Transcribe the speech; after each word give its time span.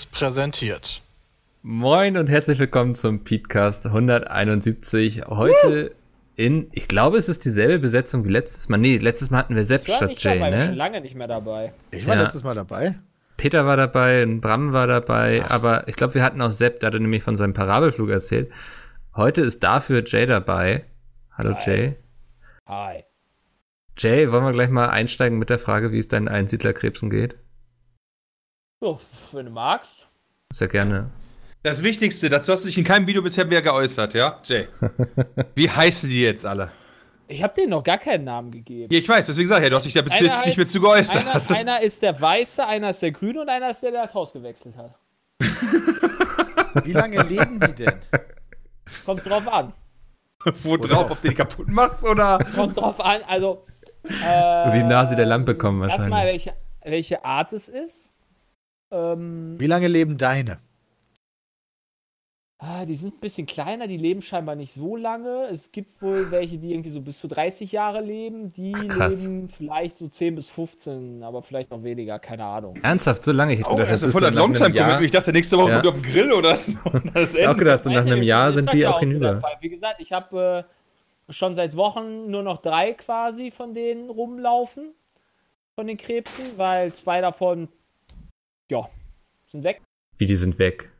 Seriös 0.00 0.06
präsentiert. 0.06 1.02
Moin 1.62 2.16
und 2.16 2.28
herzlich 2.28 2.58
willkommen 2.58 2.94
zum 2.94 3.22
Podcast 3.22 3.84
171. 3.86 5.26
Heute 5.26 5.94
in, 6.36 6.68
ich 6.72 6.88
glaube, 6.88 7.18
es 7.18 7.28
ist 7.28 7.44
dieselbe 7.44 7.78
Besetzung 7.78 8.24
wie 8.24 8.30
letztes 8.30 8.68
Mal. 8.70 8.78
Nee, 8.78 8.96
letztes 8.96 9.30
Mal 9.30 9.38
hatten 9.38 9.56
wir 9.56 9.64
Sepp 9.66 9.82
Ich 9.82 9.88
war 9.90 9.96
statt 9.96 10.08
nicht 10.10 10.22
Jay, 10.22 10.38
dabei, 10.38 10.48
ich 10.48 10.52
bin 10.52 10.60
schon 10.60 10.70
ne? 10.70 10.76
lange 10.76 11.00
nicht 11.02 11.14
mehr 11.14 11.28
dabei. 11.28 11.72
Ich 11.90 12.06
war 12.06 12.16
Ja. 12.16 12.22
letztes 12.22 12.44
Mal 12.44 12.54
dabei. 12.54 12.98
Peter 13.36 13.66
war 13.66 13.76
dabei, 13.76 14.22
und 14.22 14.40
Bram 14.40 14.72
war 14.72 14.86
dabei, 14.86 15.44
aber 15.48 15.86
ich 15.88 15.96
glaube, 15.96 16.14
wir 16.14 16.22
hatten 16.22 16.40
auch 16.40 16.52
Sepp, 16.52 16.80
der 16.80 16.88
hatte 16.88 17.00
nämlich 17.00 17.22
von 17.22 17.36
seinem 17.36 17.52
Parabelflug 17.52 18.08
erzählt. 18.10 18.50
Heute 19.14 19.42
ist 19.42 19.62
dafür 19.62 20.02
Jay 20.06 20.24
dabei. 20.26 20.84
Hallo 21.36 21.54
Hi. 21.56 21.70
Jay. 21.70 21.96
Hi. 22.66 23.04
Jay, 23.98 24.30
wollen 24.32 24.44
wir 24.44 24.52
gleich 24.52 24.70
mal 24.70 24.88
einsteigen 24.88 25.38
mit 25.38 25.50
der 25.50 25.58
Frage, 25.58 25.92
wie 25.92 25.98
es 25.98 26.08
deinen 26.08 26.28
Einsiedlerkrebsen 26.28 27.10
geht? 27.10 27.36
So, 28.80 28.98
wenn 29.32 29.44
du 29.44 29.52
magst. 29.52 30.08
Sehr 30.50 30.68
gerne. 30.68 31.10
Das 31.62 31.82
Wichtigste, 31.82 32.30
dazu 32.30 32.50
hast 32.50 32.62
du 32.64 32.68
dich 32.68 32.78
in 32.78 32.84
keinem 32.84 33.06
Video 33.06 33.20
bisher 33.20 33.44
mehr 33.44 33.60
geäußert, 33.60 34.14
ja? 34.14 34.40
Jay. 34.42 34.68
Wie 35.54 35.68
heißen 35.68 36.08
die 36.08 36.22
jetzt 36.22 36.46
alle? 36.46 36.70
Ich 37.28 37.42
habe 37.42 37.52
denen 37.52 37.70
noch 37.70 37.84
gar 37.84 37.98
keinen 37.98 38.24
Namen 38.24 38.50
gegeben. 38.50 38.92
Ja, 38.92 38.98
ich 38.98 39.06
weiß, 39.06 39.26
deswegen 39.26 39.48
sag 39.48 39.58
ich 39.58 39.64
ja, 39.64 39.70
du 39.70 39.76
hast 39.76 39.84
dich 39.84 39.92
da 39.92 40.00
bis 40.00 40.18
jetzt 40.18 40.46
nicht 40.46 40.56
mehr 40.56 40.66
zu 40.66 40.80
geäußert. 40.80 41.26
Einer, 41.26 41.58
einer 41.58 41.82
ist 41.82 42.00
der 42.00 42.18
Weiße, 42.18 42.66
einer 42.66 42.90
ist 42.90 43.02
der 43.02 43.12
Grüne 43.12 43.42
und 43.42 43.50
einer 43.50 43.68
ist 43.68 43.82
der, 43.82 43.90
der 43.90 44.04
das 44.04 44.14
Haus 44.14 44.32
gewechselt 44.32 44.74
hat. 44.78 44.94
Wie 46.84 46.92
lange 46.92 47.22
leben 47.22 47.60
die 47.60 47.74
denn? 47.74 48.00
Kommt 49.04 49.26
drauf 49.26 49.46
an. 49.46 49.74
Wo 50.62 50.78
drauf, 50.78 51.10
ob 51.10 51.20
du 51.20 51.28
die 51.28 51.34
kaputt 51.34 51.68
machst 51.68 52.02
oder? 52.02 52.38
Kommt 52.54 52.78
drauf 52.78 52.98
an, 52.98 53.20
also. 53.28 53.66
Wie 54.02 54.82
nah 54.82 55.04
sie 55.04 55.14
der 55.16 55.26
Lampe 55.26 55.54
kommen 55.54 55.86
Erstmal, 55.88 56.10
wahrscheinlich. 56.10 56.46
welche, 56.46 56.56
welche 56.82 57.24
Art 57.26 57.52
es 57.52 57.68
ist. 57.68 58.14
Ähm, 58.90 59.56
Wie 59.58 59.66
lange 59.66 59.88
leben 59.88 60.16
deine? 60.18 60.58
ah, 62.62 62.84
die 62.84 62.94
sind 62.94 63.14
ein 63.14 63.20
bisschen 63.20 63.46
kleiner, 63.46 63.86
die 63.86 63.96
leben 63.96 64.20
scheinbar 64.20 64.54
nicht 64.54 64.74
so 64.74 64.94
lange. 64.94 65.46
Es 65.50 65.72
gibt 65.72 66.02
wohl 66.02 66.30
welche, 66.30 66.58
die 66.58 66.72
irgendwie 66.72 66.90
so 66.90 67.00
bis 67.00 67.18
zu 67.18 67.26
30 67.26 67.72
Jahre 67.72 68.02
leben. 68.02 68.52
Die 68.52 68.74
Ach, 68.76 69.08
leben 69.08 69.48
vielleicht 69.48 69.96
so 69.96 70.06
10 70.08 70.34
bis 70.34 70.50
15, 70.50 71.22
aber 71.22 71.40
vielleicht 71.42 71.70
noch 71.70 71.82
weniger, 71.82 72.18
keine 72.18 72.44
Ahnung. 72.44 72.74
Ernsthaft, 72.82 73.24
so 73.24 73.32
lange? 73.32 73.54
Ich 73.54 73.60
hätte 73.60 73.70
Oh, 73.70 73.76
gedacht, 73.76 73.92
das 73.92 74.02
ist 74.02 74.12
voll 74.12 74.20
das 74.20 74.30
nach 74.34 74.42
einem 74.42 74.52
Longtime 74.52 74.74
Jahr- 74.76 74.84
Commitment. 74.88 75.04
Ich 75.06 75.10
dachte, 75.10 75.32
nächste 75.32 75.56
Woche 75.56 75.70
Ja. 75.70 75.80
auf 75.80 75.92
den 75.94 76.02
Grill 76.02 76.32
oder 76.32 76.54
so. 76.54 76.76
Das 77.14 77.34
Ich 77.34 77.46
auch 77.48 77.56
gedacht, 77.56 77.82
so 77.82 77.88
nach 77.90 78.04
einem 78.04 78.22
Jahr 78.22 78.52
sind 78.52 78.70
die 78.74 78.86
auch 78.86 79.00
hinüber. 79.00 79.40
Wie 79.60 79.68
gesagt, 79.70 80.00
ich 80.02 80.12
habe 80.12 80.66
äh, 81.28 81.32
schon 81.32 81.54
seit 81.54 81.76
Wochen 81.76 82.30
nur 82.30 82.42
noch 82.42 82.60
drei 82.60 82.92
quasi 82.92 83.50
von 83.50 83.72
denen 83.72 84.10
rumlaufen. 84.10 84.92
Von 85.76 85.86
den 85.86 85.96
Krebsen, 85.96 86.44
weil 86.58 86.92
zwei 86.92 87.22
davon, 87.22 87.68
ja, 88.70 88.88
sind 89.44 89.64
weg. 89.64 89.82
Wie, 90.16 90.26
die 90.26 90.36
sind 90.36 90.58
weg. 90.58 90.90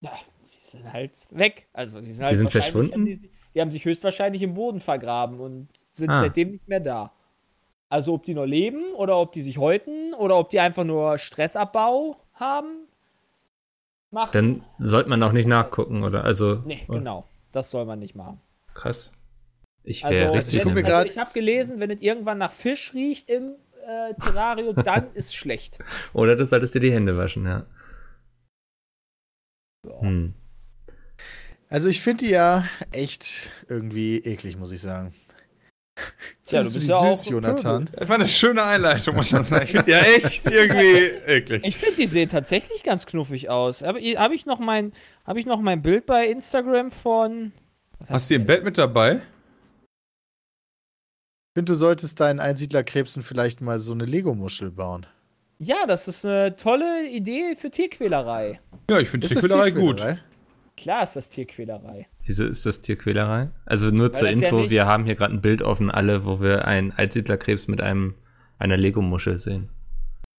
Ja, 0.00 0.12
die 0.42 0.64
sind 0.66 0.92
halt 0.92 1.12
weg. 1.30 1.66
Also, 1.72 2.00
die 2.00 2.10
sind, 2.10 2.22
halt 2.22 2.32
Die 2.32 2.36
sind 2.36 2.54
wahrscheinlich- 2.54 2.72
verschwunden? 2.90 3.04
Die, 3.06 3.30
die 3.54 3.60
haben 3.60 3.70
sich 3.70 3.84
höchstwahrscheinlich 3.84 4.42
im 4.42 4.54
Boden 4.54 4.80
vergraben 4.80 5.38
und 5.38 5.68
sind 5.90 6.10
Ah. 6.10 6.20
seitdem 6.20 6.52
nicht 6.52 6.68
mehr 6.68 6.80
da. 6.80 7.12
Also, 7.88 8.14
ob 8.14 8.22
die 8.24 8.34
noch 8.34 8.46
leben 8.46 8.92
oder 8.94 9.18
ob 9.18 9.32
die 9.32 9.42
sich 9.42 9.58
häuten 9.58 10.14
oder 10.14 10.38
ob 10.38 10.48
die 10.48 10.60
einfach 10.60 10.84
nur 10.84 11.18
Stressabbau 11.18 12.16
haben. 12.34 12.86
Machen. 14.10 14.30
Dann 14.32 14.64
sollte 14.86 15.08
man 15.08 15.22
auch 15.22 15.32
nicht 15.32 15.46
nachgucken, 15.46 16.02
oder? 16.02 16.24
Also, 16.24 16.56
nee, 16.66 16.80
oder? 16.88 16.98
genau. 16.98 17.24
Das 17.52 17.70
soll 17.70 17.84
man 17.84 17.98
nicht 17.98 18.14
machen. 18.14 18.40
krass. 18.74 19.12
Ich 19.84 20.04
Also, 20.04 20.18
wäre 20.20 20.32
richtig. 20.32 20.64
also 20.64 21.06
ich 21.08 21.18
habe 21.18 21.32
gelesen, 21.32 21.80
wenn 21.80 21.90
es 21.90 22.00
irgendwann 22.00 22.38
nach 22.38 22.52
Fisch 22.52 22.94
riecht 22.94 23.28
im 23.28 23.56
äh, 23.86 24.14
Terrarium, 24.14 24.76
dann 24.82 25.10
ist 25.14 25.34
schlecht. 25.34 25.78
Oder 26.12 26.36
du 26.36 26.46
solltest 26.46 26.74
dir 26.74 26.80
die 26.80 26.92
Hände 26.92 27.16
waschen, 27.16 27.46
ja. 27.46 27.66
Hm. 30.00 30.34
Also 31.68 31.88
ich 31.88 32.02
finde 32.02 32.24
die 32.24 32.30
ja 32.30 32.64
echt 32.92 33.50
irgendwie 33.68 34.18
eklig, 34.18 34.58
muss 34.58 34.70
ich 34.72 34.80
sagen. 34.80 35.14
Tja, 36.44 36.62
du 36.62 36.72
bist 36.72 36.88
ja 36.88 36.96
auch 36.96 37.14
süß, 37.14 37.30
Jonathan? 37.30 37.88
Das 37.94 38.08
war 38.08 38.16
eine 38.16 38.28
schöne 38.28 38.62
Einleitung, 38.62 39.16
muss 39.16 39.32
man 39.32 39.44
sagen. 39.44 39.64
Ich 39.64 39.70
finde 39.72 39.84
die 39.86 39.90
ja 39.92 40.00
echt 40.00 40.50
irgendwie 40.50 41.06
eklig. 41.26 41.62
Ich 41.64 41.76
finde, 41.76 41.96
die 41.96 42.06
sehen 42.06 42.28
tatsächlich 42.28 42.82
ganz 42.82 43.06
knuffig 43.06 43.48
aus. 43.50 43.82
Habe 43.82 44.00
hab 44.00 44.32
ich, 44.32 44.46
noch 44.46 44.58
mein- 44.58 44.92
hab 45.24 45.36
ich 45.36 45.46
noch 45.46 45.60
mein 45.60 45.82
Bild 45.82 46.06
bei 46.06 46.26
Instagram 46.26 46.90
von. 46.90 47.52
Hast 48.08 48.28
du 48.30 48.34
die 48.34 48.40
im 48.40 48.46
Bett 48.46 48.64
mit 48.64 48.76
dabei? 48.78 49.20
Ich 51.52 51.54
finde, 51.58 51.72
du 51.72 51.76
solltest 51.76 52.18
deinen 52.18 52.40
Einsiedlerkrebsen 52.40 53.22
vielleicht 53.22 53.60
mal 53.60 53.78
so 53.78 53.92
eine 53.92 54.06
Lego-Muschel 54.06 54.70
bauen. 54.70 55.04
Ja, 55.58 55.84
das 55.86 56.08
ist 56.08 56.24
eine 56.24 56.56
tolle 56.56 57.06
Idee 57.06 57.56
für 57.56 57.70
Tierquälerei. 57.70 58.58
Ja, 58.88 58.98
ich 58.98 59.10
finde 59.10 59.26
Ist 59.26 59.36
das 59.36 59.42
Tierquälerei 59.44 59.70
gut. 59.72 59.98
Tierquälerei? 59.98 60.20
Klar 60.78 61.02
ist 61.02 61.14
das 61.14 61.28
Tierquälerei. 61.28 62.08
Wieso 62.24 62.46
ist 62.46 62.64
das 62.64 62.80
Tierquälerei? 62.80 63.50
Also 63.66 63.90
nur 63.90 64.14
zur 64.14 64.28
das 64.30 64.40
ja 64.40 64.46
Info, 64.46 64.60
nicht- 64.62 64.70
wir 64.70 64.86
haben 64.86 65.04
hier 65.04 65.14
gerade 65.14 65.34
ein 65.34 65.42
Bild 65.42 65.60
offen, 65.60 65.90
alle, 65.90 66.24
wo 66.24 66.40
wir 66.40 66.64
einen 66.66 66.90
Einsiedlerkrebs 66.90 67.68
mit 67.68 67.82
einem 67.82 68.14
einer 68.58 68.78
Lego-Muschel 68.78 69.38
sehen. 69.38 69.68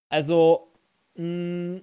Also, 0.10 0.72
mh, 1.16 1.82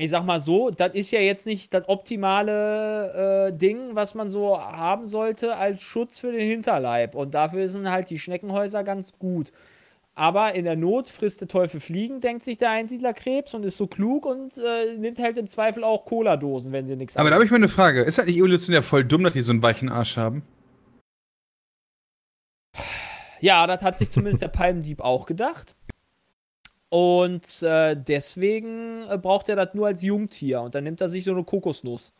ich 0.00 0.10
sag 0.10 0.24
mal 0.24 0.40
so, 0.40 0.70
das 0.70 0.94
ist 0.94 1.10
ja 1.10 1.20
jetzt 1.20 1.46
nicht 1.46 1.74
das 1.74 1.88
optimale 1.88 3.48
äh, 3.48 3.56
Ding, 3.56 3.94
was 3.94 4.14
man 4.14 4.30
so 4.30 4.58
haben 4.58 5.06
sollte 5.06 5.56
als 5.56 5.82
Schutz 5.82 6.18
für 6.18 6.32
den 6.32 6.46
Hinterleib. 6.46 7.14
Und 7.14 7.34
dafür 7.34 7.68
sind 7.68 7.90
halt 7.90 8.08
die 8.08 8.18
Schneckenhäuser 8.18 8.82
ganz 8.82 9.12
gut. 9.18 9.52
Aber 10.14 10.54
in 10.54 10.64
der 10.64 10.76
Not 10.76 11.08
frisst 11.08 11.42
der 11.42 11.48
Teufel 11.48 11.80
Fliegen, 11.80 12.20
denkt 12.20 12.44
sich 12.44 12.58
der 12.58 12.70
Einsiedlerkrebs 12.70 13.54
und 13.54 13.64
ist 13.64 13.76
so 13.76 13.86
klug 13.86 14.26
und 14.26 14.56
äh, 14.58 14.96
nimmt 14.96 15.18
halt 15.18 15.36
im 15.36 15.46
Zweifel 15.46 15.84
auch 15.84 16.04
Cola-Dosen, 16.04 16.72
wenn 16.72 16.86
sie 16.86 16.96
nichts 16.96 17.16
Aber 17.16 17.28
da 17.28 17.34
habe 17.34 17.44
ich 17.44 17.50
mal 17.50 17.56
eine 17.58 17.68
Frage. 17.68 18.02
Ist 18.02 18.18
das 18.18 18.26
nicht 18.26 18.38
evolutionär 18.38 18.82
voll 18.82 19.04
dumm, 19.04 19.22
dass 19.22 19.34
die 19.34 19.40
so 19.40 19.52
einen 19.52 19.62
weichen 19.62 19.88
Arsch 19.88 20.16
haben? 20.16 20.42
Ja, 23.40 23.66
das 23.66 23.82
hat 23.82 23.98
sich 23.98 24.10
zumindest 24.10 24.42
der 24.42 24.48
Palmdieb 24.48 25.00
auch 25.00 25.26
gedacht. 25.26 25.74
Und 26.90 27.62
äh, 27.62 27.96
deswegen 27.96 29.04
äh, 29.08 29.16
braucht 29.16 29.48
er 29.48 29.56
das 29.56 29.74
nur 29.74 29.86
als 29.86 30.02
Jungtier. 30.02 30.60
Und 30.60 30.74
dann 30.74 30.84
nimmt 30.84 31.00
er 31.00 31.08
sich 31.08 31.24
so 31.24 31.30
eine 31.30 31.44
Kokosnuss. 31.44 32.12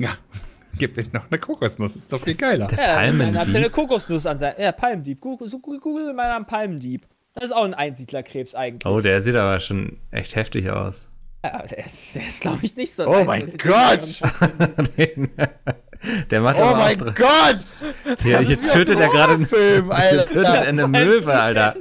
Ja. 0.00 0.10
Gib 0.78 0.96
mir 0.96 1.04
noch 1.12 1.26
eine 1.30 1.38
Kokosnuss. 1.38 1.96
ist 1.96 2.12
doch 2.12 2.20
viel 2.20 2.34
geiler. 2.34 2.66
Der 2.68 2.78
Ja, 2.78 3.12
dann 3.12 3.20
hat 3.38 3.48
er 3.48 3.54
eine 3.56 3.68
Palmendieb. 3.68 3.72
Kokosnuss 3.72 4.26
an 4.26 4.38
seinem. 4.38 4.60
Ja, 4.60 4.72
Palmdieb. 4.72 5.20
Google, 5.20 5.48
so 5.48 5.58
Google, 5.58 6.14
mal 6.14 6.30
einen 6.30 6.46
Palmdieb. 6.46 7.06
Das 7.34 7.44
ist 7.44 7.52
auch 7.52 7.64
ein 7.64 7.74
Einsiedlerkrebs 7.74 8.54
eigentlich. 8.54 8.90
Oh, 8.90 9.00
der 9.00 9.20
sieht 9.20 9.36
aber 9.36 9.60
schon 9.60 9.98
echt 10.10 10.34
heftig 10.34 10.70
aus. 10.70 11.06
Ja, 11.44 11.62
der 11.66 11.86
ist, 11.86 12.14
der 12.14 12.26
ist 12.26 12.40
glaube 12.40 12.58
ich, 12.62 12.76
nicht 12.76 12.94
so. 12.94 13.06
Oh 13.06 13.24
mein 13.24 13.56
Gott! 13.56 14.20
der 16.30 16.40
macht 16.40 16.56
Oh 16.58 16.74
mein 16.74 16.98
Gott! 16.98 17.58
Hier, 18.22 18.38
Das 18.38 18.46
hier 18.46 18.62
tötet 18.62 18.98
er 19.00 19.08
gerade 19.08 19.34
einen- 19.34 19.46
hier 19.46 20.24
tötet 20.26 20.36
er 20.36 20.50
Alter. 20.52 20.68
eine 20.68 20.88
Möwe, 20.88 21.32
Alter. 21.32 21.74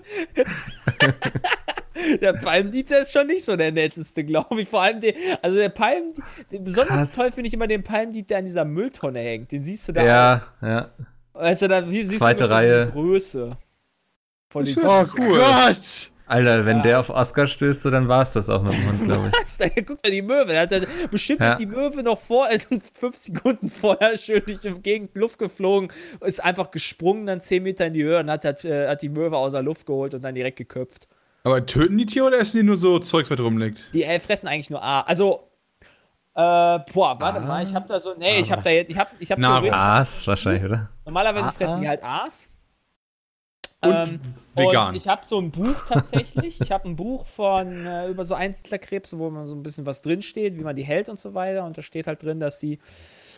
Der 2.22 2.34
Palmdieb, 2.34 2.88
der 2.88 3.02
ist 3.02 3.12
schon 3.12 3.28
nicht 3.28 3.44
so 3.44 3.56
der 3.58 3.72
netteste, 3.74 4.24
glaube 4.24 4.62
ich. 4.62 4.70
Vor 4.70 4.82
allem, 4.82 5.02
der, 5.02 5.14
also 5.42 5.58
der 5.58 5.70
Palmdieb, 5.70 6.24
den, 6.52 6.64
besonders 6.64 6.96
Krass. 6.96 7.16
toll 7.16 7.32
finde 7.32 7.48
ich 7.50 7.54
immer 7.54 7.68
den 7.68 7.84
Palmdieb, 7.84 8.28
der 8.30 8.38
an 8.38 8.46
dieser 8.46 8.64
Mülltonne 8.64 9.20
hängt. 9.20 9.52
Den 9.52 9.64
siehst 9.64 9.88
du 9.88 9.92
da 9.92 10.04
Ja, 10.04 10.42
ja. 10.62 10.90
auch. 11.34 11.42
Weißt 11.42 11.62
du, 11.64 11.68
da 11.68 11.90
wie, 11.90 12.04
siehst 12.04 12.20
Zweite 12.20 12.46
du 12.46 12.50
Reihe. 12.52 12.86
Die 12.86 12.92
Größe. 12.94 13.58
Von 14.52 14.66
den 14.66 14.78
Oh 14.84 15.06
Cool. 15.18 15.40
Gott! 15.40 16.12
Alter, 16.30 16.66
wenn 16.66 16.82
der 16.82 17.00
auf 17.00 17.10
Oscar 17.10 17.48
stößt, 17.48 17.82
so, 17.82 17.90
dann 17.90 18.08
war 18.08 18.22
es 18.22 18.34
das 18.34 18.50
auch 18.50 18.62
mit 18.62 18.74
dem 18.74 18.88
Hund, 18.88 19.04
glaube 19.06 19.32
ich. 19.76 19.86
Guck 19.86 20.04
mal 20.04 20.12
die 20.12 20.22
Möwe. 20.22 20.54
Da 20.54 20.60
hat 20.62 20.72
er, 20.72 20.82
bestimmt 21.10 21.42
Ja. 21.42 21.52
hat 21.52 21.60
die 21.60 21.66
Möwe 21.66 22.04
noch 22.04 22.18
vor, 22.20 22.48
fünf 22.94 23.18
Sekunden 23.18 23.70
vorher 23.70 24.18
schön 24.18 24.44
durch 24.46 24.60
die 24.60 24.74
Gegend 24.82 25.16
Luft 25.16 25.40
geflogen, 25.40 25.92
ist 26.22 26.44
einfach 26.44 26.72
gesprungen, 26.72 27.26
dann 27.26 27.42
zehn 27.42 27.64
Meter 27.64 27.88
in 27.88 27.94
die 27.94 28.04
Höhe 28.04 28.20
und 28.20 28.30
hat, 28.30 28.46
hat, 28.46 28.64
äh, 28.64 28.88
hat 28.88 29.02
die 29.02 29.10
Möwe 29.10 29.36
aus 29.38 29.54
der 29.54 29.64
Luft 29.64 29.86
geholt 29.86 30.14
und 30.14 30.22
dann 30.24 30.36
direkt 30.36 30.58
geköpft. 30.58 31.08
Aber 31.44 31.66
töten 31.66 31.98
die 31.98 32.06
Tiere 32.06 32.28
oder 32.28 32.40
essen 32.40 32.58
die 32.58 32.64
nur 32.64 32.78
so 32.78 33.00
Zeugs, 33.00 33.32
was 33.32 33.40
rumliegt? 33.40 33.90
Die 33.94 34.04
äh, 34.04 34.20
fressen 34.20 34.48
eigentlich 34.48 34.70
nur 34.70 34.84
A. 34.84 35.02
Also, 35.02 35.50
äh, 36.36 36.80
boah, 36.94 37.18
warte 37.20 37.40
mal, 37.42 37.64
ich 37.66 37.74
hab 37.74 37.88
da 37.88 38.00
so, 38.00 38.14
nee, 38.18 38.40
ich 38.40 38.52
hab 38.52 38.64
da 38.64 38.70
jetzt, 38.70 38.92
ich 38.92 38.98
hab, 38.98 39.10
ich 39.20 39.32
hab 39.32 39.40
theoretisch- 39.40 39.74
Aas 39.74 40.28
wahrscheinlich, 40.28 40.64
oder? 40.64 40.90
Normalerweise 41.06 41.48
Ah, 41.48 41.52
fressen 41.52 41.76
ah. 41.76 41.80
die 41.80 41.88
halt 41.88 42.04
Aas. 42.04 42.48
Und 43.82 43.94
Ähm, 43.94 44.20
vegan. 44.56 44.90
Und 44.90 44.96
ich 44.96 45.08
habe 45.08 45.26
so 45.26 45.40
ein 45.40 45.52
Buch 45.52 45.86
tatsächlich. 45.88 46.60
ich 46.60 46.72
habe 46.72 46.90
ein 46.90 46.96
Buch 46.96 47.26
von 47.26 47.86
äh, 47.86 48.10
über 48.10 48.26
so 48.26 48.36
Einsiedlerkrebse, 48.36 49.18
wo 49.20 49.30
man 49.30 49.48
so 49.48 49.56
ein 49.56 49.64
bisschen 49.64 49.86
was 49.86 50.02
drinsteht, 50.02 50.58
wie 50.58 50.64
man 50.64 50.76
die 50.76 50.84
hält 50.84 51.08
und 51.08 51.20
so 51.20 51.34
weiter. 51.34 51.64
Und 51.66 51.78
da 51.78 51.82
steht 51.82 52.08
halt 52.08 52.22
drin, 52.22 52.40
dass 52.40 52.60
die 52.60 52.80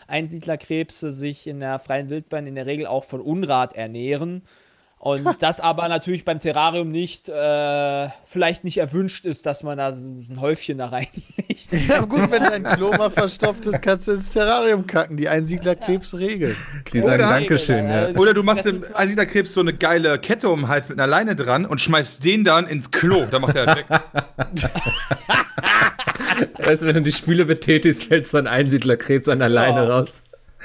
Einsiedlerkrebse 0.08 1.12
sich 1.12 1.46
in 1.46 1.60
der 1.60 1.78
freien 1.78 2.10
Wildbahn 2.10 2.46
in 2.46 2.56
der 2.56 2.66
Regel 2.66 2.86
auch 2.86 3.04
von 3.04 3.20
Unrat 3.20 3.74
ernähren. 3.74 4.42
Und 5.04 5.26
das 5.42 5.58
aber 5.58 5.88
natürlich 5.88 6.24
beim 6.24 6.38
Terrarium 6.38 6.88
nicht, 6.92 7.28
äh, 7.28 8.08
vielleicht 8.24 8.62
nicht 8.62 8.78
erwünscht 8.78 9.24
ist, 9.24 9.46
dass 9.46 9.64
man 9.64 9.76
da 9.76 9.92
so 9.92 10.08
ein 10.08 10.38
Häufchen 10.40 10.78
da 10.78 10.86
reinlegt. 10.86 11.18
Ja, 11.88 12.00
gut, 12.02 12.30
wenn 12.30 12.42
dein 12.42 12.64
Klo 12.64 12.90
mal 12.92 13.08
verstopft 13.10 13.64
ist, 13.64 13.80
kannst 13.80 14.06
du 14.06 14.12
ins 14.12 14.32
Terrarium 14.34 14.86
kacken. 14.86 15.16
Die 15.16 15.26
Einsiedlerkrebs 15.28 16.14
regeln. 16.18 16.54
Die 16.92 17.00
sagen 17.00 17.14
Oder- 17.14 17.28
Dankeschön, 17.30 17.88
ja. 17.88 18.08
Äh, 18.08 18.14
Oder 18.14 18.34
du 18.34 18.42
machst 18.42 18.66
dem 18.66 18.84
Einsiedlerkrebs 18.94 19.54
so 19.54 19.60
eine 19.60 19.72
geile 19.72 20.18
Kette 20.18 20.50
um 20.50 20.60
den 20.60 20.68
Hals 20.68 20.90
mit 20.90 20.98
einer 20.98 21.06
Leine 21.06 21.34
dran 21.34 21.64
und 21.64 21.80
schmeißt 21.80 22.22
den 22.24 22.44
dann 22.44 22.66
ins 22.66 22.90
Klo. 22.90 23.24
Da 23.30 23.38
macht 23.38 23.56
er 23.56 23.66
weg. 23.74 23.86
Weißt 26.58 26.82
du, 26.82 26.86
wenn 26.86 26.94
du 26.94 27.02
die 27.02 27.12
Spüle 27.12 27.44
betätigst, 27.46 28.04
fällt 28.04 28.28
so 28.28 28.36
ein 28.38 28.46
Einsiedlerkrebs 28.46 29.28
an 29.28 29.38
der 29.38 29.48
Leine 29.48 29.84
Ja. 29.88 29.98
raus, 29.98 30.22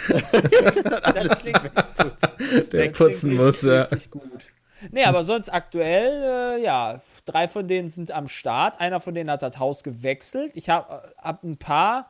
Das 0.07 1.41
klingt, 1.41 2.73
der 2.73 2.89
putzen 2.89 3.35
muss. 3.35 3.61
Ja. 3.61 3.81
richtig 3.81 4.11
gut. 4.11 4.45
Nee, 4.91 5.05
aber 5.05 5.23
sonst 5.23 5.49
aktuell, 5.49 6.57
äh, 6.57 6.63
ja, 6.63 7.01
drei 7.25 7.47
von 7.47 7.67
denen 7.67 7.89
sind 7.89 8.11
am 8.11 8.27
Start. 8.27 8.79
Einer 8.79 8.99
von 8.99 9.15
denen 9.15 9.31
hat 9.31 9.41
das 9.41 9.57
Haus 9.57 9.83
gewechselt. 9.83 10.51
Ich 10.55 10.69
habe 10.69 11.13
hab 11.17 11.43
ein 11.43 11.57
paar. 11.57 12.09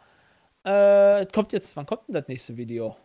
Äh, 0.63 1.25
kommt 1.28 1.54
jetzt, 1.54 1.78
wann 1.78 1.86
kommt 1.86 2.07
denn 2.07 2.16
das 2.16 2.28
nächste 2.28 2.57
Video? 2.57 2.98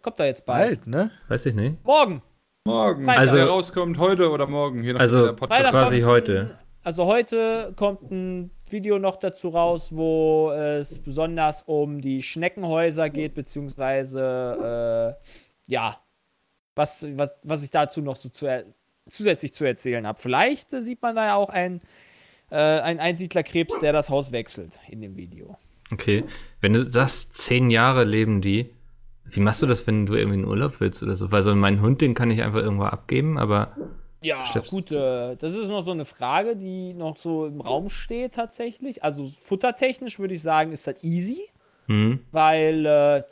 Kommt 0.00 0.20
da 0.20 0.24
jetzt 0.24 0.46
bald. 0.46 0.84
Bald, 0.84 0.86
ne? 0.86 1.10
Weiß 1.28 1.46
ich 1.46 1.54
nicht. 1.54 1.84
Morgen. 1.84 2.22
Morgen. 2.64 3.04
Freitag. 3.04 3.20
Also, 3.20 3.42
rauskommt 3.42 3.98
heute 3.98 4.30
oder 4.30 4.46
morgen, 4.46 4.84
je 4.84 4.92
nachdem, 4.92 5.00
Also, 5.00 5.26
der 5.26 5.32
Podcast 5.32 5.70
quasi 5.70 6.00
heute. 6.02 6.40
Ein, 6.40 6.58
also 6.84 7.06
heute 7.06 7.72
kommt 7.76 8.10
ein 8.10 8.50
Video 8.72 8.98
noch 8.98 9.16
dazu 9.16 9.50
raus, 9.50 9.94
wo 9.94 10.50
es 10.50 10.98
besonders 10.98 11.62
um 11.62 12.00
die 12.00 12.22
Schneckenhäuser 12.22 13.10
geht, 13.10 13.34
beziehungsweise 13.34 15.18
äh, 15.18 15.72
ja, 15.72 16.00
was, 16.74 17.06
was, 17.16 17.38
was 17.42 17.62
ich 17.62 17.70
dazu 17.70 18.00
noch 18.00 18.16
so 18.16 18.28
zu 18.28 18.46
zusätzlich 19.08 19.52
zu 19.52 19.64
erzählen 19.64 20.06
habe. 20.06 20.20
Vielleicht 20.20 20.72
äh, 20.72 20.82
sieht 20.82 21.02
man 21.02 21.16
da 21.16 21.26
ja 21.26 21.34
auch 21.34 21.48
einen, 21.48 21.80
äh, 22.50 22.56
einen 22.56 23.00
Einsiedlerkrebs, 23.00 23.78
der 23.80 23.92
das 23.92 24.10
Haus 24.10 24.32
wechselt 24.32 24.80
in 24.88 25.00
dem 25.00 25.16
Video. 25.16 25.56
Okay. 25.90 26.24
Wenn 26.60 26.72
du 26.72 26.86
sagst, 26.86 27.34
zehn 27.34 27.70
Jahre 27.70 28.04
leben 28.04 28.40
die, 28.40 28.70
wie 29.24 29.40
machst 29.40 29.62
du 29.62 29.66
das, 29.66 29.86
wenn 29.86 30.06
du 30.06 30.14
irgendwie 30.14 30.40
in 30.40 30.44
Urlaub 30.44 30.80
willst 30.80 31.02
oder 31.02 31.16
so? 31.16 31.30
Weil 31.30 31.42
so 31.42 31.54
meinen 31.54 31.80
Hund, 31.80 32.00
den 32.00 32.14
kann 32.14 32.30
ich 32.30 32.42
einfach 32.42 32.60
irgendwo 32.60 32.84
abgeben, 32.84 33.38
aber 33.38 33.76
Ja, 34.22 34.46
Stirbst 34.46 34.70
gut, 34.70 34.92
äh, 34.92 35.36
das 35.36 35.52
ist 35.54 35.68
noch 35.68 35.82
so 35.82 35.90
eine 35.90 36.04
Frage, 36.04 36.56
die 36.56 36.94
noch 36.94 37.16
so 37.16 37.46
im 37.46 37.60
Raum 37.60 37.90
steht 37.90 38.34
tatsächlich. 38.34 39.02
Also 39.02 39.26
futtertechnisch 39.26 40.18
würde 40.18 40.34
ich 40.34 40.42
sagen, 40.42 40.72
ist 40.72 40.86
das 40.86 41.02
easy, 41.02 41.40
hm, 41.86 42.20
weil 42.30 42.86
äh, 42.86 43.22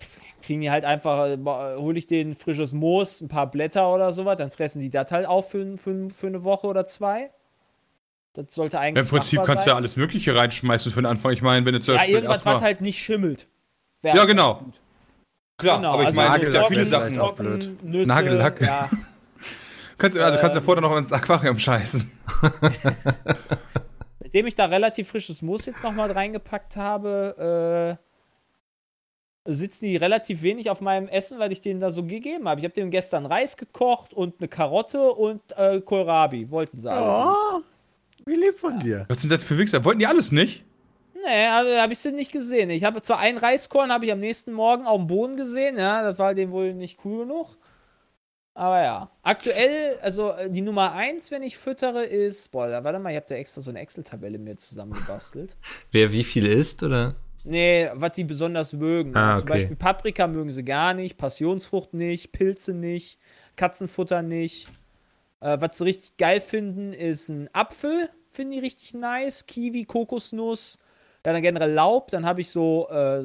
kriegen 0.42 0.60
die 0.60 0.70
halt 0.70 0.84
einfach, 0.84 1.26
äh, 1.28 1.38
hole 1.76 1.98
ich 1.98 2.06
denen 2.06 2.34
frisches 2.34 2.72
Moos, 2.72 3.20
ein 3.20 3.28
paar 3.28 3.50
Blätter 3.50 3.92
oder 3.94 4.12
sowas, 4.12 4.36
dann 4.38 4.50
fressen 4.50 4.80
die 4.80 4.90
das 4.90 5.10
halt 5.12 5.26
auf 5.26 5.50
für, 5.50 5.78
für, 5.78 6.10
für 6.10 6.26
eine 6.26 6.42
Woche 6.44 6.66
oder 6.66 6.86
zwei. 6.86 7.30
Das 8.32 8.46
sollte 8.54 8.78
eigentlich 8.78 9.04
Im 9.04 9.08
Prinzip 9.10 9.42
kannst 9.44 9.66
du 9.66 9.70
ja 9.70 9.74
sein. 9.74 9.82
alles 9.82 9.96
Mögliche 9.96 10.34
reinschmeißen 10.36 10.92
für 10.92 11.00
den 11.02 11.06
Anfang. 11.06 11.32
Ich 11.32 11.42
meine, 11.42 11.66
wenn 11.66 11.72
du 11.74 11.80
zum 11.80 11.96
Ja, 11.96 12.04
irgendwas, 12.04 12.44
was 12.44 12.62
halt 12.62 12.80
nicht 12.80 12.98
schimmelt. 12.98 13.48
Ja, 14.02 14.24
genau. 14.24 14.64
Klar, 15.58 15.76
Genau, 15.78 15.92
aber 15.92 16.02
ich 16.02 16.06
also 16.06 16.20
meine, 16.20 16.30
Nagellack 16.30 16.54
ja 16.54 16.60
Trocken- 16.60 16.74
viele 16.74 16.86
Sachen. 16.86 17.18
auch 17.18 17.34
blöd. 17.34 17.70
Nüsse, 17.84 18.08
Nagellack. 18.08 18.60
Ja. 18.60 18.88
Kannst, 20.00 20.16
du- 20.16 20.24
also 20.24 20.38
kannst 20.38 20.56
du 20.56 20.60
Ähm. 20.60 20.64
vorher 20.64 20.80
noch 20.80 20.96
ins 20.96 21.12
Aquarium 21.12 21.58
scheißen. 21.58 22.10
Nachdem 24.22 24.46
ich 24.46 24.54
da 24.54 24.64
relativ 24.66 25.08
frisches 25.08 25.42
Moos 25.42 25.66
jetzt 25.66 25.82
nochmal 25.82 26.10
reingepackt 26.10 26.76
habe, 26.76 27.98
äh, 29.46 29.52
sitzen 29.52 29.86
die 29.86 29.96
relativ 29.96 30.42
wenig 30.42 30.70
auf 30.70 30.80
meinem 30.80 31.08
Essen, 31.08 31.38
weil 31.38 31.50
ich 31.52 31.60
denen 31.60 31.80
da 31.80 31.90
so 31.90 32.04
gegeben 32.04 32.48
habe. 32.48 32.60
Ich 32.60 32.64
habe 32.64 32.74
denen 32.74 32.90
gestern 32.90 33.26
Reis 33.26 33.56
gekocht 33.56 34.12
und 34.14 34.36
eine 34.38 34.48
Karotte 34.48 35.12
und 35.12 35.40
äh, 35.56 35.80
Kohlrabi, 35.80 36.50
wollten 36.50 36.80
sie 36.80 36.90
alle. 36.90 37.32
Oh, 37.32 37.60
wie 38.26 38.34
lieb 38.36 38.54
von 38.54 38.78
dir. 38.78 39.06
Was 39.08 39.20
sind 39.22 39.30
das 39.30 39.42
für 39.42 39.58
Wichser? 39.58 39.84
Wollten 39.84 39.98
die 39.98 40.06
alles 40.06 40.30
nicht? 40.32 40.64
Nee, 41.14 41.46
habe 41.48 41.80
hab 41.82 41.90
ich 41.90 41.98
sie 41.98 42.12
nicht 42.12 42.32
gesehen. 42.32 42.70
Ich 42.70 42.84
habe 42.84 43.02
zwar 43.02 43.18
ein 43.18 43.36
Reiskorn, 43.36 43.92
habe 43.92 44.06
ich 44.06 44.12
am 44.12 44.20
nächsten 44.20 44.52
Morgen 44.52 44.86
auf 44.86 44.98
dem 44.98 45.06
Boden 45.06 45.36
gesehen, 45.36 45.76
ja, 45.76 46.02
das 46.02 46.18
war 46.18 46.34
denen 46.34 46.52
wohl 46.52 46.72
nicht 46.72 46.98
cool 47.04 47.26
genug. 47.26 47.56
Aber 48.54 48.82
ja, 48.82 49.10
aktuell, 49.22 49.98
also 50.02 50.32
äh, 50.32 50.50
die 50.50 50.60
Nummer 50.60 50.92
eins, 50.92 51.30
wenn 51.30 51.42
ich 51.42 51.56
füttere, 51.56 52.04
ist, 52.04 52.50
boah, 52.50 52.68
warte 52.84 52.98
mal, 52.98 53.10
ich 53.10 53.16
habe 53.16 53.26
da 53.28 53.36
extra 53.36 53.60
so 53.60 53.70
eine 53.70 53.80
Excel-Tabelle 53.80 54.38
mir 54.38 54.56
zusammengebastelt. 54.56 55.56
wer 55.92 56.12
wie 56.12 56.24
viel 56.24 56.46
isst, 56.46 56.82
oder? 56.82 57.14
Nee, 57.44 57.88
was 57.94 58.12
die 58.12 58.24
besonders 58.24 58.72
mögen. 58.72 59.16
Ah, 59.16 59.36
Zum 59.36 59.44
okay. 59.44 59.52
Beispiel 59.54 59.76
Paprika 59.76 60.26
mögen 60.26 60.50
sie 60.50 60.64
gar 60.64 60.94
nicht, 60.94 61.16
Passionsfrucht 61.16 61.94
nicht, 61.94 62.32
Pilze 62.32 62.74
nicht, 62.74 63.18
Katzenfutter 63.56 64.22
nicht. 64.22 64.68
Äh, 65.40 65.58
was 65.60 65.78
sie 65.78 65.84
richtig 65.84 66.16
geil 66.16 66.40
finden, 66.40 66.92
ist 66.92 67.28
ein 67.28 67.48
Apfel, 67.54 68.10
finden 68.30 68.52
die 68.52 68.58
richtig 68.58 68.94
nice. 68.94 69.46
Kiwi, 69.46 69.84
Kokosnuss, 69.84 70.78
dann 71.22 71.40
generell 71.40 71.72
Laub. 71.72 72.10
Dann 72.10 72.26
habe 72.26 72.42
ich 72.42 72.50
so, 72.50 72.88
äh, 72.90 73.22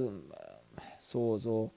so, 0.99 1.37
so 1.37 1.73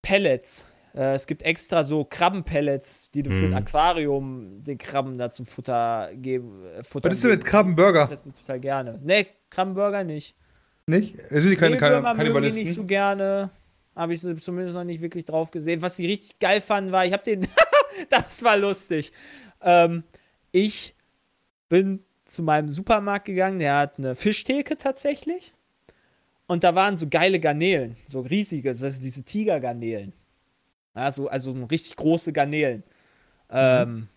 Pellets. 0.00 0.66
Äh, 0.94 1.14
es 1.14 1.26
gibt 1.26 1.42
extra 1.42 1.84
so 1.84 2.04
Krabbenpellets, 2.04 3.10
die 3.10 3.22
du 3.22 3.30
für 3.30 3.44
ein 3.44 3.50
Mhm. 3.50 3.56
Aquarium 3.56 4.64
den 4.64 4.78
Krabben 4.78 5.16
da 5.18 5.30
zum 5.30 5.46
Futter 5.46 6.10
geben. 6.14 6.64
Äh, 6.66 6.82
Futter 6.82 7.08
Was 7.08 7.16
ist 7.16 7.24
denn 7.24 7.32
mit 7.32 7.44
Krabbenburger? 7.44 8.06
Das 8.08 8.26
ist 8.26 8.36
total 8.38 8.60
gerne. 8.60 9.00
Nee, 9.02 9.26
Krabbenburger 9.50 10.04
nicht. 10.04 10.36
Nicht? 10.86 11.16
Sind 11.30 11.50
die 11.50 11.56
keine, 11.56 11.76
keine, 11.76 12.00
mögen 12.14 12.42
die 12.42 12.52
nicht 12.52 12.74
so 12.74 12.84
gerne. 12.84 13.50
Habe 13.94 14.14
ich 14.14 14.20
sie 14.20 14.36
zumindest 14.36 14.74
noch 14.74 14.84
nicht 14.84 15.00
wirklich 15.00 15.24
drauf 15.24 15.50
gesehen. 15.50 15.82
Was 15.82 15.96
sie 15.96 16.06
richtig 16.06 16.38
geil 16.38 16.60
fanden, 16.60 16.92
war, 16.92 17.04
ich 17.06 17.12
habe 17.12 17.22
den. 17.22 17.46
das 18.10 18.42
war 18.42 18.56
lustig. 18.56 19.12
Ähm, 19.60 20.02
ich 20.50 20.94
bin 21.68 22.00
zu 22.24 22.42
meinem 22.42 22.68
Supermarkt 22.68 23.26
gegangen, 23.26 23.58
der 23.58 23.76
hat 23.76 23.98
eine 23.98 24.14
Fischtheke 24.14 24.76
tatsächlich. 24.76 25.54
Und 26.46 26.64
da 26.64 26.74
waren 26.74 26.96
so 26.96 27.06
geile 27.08 27.38
Garnelen, 27.40 27.96
so 28.08 28.20
riesige, 28.20 28.72
das 28.72 28.82
heißt 28.82 29.02
diese 29.02 29.22
Tigergarnelen. 29.22 30.12
Also 30.94 31.28
so 31.36 31.64
richtig 31.64 31.96
große 31.96 32.32
Garnelen. 32.32 32.82
Ähm, 33.50 34.08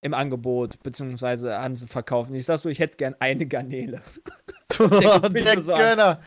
Im 0.00 0.14
Angebot, 0.14 0.82
beziehungsweise 0.82 1.58
haben 1.58 1.76
sie 1.76 1.86
verkauft. 1.86 2.30
Und 2.30 2.36
ich 2.36 2.44
sag 2.44 2.58
so, 2.58 2.68
ich 2.68 2.78
hätte 2.78 2.96
gern 2.96 3.16
eine 3.18 3.46
Garnele. 3.46 4.02
der 4.78 5.30
nur 5.54 5.60
so 5.60 5.74
an. 5.74 5.80
Gönner. 5.80 6.20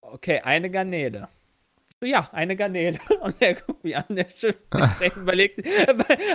Okay, 0.00 0.40
eine 0.40 0.70
Garnele. 0.70 1.28
So, 2.00 2.06
Ja, 2.06 2.28
eine 2.32 2.56
Garnele. 2.56 2.98
Und 3.20 3.34
er 3.40 3.54
guckt 3.54 3.84
mich 3.84 3.96
an, 3.96 4.04
der, 4.08 4.26
der 5.00 5.16
überlegt, 5.16 5.60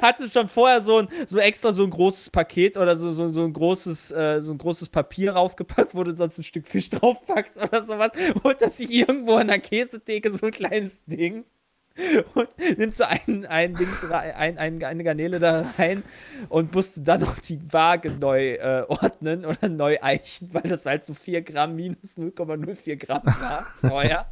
hatte 0.02 0.28
schon 0.30 0.48
vorher 0.48 0.82
so 0.84 1.00
ein, 1.00 1.08
so 1.26 1.40
extra 1.40 1.72
so 1.72 1.84
ein 1.84 1.90
großes 1.90 2.30
Paket 2.30 2.78
oder 2.78 2.96
so, 2.96 3.10
so, 3.10 3.30
so 3.30 3.44
ein 3.44 3.54
großes, 3.54 4.12
äh, 4.12 4.42
so 4.42 4.52
ein 4.52 4.58
großes 4.58 4.90
Papier 4.90 5.34
raufgepackt, 5.34 5.96
wo 5.96 6.04
du 6.04 6.16
sonst 6.16 6.38
ein 6.38 6.44
Stück 6.44 6.68
Fisch 6.68 6.90
draufpackst 6.90 7.58
oder 7.58 7.84
sowas. 7.84 8.12
Und 8.44 8.62
dass 8.62 8.78
sich 8.78 8.92
irgendwo 8.92 9.38
in 9.40 9.48
der 9.48 9.60
Käsetheke 9.60 10.30
so 10.30 10.46
ein 10.46 10.52
kleines 10.52 11.04
Ding 11.06 11.46
und 12.34 12.50
nimmst 12.78 13.00
du 13.00 13.08
ein, 13.08 13.46
ein 13.46 13.76
Dings 13.76 14.10
rein, 14.10 14.34
ein, 14.36 14.58
ein, 14.58 14.84
eine 14.84 15.04
Garnele 15.04 15.40
da 15.40 15.66
rein 15.78 16.04
und 16.50 16.74
musst 16.74 16.98
du 16.98 17.02
dann 17.02 17.22
noch 17.22 17.38
die 17.38 17.60
Waage 17.72 18.12
neu 18.12 18.54
äh, 18.54 18.86
ordnen 18.88 19.46
oder 19.46 19.70
neu 19.70 20.00
eichen, 20.02 20.54
weil 20.54 20.64
das 20.64 20.86
halt 20.86 21.06
so 21.06 21.14
4 21.14 21.44
Gramm 21.44 21.76
minus 21.76 22.18
0,04 22.18 22.96
Gramm 22.96 23.26
war 23.26 23.68
vorher. 23.80 24.30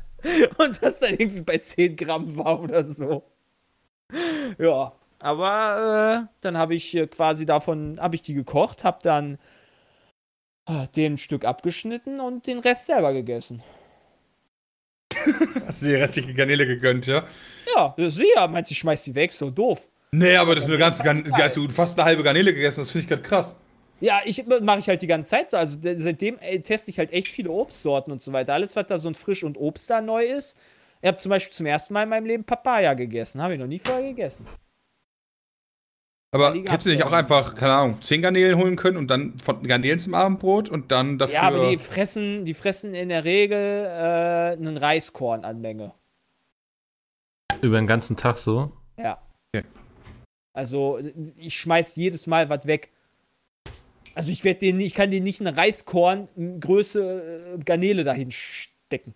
Und 0.58 0.82
das 0.82 1.00
dann 1.00 1.12
irgendwie 1.12 1.42
bei 1.42 1.58
10 1.58 1.96
Gramm 1.96 2.38
war 2.38 2.62
oder 2.62 2.84
so. 2.84 3.24
Ja, 4.58 4.94
aber 5.20 6.26
äh, 6.26 6.36
dann 6.42 6.58
habe 6.58 6.76
ich 6.76 6.96
äh, 6.96 7.08
quasi 7.08 7.46
davon, 7.46 8.00
habe 8.00 8.16
ich 8.16 8.22
die 8.22 8.34
gekocht, 8.34 8.84
habe 8.84 9.00
dann 9.04 9.38
äh, 10.68 10.88
den 10.96 11.18
Stück 11.18 11.46
abgeschnitten 11.46 12.20
und 12.20 12.48
den 12.48 12.60
Rest 12.60 12.88
selber 12.88 13.14
gegessen. 13.14 13.64
Hast 15.68 15.82
du 15.82 15.86
die 15.88 15.96
restliche 15.96 16.34
Garnele 16.34 16.66
gegönnt, 16.68 17.08
ja? 17.08 17.26
Ja, 17.76 17.96
sicher, 17.98 18.48
meinst 18.48 18.70
du, 18.70 18.74
ich 18.74 18.80
schmeiß 18.80 19.04
die 19.04 19.16
weg, 19.16 19.32
so 19.32 19.50
doof. 19.50 19.88
Nee, 20.14 20.36
aber 20.36 20.56
das 20.56 20.66
ist 20.66 20.70
eine 20.70 20.78
ganze, 20.78 21.04
hast 21.32 21.72
fast 21.74 21.98
eine 21.98 22.06
halbe 22.06 22.24
Garnele 22.24 22.54
gegessen, 22.54 22.82
das 22.82 22.92
finde 22.92 23.04
ich 23.04 23.10
gerade 23.10 23.22
krass. 23.22 23.56
Ja, 24.02 24.20
ich 24.26 24.44
mache 24.62 24.80
ich 24.80 24.90
halt 24.90 25.02
die 25.04 25.08
ganze 25.08 25.30
Zeit 25.30 25.50
so. 25.52 25.58
Also 25.58 25.78
de- 25.78 25.96
seitdem 25.96 26.38
äh, 26.40 26.60
teste 26.60 26.90
ich 26.90 26.98
halt 26.98 27.14
echt 27.14 27.28
viele 27.28 27.52
Obstsorten 27.52 28.12
und 28.12 28.22
so 28.22 28.34
weiter. 28.34 28.54
Alles, 28.56 28.76
was 28.76 28.88
da 28.88 28.98
so 28.98 29.08
ein 29.08 29.16
Frisch 29.16 29.44
und 29.44 29.58
Obst 29.58 29.90
da 29.92 30.02
neu 30.02 30.26
ist. 30.26 30.58
Ich 31.02 31.08
habe 31.08 31.18
zum 31.18 31.30
Beispiel 31.30 31.56
zum 31.56 31.66
ersten 31.68 31.94
Mal 31.94 32.04
in 32.04 32.10
meinem 32.10 32.26
Leben 32.26 32.44
Papaya 32.44 32.96
gegessen. 32.96 33.42
Habe 33.42 33.54
ich 33.54 33.60
noch 33.60 33.68
nie 33.68 33.78
vorher 33.80 34.02
gegessen. 34.02 34.46
Aber 36.34 36.54
hättest 36.54 36.86
du 36.86 36.92
nicht 36.92 37.04
auch 37.04 37.12
einfach, 37.12 37.56
keine 37.56 37.74
Ahnung, 37.74 38.02
10 38.02 38.22
Garnelen 38.22 38.58
holen 38.58 38.78
können 38.78 38.96
und 38.96 39.10
dann 39.10 39.38
von 39.40 39.64
Garnelen 39.64 40.00
zum 40.00 40.14
Abendbrot 40.14 40.70
und 40.70 40.90
dann 40.92 41.18
dafür. 41.18 41.36
Ja, 41.36 41.42
aber 41.42 41.70
die 41.70 41.78
fressen, 41.78 42.46
die 42.46 42.54
fressen 42.54 42.96
in 42.96 43.10
der 43.10 43.26
Regel 43.26 43.58
äh, 43.58 44.54
einen 44.54 44.78
Reiskorn 44.78 45.44
an 45.44 45.60
Menge. 45.60 45.94
Über 47.62 47.76
den 47.76 47.86
ganzen 47.86 48.16
Tag 48.16 48.38
so. 48.38 48.72
Ja. 48.98 49.22
Okay. 49.54 49.66
Also 50.54 51.02
ich 51.36 51.60
schmeiß 51.60 51.98
jedes 51.98 52.28
Mal 52.28 52.50
was 52.50 52.66
weg. 52.66 52.92
Also 54.16 54.32
ich 54.32 54.46
werde 54.46 54.62
den, 54.62 54.80
ich 54.80 54.94
kann 54.94 55.12
den 55.12 55.24
nicht 55.24 55.42
eine 55.42 55.56
Reiskorn 55.58 56.30
Größe 56.62 57.56
äh, 57.56 57.64
Garnele 57.64 58.06
dahin 58.06 58.32
stecken. 58.32 59.14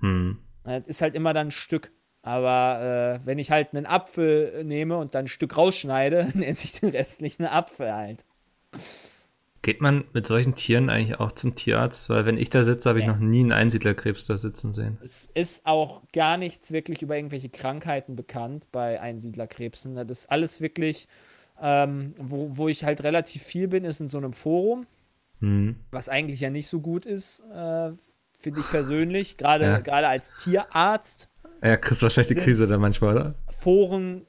Hm. 0.00 0.38
Das 0.64 0.82
ist 0.86 1.00
halt 1.00 1.14
immer 1.14 1.32
dann 1.32 1.48
ein 1.48 1.52
Stück. 1.52 1.90
Aber 2.26 3.20
äh, 3.22 3.26
wenn 3.26 3.38
ich 3.38 3.50
halt 3.50 3.74
einen 3.74 3.84
Apfel 3.84 4.64
nehme 4.64 4.96
und 4.96 5.14
dann 5.14 5.26
ein 5.26 5.28
Stück 5.28 5.56
rausschneide, 5.58 6.30
dann 6.32 6.42
esse 6.42 6.64
ich 6.64 6.80
den 6.80 6.88
restlichen 6.90 7.44
Apfel 7.44 7.92
halt. 7.94 8.24
Geht 9.60 9.80
man 9.80 10.04
mit 10.12 10.26
solchen 10.26 10.54
Tieren 10.54 10.90
eigentlich 10.90 11.20
auch 11.20 11.32
zum 11.32 11.54
Tierarzt? 11.54 12.10
Weil 12.10 12.26
wenn 12.26 12.36
ich 12.36 12.50
da 12.50 12.64
sitze, 12.64 12.88
habe 12.88 12.98
ich 12.98 13.06
Nee. 13.06 13.12
noch 13.12 13.18
nie 13.18 13.40
einen 13.40 13.52
Einsiedlerkrebs 13.52 14.26
da 14.26 14.36
sitzen 14.36 14.72
sehen. 14.74 14.98
Es 15.02 15.30
ist 15.34 15.64
auch 15.64 16.02
gar 16.12 16.36
nichts 16.36 16.70
wirklich 16.72 17.00
über 17.02 17.16
irgendwelche 17.16 17.48
Krankheiten 17.48 18.14
bekannt 18.16 18.68
bei 18.72 19.00
Einsiedlerkrebsen. 19.00 19.94
Das 19.94 20.06
ist 20.20 20.30
alles 20.30 20.60
wirklich, 20.60 21.08
ähm, 21.60 22.14
wo, 22.18 22.56
wo 22.56 22.68
ich 22.68 22.84
halt 22.84 23.02
relativ 23.04 23.42
viel 23.42 23.68
bin, 23.68 23.84
ist 23.84 24.00
in 24.00 24.08
so 24.08 24.18
einem 24.18 24.32
Forum, 24.34 24.86
Hm. 25.40 25.76
was 25.90 26.08
eigentlich 26.08 26.40
ja 26.40 26.50
nicht 26.50 26.68
so 26.68 26.80
gut 26.80 27.06
ist, 27.06 27.40
äh, 27.50 27.92
finde 28.38 28.60
ich 28.60 28.68
persönlich. 28.70 29.36
Gerade 29.38 29.64
Ja. 29.64 29.78
gerade 29.80 30.08
als 30.08 30.32
Tierarzt. 30.42 31.28
Ja, 31.64 31.76
kriegst 31.76 32.02
wahrscheinlich 32.02 32.36
die 32.36 32.42
Krise 32.42 32.66
da 32.68 32.78
manchmal, 32.78 33.14
oder? 33.16 33.34
Foren 33.60 34.26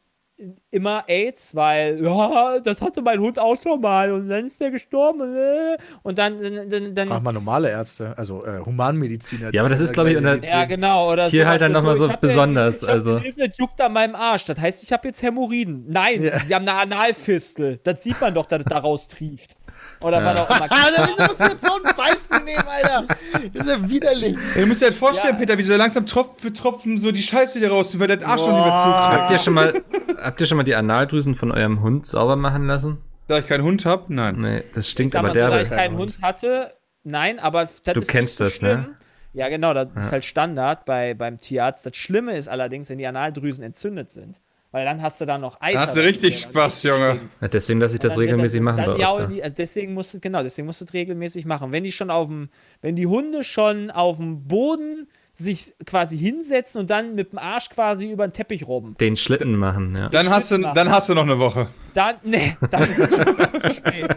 immer 0.69 1.05
AIDS, 1.07 1.55
weil, 1.55 2.03
ja, 2.03 2.59
das 2.59 2.81
hatte 2.81 3.01
mein 3.01 3.19
Hund 3.19 3.39
auch 3.39 3.55
schon 3.61 3.79
mal 3.79 4.11
und 4.11 4.27
dann 4.27 4.45
ist 4.45 4.59
der 4.59 4.69
gestorben 4.69 5.21
und, 5.21 5.33
äh, 5.35 5.77
und 6.03 6.17
dann, 6.17 6.41
dann, 6.41 6.69
dann, 6.69 6.93
dann 6.93 7.09
Auch 7.11 7.21
mal 7.21 7.31
normale 7.31 7.69
Ärzte, 7.69 8.13
also 8.17 8.45
äh, 8.45 8.59
Humanmediziner. 8.65 9.53
Ja, 9.53 9.61
aber 9.61 9.69
das 9.69 9.79
ist, 9.79 9.93
glaub 9.93 10.07
ich, 10.07 10.17
unter- 10.17 10.43
ja, 10.43 10.65
genau. 10.65 11.09
Oder 11.09 11.27
Tierhalter 11.29 11.69
sowas. 11.69 11.83
noch 11.83 11.89
mal 11.89 11.97
so 11.97 12.05
ich 12.07 12.11
hab 12.11 12.19
besonders, 12.21 12.75
Ich 12.81 12.81
hab 12.83 12.89
also. 12.89 13.19
das 13.19 13.57
juckt 13.57 13.79
an 13.79 13.93
meinem 13.93 14.15
Arsch. 14.15 14.43
Das 14.43 14.59
heißt, 14.59 14.83
ich 14.83 14.91
habe 14.91 15.07
jetzt 15.07 15.21
Hämorrhoiden. 15.23 15.85
Nein, 15.87 16.21
Ja. 16.23 16.39
sie 16.39 16.53
haben 16.53 16.67
eine 16.67 16.77
Analfistel. 16.79 17.79
Das 17.85 18.03
sieht 18.03 18.19
man 18.19 18.33
doch, 18.33 18.45
dass 18.45 18.59
es 18.59 18.65
daraus 18.65 19.07
trieft. 19.07 19.55
Oder 20.01 20.23
was 20.23 20.39
auch 20.39 20.49
immer. 20.49 20.61
Alter, 20.71 21.07
wieso 21.11 21.23
musst 21.23 21.39
du 21.39 21.43
jetzt 21.45 21.65
so 21.65 21.73
ein 21.83 21.95
Beispiel 21.95 22.39
nehmen, 22.41 22.67
Alter? 22.67 23.05
Das 23.53 23.65
ist 23.67 23.71
ja 23.73 23.89
widerlich. 23.89 24.35
Ey, 24.55 24.61
du 24.61 24.67
musst 24.67 24.81
dir 24.81 24.85
halt 24.85 24.95
vorstellen, 24.95 25.33
Ja. 25.35 25.39
Peter, 25.39 25.57
wie 25.57 25.63
so 25.63 25.75
langsam 25.75 26.05
Tropfen 26.05 26.39
für 26.39 26.53
Tropfen 26.53 26.97
so 26.97 27.11
die 27.11 27.21
Scheiße 27.23 27.59
dir 27.59 27.71
raus, 27.71 27.97
weil 27.99 28.07
der 28.07 28.25
Arsch 28.27 28.41
noch 28.41 28.53
nicht 28.53 28.65
mehr 28.65 28.73
Habt 28.73 29.31
ihr 29.31 29.37
zukriegt. 29.37 29.43
schon 29.45 29.53
mal, 29.53 29.83
habt 30.21 30.41
ihr 30.41 30.47
schon 30.47 30.57
mal 30.57 30.63
die 30.63 30.75
Analdrüsen 30.75 31.35
von 31.35 31.51
eurem 31.51 31.81
Hund 31.81 32.05
sauber 32.05 32.35
machen 32.35 32.67
lassen? 32.67 32.97
Da 33.27 33.39
ich 33.39 33.47
keinen 33.47 33.63
Hund 33.63 33.85
habe? 33.85 34.13
Nein. 34.13 34.35
Nee, 34.39 34.63
das 34.73 34.85
Ich 34.85 34.91
stinkt 34.91 35.13
sag 35.13 35.19
aber 35.19 35.29
so, 35.29 35.33
da 35.35 35.49
derbe. 35.49 35.63
ich 35.63 35.69
keinen 35.69 35.97
Hund 35.97 36.19
hatte, 36.21 36.73
nein, 37.03 37.39
aber 37.39 37.61
das 37.65 37.81
Du 37.81 38.01
ist 38.01 38.07
kennst 38.09 38.39
nicht 38.39 38.51
so 38.53 38.59
das, 38.59 38.61
ne? 38.61 38.69
schlimm. 38.83 38.95
Ja, 39.33 39.49
genau, 39.49 39.73
das 39.73 39.87
ist 39.95 40.11
halt 40.13 40.23
Standard 40.23 40.85
bei, 40.85 41.13
beim 41.13 41.39
Tierarzt. 41.39 41.85
Das 41.85 41.95
Schlimme 41.97 42.37
ist 42.37 42.47
allerdings, 42.47 42.89
wenn 42.89 42.99
die 42.99 43.07
Analdrüsen 43.07 43.63
entzündet 43.65 44.09
sind. 44.11 44.39
Weil 44.75 44.83
dann 44.83 45.01
hast 45.01 45.21
du 45.21 45.25
da 45.25 45.37
noch 45.37 45.61
Eiter. 45.61 45.77
Da 45.77 45.83
hast 45.83 45.95
du 45.95 46.01
das 46.01 46.09
richtig 46.09 46.37
Spaß, 46.37 46.83
Junge. 46.83 47.21
Ja, 47.39 47.47
deswegen 47.47 47.79
lasse 47.79 47.93
ich 47.93 48.01
das 48.01 48.17
regelmäßig 48.17 48.59
machen 48.59 48.83
dann 48.83 49.01
Oskar. 49.01 49.27
die, 49.27 49.41
also 49.41 49.55
deswegen 49.57 49.93
musst 49.93 50.13
du, 50.13 50.19
genau, 50.19 50.43
deswegen 50.43 50.65
musst 50.65 50.81
du 50.81 50.85
es 50.85 50.93
regelmäßig 50.93 51.45
machen. 51.45 51.71
Wenn 51.71 51.85
die 51.85 51.93
schon 51.93 52.09
auf 52.09 52.27
dem, 52.27 52.49
wenn 52.81 52.97
die 52.97 53.07
Hunde 53.07 53.45
schon 53.45 53.89
auf 53.89 54.17
dem 54.17 54.49
Boden 54.49 55.07
sich 55.33 55.73
quasi 55.85 56.17
hinsetzen 56.17 56.81
und 56.81 56.89
dann 56.89 57.15
mit 57.15 57.31
dem 57.31 57.39
Arsch 57.39 57.69
quasi 57.69 58.11
über 58.11 58.27
den 58.27 58.33
Teppich 58.33 58.67
robben, 58.67 58.97
Den 58.97 59.15
Schlitten 59.15 59.55
machen, 59.55 59.95
ja. 59.97 60.09
Dann 60.09 60.29
hast, 60.29 60.51
du, 60.51 60.57
dann 60.57 60.91
hast 60.91 61.07
du 61.07 61.13
noch 61.13 61.23
eine 61.23 61.39
Woche. 61.39 61.69
dann, 61.93 62.15
ne, 62.23 62.57
dann 62.69 62.83
ist 62.83 62.99
es 62.99 63.15
schon 63.15 63.35
fast 63.37 63.61
zu 63.61 63.69
spät. 63.69 64.09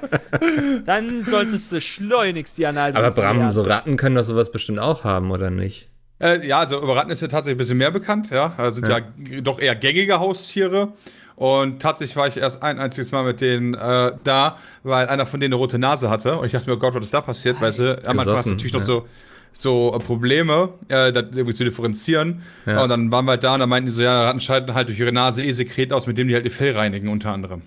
Dann 0.86 1.24
solltest 1.24 1.70
du 1.70 1.80
schleunigst 1.80 2.58
die 2.58 2.66
Analdrüsen 2.66 3.06
Aber 3.06 3.14
Bram, 3.14 3.48
so 3.52 3.62
Ratten 3.62 3.96
können 3.96 4.16
doch 4.16 4.24
sowas 4.24 4.50
bestimmt 4.50 4.80
auch 4.80 5.04
haben, 5.04 5.30
oder 5.30 5.50
nicht? 5.50 5.88
Äh, 6.20 6.46
ja, 6.46 6.60
also 6.60 6.82
über 6.82 6.96
Ratten 6.96 7.10
ist 7.10 7.22
ja 7.22 7.28
tatsächlich 7.28 7.56
ein 7.56 7.58
bisschen 7.58 7.78
mehr 7.78 7.90
bekannt, 7.90 8.30
ja. 8.30 8.54
Also 8.56 8.82
sind 8.82 8.88
ja. 8.88 9.00
doch 9.40 9.60
eher 9.60 9.76
gängige 9.76 10.18
Haustiere. 10.18 10.92
Und 11.36 11.80
tatsächlich 11.80 12.16
war 12.16 12.26
ich 12.26 12.36
erst 12.36 12.64
ein 12.64 12.80
einziges 12.80 13.12
Mal 13.12 13.22
mit 13.22 13.40
denen 13.40 13.74
äh, 13.74 14.12
da, 14.24 14.58
weil 14.82 15.06
einer 15.06 15.24
von 15.24 15.38
denen 15.38 15.54
eine 15.54 15.60
rote 15.60 15.78
Nase 15.78 16.10
hatte. 16.10 16.36
Und 16.36 16.46
ich 16.46 16.52
dachte 16.52 16.68
mir, 16.68 16.74
oh 16.74 16.80
Gott, 16.80 16.94
was 16.94 17.02
ist 17.04 17.14
da 17.14 17.20
passiert? 17.20 17.60
Weil 17.60 17.70
sie 17.70 17.96
am 18.04 18.18
Anfang 18.18 18.36
hast 18.36 18.46
du 18.46 18.50
natürlich 18.50 18.72
noch 18.72 18.80
ja. 18.80 18.86
so, 18.86 19.06
so 19.52 19.94
äh, 19.94 20.00
Probleme, 20.00 20.70
äh, 20.88 21.12
das 21.12 21.26
irgendwie 21.34 21.54
zu 21.54 21.62
differenzieren. 21.62 22.42
Ja. 22.66 22.82
Und 22.82 22.88
dann 22.88 23.12
waren 23.12 23.24
wir 23.26 23.32
halt 23.32 23.44
da 23.44 23.54
und 23.54 23.60
dann 23.60 23.68
meinten 23.68 23.86
die 23.86 23.92
so, 23.92 24.02
ja, 24.02 24.24
Ratten 24.24 24.40
scheiden 24.40 24.74
halt 24.74 24.88
durch 24.88 24.98
ihre 24.98 25.12
Nase 25.12 25.44
eh 25.44 25.52
Sekret 25.52 25.92
aus, 25.92 26.08
mit 26.08 26.18
dem 26.18 26.26
die 26.26 26.34
halt 26.34 26.44
ihr 26.44 26.50
Fell 26.50 26.76
reinigen, 26.76 27.06
unter 27.08 27.32
anderem. 27.32 27.62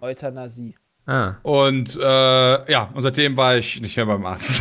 Euthanasie. 0.00 0.76
Ah, 1.08 1.36
Und 1.42 1.96
äh, 2.02 2.72
ja, 2.72 2.90
und 2.92 3.00
seitdem 3.02 3.36
war 3.36 3.56
ich 3.56 3.80
nicht 3.80 3.96
mehr 3.96 4.06
beim 4.06 4.26
Arzt. 4.26 4.60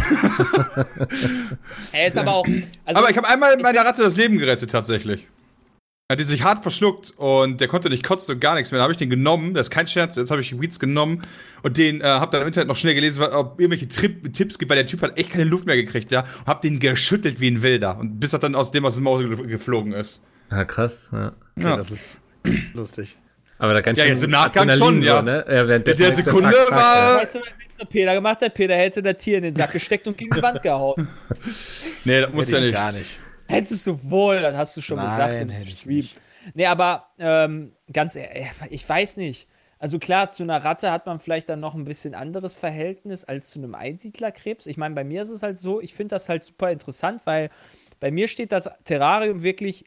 Er 1.91 2.07
ist 2.07 2.17
aber 2.17 2.33
auch. 2.35 2.45
Also, 2.85 2.99
Aber 3.01 3.09
ich 3.09 3.17
habe 3.17 3.27
einmal 3.27 3.57
meiner 3.57 3.81
Ratte 3.85 4.01
das 4.03 4.15
Leben 4.15 4.37
gerettet, 4.37 4.69
tatsächlich. 4.71 5.27
Hat 6.11 6.19
die 6.19 6.23
sich 6.23 6.43
hart 6.43 6.61
verschluckt 6.61 7.13
und 7.17 7.59
der 7.61 7.67
konnte 7.67 7.89
nicht 7.89 8.03
kotzen 8.05 8.35
und 8.35 8.39
gar 8.39 8.53
nichts 8.53 8.71
mehr. 8.71 8.77
Da 8.77 8.83
habe 8.83 8.91
ich 8.93 8.97
den 8.99 9.09
genommen, 9.09 9.55
das 9.55 9.67
ist 9.67 9.71
kein 9.71 9.87
Scherz, 9.87 10.15
jetzt 10.17 10.29
habe 10.29 10.39
ich 10.41 10.61
Weeds 10.61 10.79
genommen 10.79 11.23
und 11.63 11.77
den 11.79 11.99
äh, 12.01 12.03
habe 12.03 12.31
dann 12.31 12.41
im 12.41 12.47
Internet 12.47 12.67
noch 12.67 12.75
schnell 12.75 12.93
gelesen, 12.93 13.23
ob 13.23 13.59
irgendwelche 13.59 13.87
Trip 13.87 14.31
Tipps 14.31 14.59
gibt, 14.59 14.69
weil 14.69 14.77
der 14.77 14.85
Typ 14.85 15.01
hat 15.01 15.17
echt 15.17 15.31
keine 15.31 15.45
Luft 15.45 15.65
mehr 15.65 15.75
gekriegt, 15.75 16.11
ja. 16.11 16.19
Und 16.21 16.45
hab 16.45 16.61
den 16.61 16.79
geschüttelt 16.79 17.39
wie 17.39 17.49
ein 17.49 17.63
Wilder 17.63 17.97
und 17.97 18.19
bis 18.19 18.33
er 18.33 18.39
dann 18.39 18.53
aus 18.53 18.69
dem 18.71 18.85
aus 18.85 18.93
dem 18.95 19.05
Maus 19.05 19.21
ge- 19.23 19.47
geflogen 19.47 19.93
ist. 19.93 20.21
ah 20.51 20.63
krass, 20.63 21.09
ja. 21.11 21.29
Okay, 21.57 21.67
Ja. 21.69 21.75
das 21.75 21.89
ist 21.89 22.21
lustig. 22.75 23.17
Aber 23.57 23.73
da 23.73 23.81
ganz 23.81 23.97
Ja, 23.99 24.05
schön 24.05 24.13
jetzt 24.13 24.23
im 24.23 24.31
Nachgang 24.31 24.69
Adrenalin 24.69 24.93
schon, 24.95 25.03
ja. 25.03 25.15
So, 25.17 25.21
ne? 25.23 25.45
ja 25.47 25.61
In 25.75 25.83
der 25.83 26.11
Sekunde 26.13 26.51
fuck, 26.51 26.71
war- 26.71 27.17
weißt 27.21 27.35
du, 27.35 27.39
was 27.77 27.87
Peter 27.89 28.13
gemacht 28.13 28.41
hat? 28.41 28.53
Peter 28.53 28.75
hätte 28.75 29.01
das 29.03 29.17
Tier 29.17 29.37
in 29.37 29.43
den 29.43 29.53
Sack 29.55 29.71
gesteckt 29.73 30.07
und 30.07 30.17
gegen 30.17 30.33
die 30.35 30.41
Wand 30.41 30.61
gehauen. 30.61 31.07
Nee, 32.05 32.21
das 32.21 32.31
muss 32.33 32.51
ja 32.51 32.57
ich 32.57 32.63
nicht. 32.65 32.73
gar 32.73 32.91
nicht. 32.91 33.19
Hättest 33.47 33.85
du 33.87 34.09
wohl, 34.09 34.41
das 34.41 34.55
hast 34.55 34.77
du 34.77 34.81
schon 34.81 34.97
Nein, 34.97 35.09
gesagt 35.09 35.39
im 35.41 35.49
hätte 35.49 35.69
ich 35.69 35.79
Stream. 35.79 35.95
nicht. 35.95 36.15
Nee, 36.53 36.65
aber 36.67 37.07
ähm, 37.19 37.73
ganz 37.91 38.15
ehrlich, 38.15 38.47
ich 38.69 38.87
weiß 38.87 39.17
nicht. 39.17 39.47
Also 39.79 39.99
klar, 39.99 40.31
zu 40.31 40.43
einer 40.43 40.63
Ratte 40.63 40.91
hat 40.91 41.05
man 41.05 41.19
vielleicht 41.19 41.49
dann 41.49 41.59
noch 41.59 41.75
ein 41.75 41.83
bisschen 41.85 42.15
anderes 42.15 42.55
Verhältnis 42.55 43.23
als 43.23 43.49
zu 43.49 43.59
einem 43.59 43.75
Einsiedlerkrebs. 43.75 44.67
Ich 44.67 44.77
meine, 44.77 44.95
bei 44.95 45.03
mir 45.03 45.21
ist 45.21 45.29
es 45.29 45.43
halt 45.43 45.59
so, 45.59 45.81
ich 45.81 45.93
finde 45.93 46.15
das 46.15 46.29
halt 46.29 46.43
super 46.43 46.71
interessant, 46.71 47.21
weil 47.25 47.49
bei 47.99 48.09
mir 48.11 48.27
steht 48.27 48.51
das 48.51 48.69
Terrarium 48.83 49.43
wirklich, 49.43 49.85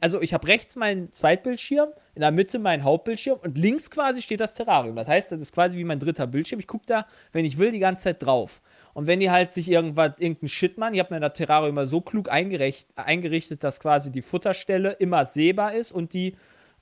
also 0.00 0.22
ich 0.22 0.32
habe 0.32 0.48
rechts 0.48 0.76
meinen 0.76 1.12
Zweitbildschirm, 1.12 1.90
in 2.14 2.20
der 2.20 2.30
Mitte 2.30 2.58
meinen 2.58 2.82
Hauptbildschirm 2.82 3.38
und 3.42 3.58
links 3.58 3.90
quasi 3.90 4.22
steht 4.22 4.40
das 4.40 4.54
Terrarium. 4.54 4.96
Das 4.96 5.06
heißt, 5.06 5.32
das 5.32 5.40
ist 5.40 5.52
quasi 5.52 5.76
wie 5.76 5.84
mein 5.84 5.98
dritter 5.98 6.26
Bildschirm. 6.26 6.60
Ich 6.60 6.66
gucke 6.66 6.86
da, 6.86 7.06
wenn 7.32 7.44
ich 7.44 7.58
will, 7.58 7.72
die 7.72 7.78
ganze 7.78 8.04
Zeit 8.04 8.22
drauf. 8.22 8.62
Und 8.94 9.06
wenn 9.06 9.20
die 9.20 9.30
halt 9.30 9.52
sich 9.52 9.70
irgendwas, 9.70 10.12
irgendeinen 10.18 10.48
Shit 10.48 10.78
machen, 10.78 10.94
ich 10.94 11.00
habe 11.00 11.14
mir 11.14 11.20
das 11.20 11.34
Terrarium 11.34 11.70
immer 11.70 11.86
so 11.86 12.00
klug 12.00 12.30
eingericht, 12.30 12.88
eingerichtet, 12.96 13.62
dass 13.62 13.80
quasi 13.80 14.10
die 14.10 14.22
Futterstelle 14.22 14.92
immer 14.92 15.26
sehbar 15.26 15.74
ist 15.74 15.92
und 15.92 16.14
die 16.14 16.36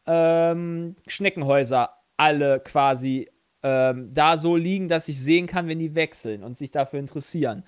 ähm, 0.07 0.95
Schneckenhäuser 1.09 1.91
alle 2.17 2.61
quasi 2.61 3.29
ähm, 3.65 4.11
da 4.13 4.37
so 4.37 4.57
liegen, 4.57 4.87
dass 4.89 5.09
ich 5.09 5.21
sehen 5.21 5.47
kann, 5.47 5.67
wenn 5.67 5.79
die 5.81 5.95
wechseln 5.95 6.45
und 6.45 6.57
sich 6.57 6.71
dafür 6.71 7.01
interessieren. 7.01 7.65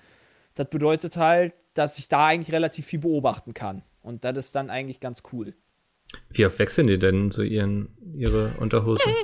Das 0.55 0.69
bedeutet 0.69 1.17
halt, 1.17 1.53
dass 1.73 1.99
ich 1.99 2.07
da 2.07 2.27
eigentlich 2.27 2.53
relativ 2.53 2.85
viel 2.85 2.99
beobachten 2.99 3.53
kann. 3.53 3.83
Und 4.01 4.23
das 4.23 4.37
ist 4.37 4.55
dann 4.55 4.69
eigentlich 4.69 4.99
ganz 4.99 5.23
cool. 5.33 5.53
Wie 6.29 6.45
oft 6.45 6.57
wechseln 6.59 6.87
die 6.87 6.97
denn 6.99 7.31
so 7.31 7.41
ihren, 7.43 7.89
ihre 8.15 8.53
Unterhosen? 8.59 9.11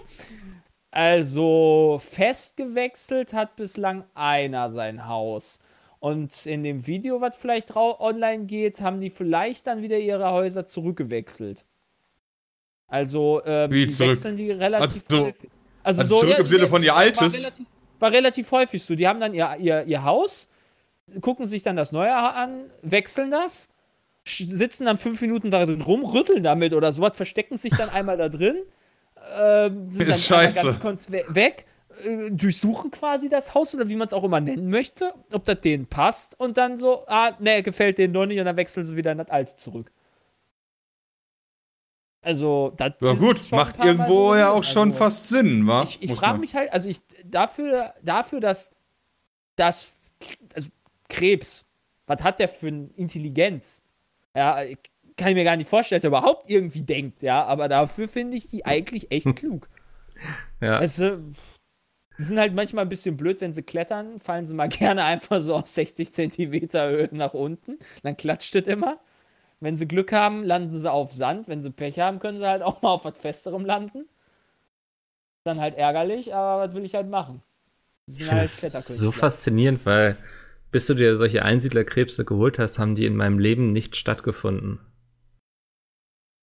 Also 0.96 2.00
fest 2.04 2.56
gewechselt 2.56 3.34
hat 3.34 3.56
bislang 3.56 4.04
einer 4.14 4.70
sein 4.70 5.08
Haus. 5.08 5.60
Und 6.00 6.46
in 6.46 6.64
dem 6.64 6.86
Video, 6.86 7.20
was 7.20 7.36
vielleicht 7.36 7.76
rau- 7.76 8.00
online 8.00 8.46
geht, 8.46 8.82
haben 8.82 9.02
die 9.02 9.10
vielleicht 9.10 9.66
dann 9.66 9.82
wieder 9.82 9.98
ihre 9.98 10.30
Häuser 10.32 10.68
zurückgewechselt. 10.68 11.66
Also 12.88 13.42
ähm, 13.46 13.72
Wie 13.72 13.88
die 13.88 13.92
zurück? 13.94 14.12
wechseln 14.12 14.38
die 14.38 14.52
relativ 14.52 15.04
Also 15.10 15.16
so- 15.18 15.26
häufig. 15.26 15.50
Also, 15.82 16.02
also 16.02 16.20
zurück 16.20 16.38
im 16.40 16.46
Sinne 16.46 16.68
von 16.68 16.84
ihr 16.84 16.92
war 16.92 16.98
altes? 16.98 17.38
Relativ, 17.40 17.66
war 18.00 18.12
relativ 18.12 18.52
häufig 18.52 18.84
so. 18.84 18.96
Die 18.96 19.08
haben 19.08 19.20
dann 19.20 19.34
ihr, 19.34 19.56
ihr, 19.60 19.84
ihr 19.86 20.04
Haus, 20.04 20.48
gucken 21.22 21.46
sich 21.48 21.64
dann 21.64 21.76
das 21.76 21.92
neue 21.92 22.16
an, 22.16 22.70
wechseln 22.84 23.32
das, 23.32 23.68
sitzen 24.26 24.86
dann 24.86 24.98
fünf 24.98 25.22
Minuten 25.22 25.52
da 25.52 25.66
drin 25.66 25.82
rum, 25.82 26.04
rütteln 26.06 26.44
damit 26.44 26.74
oder 26.74 26.92
sowas, 26.92 27.16
verstecken 27.16 27.58
sich 27.58 27.76
dann 27.76 27.90
einmal 27.90 28.18
da 28.18 28.30
drin, 28.30 28.58
ähm, 29.38 29.92
sind 29.92 30.08
Ist 30.08 30.30
dann 30.32 30.40
scheiße. 30.40 30.64
ganz 30.64 30.80
kurz 30.80 31.12
we 31.12 31.24
weg, 31.30 31.66
äh, 32.06 32.32
durchsuchen 32.32 32.90
quasi 32.92 33.30
das 33.30 33.54
Haus 33.54 33.76
oder 33.76 33.88
wie 33.90 33.96
man 33.96 34.08
es 34.08 34.14
auch 34.14 34.24
immer 34.24 34.40
nennen 34.40 34.70
möchte, 34.70 35.14
ob 35.32 35.44
das 35.46 35.60
denen 35.62 35.88
passt 35.88 36.40
und 36.40 36.58
dann 36.58 36.78
so, 36.78 37.06
ah, 37.08 37.32
ne, 37.40 37.64
gefällt 37.64 37.98
denen 37.98 38.14
doch 38.14 38.26
nicht 38.26 38.40
und 38.40 38.46
dann 38.46 38.58
wechseln 38.58 38.86
sie 38.86 38.96
wieder 38.96 39.12
in 39.12 39.18
das 39.18 39.30
alte 39.30 39.56
zurück. 39.58 39.92
Also, 42.22 42.72
das 42.78 42.94
Ja 43.02 43.14
gut, 43.16 43.52
macht 43.52 43.78
irgendwo 43.84 44.30
so 44.30 44.36
ja 44.36 44.44
gewesen. 44.52 44.58
auch 44.58 44.64
schon 44.64 44.88
Also- 44.90 44.98
fast 45.00 45.28
Sinn, 45.28 45.68
wa? 45.68 45.84
ich, 45.84 46.02
ich 46.02 46.14
frage 46.14 46.40
mich 46.40 46.56
halt, 46.56 46.72
also 46.72 46.88
ich 46.88 47.02
dafür, 47.26 47.94
dafür, 48.02 48.40
dass, 48.40 48.72
dass 49.58 49.90
also 50.56 50.70
Krebs, 51.10 51.66
was 52.08 52.22
hat 52.24 52.40
der 52.40 52.48
für 52.48 52.68
eine 52.68 52.90
Intelligenz? 52.96 53.82
Ja, 54.36 54.64
kann 55.18 55.30
ich 55.30 55.36
mir 55.36 55.44
gar 55.44 55.56
nicht 55.56 55.70
vorstellen, 55.70 56.02
dass 56.02 56.06
er 56.06 56.18
überhaupt 56.18 56.50
irgendwie 56.50 56.82
denkt, 56.82 57.22
ja, 57.22 57.44
aber 57.44 57.68
dafür 57.70 58.08
finde 58.08 58.38
ich 58.38 58.48
die 58.48 58.66
eigentlich 58.66 59.12
echt 59.12 59.36
klug. 59.36 59.70
Ja. 60.60 60.80
Also, 60.80 61.18
sie 62.18 62.24
sind 62.24 62.40
halt 62.40 62.54
manchmal 62.54 62.86
ein 62.86 62.90
bisschen 62.90 63.18
blöd, 63.18 63.42
wenn 63.42 63.54
sie 63.54 63.64
klettern, 63.64 64.20
fallen 64.20 64.48
sie 64.48 64.56
mal 64.56 64.70
gerne 64.70 65.04
einfach 65.04 65.40
so 65.40 65.56
aus 65.56 65.74
60 65.76 66.14
Zentimeter 66.14 66.90
Höhe 66.90 67.10
nach 67.12 67.34
unten, 67.34 67.78
dann 68.02 68.18
klatscht 68.18 68.56
es 68.56 68.68
immer. 68.68 69.00
Wenn 69.60 69.78
sie 69.78 69.88
Glück 69.88 70.12
haben, 70.12 70.44
landen 70.44 70.78
sie 70.78 70.92
auf 70.92 71.14
Sand. 71.14 71.48
Wenn 71.48 71.62
sie 71.62 71.72
Pech 71.72 71.98
haben, 71.98 72.20
können 72.20 72.38
sie 72.38 72.46
halt 72.46 72.62
auch 72.62 72.82
mal 72.82 72.90
auf 72.90 73.06
was 73.06 73.18
Festerem 73.18 73.64
landen. 73.64 74.10
Dann 75.46 75.62
halt 75.62 75.76
ärgerlich, 75.76 76.36
aber 76.36 76.68
was 76.68 76.76
will 76.76 76.84
ich 76.84 76.96
halt 76.96 77.10
machen? 77.10 77.42
Halt 78.10 78.44
das 78.44 78.58
Kletterkünstler. 78.58 78.96
so 78.96 79.12
faszinierend, 79.14 79.86
weil 79.86 80.18
bis 80.74 80.88
du 80.88 80.94
dir 80.96 81.16
solche 81.16 81.44
Einsiedlerkrebse 81.44 82.26
geholt 82.26 82.60
hast, 82.60 82.80
haben 82.80 82.96
die 82.96 83.06
in 83.06 83.16
meinem 83.16 83.40
Leben 83.40 83.72
nicht 83.72 83.96
stattgefunden. 83.96 84.80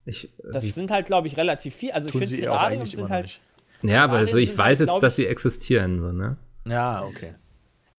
Ich, 0.07 0.33
Das 0.51 0.65
wie, 0.65 0.71
sind 0.71 0.91
halt, 0.91 1.07
glaube 1.07 1.29
ich, 1.29 1.37
relativ 1.37 1.75
viel. 1.75 1.93
Also 1.93 2.07
ich 2.07 2.13
Tun 2.13 2.21
finde, 2.23 2.37
sie 2.37 2.49
auch 2.49 2.55
Terrarium 2.57 2.81
eigentlich 2.81 2.95
immer 2.95 3.03
sind 3.03 3.09
noch 3.09 3.11
halt. 3.11 3.25
nicht. 3.27 3.41
ja, 3.83 4.05
aber 4.05 4.25
so, 4.27 4.39
ich 4.39 4.49
sind 4.51 4.59
weiß 4.59 4.65
halt, 4.67 4.79
jetzt, 4.81 4.87
glaub 4.89 5.01
dass 5.01 5.19
ich- 5.19 5.25
sie 5.25 5.31
existieren, 5.31 6.01
so, 6.01 6.13
ne? 6.13 6.37
Ja, 6.67 7.05
okay. 7.05 7.35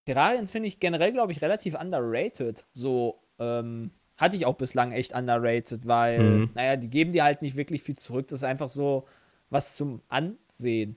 Terrarien 0.05 0.45
finde 0.47 0.67
ich 0.67 0.79
generell, 0.79 1.11
glaube 1.13 1.31
ich, 1.31 1.41
relativ 1.41 1.75
underrated. 1.79 2.65
So, 2.73 3.21
ähm, 3.39 3.91
hatte 4.17 4.35
ich 4.35 4.45
auch 4.45 4.55
bislang 4.55 4.91
echt 4.91 5.13
underrated, 5.13 5.87
weil, 5.87 6.19
Mhm. 6.21 6.49
naja, 6.55 6.75
die 6.75 6.89
geben 6.89 7.13
dir 7.13 7.23
halt 7.23 7.41
nicht 7.41 7.55
wirklich 7.55 7.83
viel 7.83 7.97
zurück. 7.97 8.27
Das 8.27 8.39
ist 8.39 8.43
einfach 8.43 8.69
so 8.69 9.07
was 9.49 9.75
zum 9.75 10.01
Ansehen, 10.09 10.95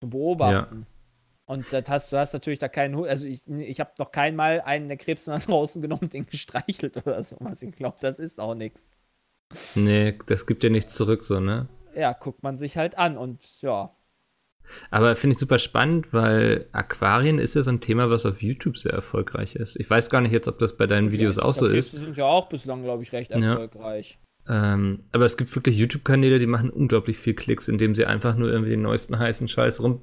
zum 0.00 0.10
Beobachten. 0.10 0.86
Und 1.46 1.66
das 1.72 1.84
hast, 1.88 2.12
du 2.12 2.16
hast 2.18 2.32
natürlich 2.32 2.58
da 2.58 2.68
keinen 2.68 2.96
Hund. 2.96 3.08
Also, 3.08 3.26
ich, 3.26 3.46
ich 3.46 3.80
habe 3.80 3.90
noch 3.98 4.10
kein 4.12 4.34
Mal 4.34 4.60
einen 4.62 4.88
der 4.88 4.96
Krebs 4.96 5.26
nach 5.26 5.42
draußen 5.44 5.82
genommen 5.82 6.08
den 6.08 6.26
gestreichelt 6.26 6.96
oder 6.96 7.22
sowas. 7.22 7.62
Ich 7.62 7.72
glaube, 7.76 7.96
das 8.00 8.18
ist 8.18 8.40
auch 8.40 8.54
nichts. 8.54 8.90
Nee, 9.74 10.18
das 10.26 10.46
gibt 10.46 10.62
dir 10.62 10.70
nichts 10.70 10.94
zurück, 10.94 11.22
so, 11.22 11.40
ne? 11.40 11.68
Ja, 11.94 12.12
guckt 12.12 12.42
man 12.42 12.56
sich 12.56 12.76
halt 12.76 12.98
an 12.98 13.16
und 13.16 13.60
ja. 13.62 13.94
Aber 14.90 15.14
finde 15.16 15.34
ich 15.34 15.38
super 15.38 15.58
spannend, 15.58 16.12
weil 16.12 16.66
Aquarien 16.72 17.38
ist 17.38 17.54
ja 17.54 17.62
so 17.62 17.70
ein 17.70 17.80
Thema, 17.80 18.08
was 18.08 18.24
auf 18.24 18.42
YouTube 18.42 18.78
sehr 18.78 18.92
erfolgreich 18.92 19.56
ist. 19.56 19.76
Ich 19.78 19.88
weiß 19.88 20.08
gar 20.08 20.22
nicht 20.22 20.32
jetzt, 20.32 20.48
ob 20.48 20.58
das 20.58 20.76
bei 20.76 20.86
deinen 20.86 21.12
Videos 21.12 21.38
auch 21.38 21.52
so 21.52 21.66
ist. 21.66 21.92
Die 21.92 21.98
sind 21.98 22.16
ja 22.16 22.24
auch 22.24 22.48
bislang, 22.48 22.82
glaube 22.82 23.02
ich, 23.02 23.12
recht 23.12 23.30
Ja. 23.30 23.38
erfolgreich. 23.50 24.18
Ähm, 24.48 25.04
aber 25.12 25.24
es 25.26 25.36
gibt 25.36 25.54
wirklich 25.54 25.76
YouTube-Kanäle, 25.76 26.38
die 26.38 26.46
machen 26.46 26.70
unglaublich 26.70 27.18
viel 27.18 27.34
Klicks, 27.34 27.68
indem 27.68 27.94
sie 27.94 28.06
einfach 28.06 28.36
nur 28.36 28.50
irgendwie 28.50 28.70
den 28.70 28.82
neuesten 28.82 29.18
heißen 29.18 29.48
Scheiß 29.48 29.82
rum 29.82 30.02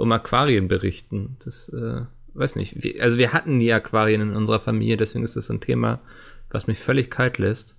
um 0.00 0.12
Aquarien 0.12 0.68
berichten. 0.68 1.36
Das, 1.44 1.68
äh, 1.68 2.02
weiß 2.34 2.56
nicht. 2.56 2.82
Wir, 2.82 3.02
also 3.02 3.18
wir 3.18 3.32
hatten 3.32 3.58
nie 3.58 3.72
Aquarien 3.72 4.20
in 4.20 4.36
unserer 4.36 4.60
Familie, 4.60 4.96
deswegen 4.96 5.24
ist 5.24 5.36
das 5.36 5.46
so 5.46 5.52
ein 5.54 5.60
Thema, 5.60 6.00
was 6.50 6.66
mich 6.66 6.78
völlig 6.78 7.10
kalt 7.10 7.38
lässt. 7.38 7.76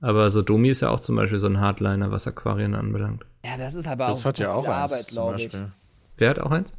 Aber 0.00 0.30
Sodomi 0.30 0.70
ist 0.70 0.80
ja 0.80 0.90
auch 0.90 1.00
zum 1.00 1.16
Beispiel 1.16 1.40
so 1.40 1.48
ein 1.48 1.60
Hardliner, 1.60 2.12
was 2.12 2.26
Aquarien 2.28 2.74
anbelangt. 2.76 3.26
Ja, 3.44 3.56
das 3.56 3.74
ist 3.74 3.88
aber 3.88 4.06
Das 4.06 4.22
auch 4.22 4.28
hat 4.28 4.38
ja 4.38 4.52
auch 4.52 4.64
viel 4.64 4.72
eins 4.72 4.92
Arbeit, 4.92 5.04
zum 5.06 5.14
glaube 5.14 5.36
ich. 5.36 5.44
Beispiel. 5.44 5.72
Wer 6.16 6.30
hat 6.30 6.38
auch 6.38 6.50
eins? 6.52 6.74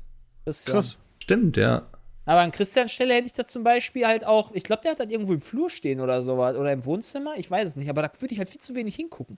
Christian. 0.46 0.74
Krass. 0.74 0.98
Stimmt, 1.22 1.58
ja. 1.58 1.88
Aber 2.26 2.42
an 2.42 2.52
Christians 2.52 2.92
Stelle 2.92 3.16
hätte 3.16 3.26
ich 3.26 3.34
da 3.34 3.44
zum 3.44 3.64
Beispiel 3.64 4.06
halt 4.06 4.26
auch, 4.26 4.52
ich 4.54 4.64
glaube, 4.64 4.82
der 4.84 4.92
hat 4.92 5.00
das 5.00 5.10
irgendwo 5.10 5.34
im 5.34 5.42
Flur 5.42 5.70
stehen 5.70 6.00
oder 6.00 6.22
sowas. 6.22 6.56
Oder 6.56 6.72
im 6.72 6.86
Wohnzimmer, 6.86 7.34
ich 7.38 7.50
weiß 7.50 7.70
es 7.70 7.76
nicht, 7.76 7.90
aber 7.90 8.04
da 8.04 8.12
würde 8.20 8.34
ich 8.34 8.40
halt 8.40 8.50
viel 8.50 8.62
zu 8.62 8.76
wenig 8.76 8.96
hingucken. 8.96 9.38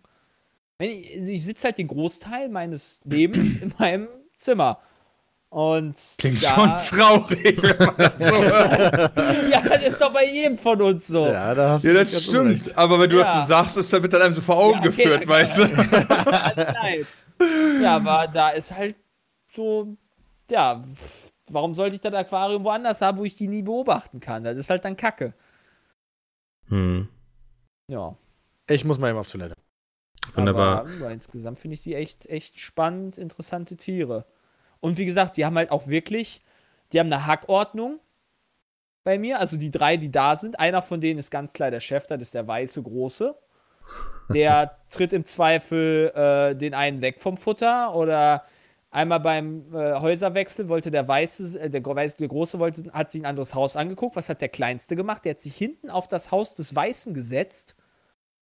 Wenn 0.78 0.90
ich 0.90 1.18
also 1.18 1.32
ich 1.32 1.44
sitze 1.44 1.66
halt 1.66 1.78
den 1.78 1.88
Großteil 1.88 2.50
meines 2.50 3.02
Lebens 3.04 3.58
in 3.62 3.74
meinem 3.80 4.08
Zimmer. 4.34 4.80
Und 5.54 5.98
Klingt 6.18 6.42
da, 6.46 6.48
schon 6.82 6.98
traurig, 6.98 7.62
wenn 7.62 7.78
man 7.78 7.96
das 7.98 8.14
so 8.24 8.26
hört. 8.42 9.18
Ja, 9.52 9.62
das 9.62 9.84
ist 9.84 10.00
doch 10.00 10.14
bei 10.14 10.26
jedem 10.26 10.58
von 10.58 10.82
uns 10.82 11.08
so. 11.08 11.28
Ja, 11.28 11.54
da 11.54 11.72
hast 11.72 11.84
Ja, 11.84 11.92
du 11.92 12.00
das 12.00 12.24
stimmt. 12.24 12.38
unrecht. 12.38 12.78
Aber 12.78 12.98
wenn 13.02 13.10
du 13.10 13.18
Ja. 13.18 13.24
dazu 13.26 13.48
sagst, 13.50 13.76
ist 13.76 13.92
das 13.92 14.02
wird 14.02 14.14
dann 14.14 14.22
einem 14.22 14.34
so 14.34 14.40
vor 14.40 14.56
Augen 14.56 14.82
Ja, 14.82 14.90
okay, 14.90 15.04
geführt, 15.04 15.28
weißt 15.28 15.58
du? 15.58 15.64
Nein. 15.68 17.06
Ja, 17.84 17.98
aber 17.98 18.28
da 18.34 18.52
ist 18.52 18.72
halt 18.74 18.96
so, 19.54 19.98
ja, 20.50 20.82
warum 21.50 21.74
sollte 21.74 21.96
ich 21.96 22.02
das 22.02 22.14
Aquarium 22.14 22.64
woanders 22.64 23.02
haben, 23.02 23.18
wo 23.18 23.26
ich 23.26 23.36
die 23.36 23.50
nie 23.50 23.62
beobachten 23.64 24.22
kann? 24.22 24.46
Das 24.46 24.56
ist 24.56 24.70
halt 24.70 24.86
dann 24.86 24.96
Kacke. 24.96 25.34
Hm. 26.70 27.10
Ja. 27.88 28.16
Ich 28.70 28.86
muss 28.86 29.00
mal 29.00 29.10
eben 29.10 29.20
auf 29.20 29.28
Toilette. 29.30 29.56
Wunderbar. 30.34 30.80
Aber, 30.82 30.90
aber 30.90 31.12
insgesamt 31.12 31.60
finde 31.60 31.74
ich 31.74 31.84
die 31.84 31.96
echt, 31.96 32.26
echt 32.28 32.58
spannend, 32.58 33.18
interessante 33.18 33.76
Tiere. 33.76 34.26
Und 34.82 34.98
wie 34.98 35.06
gesagt, 35.06 35.38
die 35.38 35.46
haben 35.46 35.56
halt 35.56 35.72
auch 35.72 35.88
wirklich, 35.88 36.42
die 36.92 37.00
haben 37.00 37.12
eine 37.12 37.26
Hackordnung 37.26 38.00
bei 39.04 39.18
mir. 39.18 39.40
Also 39.40 39.58
die 39.58 39.72
drei, 39.72 39.96
die 39.96 40.12
da 40.12 40.36
sind. 40.36 40.60
Einer 40.60 40.82
von 40.82 41.00
denen 41.00 41.20
ist 41.20 41.32
ganz 41.32 41.54
klar 41.54 41.72
der 41.72 41.80
Chef, 41.80 42.08
das 42.08 42.22
ist 42.22 42.34
der 42.34 42.48
weiße 42.48 42.84
Große. 42.84 43.36
Der 44.34 44.78
tritt 44.90 45.14
im 45.14 45.24
Zweifel 45.24 46.12
äh, 46.16 46.56
den 46.56 46.74
einen 46.74 47.02
weg 47.02 47.22
vom 47.22 47.38
Futter 47.38 47.96
oder 47.96 48.44
einmal 48.90 49.20
beim 49.20 49.74
äh, 49.74 50.00
Häuserwechsel 50.00 50.68
wollte 50.68 50.92
der 50.92 51.08
Weiße, 51.08 51.60
äh, 51.60 51.70
der, 51.70 51.86
Weiße, 51.86 52.18
der 52.18 52.28
Große 52.28 52.60
wollte, 52.60 52.92
hat 52.92 53.10
sich 53.10 53.22
ein 53.22 53.26
anderes 53.26 53.56
Haus 53.56 53.76
angeguckt. 53.76 54.16
Was 54.16 54.30
hat 54.30 54.42
der 54.42 54.50
Kleinste 54.50 54.96
gemacht? 54.96 55.26
Der 55.26 55.32
hat 55.32 55.42
sich 55.42 55.56
hinten 55.56 55.90
auf 55.90 56.08
das 56.08 56.32
Haus 56.32 56.56
des 56.56 56.76
Weißen 56.76 57.14
gesetzt 57.14 57.76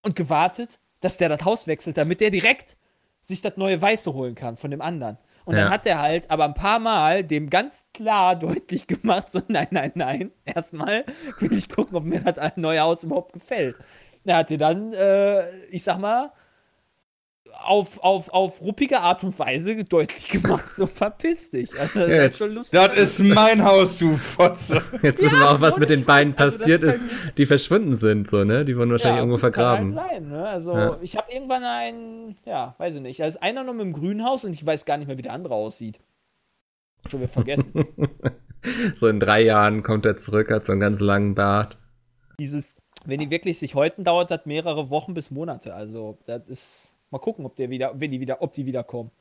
und 0.01 0.15
gewartet, 0.15 0.79
dass 1.01 1.17
der 1.17 1.29
das 1.29 1.45
Haus 1.45 1.67
wechselt, 1.67 1.97
damit 1.97 2.21
der 2.21 2.31
direkt 2.31 2.77
sich 3.21 3.41
das 3.41 3.57
neue 3.57 3.81
Weiße 3.81 4.13
holen 4.13 4.35
kann 4.35 4.57
von 4.57 4.71
dem 4.71 4.81
anderen. 4.81 5.17
Und 5.49 5.55
dann 5.55 5.65
Ja. 5.65 5.71
hat 5.71 5.87
er 5.87 5.99
halt 5.99 6.29
aber 6.29 6.45
ein 6.45 6.53
paar 6.53 6.77
Mal 6.77 7.23
dem 7.23 7.49
ganz 7.49 7.83
klar 7.91 8.35
deutlich 8.39 8.85
gemacht, 8.85 9.31
so 9.31 9.41
nein, 9.47 9.67
nein, 9.71 9.91
nein, 9.95 10.31
erstmal 10.45 11.05
will 11.39 11.53
ich 11.53 11.69
gucken, 11.69 11.97
ob 11.97 12.03
mir 12.03 12.19
das 12.19 12.55
neue 12.55 12.81
Haus 12.81 13.03
überhaupt 13.03 13.33
gefällt. 13.33 13.79
Er 14.25 14.37
hat 14.37 14.51
dir 14.51 14.59
dann, 14.59 14.93
äh, 14.93 15.49
ich 15.71 15.83
sag 15.83 15.97
mal, 15.97 16.31
auf, 17.63 17.99
auf, 18.03 18.29
auf 18.29 18.61
ruppige 18.61 18.99
Art 19.01 19.23
und 19.23 19.37
Weise 19.37 19.83
deutlich 19.83 20.29
gemacht, 20.29 20.73
so 20.75 20.87
verpiss 20.87 21.51
dich. 21.51 21.71
Also 21.79 21.99
das 21.99 22.07
ist 22.07 22.11
Ja, 22.13 22.19
halt 22.19 22.23
jetzt- 22.23 22.37
schon 22.37 22.53
lustig. 22.55 22.79
Das 22.79 22.97
ist 22.97 23.19
mein 23.19 23.63
Haus, 23.63 23.97
du 23.97 24.15
Fotze. 24.15 24.81
Jetzt 25.01 25.21
wissen 25.21 25.35
Ja, 25.35 25.41
wir 25.41 25.51
auch, 25.51 25.61
was 25.61 25.77
mit 25.77 25.89
den 25.89 25.99
Scheiß, 25.99 26.07
beiden 26.07 26.37
also 26.37 26.57
passiert 26.57 26.83
ist 26.83 27.03
ist, 27.03 27.07
die 27.37 27.45
verschwunden 27.45 27.95
sind, 27.95 28.29
so, 28.29 28.43
ne? 28.43 28.65
Die 28.65 28.75
wurden 28.77 28.91
wahrscheinlich 28.91 29.19
irgendwo 29.19 29.35
gut, 29.35 29.41
vergraben. 29.41 29.95
Kann 29.95 30.03
halt 30.03 30.11
sein, 30.11 30.27
ne? 30.29 30.47
Also, 30.47 30.77
Ja. 30.77 30.97
ich 31.01 31.15
habe 31.17 31.31
irgendwann 31.31 31.63
einen, 31.63 32.37
ja, 32.45 32.75
weiß 32.77 32.95
ich 32.95 33.01
nicht. 33.01 33.19
Da 33.19 33.25
ist 33.25 33.41
einer 33.41 33.63
noch 33.63 33.73
mit 33.73 33.81
dem 33.81 33.93
grünen 33.93 34.23
Haus 34.25 34.45
und 34.45 34.53
ich 34.53 34.65
weiß 34.65 34.85
gar 34.85 34.97
nicht 34.97 35.07
mehr, 35.07 35.17
wie 35.17 35.21
der 35.23 35.33
andere 35.33 35.53
aussieht. 35.55 35.99
Schon 37.09 37.19
wieder 37.21 37.31
vergessen. 37.31 37.73
So 38.97 39.07
in 39.07 39.21
drei 39.21 39.41
Jahren 39.41 39.83
kommt 39.83 40.05
er 40.05 40.17
zurück, 40.17 40.51
hat 40.51 40.65
so 40.65 40.73
einen 40.73 40.81
ganz 40.81 40.99
langen 40.99 41.33
Bart. 41.33 41.77
Dieses, 42.41 42.75
wenn 43.05 43.21
die 43.21 43.29
wirklich 43.31 43.57
sich 43.57 43.73
häuten, 43.73 44.03
dauert 44.03 44.31
das 44.31 44.45
mehrere 44.45 44.89
Wochen 44.89 45.13
bis 45.13 45.31
Monate. 45.31 45.73
Also, 45.73 46.17
das 46.25 46.45
ist. 46.47 46.97
Mal 47.11 47.19
gucken, 47.19 47.45
ob 47.45 47.55
der 47.55 47.69
wieder, 47.69 47.93
wenn 47.95 48.11
die 48.11 48.19
wieder, 48.19 48.41
ob 48.41 48.53
die 48.53 48.65
wiederkommen. 48.65 49.11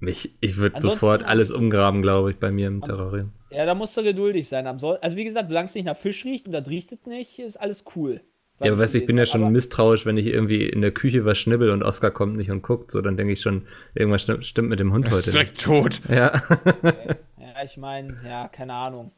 Ich, 0.00 0.34
ich 0.40 0.56
würde 0.56 0.80
sofort 0.80 1.22
alles 1.22 1.50
umgraben, 1.50 2.02
glaube 2.02 2.30
ich, 2.30 2.38
bei 2.38 2.50
mir 2.50 2.66
im 2.66 2.82
Terrarium. 2.82 3.32
Ja, 3.50 3.64
da 3.64 3.74
musst 3.74 3.96
du 3.96 4.02
geduldig 4.02 4.46
sein. 4.46 4.66
Also, 4.66 4.98
wie 5.02 5.24
gesagt, 5.24 5.48
solange 5.48 5.66
es 5.66 5.74
nicht 5.74 5.84
nach 5.84 5.96
Fisch 5.96 6.24
riecht 6.24 6.46
und 6.46 6.52
das 6.52 6.68
riecht 6.68 6.92
es 6.92 7.06
nicht, 7.06 7.38
ist 7.38 7.56
alles 7.56 7.84
cool. 7.96 8.20
Was 8.58 8.66
Ja, 8.66 8.72
aber 8.72 8.82
weißt 8.82 8.94
du, 8.94 8.98
ich 8.98 9.06
bin 9.06 9.18
ja 9.18 9.26
schon 9.26 9.50
misstrauisch, 9.50 10.06
wenn 10.06 10.16
ich 10.16 10.26
irgendwie 10.26 10.66
in 10.66 10.80
der 10.80 10.92
Küche 10.92 11.24
was 11.24 11.38
schnibbel 11.38 11.70
und 11.70 11.82
Oscar 11.82 12.10
kommt 12.10 12.36
nicht 12.36 12.50
und 12.50 12.62
guckt, 12.62 12.90
so, 12.90 13.00
dann 13.00 13.16
denke 13.16 13.32
ich 13.32 13.40
schon, 13.40 13.66
irgendwas 13.94 14.28
stimmt, 14.46 14.68
mit 14.68 14.78
dem 14.78 14.92
Hund 14.92 15.06
Ist 15.06 15.12
heute. 15.12 15.30
nicht. 15.30 15.34
direkt 15.34 15.60
tot. 15.60 16.00
Ja. 16.08 16.40
Ja, 17.38 17.62
ich 17.64 17.76
meine, 17.76 18.16
ja, 18.24 18.48
keine 18.48 18.74
Ahnung. 18.74 19.10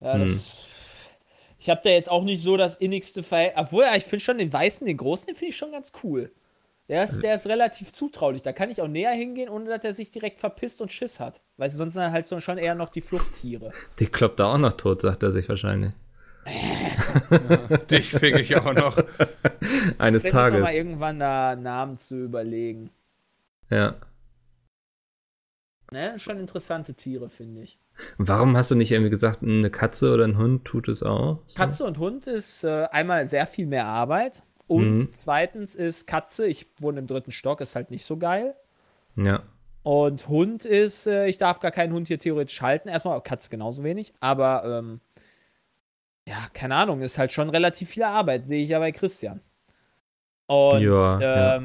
Ja, 0.00 0.14
Hm. 0.14 0.40
Ich 1.68 1.70
habe 1.70 1.82
da 1.84 1.90
jetzt 1.90 2.10
auch 2.10 2.24
nicht 2.24 2.40
so 2.40 2.56
das 2.56 2.76
innigste 2.76 3.22
Verhältnis. 3.22 3.62
Obwohl, 3.66 3.84
ja, 3.84 3.94
ich 3.94 4.04
finde 4.04 4.24
schon 4.24 4.38
den 4.38 4.50
weißen, 4.50 4.86
den 4.86 4.96
großen, 4.96 5.26
den 5.26 5.36
finde 5.36 5.50
ich 5.50 5.56
schon 5.58 5.70
ganz 5.70 5.92
cool. 6.02 6.32
Der 6.88 7.04
ist, 7.04 7.22
der 7.22 7.34
ist 7.34 7.46
relativ 7.46 7.92
zutraulich. 7.92 8.40
Da 8.40 8.54
kann 8.54 8.70
ich 8.70 8.80
auch 8.80 8.88
näher 8.88 9.12
hingehen, 9.12 9.50
ohne 9.50 9.66
dass 9.66 9.84
er 9.84 9.92
sich 9.92 10.10
direkt 10.10 10.40
verpisst 10.40 10.80
und 10.80 10.90
Schiss 10.90 11.20
hat. 11.20 11.42
Weißt 11.58 11.74
du, 11.74 11.76
sonst 11.76 11.92
sind 11.92 12.10
halt 12.10 12.26
so 12.26 12.40
schon 12.40 12.56
eher 12.56 12.74
noch 12.74 12.88
die 12.88 13.02
Fluchttiere. 13.02 13.70
Die 13.98 14.06
kloppt 14.06 14.40
da 14.40 14.54
auch 14.54 14.56
noch 14.56 14.72
tot, 14.72 15.02
sagt 15.02 15.22
er 15.22 15.30
sich 15.30 15.46
wahrscheinlich. 15.46 15.92
Dich 17.90 18.12
fick 18.12 18.36
ich 18.36 18.56
auch 18.56 18.72
noch. 18.72 18.96
Eines 19.98 20.22
Vielleicht 20.22 20.34
man 20.34 20.44
Tages. 20.44 20.60
mal 20.62 20.72
irgendwann 20.72 21.18
da 21.18 21.54
Namen 21.54 21.98
zu 21.98 22.14
überlegen. 22.16 22.88
Ja. 23.68 23.96
Ne? 25.92 26.18
Schon 26.18 26.40
interessante 26.40 26.94
Tiere, 26.94 27.28
finde 27.28 27.60
ich. 27.60 27.78
Warum 28.16 28.56
hast 28.56 28.70
du 28.70 28.74
nicht 28.74 28.92
irgendwie 28.92 29.10
gesagt, 29.10 29.42
eine 29.42 29.70
Katze 29.70 30.12
oder 30.14 30.24
ein 30.24 30.38
Hund 30.38 30.64
tut 30.64 30.88
es 30.88 31.02
auch? 31.02 31.40
So? 31.46 31.56
Katze 31.58 31.84
und 31.84 31.98
Hund 31.98 32.26
ist 32.26 32.64
äh, 32.64 32.86
einmal 32.90 33.26
sehr 33.28 33.46
viel 33.46 33.66
mehr 33.66 33.86
Arbeit. 33.86 34.42
Und 34.66 34.94
Mhm. 34.94 35.12
zweitens 35.14 35.74
ist 35.74 36.06
Katze, 36.06 36.46
ich 36.46 36.66
wohne 36.80 37.00
im 37.00 37.06
dritten 37.06 37.32
Stock, 37.32 37.60
ist 37.60 37.74
halt 37.74 37.90
nicht 37.90 38.04
so 38.04 38.16
geil. 38.18 38.54
Ja. 39.16 39.42
Und 39.82 40.28
Hund 40.28 40.64
ist, 40.66 41.06
äh, 41.06 41.26
ich 41.26 41.38
darf 41.38 41.60
gar 41.60 41.70
keinen 41.70 41.92
Hund 41.92 42.08
hier 42.08 42.18
theoretisch 42.18 42.60
halten. 42.60 42.88
Erstmal, 42.88 43.20
Katze 43.22 43.48
genauso 43.50 43.82
wenig. 43.82 44.12
Aber, 44.20 44.62
ähm, 44.64 45.00
ja, 46.26 46.36
keine 46.52 46.74
Ahnung, 46.76 47.00
ist 47.00 47.16
halt 47.18 47.32
schon 47.32 47.48
relativ 47.48 47.88
viel 47.88 48.02
Arbeit, 48.02 48.46
sehe 48.46 48.62
ich 48.62 48.68
ja 48.68 48.78
bei 48.78 48.92
Christian. 48.92 49.40
Und 50.46 50.82
Ja, 50.82 51.20
ja. 51.20 51.56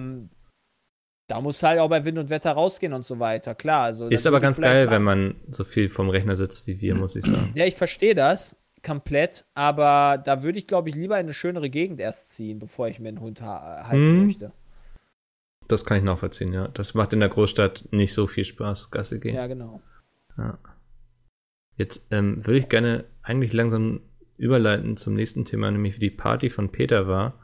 Da 1.28 1.42
muss 1.42 1.64
halt 1.64 1.80
auch 1.80 1.90
bei 1.90 2.04
Wind 2.06 2.18
und 2.18 2.30
Wetter 2.30 2.52
rausgehen 2.52 2.94
und 2.94 3.06
so 3.06 3.20
weiter. 3.20 3.56
Klar, 3.56 3.84
also. 3.86 4.08
Ist 4.10 4.28
aber 4.28 4.40
ganz 4.40 4.60
geil, 4.60 4.90
wenn 4.90 5.04
man 5.04 5.36
so 5.50 5.64
viel 5.64 5.90
vom 5.90 6.10
Rechner 6.10 6.36
sitzt 6.36 6.68
wie 6.68 6.82
wir, 6.82 6.96
muss 6.96 7.16
ich 7.16 7.26
sagen. 7.26 7.52
Ja, 7.56 7.66
ich 7.66 7.76
verstehe 7.76 8.16
das 8.16 8.58
komplett, 8.86 9.46
aber 9.54 10.22
da 10.24 10.44
würde 10.44 10.60
ich, 10.60 10.68
glaube 10.68 10.90
ich, 10.90 10.96
lieber 10.96 11.16
in 11.18 11.26
eine 11.26 11.34
schönere 11.34 11.70
Gegend 11.70 12.00
erst 12.02 12.36
ziehen, 12.36 12.60
bevor 12.60 12.90
ich 12.90 13.00
mir 13.00 13.08
einen 13.10 13.22
Hund 13.22 13.42
ha 13.42 13.86
halten 13.88 14.20
Hm. 14.20 14.26
möchte. 14.26 14.52
Das 15.70 15.86
kann 15.86 15.98
ich 15.98 16.04
nachvollziehen, 16.04 16.52
ja. 16.52 16.68
Das 16.68 16.94
macht 16.94 17.14
in 17.14 17.22
der 17.22 17.30
Großstadt 17.30 17.86
nicht 17.92 18.14
so 18.14 18.28
viel 18.28 18.44
Spaß, 18.44 18.92
Gasse 18.92 19.20
gehen. 19.20 19.36
Ja, 19.36 19.48
genau. 19.48 19.82
Ja. 20.38 20.58
Jetzt 21.78 22.08
ähm, 22.12 22.46
würde 22.46 22.60
ich 22.60 22.70
gerne 22.70 23.06
eigentlich 23.22 23.54
langsam 23.54 24.02
überleiten 24.38 24.98
zum 24.98 25.14
nächsten 25.14 25.46
Thema, 25.46 25.72
nämlich 25.72 25.96
wie 25.96 26.02
die 26.02 26.10
Party 26.10 26.50
von 26.50 26.72
Peter 26.72 27.08
war. 27.08 27.40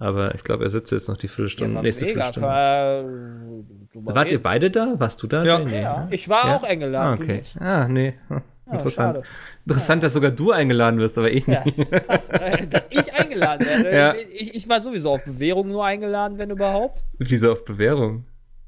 Aber 0.00 0.34
ich 0.34 0.44
glaube, 0.44 0.64
er 0.64 0.70
sitzt 0.70 0.92
jetzt 0.92 1.08
noch 1.08 1.16
die 1.16 1.26
Viertelstunde, 1.28 1.74
war 1.74 1.82
nächste 1.82 2.04
mega, 2.04 2.30
Viertelstunde. 2.32 3.64
drüber 3.92 4.14
Wart 4.14 4.30
ihr 4.30 4.42
beide 4.42 4.70
da? 4.70 4.94
Warst 4.98 5.22
du 5.22 5.26
da? 5.26 5.44
Ja. 5.44 5.58
Nee, 5.58 5.82
Ja, 5.82 6.04
ne? 6.04 6.08
ich 6.10 6.28
war 6.28 6.46
Ja? 6.48 6.56
auch 6.56 6.62
eingeladen. 6.62 7.18
Ah, 7.20 7.22
okay. 7.22 7.42
Ah, 7.58 7.88
nee. 7.88 8.14
Hm. 8.28 8.42
Interessant. 8.70 9.16
schade. 9.16 9.26
Interessant, 9.66 10.02
dass 10.02 10.12
sogar 10.12 10.30
du 10.30 10.52
eingeladen 10.52 11.00
wirst, 11.00 11.16
aber 11.18 11.30
ich 11.32 11.46
Ja, 11.46 11.64
nicht. 11.64 11.78
das. 12.08 12.28
Äh, 12.30 12.66
dass 12.66 12.82
ich 12.90 13.12
eingeladen 13.14 13.66
werde. 13.66 13.96
Ja. 13.96 14.14
Ich, 14.14 14.54
ich 14.54 14.68
war 14.68 14.80
sowieso 14.82 15.12
auf 15.12 15.24
Bewährung 15.24 15.68
nur 15.68 15.84
eingeladen, 15.84 16.38
wenn 16.38 16.50
überhaupt. 16.50 17.02
Wieso 17.18 17.52
auf 17.52 17.64
Bewährung? 17.64 18.24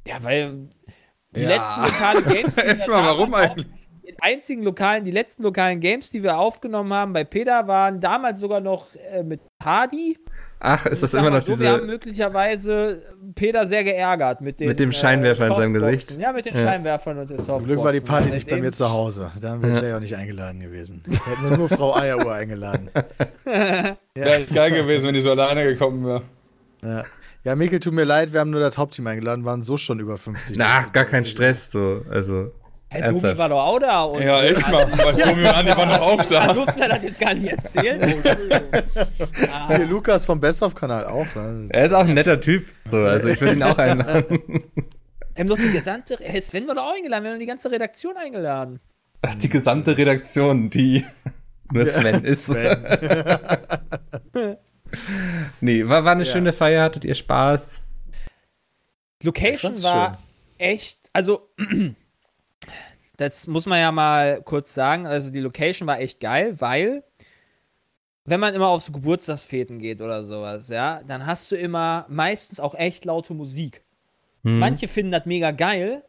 Ja, 0.07 0.15
weil 0.23 0.69
die 1.37 1.43
Ja. 1.43 1.49
letzten 1.51 1.83
lokalen 1.83 2.25
Games, 2.25 2.57
die 2.57 2.63
wir 2.65 2.71
Echt 2.81 2.89
mal, 2.89 3.05
warum 3.05 3.35
eigentlich? 3.35 3.67
Einzigen 4.23 4.63
lokalen, 4.63 5.05
die 5.05 5.11
letzten 5.13 5.43
lokalen 5.45 5.79
Games, 5.81 6.11
die 6.11 6.23
wir 6.23 6.39
aufgenommen 6.39 6.93
haben 6.93 7.13
bei 7.13 7.23
Peter, 7.25 7.69
waren 7.69 8.01
damals 8.01 8.41
sogar 8.41 8.61
noch 8.61 8.87
äh, 9.13 9.23
mit 9.23 9.41
Hardy. 9.63 10.19
Ach, 10.63 10.85
ist 10.85 11.03
das 11.03 11.15
immer 11.15 11.31
noch 11.31 11.41
so, 11.41 11.59
Wir 11.59 11.71
haben 11.71 11.81
diese. 11.81 11.87
möglicherweise 11.93 13.03
Peter 13.35 13.67
sehr 13.67 13.83
geärgert 13.83 14.43
mit, 14.43 14.61
den, 14.61 14.69
Mit 14.69 14.79
dem 14.79 14.93
Scheinwerfer 14.93 15.47
in 15.47 15.55
seinem. 15.57 15.73
Gesicht. 15.73 16.15
Ja, 16.19 16.33
mit 16.33 16.45
den 16.45 16.55
Ja. 16.55 16.63
Scheinwerfern 16.65 17.19
und 17.19 17.29
Zum 17.29 17.39
Softboxen. 17.39 17.67
Glück 17.67 17.83
war 17.83 17.93
die 17.93 18.01
Party 18.01 18.29
nicht 18.29 18.47
bei 18.49 18.59
mir 18.61 18.71
zu 18.71 18.91
Hause. 18.91 19.33
Dann 19.41 19.63
wäre 19.63 19.81
Jay 19.83 19.95
auch 19.95 20.01
nicht 20.01 20.15
eingeladen 20.15 20.61
gewesen. 20.61 21.03
Hätten 21.07 21.51
wir 21.51 21.57
nur 21.57 21.69
Frau 21.71 21.97
Eieruhr 21.97 22.35
eingeladen. 22.35 22.91
Wäre 23.45 23.97
echt 24.15 24.55
geil 24.55 24.71
gewesen, 24.71 25.07
wenn 25.07 25.15
die 25.15 25.21
so 25.23 25.31
alleine 25.31 25.65
gekommen 25.65 26.05
wäre. 26.05 26.23
Ja. 26.83 27.05
ja, 27.45 27.57
Mikkel, 27.57 27.81
tut 27.81 27.95
mir 27.95 28.05
leid, 28.05 28.33
wir 28.33 28.41
haben 28.41 28.51
nur 28.51 28.61
das 28.61 28.77
Hauptteam 28.77 29.07
eingeladen, 29.07 29.45
waren 29.47 29.63
so 29.63 29.77
schon 29.79 29.99
über 29.99 30.19
50. 30.19 30.57
Na, 30.59 30.81
gar 30.93 31.05
kein 31.05 31.25
Stress, 31.25 31.71
so. 31.71 32.03
Also. 32.11 32.53
Domi 32.93 33.03
Ernsthaft. 33.05 33.39
war 33.39 33.49
doch 33.49 33.65
auch 33.65 33.79
da. 33.79 34.03
Und 34.03 34.23
Ja, 34.23 34.43
echt 34.43 34.69
mal. 34.69 34.87
Weil 34.91 35.17
Tommy 35.17 35.41
und 35.43 35.47
Andi 35.47 35.71
waren 35.77 35.89
doch 35.91 36.01
auch 36.01 36.25
Da 36.25 36.47
da. 36.49 36.53
durften 36.53 36.81
wir 36.81 36.89
das 36.89 37.03
jetzt 37.05 37.21
gar 37.21 37.35
nicht 37.35 37.47
erzählen. 37.49 38.01
Oh, 38.01 38.05
Entschuldigung. 38.29 39.49
Ah, 39.53 39.77
Hier 39.77 39.87
Lukas 39.87 40.25
vom 40.25 40.41
Best 40.41 40.63
of 40.63 40.75
Kanal 40.75 41.05
auch. 41.07 41.27
Ne? 41.37 41.69
Er 41.71 41.87
ist 41.87 41.93
auch 41.93 42.05
ein 42.05 42.15
netter 42.15 42.41
Typ. 42.41 42.67
So, 42.91 42.97
also 42.99 43.29
ich 43.29 43.41
würde 43.41 43.55
ihn 43.55 43.63
auch 43.63 43.79
einladen. 43.79 44.41
wir 45.35 45.39
haben 45.39 45.49
doch 45.49 45.57
die 45.57 45.71
gesamte. 45.71 46.17
Herr 46.21 46.43
Sven 46.43 46.67
war 46.67 46.75
doch 46.75 46.83
auch 46.85 46.97
eingeladen. 46.97 47.25
Wir 47.25 47.31
haben 47.33 47.41
die 47.41 47.47
ganze 47.47 47.71
Redaktion 47.71 48.17
eingeladen. 48.17 48.81
Ach, 49.23 49.35
die 49.37 49.49
gesamte 49.49 49.97
Redaktion, 49.97 50.69
die 50.71 51.05
nur 51.73 51.87
Sven 51.87 52.25
ist. 52.25 52.47
Sven. 52.47 52.85
Nee, 55.61 55.89
war, 55.89 56.05
war 56.05 56.13
eine 56.13 56.25
Ja. 56.25 56.33
schöne 56.33 56.53
Feier, 56.53 56.83
hattet 56.85 57.05
ihr 57.05 57.15
Spaß? 57.15 57.79
Location 59.23 59.81
war 59.85 60.19
schön. 60.59 60.67
echt, 60.69 60.99
also 61.13 61.51
das 63.21 63.47
muss 63.47 63.67
man 63.67 63.79
ja 63.79 63.93
mal 63.93 64.41
kurz 64.43 64.73
sagen. 64.73 65.07
Also 65.07 65.31
die 65.31 65.41
Location 65.41 65.87
war 65.87 66.01
echt 66.01 66.21
geil, 66.21 66.59
weil 66.59 67.05
wenn 68.25 68.41
man 68.41 68.55
immer 68.55 68.69
auf 68.69 68.83
so 68.83 68.93
Geburtstagsfeten 68.93 69.79
geht 69.79 70.01
oder 70.01 70.25
sowas, 70.25 70.71
ja, 70.71 71.03
dann 71.07 71.27
hast 71.27 71.53
du 71.53 71.57
immer 71.57 72.07
meistens 72.09 72.61
auch 72.61 72.75
echt 72.75 73.05
laute 73.05 73.35
Musik. 73.35 73.85
Hm. 74.43 74.59
Manche 74.59 74.89
finden 74.89 75.13
das 75.13 75.27
mega 75.27 75.51
geil. 75.51 76.03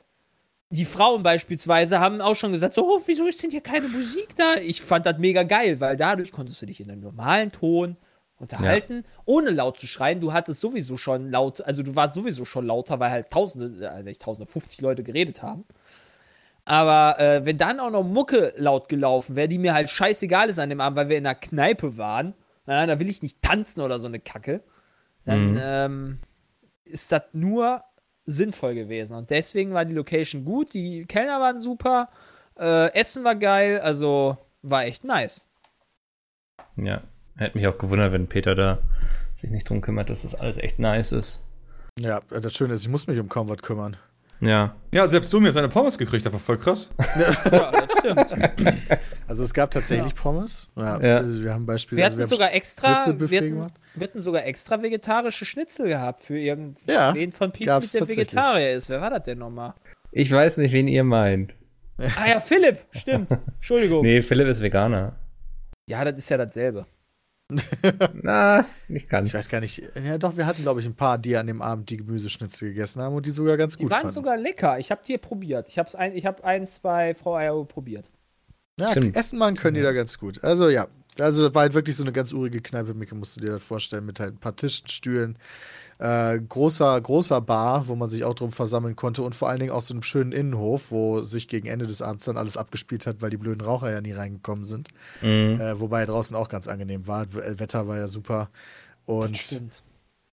Die 0.69 0.85
Frauen 0.85 1.21
beispielsweise 1.21 1.99
haben 1.99 2.21
auch 2.21 2.35
schon 2.35 2.53
gesagt, 2.53 2.73
so, 2.73 2.85
oh, 2.85 3.01
wieso 3.05 3.27
ist 3.27 3.43
denn 3.43 3.51
hier 3.51 3.59
keine 3.59 3.89
Musik 3.89 4.33
da? 4.37 4.55
Ich 4.55 4.81
fand 4.81 5.05
das 5.05 5.17
mega 5.17 5.43
geil, 5.43 5.81
weil 5.81 5.97
dadurch 5.97 6.31
konntest 6.31 6.61
du 6.61 6.65
dich 6.65 6.79
in 6.79 6.89
einem 6.89 7.01
normalen 7.01 7.51
Ton 7.51 7.97
unterhalten, 8.37 9.03
ohne 9.25 9.49
laut 9.49 9.77
zu 9.77 9.85
schreien. 9.85 10.21
Du 10.21 10.31
hattest 10.31 10.61
sowieso 10.61 10.95
schon 10.95 11.29
laut, 11.29 11.59
also 11.59 11.83
du 11.83 11.93
warst 11.93 12.13
sowieso 12.13 12.45
schon 12.45 12.67
lauter, 12.67 13.01
weil 13.01 13.11
halt 13.11 13.29
tausende, 13.29 13.85
äh, 13.85 14.01
nicht 14.01 14.21
tausende, 14.21 14.49
50 14.49 14.79
Leute 14.79 15.03
geredet 15.03 15.43
haben. 15.43 15.65
Aber 16.71 17.19
äh, 17.19 17.45
wenn 17.45 17.57
dann 17.57 17.81
auch 17.81 17.89
noch 17.89 18.01
Mucke 18.03 18.53
laut 18.55 18.87
gelaufen 18.87 19.35
wäre, 19.35 19.49
die 19.49 19.57
mir 19.57 19.73
halt 19.73 19.89
scheißegal 19.89 20.47
ist 20.47 20.57
an 20.57 20.69
dem 20.69 20.79
Abend, 20.79 20.95
weil 20.97 21.09
wir 21.09 21.17
in 21.17 21.25
einer 21.25 21.35
Kneipe 21.35 21.97
waren, 21.97 22.33
ja, 22.65 22.85
da 22.85 22.97
will 22.97 23.09
ich 23.09 23.21
nicht 23.21 23.41
tanzen 23.41 23.81
oder 23.81 23.99
so 23.99 24.07
eine 24.07 24.21
Kacke, 24.21 24.63
dann 25.25 25.51
Mhm. 25.51 25.59
ähm, 25.61 26.19
ist 26.85 27.11
das 27.11 27.23
nur 27.33 27.83
sinnvoll 28.25 28.73
gewesen. 28.73 29.17
Und 29.17 29.31
deswegen 29.31 29.73
war 29.73 29.83
die 29.83 29.93
Location 29.93 30.45
gut, 30.45 30.73
die 30.73 31.03
Kellner 31.07 31.41
waren 31.41 31.59
super, 31.59 32.07
äh, 32.57 32.93
Essen 32.93 33.25
war 33.25 33.35
geil, 33.35 33.81
also 33.81 34.37
war 34.61 34.85
echt 34.85 35.03
nice. 35.03 35.49
Ja, 36.77 37.01
hätte 37.35 37.57
mich 37.57 37.67
auch 37.67 37.77
gewundert, 37.79 38.13
wenn 38.13 38.29
Peter 38.29 38.55
da 38.55 38.77
sich 39.35 39.51
nicht 39.51 39.69
drum 39.69 39.81
kümmert, 39.81 40.09
dass 40.09 40.21
das 40.21 40.35
alles 40.35 40.57
echt 40.57 40.79
nice 40.79 41.11
ist. 41.11 41.41
Ja, 41.99 42.21
das 42.29 42.53
Schöne 42.53 42.75
ist, 42.75 42.83
ich 42.83 42.89
muss 42.89 43.07
mich 43.07 43.19
um 43.19 43.27
kaum 43.27 43.49
was 43.49 43.57
kümmern. 43.61 43.97
Ja. 44.41 44.75
Ja, 44.91 45.07
selbst 45.07 45.31
du 45.31 45.39
mir 45.39 45.53
seine 45.53 45.69
Pommes 45.69 45.97
gekriegt, 45.97 46.25
das 46.25 46.33
war 46.33 46.39
voll 46.39 46.57
krass. 46.57 46.89
Ja, 47.51 47.71
das 47.71 47.99
stimmt. 47.99 48.77
Also 49.27 49.43
es 49.43 49.53
gab 49.53 49.69
tatsächlich 49.71 50.15
Pommes. 50.15 50.67
Ja, 50.75 50.99
Ja. 51.01 51.15
Also 51.17 51.43
wir 51.43 51.53
haben 51.53 51.61
Wir 51.63 51.67
beispielsweise. 51.67 52.05
hatten 52.07 52.17
wir 52.17 52.23
haben 52.25 52.29
sogar 52.29 52.53
extra, 52.53 52.87
wir 52.89 53.37
hatten, 53.37 53.71
wir 53.95 54.03
hatten 54.07 54.21
sogar 54.21 54.45
extra 54.45 54.81
vegetarische 54.81 55.45
Schnitzel 55.45 55.87
gehabt 55.87 56.23
für 56.23 56.37
irgendwen 56.39 56.75
Ja, 56.87 57.13
von 57.31 57.51
Pizza, 57.51 57.71
gab's 57.73 57.91
der. 57.91 58.07
Vegetarier 58.07 58.73
ist. 58.75 58.89
Wer 58.89 58.99
war 58.99 59.11
das 59.11 59.23
denn 59.23 59.37
nochmal? 59.37 59.73
Ich 60.11 60.31
weiß 60.31 60.57
nicht, 60.57 60.71
wen 60.73 60.87
ihr 60.87 61.03
meint. 61.03 61.53
Ah 61.99 62.27
ja, 62.27 62.39
Philipp, 62.39 62.79
stimmt. 62.91 63.29
Entschuldigung. 63.57 64.01
Nee, 64.01 64.21
Philipp 64.23 64.47
ist 64.47 64.59
Veganer. 64.61 65.15
Ja, 65.87 66.03
das 66.03 66.17
ist 66.17 66.29
ja 66.29 66.37
dasselbe. 66.37 66.85
Na, 68.13 68.65
nicht 68.87 69.09
ganz. 69.09 69.29
Ich 69.29 69.33
weiß 69.35 69.49
gar 69.49 69.59
nicht. 69.59 69.81
Ja, 70.05 70.17
doch, 70.17 70.37
wir 70.37 70.45
hatten, 70.45 70.61
glaube 70.63 70.79
ich, 70.79 70.85
ein 70.85 70.95
paar, 70.95 71.17
die 71.17 71.35
an 71.37 71.47
dem 71.47 71.61
Abend 71.61 71.89
die 71.89 71.97
Gemüseschnitzel 71.97 72.69
gegessen 72.69 73.01
haben 73.01 73.15
und 73.15 73.25
die 73.25 73.31
sogar 73.31 73.57
ganz 73.57 73.77
Die 73.77 73.83
gut 73.83 73.91
waren 73.91 74.01
fanden. 74.01 74.13
sogar 74.13 74.37
lecker. 74.37 74.79
Ich 74.79 74.91
habe 74.91 75.01
die 75.05 75.17
probiert. 75.17 75.69
Ich 75.69 75.77
habe 75.79 75.97
ein, 75.97 76.15
ich 76.15 76.25
hab 76.25 76.43
eins 76.43 76.79
bei 76.79 77.13
Frau 77.15 77.35
Eierho 77.35 77.65
probiert. 77.65 78.11
ja, 78.79 78.91
Stimmt. 78.91 79.15
essen 79.15 79.37
machen 79.39 79.55
können 79.55 79.75
die 79.75 79.81
da 79.81 79.91
ganz 79.91 80.17
gut. 80.19 80.43
Also 80.43 80.69
ja, 80.69 80.87
also 81.19 81.45
das 81.47 81.55
war 81.55 81.63
halt 81.63 81.73
wirklich 81.73 81.95
so 81.95 82.03
eine 82.03 82.11
ganz 82.13 82.33
urige 82.33 82.61
Kneipe, 82.61 82.93
Micke, 82.93 83.15
musst 83.15 83.35
du 83.37 83.41
dir 83.41 83.51
das 83.53 83.63
vorstellen, 83.63 84.05
mit 84.05 84.19
halt 84.19 84.35
ein 84.35 84.39
paar 84.39 84.55
Tischen, 84.55 84.87
Stühlen, 84.87 85.37
äh, 86.01 86.39
großer, 86.39 86.99
großer 86.99 87.41
Bar, 87.41 87.87
wo 87.87 87.95
man 87.95 88.09
sich 88.09 88.23
auch 88.23 88.33
drum 88.33 88.51
versammeln 88.51 88.95
konnte 88.95 89.21
und 89.21 89.35
vor 89.35 89.49
allen 89.49 89.59
Dingen 89.59 89.71
auch 89.71 89.81
so 89.81 89.93
einem 89.93 90.01
schönen 90.01 90.31
Innenhof, 90.31 90.89
wo 90.89 91.21
sich 91.21 91.47
gegen 91.47 91.67
Ende 91.67 91.85
des 91.85 92.01
Abends 92.01 92.25
dann 92.25 92.37
alles 92.37 92.57
abgespielt 92.57 93.05
hat, 93.05 93.21
weil 93.21 93.29
die 93.29 93.37
blöden 93.37 93.61
Raucher 93.61 93.91
ja 93.91 94.01
nie 94.01 94.13
reingekommen 94.13 94.63
sind. 94.63 94.87
Mhm. 95.21 95.61
Äh, 95.61 95.79
wobei 95.79 96.05
draußen 96.05 96.35
auch 96.35 96.49
ganz 96.49 96.67
angenehm 96.67 97.05
war. 97.05 97.27
Das 97.27 97.59
Wetter 97.59 97.87
war 97.87 97.97
ja 97.97 98.07
super. 98.07 98.49
Und 99.05 99.61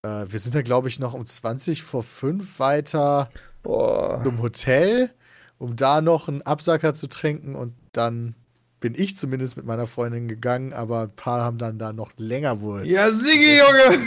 äh, 0.03 0.25
wir 0.27 0.41
sind 0.41 0.55
dann, 0.55 0.65
glaube 0.65 0.89
ich, 0.89 0.99
noch 1.01 1.13
um 1.13 1.27
20 1.27 1.83
vor 1.83 2.03
5 2.03 2.61
weiter 2.61 3.31
Boah. 3.63 4.23
zum 4.25 4.41
Hotel, 4.41 5.11
um 5.59 5.77
da 5.77 6.01
noch 6.01 6.29
einen 6.29 6.41
Absacker 6.41 6.95
zu 6.95 7.09
trinken 7.09 7.55
und 7.55 7.75
dann 7.93 8.35
bin 8.81 8.95
ich 8.97 9.17
zumindest 9.17 9.57
mit 9.57 9.67
meiner 9.67 9.87
Freundin 9.87 10.29
gegangen, 10.29 10.73
aber 10.73 11.03
ein 11.03 11.15
paar 11.15 11.43
haben 11.43 11.59
dann 11.59 11.79
da 11.79 11.93
noch 11.93 12.13
länger 12.17 12.61
wohl. 12.61 12.87
Ja, 12.87 13.11
Sigi, 13.11 13.59
Junge! 13.59 13.99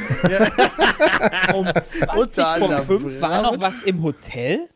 Um 1.53 1.65
20 1.65 2.15
Unter 2.15 2.45
vor 2.45 2.53
anderem 2.53 2.86
5 2.86 3.21
war 3.21 3.41
noch 3.41 3.60
was 3.60 3.84
im 3.84 4.01
Hotel? 4.01 4.69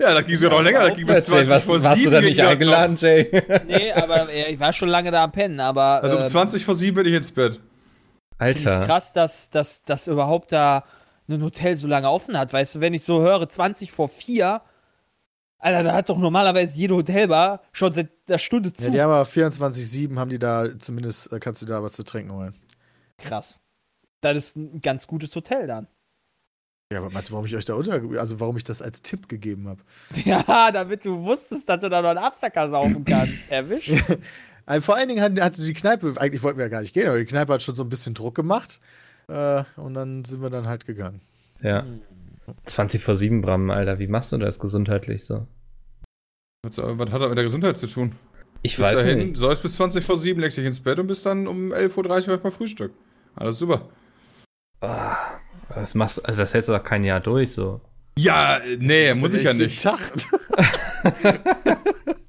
Ja, 0.00 0.14
da 0.14 0.22
ging 0.22 0.34
es 0.34 0.40
ja 0.40 0.48
noch 0.48 0.62
länger, 0.62 0.80
da 0.80 0.90
ging 0.90 1.06
bis 1.06 1.26
Jay, 1.26 1.44
20 1.44 1.50
was, 1.50 1.64
vor 1.64 1.82
warst 1.82 1.96
7. 1.98 2.04
du 2.04 2.10
da 2.10 2.20
nicht 2.22 2.38
das 2.38 2.48
eingeladen, 2.48 2.96
Jay? 2.96 3.30
Nee, 3.66 3.92
aber 3.92 4.28
ich 4.32 4.58
war 4.58 4.72
schon 4.72 4.88
lange 4.88 5.10
da 5.10 5.24
am 5.24 5.32
Pennen, 5.32 5.60
aber. 5.60 6.02
Also 6.02 6.16
um 6.16 6.22
ähm, 6.22 6.28
20 6.28 6.64
vor 6.64 6.74
7 6.74 6.94
bin 6.94 7.06
ich 7.06 7.14
ins 7.14 7.30
Bett. 7.30 7.60
Alter. 8.38 8.86
krass, 8.86 9.12
dass, 9.12 9.50
dass, 9.50 9.82
dass 9.82 10.06
überhaupt 10.08 10.52
da 10.52 10.84
ein 11.28 11.42
Hotel 11.42 11.76
so 11.76 11.86
lange 11.86 12.10
offen 12.10 12.38
hat. 12.38 12.52
Weißt 12.52 12.76
du, 12.76 12.80
wenn 12.80 12.94
ich 12.94 13.04
so 13.04 13.20
höre, 13.20 13.46
20 13.46 13.92
vor 13.92 14.08
4, 14.08 14.62
Alter, 15.60 15.82
da 15.82 15.92
hat 15.92 16.08
doch 16.08 16.18
normalerweise 16.18 16.76
jede 16.76 16.94
Hotelbar 16.94 17.62
schon 17.72 17.92
seit 17.92 18.10
der 18.28 18.38
Stunde 18.38 18.72
zu. 18.72 18.84
Ja, 18.84 18.90
die 18.90 19.00
haben 19.00 19.10
aber 19.12 19.28
24-7, 19.28 20.18
haben 20.18 20.30
die 20.30 20.38
da, 20.38 20.66
zumindest 20.78 21.32
äh, 21.32 21.38
kannst 21.38 21.60
du 21.62 21.66
da 21.66 21.82
was 21.82 21.92
zu 21.92 22.02
trinken 22.02 22.32
holen. 22.32 22.54
krass. 23.18 23.60
Das 24.22 24.36
ist 24.36 24.56
ein 24.56 24.80
ganz 24.82 25.06
gutes 25.06 25.34
Hotel 25.34 25.66
dann. 25.66 25.86
Ja, 26.92 27.02
was 27.02 27.12
meinst 27.12 27.30
du, 27.30 27.32
warum 27.34 27.46
ich 27.46 27.54
euch 27.56 27.64
da 27.64 27.74
unter, 27.74 28.02
also 28.18 28.40
warum 28.40 28.56
ich 28.56 28.64
das 28.64 28.82
als 28.82 29.00
Tipp 29.00 29.28
gegeben 29.28 29.68
habe? 29.68 29.80
Ja, 30.24 30.70
damit 30.72 31.04
du 31.06 31.22
wusstest, 31.22 31.68
dass 31.68 31.80
du 31.80 31.88
da 31.88 32.02
noch 32.02 32.10
einen 32.10 32.18
Absacker 32.18 32.68
saufen 32.68 33.04
kannst. 33.04 33.48
Erwischt. 33.50 33.92
Also 34.66 34.84
vor 34.84 34.96
allen 34.96 35.08
Dingen 35.08 35.22
hat, 35.22 35.40
hat 35.40 35.56
die 35.56 35.72
Kneipe, 35.72 36.12
eigentlich 36.16 36.42
wollten 36.42 36.58
wir 36.58 36.66
ja 36.66 36.68
gar 36.70 36.80
nicht 36.80 36.92
gehen, 36.92 37.06
aber 37.08 37.18
die 37.18 37.24
Kneipe 37.24 37.52
hat 37.52 37.62
schon 37.62 37.74
so 37.74 37.82
ein 37.82 37.88
bisschen 37.88 38.14
Druck 38.14 38.34
gemacht. 38.34 38.80
Äh, 39.28 39.64
und 39.76 39.94
dann 39.94 40.24
sind 40.24 40.42
wir 40.42 40.50
dann 40.50 40.66
halt 40.66 40.84
gegangen. 40.84 41.20
Ja. 41.62 41.84
20 42.64 43.02
vor 43.02 43.14
7, 43.14 43.40
Bram, 43.42 43.70
Alter. 43.70 43.98
Wie 43.98 44.06
machst 44.06 44.32
du 44.32 44.38
das 44.38 44.58
gesundheitlich 44.58 45.24
so? 45.24 45.46
Was, 46.62 46.78
was 46.78 47.10
hat 47.10 47.22
das 47.22 47.28
mit 47.28 47.38
der 47.38 47.44
Gesundheit 47.44 47.78
zu 47.78 47.86
tun? 47.86 48.12
Ich 48.62 48.76
Bis 48.76 48.84
weiß 48.84 49.02
dahin, 49.02 49.18
nicht. 49.18 49.36
säufst 49.36 49.62
bis 49.62 49.76
20 49.76 50.04
vor 50.04 50.16
7, 50.16 50.40
legst 50.40 50.58
dich 50.58 50.66
ins 50.66 50.80
Bett 50.80 50.98
und 50.98 51.06
bist 51.06 51.24
dann 51.24 51.46
um 51.46 51.72
11.30 51.72 52.28
Uhr 52.28 52.40
mal 52.42 52.50
Frühstück. 52.50 52.92
Alles 53.34 53.58
super. 53.58 53.88
Ah, 54.80 55.16
das 55.74 55.94
machst 55.94 56.24
also 56.26 56.40
das 56.40 56.52
hältst 56.52 56.68
du 56.68 56.72
doch 56.72 56.84
kein 56.84 57.04
Jahr 57.04 57.20
durch 57.20 57.52
so. 57.52 57.80
Ja, 58.18 58.56
äh, 58.56 58.76
nee, 58.78 59.14
muss 59.14 59.34
ich 59.34 59.44
ja 59.44 59.54
nicht. 59.54 59.82
Tag. 59.82 59.98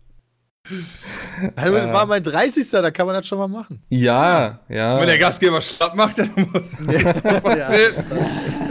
das 1.55 1.93
war 1.93 2.05
mein 2.05 2.23
30. 2.23 2.69
Da 2.71 2.91
kann 2.91 3.05
man 3.05 3.15
das 3.15 3.27
schon 3.27 3.37
mal 3.37 3.47
machen. 3.47 3.81
Ja, 3.89 4.59
ja. 4.69 4.99
Wenn 4.99 5.07
der 5.07 5.17
Gastgeber 5.17 5.61
schlapp 5.61 5.95
macht, 5.95 6.17
dann 6.19 6.29
muss 6.53 6.77
Ja. 6.91 7.13
vertreten. 7.13 8.03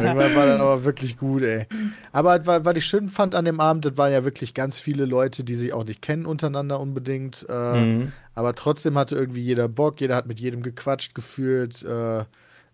Irgendwann 0.02 0.34
war 0.36 0.46
dann 0.46 0.60
aber 0.60 0.84
wirklich 0.84 1.16
gut, 1.16 1.42
ey. 1.42 1.66
Aber 2.12 2.44
was, 2.64 2.76
ich 2.76 2.86
schön 2.86 3.08
fand 3.08 3.34
an 3.34 3.44
dem 3.44 3.60
Abend, 3.60 3.84
das 3.84 3.96
waren 3.96 4.12
ja 4.12 4.24
wirklich 4.24 4.54
ganz 4.54 4.78
viele 4.80 5.04
Leute, 5.04 5.44
die 5.44 5.54
sich 5.54 5.72
auch 5.72 5.84
nicht 5.84 6.02
kennen 6.02 6.26
untereinander 6.26 6.80
unbedingt. 6.80 7.46
Äh, 7.48 7.70
Mhm. 7.70 8.12
Aber 8.34 8.54
trotzdem 8.54 8.96
hatte 8.96 9.16
irgendwie 9.16 9.42
jeder 9.42 9.68
Bock, 9.68 10.00
jeder 10.00 10.16
hat 10.16 10.26
mit 10.26 10.40
jedem 10.40 10.62
gequatscht 10.62 11.14
gefühlt. 11.14 11.82
Äh, 11.84 12.24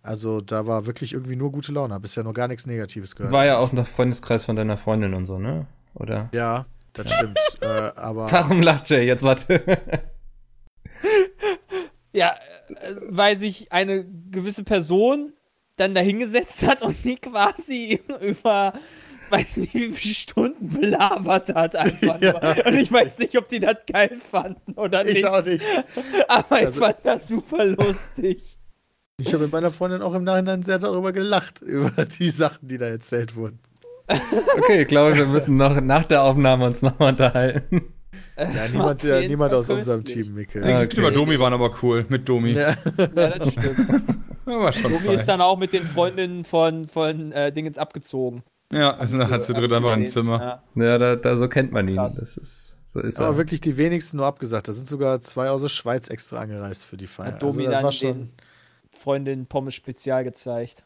also 0.02 0.40
da 0.40 0.66
war 0.66 0.86
wirklich 0.86 1.12
irgendwie 1.12 1.34
nur 1.34 1.50
gute 1.50 1.72
Laune. 1.72 1.94
Hab 1.94 2.02
bisher 2.02 2.22
noch 2.22 2.34
gar 2.34 2.46
nichts 2.46 2.66
Negatives 2.66 3.16
gehört. 3.16 3.32
War 3.32 3.44
ja 3.46 3.58
auch 3.58 3.72
noch 3.72 3.86
Freundeskreis 3.86 4.44
von 4.44 4.54
deiner 4.54 4.78
Freundin 4.78 5.14
und 5.14 5.26
so, 5.26 5.38
ne? 5.38 5.66
Oder? 5.94 6.28
ja, 6.32 6.66
das 6.96 7.12
stimmt. 7.12 7.38
äh, 7.60 7.66
aber 7.66 8.30
Warum 8.32 8.62
lacht 8.62 8.88
Jay? 8.90 9.04
Jetzt 9.06 9.22
warte. 9.22 9.62
Ja, 12.12 12.34
äh, 12.68 12.94
weil 13.08 13.38
sich 13.38 13.72
eine 13.72 14.06
gewisse 14.30 14.64
Person 14.64 15.32
dann 15.76 15.94
dahingesetzt 15.94 16.66
hat 16.66 16.82
und 16.82 16.98
sie 16.98 17.16
quasi 17.16 18.00
über 18.20 18.72
weiß 19.28 19.56
nicht, 19.58 19.74
wie 19.74 19.92
viele 19.92 20.14
Stunden 20.14 20.70
belabert 20.70 21.52
hat 21.54 21.74
einfach 21.76 22.20
Ja. 22.22 22.38
Und 22.64 22.74
ich 22.76 22.90
weiß 22.92 23.18
nicht, 23.18 23.36
ob 23.36 23.48
die 23.48 23.58
das 23.60 23.76
geil 23.92 24.16
fanden 24.18 24.72
oder 24.74 25.04
Ich 25.06 25.14
nicht. 25.14 25.26
auch 25.26 25.44
nicht. 25.44 25.64
Aber 26.28 26.60
ich 26.60 26.66
Also- 26.66 26.80
fand 26.80 26.96
das 27.02 27.28
super 27.28 27.64
lustig. 27.66 28.56
Ich 29.18 29.32
habe 29.32 29.44
mit 29.44 29.52
meiner 29.52 29.70
Freundin 29.70 30.02
auch 30.02 30.14
im 30.14 30.24
Nachhinein 30.24 30.62
sehr 30.62 30.78
darüber 30.78 31.10
gelacht, 31.12 31.60
über 31.62 32.04
die 32.04 32.30
Sachen, 32.30 32.68
die 32.68 32.76
da 32.78 32.86
erzählt 32.86 33.34
wurden. 33.34 33.58
Okay, 34.08 34.82
ich 34.82 34.88
glaube, 34.88 35.16
wir 35.16 35.26
müssen 35.26 35.56
noch 35.56 35.80
nach 35.80 36.04
der 36.04 36.22
Aufnahme 36.22 36.66
uns 36.66 36.82
nochmal 36.82 37.10
unterhalten. 37.10 37.92
Ja, 38.38 38.68
niemand, 38.72 39.02
ja, 39.02 39.20
niemand 39.20 39.54
aus 39.54 39.70
unserem. 39.70 40.04
Team, 40.04 40.34
Mikkel. 40.34 40.62
Ah, 40.62 40.72
Geschichte 40.74 41.00
über 41.00 41.08
okay. 41.08 41.16
Domi 41.16 41.38
waren 41.38 41.52
aber 41.52 41.74
cool. 41.82 42.04
Mit 42.08 42.28
Domi. 42.28 42.52
Ja. 42.52 42.74
Ja, 42.98 43.38
das 43.38 43.52
stimmt. 43.52 43.88
Ja, 44.46 44.60
war 44.60 44.72
schon 44.72 44.92
Tobi 44.92 45.14
ist 45.14 45.26
dann 45.26 45.40
auch 45.40 45.58
mit 45.58 45.72
den 45.72 45.84
Freundinnen 45.84 46.44
von, 46.44 46.86
von 46.86 47.32
äh, 47.32 47.50
Dingens 47.52 47.78
abgezogen. 47.78 48.42
Ja, 48.72 48.96
also 48.96 49.18
dann 49.18 49.30
hat 49.30 49.42
sie 49.42 49.54
drin 49.54 49.72
einfach 49.72 49.92
ein 49.92 50.06
Zimmer. 50.06 50.62
Ja. 50.76 50.84
Ja, 50.84 50.98
da, 50.98 51.16
da 51.16 51.36
so 51.36 51.48
kennt 51.48 51.72
man 51.72 51.88
ihn. 51.88 51.96
Krass. 51.96 52.16
Das 52.16 52.36
ist, 52.36 52.76
so 52.86 53.00
ist 53.00 53.18
Aber 53.18 53.28
er. 53.30 53.36
wirklich 53.36 53.60
die 53.60 53.76
wenigsten 53.76 54.18
nur 54.18 54.26
abgesagt. 54.26 54.68
Da 54.68 54.72
sind 54.72 54.86
sogar 54.88 55.20
zwei 55.20 55.50
aus 55.50 55.62
der 55.62 55.68
Schweiz 55.68 56.08
extra 56.08 56.38
angereist 56.38 56.84
für 56.84 56.96
die 56.96 57.06
Feier. 57.06 57.32
Hat 57.32 57.42
Domi 57.42 57.64
das 57.64 57.72
dann 57.72 57.84
war 57.84 57.92
schon, 57.92 58.18
den 58.18 58.32
Freundin 58.90 59.46
Pommes 59.46 59.74
Spezial 59.74 60.24
gezeigt. 60.24 60.84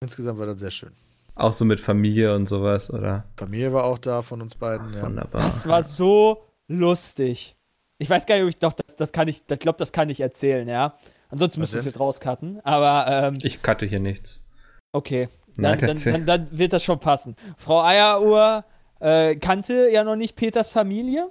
insgesamt 0.00 0.38
war 0.38 0.46
das 0.46 0.60
sehr 0.60 0.70
schön. 0.70 0.92
Auch 1.34 1.52
so 1.52 1.64
mit 1.64 1.80
Familie 1.80 2.34
und 2.34 2.48
sowas, 2.48 2.92
oder? 2.92 3.24
Familie 3.36 3.72
war 3.72 3.84
auch 3.84 3.98
da 3.98 4.22
von 4.22 4.42
uns 4.42 4.54
beiden. 4.54 4.92
Ja. 4.94 5.02
Wunderbar. 5.02 5.42
Das 5.42 5.66
war 5.66 5.82
so 5.82 6.44
lustig. 6.68 7.56
Ich 7.98 8.08
weiß 8.08 8.26
gar 8.26 8.34
nicht, 8.36 8.44
ob 8.44 8.50
ich 8.50 8.58
doch, 8.58 8.72
das, 8.72 8.96
das 8.96 9.12
kann 9.12 9.28
ich, 9.28 9.42
ich 9.48 9.58
glaube, 9.58 9.78
das 9.78 9.92
kann 9.92 10.08
ich 10.08 10.20
erzählen, 10.20 10.66
ja. 10.68 10.94
Ansonsten 11.28 11.60
du 11.60 11.66
denn? 11.66 11.78
es 11.78 11.84
jetzt 11.84 12.00
rauscutten. 12.00 12.60
Aber 12.64 13.06
ähm, 13.08 13.38
Ich 13.42 13.62
cutte 13.62 13.86
hier 13.86 14.00
nichts. 14.00 14.46
okay, 14.92 15.28
Nein, 15.56 15.78
dann, 15.78 15.80
dann, 15.80 15.88
erzähl. 15.90 16.12
dann, 16.12 16.26
dann 16.26 16.48
wird 16.58 16.72
das 16.72 16.82
schon 16.82 16.98
passen. 16.98 17.36
Frau 17.56 17.82
Eieruhr 17.82 18.64
äh, 19.00 19.36
kannte 19.36 19.90
ja 19.90 20.04
noch 20.04 20.16
nicht 20.16 20.36
Peters 20.36 20.68
Familie. 20.68 21.30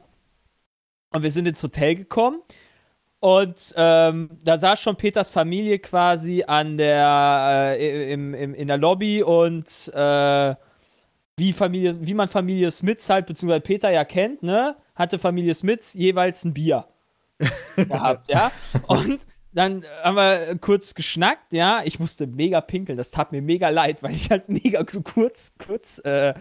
Und 1.14 1.24
wir 1.24 1.32
sind 1.32 1.48
ins 1.48 1.64
Hotel 1.64 1.96
gekommen. 1.96 2.42
Und 3.20 3.74
ähm, 3.76 4.30
da 4.44 4.58
saß 4.58 4.80
schon 4.80 4.96
Peters 4.96 5.30
Familie 5.30 5.80
quasi 5.80 6.44
an 6.48 6.78
der, 6.78 7.76
äh, 7.78 8.14
im, 8.14 8.34
im, 8.34 8.54
in 8.54 8.68
der 8.68 8.78
Lobby 8.78 9.24
und 9.24 9.92
äh, 9.94 10.56
wie, 11.36 11.54
Familie, 11.54 11.98
wie 12.00 12.14
man 12.14 12.30
Familie 12.30 12.72
Smiths 12.72 13.10
halt, 13.10 13.26
beziehungsweise 13.26 13.62
Peter 13.62 13.90
ja 13.90 14.06
kennt, 14.06 14.44
ne, 14.44 14.76
hatte 14.96 15.20
Familie 15.20 15.54
Smiths 15.54 15.94
jeweils 15.94 16.46
ein 16.46 16.54
Bier 16.54 16.86
gehabt, 17.76 18.30
ja. 18.30 18.52
Und 18.88 19.26
dann 19.52 19.84
haben 20.04 20.16
wir 20.16 20.58
kurz 20.60 20.94
geschnackt, 20.94 21.52
ja. 21.52 21.82
Ich 21.84 22.00
musste 22.00 22.26
mega 22.28 22.62
pinkeln, 22.62 22.98
das 22.98 23.12
tat 23.12 23.34
mir 23.34 23.42
mega 23.42 23.68
leid, 23.70 24.02
weil 24.02 24.14
ich 24.16 24.30
halt 24.30 24.48
mega 24.48 24.84
so 24.88 25.02
kurz, 25.02 25.54
kurz, 25.58 26.00
äh, 26.06 26.34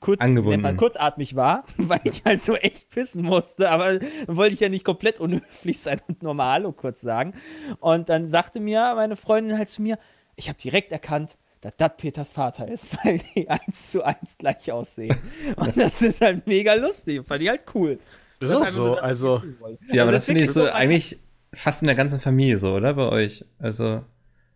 kurz, 0.00 0.24
man, 0.24 0.76
kurzatmig 0.76 1.36
war, 1.36 1.64
weil 1.76 2.00
ich 2.04 2.22
halt 2.24 2.42
so 2.42 2.54
echt 2.54 2.88
pissen 2.88 3.24
musste, 3.24 3.70
aber 3.70 3.98
dann 3.98 4.08
wollte 4.28 4.54
ich 4.54 4.60
ja 4.60 4.70
nicht 4.70 4.84
komplett 4.84 5.20
unhöflich 5.20 5.80
sein 5.80 6.00
und 6.08 6.22
normal 6.22 6.62
Hallo 6.62 6.72
kurz 6.72 7.00
sagen. 7.00 7.34
Und 7.80 8.08
dann 8.08 8.28
sagte 8.28 8.60
mir 8.60 8.92
meine 8.94 9.16
Freundin 9.16 9.58
halt 9.58 9.68
zu 9.68 9.82
mir, 9.82 9.98
ich 10.36 10.48
habe 10.48 10.58
direkt 10.58 10.92
erkannt, 10.92 11.36
dass 11.60 11.76
das 11.76 11.92
Peters 11.96 12.30
Vater 12.30 12.68
ist, 12.68 12.96
weil 13.04 13.20
die 13.34 13.48
eins 13.48 13.90
zu 13.90 14.04
eins 14.04 14.38
gleich 14.38 14.70
aussehen. 14.70 15.16
Und 15.56 15.76
das 15.76 16.02
ist 16.02 16.20
halt 16.20 16.46
mega 16.46 16.74
lustig, 16.74 17.26
fand 17.26 17.42
ich 17.42 17.48
halt 17.48 17.62
cool. 17.74 17.98
Das 18.38 18.50
Das 18.50 18.50
ist 18.50 18.56
auch 18.56 18.66
so. 18.66 18.94
das 18.94 19.04
Also. 19.04 19.42
Ja, 19.88 20.02
aber 20.02 20.08
Und 20.08 20.12
das 20.12 20.24
finde 20.24 20.44
ich 20.44 20.52
so 20.52 20.64
eigentlich 20.70 21.18
fast 21.52 21.82
in 21.82 21.86
der 21.86 21.96
ganzen 21.96 22.20
Familie 22.20 22.58
so, 22.58 22.74
oder? 22.74 22.94
Bei 22.94 23.08
euch. 23.08 23.44
Also. 23.58 24.04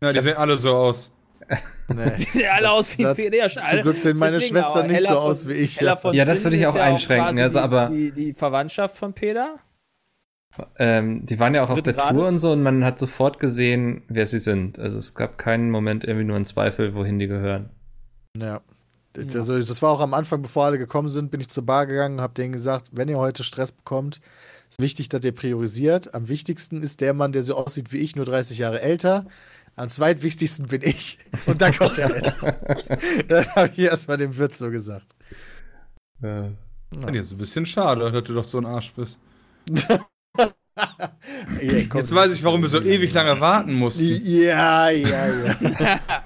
Ja, 0.01 0.13
die 0.13 0.21
sehen 0.21 0.37
alle 0.37 0.59
so 0.59 0.75
aus. 0.75 1.13
nee. 1.89 2.11
Die 2.19 2.25
sehen 2.39 2.49
alle 2.53 2.71
aus 2.71 2.97
wie 2.99 3.03
Das- 3.03 3.17
Peter. 3.17 3.49
zum 3.49 3.83
Glück 3.83 3.99
sehen 3.99 4.17
meine 4.17 4.35
Deswegen 4.35 4.55
Schwestern 4.55 4.87
nicht 4.89 5.01
so 5.03 5.09
Hella 5.09 5.19
aus 5.21 5.43
von- 5.45 5.53
wie 5.53 5.57
ich, 5.57 5.77
ja. 5.81 5.99
Ja, 6.13 6.25
das 6.25 6.45
würde 6.45 6.57
ich 6.57 6.67
auch 6.67 6.75
einschränken, 6.75 7.39
also, 7.39 7.59
die- 7.59 7.63
aber- 7.65 7.89
Die, 7.91 8.11
die 8.13 8.33
Verwandtschaft 8.35 8.97
von 8.97 9.13
Peter? 9.13 9.55
Ähm, 10.79 11.27
die 11.27 11.39
waren 11.39 11.55
ja 11.55 11.63
auch 11.65 11.69
auf 11.71 11.83
der 11.83 11.93
Dritten 11.93 12.09
Tour 12.09 12.17
Grades? 12.23 12.33
und 12.33 12.39
so 12.39 12.53
und 12.53 12.63
man 12.63 12.83
hat 12.85 12.99
sofort 12.99 13.39
gesehen, 13.41 14.03
wer 14.09 14.25
sie 14.25 14.39
sind. 14.39 14.79
Also 14.79 14.99
es 14.99 15.15
gab 15.15 15.37
keinen 15.37 15.71
Moment 15.71 16.03
irgendwie 16.05 16.25
nur 16.25 16.37
einen 16.37 16.47
Zweifel, 16.47 16.95
wohin 16.95 17.19
die 17.19 17.27
gehören. 17.27 17.69
Ja. 18.39 18.61
Also, 19.35 19.59
das 19.59 19.81
war 19.81 19.91
auch 19.93 20.01
am 20.01 20.13
Anfang, 20.13 20.43
bevor 20.43 20.67
alle 20.67 20.77
gekommen 20.79 21.09
sind, 21.09 21.31
bin 21.31 21.41
ich 21.41 21.49
zur 21.49 21.65
Bar 21.65 21.87
gegangen, 21.87 22.21
habe 22.21 22.35
denen 22.35 22.53
gesagt, 22.53 22.89
wenn 22.93 23.09
ihr 23.09 23.17
heute 23.19 23.45
Stress 23.45 23.73
bekommt, 23.73 24.21
ist 24.69 24.81
wichtig, 24.81 25.09
dass 25.09 25.25
ihr 25.25 25.33
priorisiert. 25.33 26.13
Am 26.15 26.29
wichtigsten 26.29 26.83
ist 26.83 27.01
der 27.01 27.15
Mann, 27.15 27.33
der 27.33 27.43
so 27.43 27.57
aussieht 27.57 27.93
wie 27.93 27.99
ich, 27.99 28.15
nur 28.17 28.27
30 28.27 28.59
Jahre 28.59 28.83
älter. 28.83 29.25
Am 29.77 29.89
zweitwichtigsten 29.91 30.67
bin 30.67 30.83
ich. 30.83 31.19
Und 31.45 31.61
dann 31.61 31.73
kommt 31.77 31.99
der 31.99 32.13
Rest. 32.15 32.43
dann 33.29 33.47
habe 33.55 33.71
ich 33.77 33.79
erstmal 33.81 34.17
dem 34.17 34.37
Wirt 34.37 34.55
so 34.55 34.71
gesagt. 34.71 35.07
Ja. 36.23 36.49
Ja. 36.95 37.09
ist 37.13 37.33
ein 37.33 37.39
bisschen 37.39 37.67
schade, 37.67 38.11
dass 38.11 38.25
du 38.25 38.33
doch 38.33 38.45
so 38.45 38.59
ein 38.59 38.67
Arsch 38.67 38.93
bist. 38.95 39.19
Ey, 41.61 41.87
komm, 41.89 42.01
Jetzt 42.01 42.15
weiß 42.15 42.33
ich, 42.33 42.45
warum 42.45 42.63
wir 42.63 42.69
so 42.69 42.81
ewig 42.83 43.13
lange 43.13 43.39
warten 43.41 43.75
mussten. 43.75 44.05
Ja, 44.25 44.91
ja, 44.91 45.27
ja. 45.29 46.01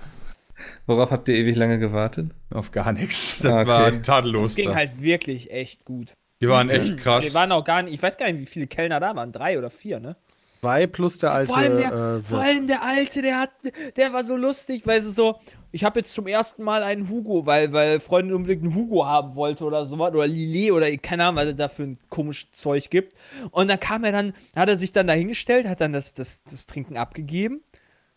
Worauf 0.86 1.10
habt 1.10 1.28
ihr 1.28 1.36
ewig 1.36 1.56
lange 1.56 1.78
gewartet? 1.78 2.30
Auf 2.50 2.70
gar 2.70 2.92
nichts. 2.92 3.38
Das 3.38 3.52
Ah, 3.52 3.60
okay. 3.60 3.68
war 3.68 4.02
tadellos. 4.02 4.50
Das 4.50 4.56
ging 4.56 4.74
halt 4.74 5.00
wirklich 5.00 5.50
echt 5.50 5.84
gut. 5.84 6.14
Die 6.42 6.48
waren 6.48 6.68
echt 6.68 6.98
krass. 6.98 7.24
Wir 7.24 7.34
waren 7.34 7.52
auch 7.52 7.64
gar 7.64 7.82
nicht, 7.82 7.94
ich 7.94 8.02
weiß 8.02 8.16
gar 8.16 8.30
nicht, 8.30 8.40
wie 8.40 8.46
viele 8.46 8.66
Kellner 8.66 8.98
da 9.00 9.14
waren. 9.14 9.30
Drei 9.32 9.58
oder 9.58 9.70
vier, 9.70 10.00
ne? 10.00 10.16
Zwei 10.60 10.86
plus 10.86 11.18
der 11.18 11.32
alte 11.32 11.52
Vor 11.52 11.58
allem 11.58 11.76
der, 11.78 11.92
äh, 11.92 12.20
vor 12.20 12.38
allem 12.40 12.66
der 12.66 12.82
Alte, 12.82 13.22
der 13.22 13.38
hat, 13.40 13.50
der 13.96 14.12
war 14.12 14.24
so 14.24 14.36
lustig, 14.36 14.86
weil 14.86 14.98
es 14.98 15.14
so, 15.14 15.36
ich 15.72 15.84
habe 15.84 16.00
jetzt 16.00 16.12
zum 16.12 16.26
ersten 16.26 16.62
Mal 16.62 16.82
einen 16.82 17.08
Hugo, 17.08 17.46
weil, 17.46 17.72
weil 17.72 17.98
Freundin 18.00 18.34
unbedingt 18.34 18.64
einen 18.64 18.74
Hugo 18.74 19.06
haben 19.06 19.34
wollte 19.36 19.64
oder 19.64 19.86
sowas, 19.86 20.12
oder 20.12 20.26
Lillet 20.26 20.72
oder 20.72 20.94
keine 20.98 21.24
Ahnung, 21.24 21.36
was 21.36 21.46
es 21.46 21.56
da 21.56 21.68
für 21.68 21.84
ein 21.84 21.98
komisches 22.10 22.52
Zeug 22.52 22.90
gibt. 22.90 23.14
Und 23.52 23.70
dann 23.70 23.80
kam 23.80 24.04
er 24.04 24.12
dann, 24.12 24.34
hat 24.54 24.68
er 24.68 24.76
sich 24.76 24.92
dann 24.92 25.06
dahingestellt, 25.06 25.66
hat 25.66 25.80
dann 25.80 25.92
das, 25.92 26.12
das, 26.14 26.42
das 26.44 26.66
Trinken 26.66 26.96
abgegeben. 26.96 27.62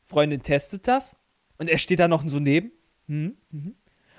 Freundin 0.03 0.41
testet 0.41 0.87
das 0.87 1.15
und 1.57 1.69
er 1.69 1.77
steht 1.77 1.99
da 1.99 2.07
noch 2.09 2.23
so 2.27 2.39
neben. 2.39 2.71
Mhm, 3.07 3.37
mhm. 3.51 3.75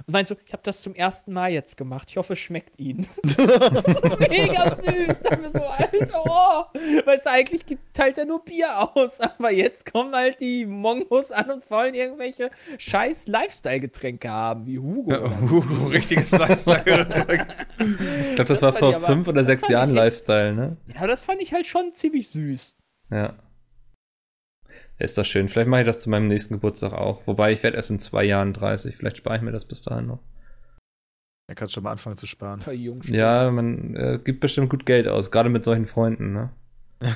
Und 0.06 0.12
meint 0.12 0.28
so, 0.28 0.36
ich 0.46 0.52
habe 0.52 0.62
das 0.62 0.82
zum 0.82 0.94
ersten 0.94 1.32
Mal 1.32 1.50
jetzt 1.50 1.76
gemacht. 1.78 2.08
Ich 2.10 2.16
hoffe, 2.18 2.34
es 2.34 2.38
schmeckt 2.38 2.78
Ihnen. 2.78 3.06
Mega 4.18 4.76
süß. 4.76 5.20
Da 5.22 5.30
haben 5.30 5.42
wir 5.42 5.50
so, 5.50 5.64
Alter, 5.64 6.22
oh. 6.26 6.78
Weißt 7.06 7.26
du, 7.26 7.30
eigentlich 7.30 7.64
teilt 7.94 8.18
er 8.18 8.26
nur 8.26 8.44
Bier 8.44 8.68
aus. 8.94 9.20
Aber 9.20 9.50
jetzt 9.50 9.90
kommen 9.90 10.14
halt 10.14 10.40
die 10.40 10.66
Mongos 10.66 11.30
an 11.32 11.50
und 11.50 11.70
wollen 11.70 11.94
irgendwelche 11.94 12.50
scheiß 12.78 13.28
Lifestyle-Getränke 13.28 14.28
haben, 14.30 14.66
wie 14.66 14.78
Hugo. 14.78 15.10
Ja, 15.10 15.20
uh, 15.24 15.86
richtiges 15.88 16.30
Lifestyle. 16.32 17.06
Ich 17.78 18.36
glaube, 18.36 18.48
das, 18.48 18.60
Das 18.60 18.62
war 18.62 18.72
vor 18.72 18.94
aber- 18.96 19.06
fünf 19.06 19.28
oder 19.28 19.44
sechs 19.44 19.66
Jahren 19.68 19.90
Lifestyle, 19.94 20.52
ne? 20.54 20.76
Ja, 20.94 21.06
das 21.06 21.22
fand 21.22 21.40
ich 21.42 21.52
halt 21.54 21.66
schon 21.66 21.92
ziemlich 21.94 22.28
süß. 22.28 22.76
Ja. 23.10 23.34
Ist 24.98 25.18
das 25.18 25.26
schön. 25.26 25.48
Vielleicht 25.48 25.68
mache 25.68 25.80
ich 25.80 25.87
das 25.87 26.00
zu 26.02 26.11
meinem 26.11 26.28
nächsten 26.28 26.54
Geburtstag 26.54 26.92
auch. 26.92 27.26
Wobei 27.26 27.52
ich 27.52 27.62
werde 27.62 27.76
erst 27.76 27.90
in 27.90 27.98
zwei 27.98 28.24
Jahren 28.24 28.52
30. 28.52 28.96
Vielleicht 28.96 29.16
spare 29.18 29.37
ich 29.37 29.42
mir 29.42 29.52
das 29.52 29.64
bis 29.64 29.83
dahin 29.83 30.07
noch. 30.07 30.20
Er 31.48 31.54
kann 31.54 31.68
schon 31.68 31.83
mal 31.83 31.92
anfangen 31.92 32.16
zu 32.16 32.26
sparen. 32.26 32.62
Ja, 33.04 33.50
man 33.50 33.96
äh, 33.96 34.18
gibt 34.22 34.40
bestimmt 34.40 34.70
gut 34.70 34.87
Geld 34.87 35.09
aus, 35.09 35.30
gerade 35.30 35.50
mit 35.50 35.64
solchen 35.64 35.87
Freunden, 35.87 36.33
ne? 36.33 36.50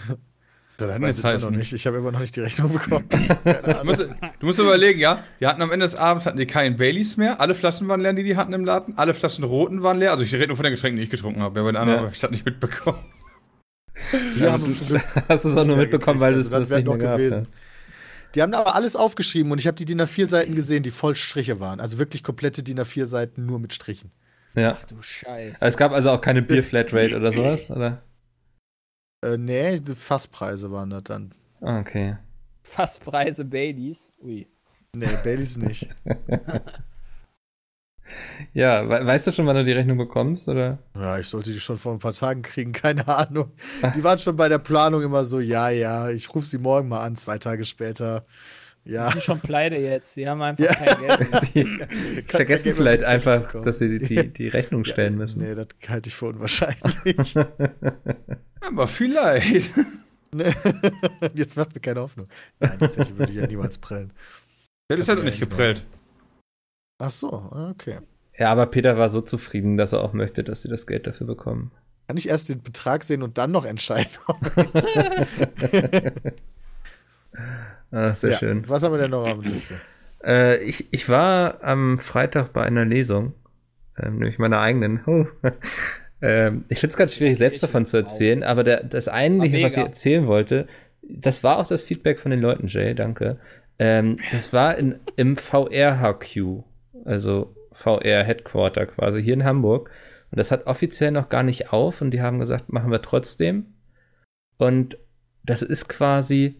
Jetzt 0.81 1.19
ich 1.19 1.25
immer 1.25 1.39
noch 1.39 1.51
nicht. 1.51 1.73
Ich 1.73 1.87
habe 1.89 1.97
immer 1.97 2.13
noch 2.13 2.21
nicht 2.21 2.37
die 2.37 2.41
Rechnung 2.41 2.73
bekommen. 2.73 3.05
Du 3.45 3.85
musst, 3.85 4.01
du 4.01 4.47
musst 4.47 4.59
überlegen, 4.61 5.01
ja? 5.01 5.25
Die 5.41 5.47
hatten 5.47 5.61
am 5.61 5.73
Ende 5.73 5.85
des 5.85 5.97
Abends 5.97 6.25
hatten 6.25 6.39
die 6.39 6.47
keinen 6.47 6.77
Baileys 6.77 7.17
mehr. 7.17 7.41
Alle 7.41 7.57
Flaschen 7.57 7.89
waren 7.89 8.01
leer, 8.01 8.13
die 8.13 8.23
die 8.23 8.37
hatten 8.37 8.53
im 8.53 8.65
Laden. 8.65 8.97
Alle 8.97 9.15
Flaschen 9.15 9.43
roten 9.43 9.83
waren 9.83 9.99
leer. 9.99 10.13
Also 10.13 10.23
ich 10.23 10.33
rede 10.35 10.49
nur 10.49 10.57
von 10.57 10.63
den 10.65 10.75
Getränken, 10.75 10.99
die 10.99 11.03
ich 11.05 11.11
getrunken 11.11 11.43
habe. 11.43 11.59
Ja, 11.59 11.65
bei 11.65 11.73
den 11.73 11.77
anderen 11.77 11.99
Ja. 11.99 12.05
habe 12.05 12.15
ich 12.15 12.21
das 12.21 12.31
nicht 12.31 12.45
mitbekommen. 12.45 12.99
Wir 14.37 14.53
haben 14.53 14.73
zum 14.73 14.87
Glück 14.87 15.03
Hast 15.29 15.45
du 15.45 15.49
es 15.49 15.57
auch 15.57 15.67
nur 15.67 15.77
mitbekommen, 15.79 16.21
weil 16.21 16.35
es 16.35 16.47
also 16.47 16.59
das, 16.61 16.69
das 16.69 16.79
nicht 16.79 16.87
noch 16.87 16.97
mehr 16.97 17.17
gewesen. 17.17 17.43
gab. 17.45 17.53
Die 18.35 18.43
haben 18.43 18.55
aber 18.55 18.75
alles 18.75 18.97
aufgeschrieben 18.97 19.53
und 19.53 19.59
ich 19.59 19.67
habe 19.67 19.77
die 19.77 19.85
DIN 19.85 20.01
A4 20.01 20.27
Seiten 20.27 20.55
gesehen, 20.55 20.83
die 20.83 20.91
voll 20.91 21.17
Striche 21.17 21.61
waren. 21.61 21.81
Also 21.81 21.99
wirklich 21.99 22.23
komplette 22.23 22.63
DIN 22.63 22.79
A4 22.79 23.07
Seiten 23.07 23.47
nur 23.47 23.59
mit 23.59 23.73
Strichen. 23.73 24.13
Ja. 24.55 24.63
ja. 24.63 24.79
Du 24.89 25.01
Scheiße. 25.01 25.65
Es 25.65 25.77
gab 25.77 25.93
also 25.93 26.11
auch 26.11 26.21
keine 26.21 26.43
Bier-Flatrate 26.43 27.17
oder 27.17 27.33
sowas, 27.33 27.71
oder? 27.71 28.03
Äh, 29.23 29.39
nee, 29.39 29.81
die 29.81 29.95
Fasspreise 29.95 30.71
waren 30.71 30.91
das 30.91 31.05
dann. 31.05 31.35
Ah, 31.61 31.81
okay. 31.81 32.17
Fasspreise 32.63 33.45
Baileys. 33.45 34.13
Ui. 34.23 34.47
Nee, 34.95 35.09
Baileys 35.25 35.57
nicht. 35.57 35.89
Ja, 38.55 38.89
we 38.89 39.05
weißt 39.07 39.27
du 39.27 39.33
schon, 39.33 39.47
wann 39.47 39.57
du 39.57 39.65
die 39.65 39.73
Rechnung 39.73 39.99
bekommst, 39.99 40.49
oder? 40.49 40.79
Ja, 40.97 41.19
ich 41.19 41.27
sollte 41.27 41.51
die 41.53 41.61
schon 41.61 41.77
vor 41.77 41.93
ein 41.93 41.99
paar 41.99 42.13
Tagen 42.13 42.43
kriegen, 42.43 42.73
keine 42.85 43.07
Ahnung. 43.09 43.53
Die 43.97 44.03
waren 44.05 44.19
schon 44.19 44.37
bei 44.37 44.49
der 44.49 44.59
Planung 44.59 45.03
immer 45.03 45.25
so, 45.25 45.41
ja, 45.41 45.69
ja, 45.71 46.11
ich 46.11 46.35
rufe 46.35 46.47
sie 46.47 46.59
morgen 46.59 46.89
mal 46.89 47.01
an, 47.05 47.17
zwei 47.17 47.39
Tage 47.39 47.65
später. 47.65 48.25
Die 48.85 48.93
Ja, 48.93 49.11
sind 49.11 49.23
schon 49.23 49.41
pleite 49.41 49.77
jetzt. 49.77 50.15
Sie 50.15 50.27
haben 50.29 50.41
einfach 50.41 50.65
Ja. 50.65 50.73
kein 50.75 51.07
Geld 51.19 51.55
mehr. 51.55 51.89
Die 52.17 52.23
vergessen 52.27 52.65
mehr 52.69 52.77
vielleicht 52.77 53.05
einfach, 53.05 53.63
dass 53.63 53.79
sie 53.81 53.99
die, 53.99 54.07
die, 54.07 54.29
die 54.33 54.49
Rechnung 54.57 54.85
stellen 54.87 55.15
ja, 55.15 55.19
müssen. 55.19 55.43
Nee, 55.43 55.55
das 55.55 55.67
halte 55.89 56.09
ich 56.09 56.15
für 56.15 56.27
unwahrscheinlich. 56.27 57.37
Aber 58.67 58.89
vielleicht. 58.89 59.73
jetzt 61.35 61.57
macht 61.57 61.75
mir 61.75 61.81
keine 61.81 62.01
Hoffnung. 62.01 62.29
Nein, 62.61 62.79
die 62.81 62.89
Zeche 62.89 63.19
würde 63.19 63.33
ich 63.33 63.39
ja 63.39 63.47
niemals 63.47 63.79
prellen. 63.79 64.13
Der 64.91 64.97
ist 64.97 65.07
Kannst 65.07 65.09
halt 65.11 65.19
ja 65.19 65.25
nicht 65.25 65.41
nicht 65.41 65.51
geprellt. 65.51 65.85
Ach 66.99 67.11
so, 67.11 67.33
okay. 67.71 67.99
Ja, 68.37 68.51
aber 68.53 68.67
Peter 68.67 68.97
war 68.99 69.09
so 69.09 69.21
zufrieden, 69.21 69.77
dass 69.77 69.93
er 69.93 70.03
auch 70.03 70.13
möchte, 70.13 70.45
dass 70.45 70.63
sie 70.63 70.69
das 70.69 70.87
Geld 70.87 71.07
dafür 71.07 71.27
bekommen. 71.27 71.71
Kann 72.07 72.17
ich 72.17 72.29
erst 72.29 72.49
den 72.49 72.63
Betrag 72.63 73.05
sehen 73.05 73.23
und 73.23 73.37
dann 73.39 73.51
noch 73.51 73.65
entscheiden? 73.65 74.11
Ah, 77.91 78.15
sehr 78.15 78.33
Ja. 78.33 78.37
schön. 78.39 78.69
Was 78.69 78.83
haben 78.83 78.93
wir 78.93 78.99
denn 78.99 79.11
noch 79.13 79.27
auf 79.27 79.41
der 79.41 79.51
Liste? 79.51 79.75
Äh, 80.23 80.63
ich, 80.63 80.93
ich 80.93 81.09
war 81.09 81.63
am 81.63 81.99
Freitag 81.99 82.53
bei 82.53 82.63
einer 82.65 82.85
Lesung, 82.85 83.33
ähm, 83.99 84.15
nämlich 84.19 84.39
meiner 84.39 84.61
eigenen. 84.61 85.01
Huh. 85.07 85.27
ähm, 86.21 86.65
ich 86.69 86.81
finde 86.81 86.93
es 86.93 86.97
ganz 86.99 87.15
schwierig, 87.15 87.39
selbst 87.39 87.63
davon 87.63 87.87
zu 87.87 87.97
erzählen, 87.97 88.43
aber 88.43 88.65
der, 88.65 88.83
das 88.83 89.09
eigentliche, 89.09 89.57
War 89.59 89.65
was 89.65 89.77
ich 89.77 89.83
erzählen 89.85 90.27
wollte, 90.27 90.67
das 91.03 91.43
war 91.45 91.59
auch 91.59 91.67
das 91.67 91.81
Feedback 91.81 92.19
von 92.21 92.31
den 92.31 92.41
Leuten, 92.41 92.67
Jay, 92.67 92.95
danke. 92.95 93.39
Ähm, 93.79 94.19
das 94.33 94.53
war 94.53 94.77
in, 94.77 94.97
im 95.17 95.37
VR-HQ, 95.37 96.65
also 97.09 97.57
VR-Headquarter 97.73 98.87
quasi 98.87 99.23
hier 99.23 99.35
in 99.35 99.45
Hamburg. 99.45 99.91
Und 100.31 100.39
das 100.39 100.51
hat 100.51 100.67
offiziell 100.67 101.11
noch 101.11 101.29
gar 101.29 101.43
nicht 101.43 101.73
auf 101.73 102.03
und 102.03 102.11
die 102.11 102.21
haben 102.21 102.39
gesagt, 102.39 102.71
machen 102.71 102.91
wir 102.91 103.01
trotzdem. 103.01 103.75
Und 104.59 104.99
das 105.43 105.63
ist 105.63 105.89
quasi 105.89 106.57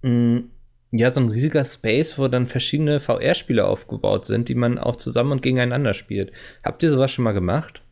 mh, 0.00 0.44
ja 0.92 1.10
so 1.10 1.20
ein 1.20 1.28
riesiger 1.28 1.64
Space, 1.64 2.18
wo 2.18 2.28
dann 2.28 2.46
verschiedene 2.46 3.00
VR-Spiele 3.00 3.66
aufgebaut 3.66 4.24
sind, 4.24 4.48
die 4.48 4.54
man 4.54 4.78
auch 4.78 4.96
zusammen 4.96 5.32
und 5.32 5.42
gegeneinander 5.42 5.92
spielt. 5.92 6.32
Habt 6.64 6.82
ihr 6.82 6.90
sowas 6.90 7.12
schon 7.12 7.24
mal 7.24 7.32
gemacht? 7.32 7.82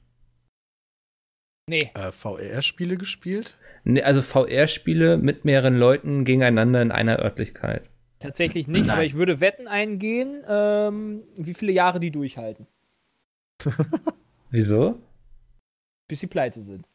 Nee. 1.68 1.90
Äh, 1.94 2.12
VR-Spiele 2.12 2.96
gespielt? 2.96 3.56
Nee, 3.84 4.02
also 4.02 4.22
VR-Spiele 4.22 5.18
mit 5.18 5.44
mehreren 5.44 5.76
Leuten 5.76 6.24
gegeneinander 6.24 6.80
in 6.80 6.92
einer 6.92 7.18
Örtlichkeit. 7.18 7.89
Tatsächlich 8.20 8.68
nicht, 8.68 8.82
Nein. 8.86 8.90
aber 8.90 9.04
ich 9.04 9.14
würde 9.14 9.40
Wetten 9.40 9.66
eingehen, 9.66 10.44
ähm, 10.48 11.22
wie 11.36 11.54
viele 11.54 11.72
Jahre 11.72 11.98
die 12.00 12.10
durchhalten, 12.12 12.66
Wieso? 14.50 15.00
bis 16.08 16.20
sie 16.20 16.26
pleite 16.26 16.60
sind. 16.60 16.86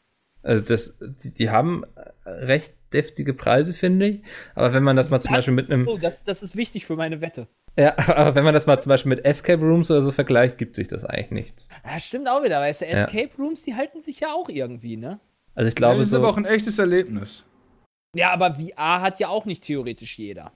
Also 0.44 0.64
das, 0.64 0.98
die, 1.24 1.32
die 1.32 1.50
haben 1.50 1.84
recht 2.26 2.74
deftige 2.94 3.34
Preise, 3.34 3.74
finde 3.74 4.08
ich. 4.08 4.22
Aber 4.54 4.74
wenn 4.74 4.84
man 4.84 4.96
das 4.96 5.10
mal 5.10 5.20
zum 5.22 5.34
Beispiel 5.34 5.54
mit 5.54 5.72
einem, 5.72 5.88
Oh, 5.88 5.98
das, 5.98 6.24
das 6.24 6.44
ist 6.44 6.56
wichtig 6.56 6.86
für 6.86 6.96
meine 6.96 7.22
Wette. 7.22 7.48
ja, 7.78 7.98
aber 8.16 8.36
wenn 8.36 8.44
man 8.44 8.54
das 8.54 8.68
mal 8.68 8.80
zum 8.82 8.90
Beispiel 8.90 9.10
mit 9.10 9.26
Escape 9.26 9.62
Rooms 9.64 9.90
oder 9.90 10.02
so 10.02 10.12
vergleicht, 10.12 10.58
gibt 10.58 10.76
sich 10.76 10.88
das 10.90 11.04
eigentlich 11.06 11.32
nichts. 11.32 11.70
Ja, 11.86 12.00
stimmt 12.00 12.28
auch 12.30 12.44
wieder, 12.44 12.60
weißt 12.60 12.82
du, 12.82 12.86
Ja. 12.86 12.92
Escape 12.92 13.32
Rooms, 13.40 13.64
die 13.64 13.74
halten 13.76 14.02
sich 14.02 14.20
ja 14.20 14.34
auch 14.34 14.50
irgendwie, 14.50 14.98
ne? 14.98 15.20
Also 15.56 15.70
ich 15.70 15.74
Ja, 15.74 15.78
glaube 15.78 15.98
das 16.00 16.08
ist 16.08 16.12
so. 16.12 16.18
aber 16.18 16.30
auch 16.30 16.38
ein 16.38 16.46
echtes 16.46 16.78
Erlebnis. 16.78 17.46
Ja, 18.16 18.32
aber 18.32 18.54
VR 18.56 19.02
hat 19.02 19.20
ja 19.20 19.30
auch 19.30 19.46
nicht 19.46 19.64
theoretisch 19.64 20.20
jeder. 20.20 20.52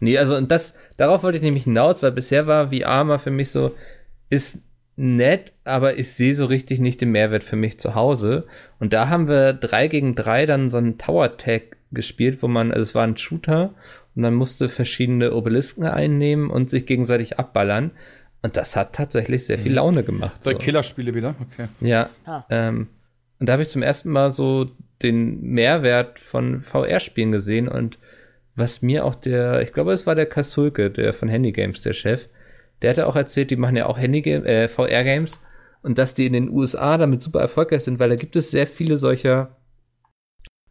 Nee, 0.00 0.18
also 0.18 0.34
und 0.34 0.50
das, 0.50 0.76
darauf 0.96 1.22
wollte 1.22 1.38
ich 1.38 1.42
nämlich 1.42 1.64
hinaus, 1.64 2.02
weil 2.02 2.12
bisher 2.12 2.46
war 2.46 2.72
VR 2.72 3.04
mal 3.04 3.18
für 3.18 3.30
mich 3.30 3.50
so, 3.50 3.74
ist 4.30 4.62
nett, 4.96 5.52
aber 5.64 5.98
ich 5.98 6.12
sehe 6.12 6.34
so 6.34 6.46
richtig 6.46 6.80
nicht 6.80 7.00
den 7.00 7.10
Mehrwert 7.10 7.44
für 7.44 7.56
mich 7.56 7.78
zu 7.78 7.94
Hause. 7.94 8.46
Und 8.78 8.92
da 8.92 9.08
haben 9.08 9.28
wir 9.28 9.52
drei 9.52 9.88
gegen 9.88 10.14
drei 10.14 10.46
dann 10.46 10.68
so 10.68 10.78
einen 10.78 10.98
Tower 10.98 11.36
Tag 11.36 11.76
gespielt, 11.92 12.42
wo 12.42 12.48
man, 12.48 12.70
also 12.70 12.82
es 12.82 12.94
war 12.94 13.04
ein 13.04 13.16
Shooter 13.16 13.74
und 14.14 14.22
man 14.22 14.34
musste 14.34 14.68
verschiedene 14.68 15.34
Obelisken 15.34 15.84
einnehmen 15.84 16.50
und 16.50 16.70
sich 16.70 16.86
gegenseitig 16.86 17.38
abballern. 17.38 17.92
Und 18.42 18.56
das 18.56 18.76
hat 18.76 18.94
tatsächlich 18.94 19.44
sehr 19.44 19.58
viel 19.58 19.74
Laune 19.74 20.02
gemacht. 20.02 20.42
Zwei 20.42 20.52
So. 20.52 20.58
Killerspiele 20.58 21.14
wieder, 21.14 21.34
okay. 21.40 21.68
Ja. 21.80 22.08
Ah. 22.24 22.44
Ähm, 22.48 22.88
und 23.38 23.48
da 23.48 23.54
habe 23.54 23.62
ich 23.62 23.68
zum 23.68 23.82
ersten 23.82 24.10
Mal 24.10 24.30
so 24.30 24.70
den 25.02 25.40
Mehrwert 25.42 26.18
von 26.20 26.62
VR-Spielen 26.62 27.32
gesehen 27.32 27.68
und 27.68 27.98
was 28.60 28.82
mir 28.82 29.04
auch 29.04 29.16
der, 29.16 29.62
ich 29.62 29.72
glaube, 29.72 29.92
es 29.92 30.06
war 30.06 30.14
der 30.14 30.26
Kasulke, 30.26 30.90
der 30.90 31.12
von 31.12 31.28
Handy 31.28 31.50
Games, 31.50 31.82
der 31.82 31.94
Chef, 31.94 32.28
der 32.82 32.90
hatte 32.90 33.06
auch 33.06 33.16
erzählt, 33.16 33.50
die 33.50 33.56
machen 33.56 33.76
ja 33.76 33.86
auch 33.86 33.98
Handy 33.98 34.20
äh, 34.20 34.68
VR-Games 34.68 35.44
und 35.82 35.98
dass 35.98 36.14
die 36.14 36.26
in 36.26 36.32
den 36.32 36.50
USA 36.50 36.96
damit 36.98 37.22
super 37.22 37.40
erfolgreich 37.40 37.82
sind, 37.82 37.98
weil 37.98 38.10
da 38.10 38.16
gibt 38.16 38.36
es 38.36 38.50
sehr 38.50 38.66
viele 38.66 38.96
solcher 38.96 39.56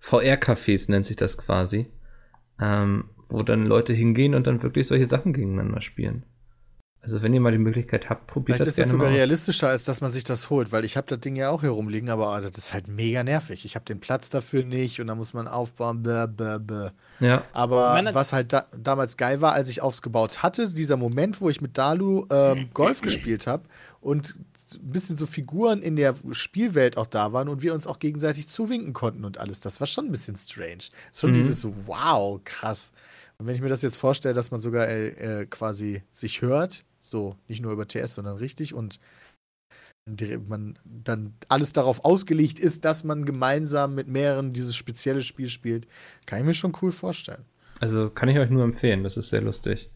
VR-Cafés, 0.02 0.90
nennt 0.90 1.06
sich 1.06 1.18
das 1.18 1.38
quasi, 1.38 1.88
ähm, 2.62 3.10
wo 3.28 3.44
dann 3.44 3.66
Leute 3.66 3.94
hingehen 3.94 4.34
und 4.34 4.48
dann 4.48 4.64
wirklich 4.64 4.88
solche 4.88 5.08
Sachen 5.08 5.34
gegeneinander 5.34 5.82
spielen. 5.82 6.26
Also 7.02 7.22
wenn 7.22 7.34
ihr 7.34 7.40
mal 7.40 7.52
die 7.54 7.58
Möglichkeit 7.58 8.10
habt, 8.10 8.28
probiert 8.28 8.58
Vielleicht 8.58 8.62
das 8.62 8.68
ist 8.70 8.78
das 8.78 8.84
gerne 8.88 8.92
sogar 8.92 9.08
mal 9.08 9.14
aus. 9.14 9.18
realistischer, 9.20 9.70
als 9.70 9.86
dass 9.86 10.02
man 10.02 10.12
sich 10.12 10.26
das 10.26 10.50
holt, 10.50 10.74
weil 10.74 10.84
ich 10.84 10.98
habe 10.98 11.08
das 11.08 11.22
Ding 11.22 11.38
ja 11.38 11.50
auch 11.50 11.62
hier 11.62 11.70
rumliegen, 11.70 12.10
aber 12.10 12.28
ah, 12.34 12.42
das 12.42 12.58
ist 12.58 12.74
halt 12.74 12.90
mega 12.90 13.24
nervig. 13.24 13.64
Ich 13.64 13.76
habe 13.76 13.86
den 13.86 14.02
Platz 14.02 14.30
dafür 14.30 14.66
nicht 14.66 15.00
und 15.00 15.08
da 15.08 15.16
muss 15.16 15.34
man 15.34 15.48
aufbauen. 15.48 16.04
Bäh, 16.04 16.28
bäh, 16.28 16.60
bäh. 16.60 16.90
Ja, 17.22 17.44
Aber 17.54 17.94
Meine- 17.94 18.14
was 18.14 18.34
halt 18.34 18.52
da, 18.52 18.66
damals 18.78 19.16
geil 19.16 19.40
war, 19.40 19.54
als 19.54 19.70
ich 19.70 19.82
aufgebaut 19.82 20.44
hatte, 20.44 20.68
dieser 20.70 20.98
Moment, 20.98 21.40
wo 21.40 21.50
ich 21.50 21.62
mit 21.62 21.78
Dalu 21.78 22.26
ähm, 22.30 22.70
Golf 22.74 23.00
gespielt 23.02 23.48
habe 23.48 23.64
und 24.02 24.36
ein 24.76 24.92
bisschen 24.92 25.16
so 25.16 25.26
Figuren 25.26 25.82
in 25.82 25.96
der 25.96 26.14
Spielwelt 26.32 26.98
auch 26.98 27.08
da 27.08 27.32
waren 27.34 27.48
und 27.48 27.62
wir 27.62 27.74
uns 27.74 27.88
auch 27.88 28.00
gegenseitig 28.00 28.50
zuwinken 28.50 28.92
konnten 28.94 29.24
und 29.24 29.38
alles. 29.38 29.62
Das 29.62 29.80
war 29.80 29.88
schon 29.88 30.06
ein 30.08 30.12
bisschen 30.12 30.36
strange. 30.36 30.84
Schon 31.14 31.30
Mhm. 31.32 31.36
dieses 31.36 31.62
so, 31.62 31.74
wow, 31.86 32.40
krass. 32.44 32.92
Und 33.38 33.48
wenn 33.48 33.56
ich 33.56 33.62
mir 33.62 33.70
das 33.70 33.82
jetzt 33.84 33.96
vorstelle, 33.96 34.34
dass 34.36 34.52
man 34.52 34.60
sogar 34.60 34.88
äh, 34.90 35.08
äh, 35.42 35.46
quasi 35.46 36.04
sich 36.12 36.42
hört, 36.42 36.84
so 37.00 37.36
nicht 37.48 37.62
nur 37.62 37.72
über 37.72 37.88
TS, 37.88 38.16
sondern 38.16 38.38
richtig 38.38 38.74
und 38.74 39.00
man 40.48 40.78
dann 40.86 41.36
alles 41.50 41.72
darauf 41.72 42.04
ausgelegt 42.04 42.60
ist, 42.60 42.84
dass 42.84 43.04
man 43.04 43.26
gemeinsam 43.26 43.94
mit 43.94 44.08
mehreren 44.08 44.54
dieses 44.54 44.76
spezielle 44.76 45.22
Spiel 45.22 45.50
spielt, 45.50 45.88
kann 46.26 46.40
ich 46.40 46.46
mir 46.46 46.54
schon 46.56 46.76
cool 46.82 46.92
vorstellen. 46.92 47.46
Also 47.80 48.10
kann 48.10 48.28
ich 48.30 48.40
euch 48.40 48.50
nur 48.50 48.64
empfehlen, 48.64 49.04
das 49.04 49.18
ist 49.18 49.30
sehr 49.30 49.42
lustig. 49.42 49.92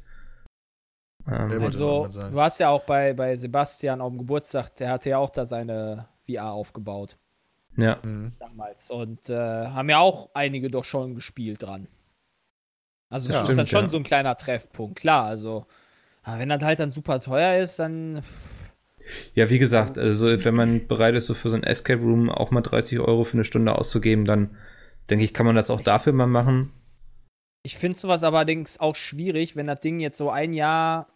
Ähm, 1.28 1.64
Also, 1.64 2.08
du 2.08 2.40
hast 2.42 2.60
ja 2.60 2.70
auch 2.70 2.84
bei, 2.84 3.14
bei 3.14 3.36
Sebastian 3.36 4.02
auf 4.02 4.10
dem 4.12 4.20
Geburtstag, 4.20 4.76
der 4.76 4.90
hatte 4.90 5.10
ja 5.10 5.18
auch 5.18 5.30
da 5.30 5.46
seine 5.46 6.08
VR 6.28 6.52
aufgebaut 6.52 7.18
ja, 7.76 8.00
Mhm. 8.04 8.34
damals. 8.40 8.92
Und 8.92 9.30
äh, 9.30 9.36
haben 9.36 9.90
ja 9.90 10.00
auch 10.00 10.30
einige 10.34 10.70
doch 10.70 10.84
schon 10.84 11.16
gespielt 11.16 11.64
dran. 11.64 11.88
Also, 13.12 13.30
es 13.30 13.36
Ja. 13.36 13.42
ist 13.44 13.50
dann 13.50 13.68
Stimmt, 13.68 13.70
schon 13.70 13.82
ja. 13.84 13.88
so 13.90 13.98
ein 13.98 14.04
kleiner 14.04 14.38
Treffpunkt, 14.38 15.00
klar. 15.00 15.26
Also, 15.26 15.66
aber 16.24 16.40
wenn 16.40 16.50
das 16.50 16.62
halt 16.64 16.80
dann 16.80 16.90
super 16.90 17.20
teuer 17.20 17.62
ist, 17.62 17.78
dann. 17.80 18.22
ja, 19.36 19.50
wie 19.50 19.60
gesagt, 19.60 19.98
also 19.98 20.28
wenn 20.44 20.56
man 20.56 20.88
bereit 20.88 21.16
ist, 21.16 21.28
so 21.28 21.34
für 21.34 21.50
so 21.50 21.56
ein 21.56 21.64
Escape 21.64 22.02
Room 22.02 22.30
auch 22.30 22.52
mal 22.52 22.62
30 22.62 23.00
Euro 23.00 23.24
für 23.24 23.34
eine 23.34 23.44
Stunde 23.44 23.76
auszugeben, 23.78 24.26
dann 24.26 24.58
denke 25.10 25.26
ich, 25.26 25.34
kann 25.34 25.46
man 25.46 25.56
das 25.56 25.70
auch 25.70 25.82
dafür 25.82 26.14
mal 26.14 26.28
machen. 26.28 26.72
Ich 27.66 27.78
finde 27.78 27.98
sowas 27.98 28.24
allerdings 28.24 28.80
auch 28.80 28.96
schwierig, 28.96 29.56
wenn 29.56 29.68
das 29.68 29.80
Ding 29.80 30.00
jetzt 30.00 30.18
so 30.18 30.30
ein 30.30 30.54
Jahr 30.54 31.08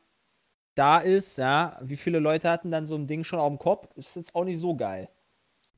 da 0.76 1.00
ist, 1.00 1.38
ja. 1.38 1.78
Wie 1.82 1.98
viele 1.98 2.20
Leute 2.20 2.50
hatten 2.50 2.72
dann 2.72 2.86
so 2.86 2.96
ein 2.96 3.08
Ding 3.08 3.24
schon 3.24 3.40
auf 3.40 3.50
dem 3.50 3.60
Kopf? 3.60 3.88
Ist 3.96 4.16
jetzt 4.16 4.36
auch 4.36 4.44
nicht 4.46 4.60
so 4.60 4.76
geil. 4.76 5.10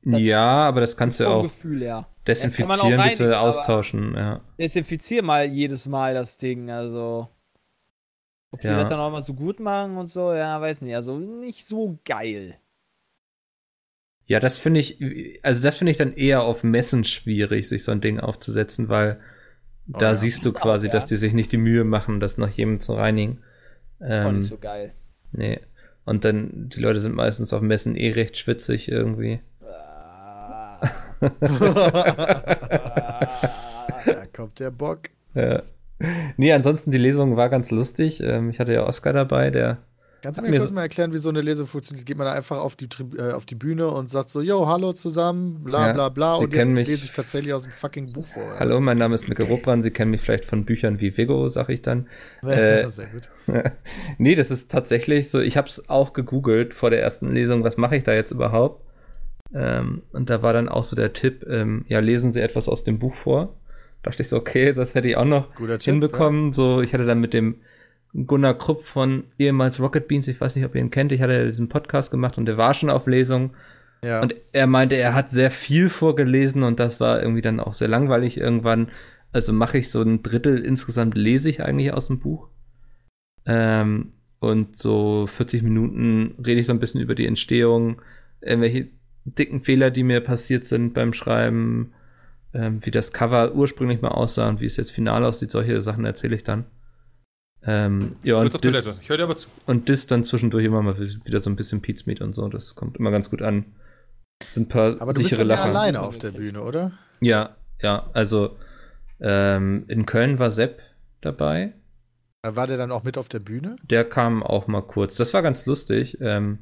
Das- 0.02 0.20
ja, 0.20 0.68
aber 0.68 0.80
das 0.80 0.96
kannst 0.96 1.20
du 1.20 1.26
auch 1.26 1.42
Gefühl 1.42 1.88
auch 1.90 2.04
desinfizieren 2.26 3.32
aber- 3.32 3.40
austauschen. 3.40 4.14
Ja. 4.14 4.40
Desinfizier 4.58 5.22
mal 5.22 5.44
jedes 5.46 5.86
Mal 5.86 6.14
das 6.14 6.36
Ding, 6.36 6.70
also. 6.70 7.28
Ob 8.52 8.62
Ja. 8.64 8.70
die 8.76 8.80
das 8.82 8.90
dann 8.90 8.98
auch 9.00 9.10
mal 9.12 9.22
so 9.22 9.34
gut 9.34 9.60
machen 9.60 9.96
und 9.96 10.08
so, 10.08 10.32
ja, 10.34 10.60
weiß 10.60 10.82
nicht. 10.82 10.94
Also 10.94 11.18
nicht 11.18 11.66
so 11.66 11.98
geil. 12.04 12.56
ja, 14.26 14.38
das 14.40 14.58
finde 14.58 14.80
ich, 14.80 14.98
also 15.42 15.62
das 15.62 15.76
finde 15.76 15.90
ich 15.92 15.98
dann 15.98 16.12
eher 16.14 16.42
auf 16.42 16.62
Messen 16.64 17.04
schwierig, 17.04 17.68
sich 17.68 17.82
so 17.84 17.92
ein 17.92 18.00
Ding 18.00 18.20
aufzusetzen, 18.20 18.88
weil 18.88 19.20
Oh 19.92 19.98
da 19.98 20.10
ja. 20.10 20.14
siehst 20.14 20.44
du 20.44 20.50
Auch, 20.50 20.60
quasi, 20.60 20.86
ja. 20.86 20.92
dass 20.92 21.06
die 21.06 21.16
sich 21.16 21.32
nicht 21.32 21.50
die 21.52 21.56
Mühe 21.56 21.82
machen, 21.84 22.20
das 22.20 22.38
nach 22.38 22.50
jedem 22.50 22.78
zu 22.80 22.94
reinigen. 22.94 23.42
Auch 24.00 24.06
Ähm, 24.06 24.36
nicht 24.36 24.46
so 24.46 24.56
geil. 24.58 24.94
Nee. 25.32 25.60
Und 26.04 26.24
dann, 26.24 26.68
die 26.70 26.80
Leute 26.80 27.00
sind 27.00 27.14
meistens 27.16 27.52
auf 27.52 27.60
Messen 27.60 27.96
eh 27.96 28.12
recht 28.12 28.36
schwitzig 28.36 28.88
irgendwie. 28.90 29.40
Da 34.06 34.26
kommt 34.32 34.58
der 34.60 34.70
Bock. 34.70 35.02
Ja. 35.34 35.62
Nee, 36.36 36.52
ansonsten 36.52 36.90
die 36.90 36.98
Lesung 36.98 37.36
war 37.36 37.48
ganz 37.50 37.70
lustig. 37.70 38.20
Ähm, 38.22 38.50
ich 38.50 38.58
hatte 38.58 38.72
ja 38.72 38.86
Oscar 38.86 39.12
dabei, 39.12 39.50
der. 39.50 39.78
Kannst 40.22 40.38
du 40.38 40.42
mir 40.42 40.50
mir 40.50 40.58
kurz 40.58 40.68
so- 40.68 40.74
mal 40.74 40.82
erklären, 40.82 41.14
wie 41.14 41.18
so 41.18 41.30
eine 41.30 41.40
Lesung 41.40 41.66
funktioniert? 41.66 42.06
Geht 42.06 42.18
man 42.18 42.26
da 42.26 42.34
einfach 42.34 42.58
auf 42.58 42.76
die, 42.76 42.88
äh, 43.16 43.32
auf 43.32 43.46
die 43.46 43.54
Bühne 43.54 43.88
und 43.88 44.10
sagt 44.10 44.28
so, 44.28 44.42
yo, 44.42 44.66
hallo 44.66 44.92
zusammen, 44.92 45.62
bla 45.64 45.86
Ja, 45.88 45.92
bla 45.94 46.08
bla. 46.10 46.36
Sie 46.36 46.44
und 46.44 46.50
kennen 46.52 46.70
jetzt 46.70 46.74
mich- 46.74 46.88
lese 46.88 47.04
ich 47.06 47.12
tatsächlich 47.12 47.54
aus 47.54 47.62
dem 47.62 47.72
fucking 47.72 48.12
Buch 48.12 48.26
vor. 48.26 48.44
oder? 48.44 48.58
Hallo, 48.58 48.80
mein 48.80 48.98
Name 48.98 49.14
ist 49.14 49.28
Mikkel 49.30 49.46
Ruppran. 49.46 49.82
Sie 49.82 49.90
kennen 49.90 50.10
mich 50.10 50.20
vielleicht 50.20 50.44
von 50.44 50.66
Büchern 50.66 51.00
wie 51.00 51.16
Vigo, 51.16 51.48
sag 51.48 51.70
ich 51.70 51.80
dann. 51.80 52.06
Äh, 52.42 52.86
Sehr 52.88 53.06
gut. 53.06 53.30
nee, 54.18 54.34
das 54.34 54.50
ist 54.50 54.70
tatsächlich 54.70 55.30
so. 55.30 55.40
Ich 55.40 55.56
habe 55.56 55.68
es 55.68 55.88
auch 55.88 56.12
gegoogelt 56.12 56.74
vor 56.74 56.90
der 56.90 57.00
ersten 57.02 57.32
Lesung. 57.32 57.64
Was 57.64 57.78
mache 57.78 57.96
ich 57.96 58.04
da 58.04 58.12
jetzt 58.12 58.30
überhaupt? 58.30 58.84
Ähm, 59.54 60.02
und 60.12 60.28
da 60.30 60.42
war 60.42 60.52
dann 60.52 60.68
auch 60.68 60.84
so 60.84 60.96
der 60.96 61.12
Tipp: 61.14 61.46
ähm, 61.48 61.84
Ja, 61.88 61.98
lesen 62.00 62.30
Sie 62.30 62.40
etwas 62.40 62.68
aus 62.68 62.84
dem 62.84 62.98
Buch 62.98 63.14
vor. 63.14 63.54
Dachte 64.02 64.22
ich 64.22 64.28
so, 64.28 64.36
okay, 64.36 64.72
das 64.72 64.94
hätte 64.94 65.08
ich 65.08 65.16
auch 65.16 65.24
noch 65.24 65.54
Tipp, 65.54 65.82
hinbekommen. 65.82 66.52
So, 66.52 66.80
ich 66.80 66.94
hatte 66.94 67.04
dann 67.04 67.20
mit 67.20 67.34
dem 67.34 67.56
Gunnar 68.14 68.54
Krupp 68.54 68.84
von 68.84 69.24
ehemals 69.38 69.78
Rocket 69.78 70.08
Beans, 70.08 70.26
ich 70.28 70.40
weiß 70.40 70.56
nicht, 70.56 70.64
ob 70.64 70.74
ihr 70.74 70.80
ihn 70.80 70.90
kennt, 70.90 71.12
ich 71.12 71.20
hatte 71.20 71.34
ja 71.34 71.44
diesen 71.44 71.68
Podcast 71.68 72.10
gemacht 72.10 72.38
und 72.38 72.46
der 72.46 72.56
war 72.56 72.74
schon 72.74 72.90
auf 72.90 73.06
Lesung. 73.06 73.50
Ja. 74.04 74.22
Und 74.22 74.34
er 74.52 74.66
meinte, 74.66 74.96
er 74.96 75.14
hat 75.14 75.28
sehr 75.28 75.50
viel 75.50 75.88
vorgelesen 75.88 76.62
und 76.62 76.80
das 76.80 77.00
war 77.00 77.20
irgendwie 77.20 77.42
dann 77.42 77.60
auch 77.60 77.74
sehr 77.74 77.88
langweilig 77.88 78.38
irgendwann. 78.38 78.88
Also 79.32 79.52
mache 79.52 79.78
ich 79.78 79.90
so 79.90 80.02
ein 80.02 80.22
Drittel 80.22 80.64
insgesamt 80.64 81.16
lese 81.16 81.50
ich 81.50 81.62
eigentlich 81.62 81.92
aus 81.92 82.08
dem 82.08 82.18
Buch. 82.18 82.48
Ähm, 83.46 84.12
und 84.40 84.78
so 84.78 85.26
40 85.26 85.62
Minuten 85.62 86.34
rede 86.38 86.60
ich 86.60 86.66
so 86.66 86.72
ein 86.72 86.80
bisschen 86.80 87.00
über 87.00 87.14
die 87.14 87.26
Entstehung, 87.26 88.00
irgendwelche 88.40 88.88
dicken 89.24 89.60
Fehler, 89.60 89.90
die 89.90 90.02
mir 90.02 90.20
passiert 90.20 90.64
sind 90.64 90.94
beim 90.94 91.12
Schreiben, 91.12 91.92
ähm, 92.54 92.84
wie 92.84 92.90
das 92.90 93.12
Cover 93.12 93.54
ursprünglich 93.54 94.00
mal 94.02 94.08
aussah 94.10 94.48
und 94.48 94.60
wie 94.60 94.66
es 94.66 94.76
jetzt 94.76 94.90
final 94.92 95.24
aussieht. 95.24 95.50
Solche 95.50 95.80
Sachen 95.82 96.04
erzähle 96.04 96.36
ich 96.36 96.44
dann. 96.44 96.64
Ähm, 97.62 98.12
ja, 98.22 98.36
und 98.36 98.50
Toilette. 98.52 98.84
das, 98.84 99.02
Ich 99.02 99.08
höre 99.08 99.18
dir 99.18 99.24
aber 99.24 99.36
zu. 99.36 99.48
und 99.66 99.88
das 99.88 100.06
dann 100.06 100.24
zwischendurch 100.24 100.64
immer 100.64 100.80
mal 100.82 100.98
wieder 100.98 101.40
so 101.40 101.50
ein 101.50 101.56
bisschen 101.56 101.82
Pizmeat 101.82 102.20
und 102.22 102.34
so. 102.34 102.48
Das 102.48 102.74
kommt 102.74 102.96
immer 102.96 103.10
ganz 103.10 103.28
gut 103.30 103.42
an. 103.42 103.66
Sind 104.46 104.64
ein 104.64 104.68
paar 104.68 105.00
Aber 105.00 105.12
du 105.12 105.18
bist 105.18 105.28
sichere 105.30 105.42
ja 105.42 105.48
Lacher. 105.48 105.64
alleine 105.66 106.00
auf 106.00 106.16
der 106.16 106.30
Bühne, 106.30 106.62
oder? 106.62 106.92
Ja, 107.20 107.56
ja, 107.82 108.08
also 108.14 108.56
ähm, 109.20 109.84
in 109.88 110.06
Köln 110.06 110.38
war 110.38 110.50
Sepp 110.50 110.80
dabei. 111.20 111.74
War 112.42 112.66
der 112.66 112.78
dann 112.78 112.90
auch 112.90 113.04
mit 113.04 113.18
auf 113.18 113.28
der 113.28 113.40
Bühne? 113.40 113.76
Der 113.90 114.06
kam 114.06 114.42
auch 114.42 114.66
mal 114.66 114.80
kurz. 114.80 115.16
Das 115.16 115.34
war 115.34 115.42
ganz 115.42 115.66
lustig. 115.66 116.16
Ähm, 116.22 116.60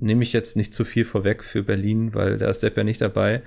Nehme 0.00 0.22
ich 0.22 0.32
jetzt 0.32 0.56
nicht 0.56 0.74
zu 0.74 0.84
viel 0.84 1.04
vorweg 1.04 1.42
für 1.42 1.64
Berlin, 1.64 2.14
weil 2.14 2.38
da 2.38 2.48
ist 2.50 2.60
Sepp 2.60 2.76
ja 2.76 2.84
nicht 2.84 3.00
dabei. 3.00 3.42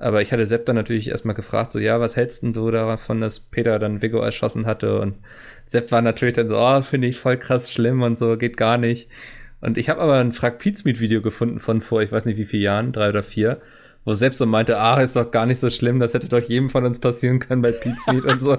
Aber 0.00 0.22
ich 0.22 0.32
hatte 0.32 0.46
Sepp 0.46 0.64
dann 0.64 0.76
natürlich 0.76 1.08
erstmal 1.08 1.34
gefragt, 1.34 1.72
so, 1.72 1.80
ja, 1.80 1.98
was 1.98 2.16
hältst 2.16 2.44
denn 2.44 2.52
du 2.52 2.70
davon, 2.70 3.20
dass 3.20 3.40
Peter 3.40 3.80
dann 3.80 4.00
Vigo 4.00 4.20
erschossen 4.20 4.64
hatte? 4.64 5.00
Und 5.00 5.16
Sepp 5.64 5.90
war 5.90 6.00
natürlich 6.02 6.36
dann 6.36 6.48
so, 6.48 6.56
oh, 6.56 6.80
finde 6.82 7.08
ich 7.08 7.18
voll 7.18 7.36
krass 7.36 7.72
schlimm 7.72 8.02
und 8.02 8.16
so, 8.16 8.36
geht 8.36 8.56
gar 8.56 8.78
nicht. 8.78 9.10
Und 9.60 9.76
ich 9.76 9.88
habe 9.88 10.00
aber 10.00 10.18
ein 10.18 10.32
Frag 10.32 10.60
Pizmeet 10.60 11.00
Video 11.00 11.20
gefunden 11.20 11.58
von 11.58 11.80
vor, 11.80 12.00
ich 12.00 12.12
weiß 12.12 12.26
nicht 12.26 12.38
wie 12.38 12.44
vielen 12.44 12.62
Jahren, 12.62 12.92
drei 12.92 13.08
oder 13.08 13.24
vier, 13.24 13.60
wo 14.04 14.14
Sepp 14.14 14.34
so 14.34 14.46
meinte, 14.46 14.78
ah, 14.78 15.00
ist 15.00 15.16
doch 15.16 15.32
gar 15.32 15.46
nicht 15.46 15.58
so 15.58 15.68
schlimm, 15.68 15.98
das 15.98 16.14
hätte 16.14 16.28
doch 16.28 16.40
jedem 16.40 16.70
von 16.70 16.84
uns 16.84 17.00
passieren 17.00 17.40
können 17.40 17.60
bei 17.60 17.72
Pizmeet 17.72 18.24
und 18.24 18.40
so. 18.40 18.58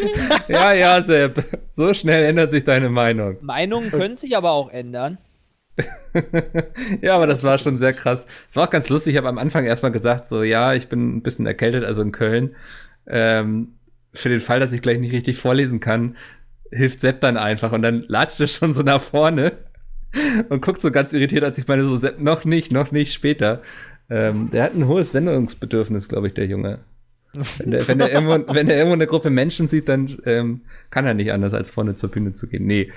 ja, 0.48 0.72
ja, 0.72 1.02
Sepp, 1.02 1.44
so 1.68 1.92
schnell 1.94 2.24
ändert 2.24 2.52
sich 2.52 2.62
deine 2.62 2.90
Meinung. 2.90 3.38
Meinungen 3.40 3.90
können 3.90 4.14
sich 4.14 4.36
aber 4.36 4.52
auch 4.52 4.70
ändern. 4.70 5.18
ja, 7.02 7.14
aber 7.14 7.26
das 7.26 7.42
war 7.44 7.58
schon 7.58 7.76
sehr 7.76 7.92
krass. 7.92 8.26
Es 8.48 8.56
war 8.56 8.66
auch 8.66 8.70
ganz 8.70 8.88
lustig. 8.88 9.14
Ich 9.14 9.18
habe 9.18 9.28
am 9.28 9.38
Anfang 9.38 9.64
erstmal 9.64 9.92
gesagt, 9.92 10.26
so, 10.26 10.42
ja, 10.42 10.74
ich 10.74 10.88
bin 10.88 11.16
ein 11.16 11.22
bisschen 11.22 11.46
erkältet, 11.46 11.84
also 11.84 12.02
in 12.02 12.12
Köln. 12.12 12.56
Ähm, 13.06 13.74
für 14.14 14.28
den 14.28 14.40
Fall, 14.40 14.60
dass 14.60 14.72
ich 14.72 14.82
gleich 14.82 14.98
nicht 14.98 15.12
richtig 15.12 15.36
vorlesen 15.36 15.80
kann, 15.80 16.16
hilft 16.70 17.00
Sepp 17.00 17.20
dann 17.20 17.36
einfach. 17.36 17.72
Und 17.72 17.82
dann 17.82 18.04
latscht 18.08 18.40
er 18.40 18.48
schon 18.48 18.74
so 18.74 18.82
nach 18.82 19.00
vorne 19.00 19.52
und 20.48 20.62
guckt 20.62 20.82
so 20.82 20.90
ganz 20.90 21.12
irritiert, 21.12 21.44
als 21.44 21.58
ich 21.58 21.68
meine, 21.68 21.84
so, 21.84 21.96
Sepp, 21.96 22.20
noch 22.20 22.44
nicht, 22.44 22.72
noch 22.72 22.90
nicht, 22.90 23.12
später. 23.12 23.62
Ähm, 24.08 24.50
der 24.50 24.64
hat 24.64 24.74
ein 24.74 24.86
hohes 24.86 25.12
Sendungsbedürfnis, 25.12 26.08
glaube 26.08 26.28
ich, 26.28 26.34
der 26.34 26.46
Junge. 26.46 26.80
Wenn 27.32 27.72
er, 27.72 27.88
wenn, 27.88 28.00
er 28.00 28.12
irgendwo, 28.12 28.54
wenn 28.54 28.68
er 28.68 28.76
irgendwo 28.76 28.94
eine 28.94 29.06
Gruppe 29.06 29.30
Menschen 29.30 29.68
sieht, 29.68 29.88
dann 29.88 30.18
ähm, 30.24 30.62
kann 30.90 31.06
er 31.06 31.14
nicht 31.14 31.32
anders, 31.32 31.52
als 31.52 31.70
vorne 31.70 31.94
zur 31.94 32.10
Bühne 32.10 32.32
zu 32.32 32.48
gehen. 32.48 32.66
Nee. 32.66 32.92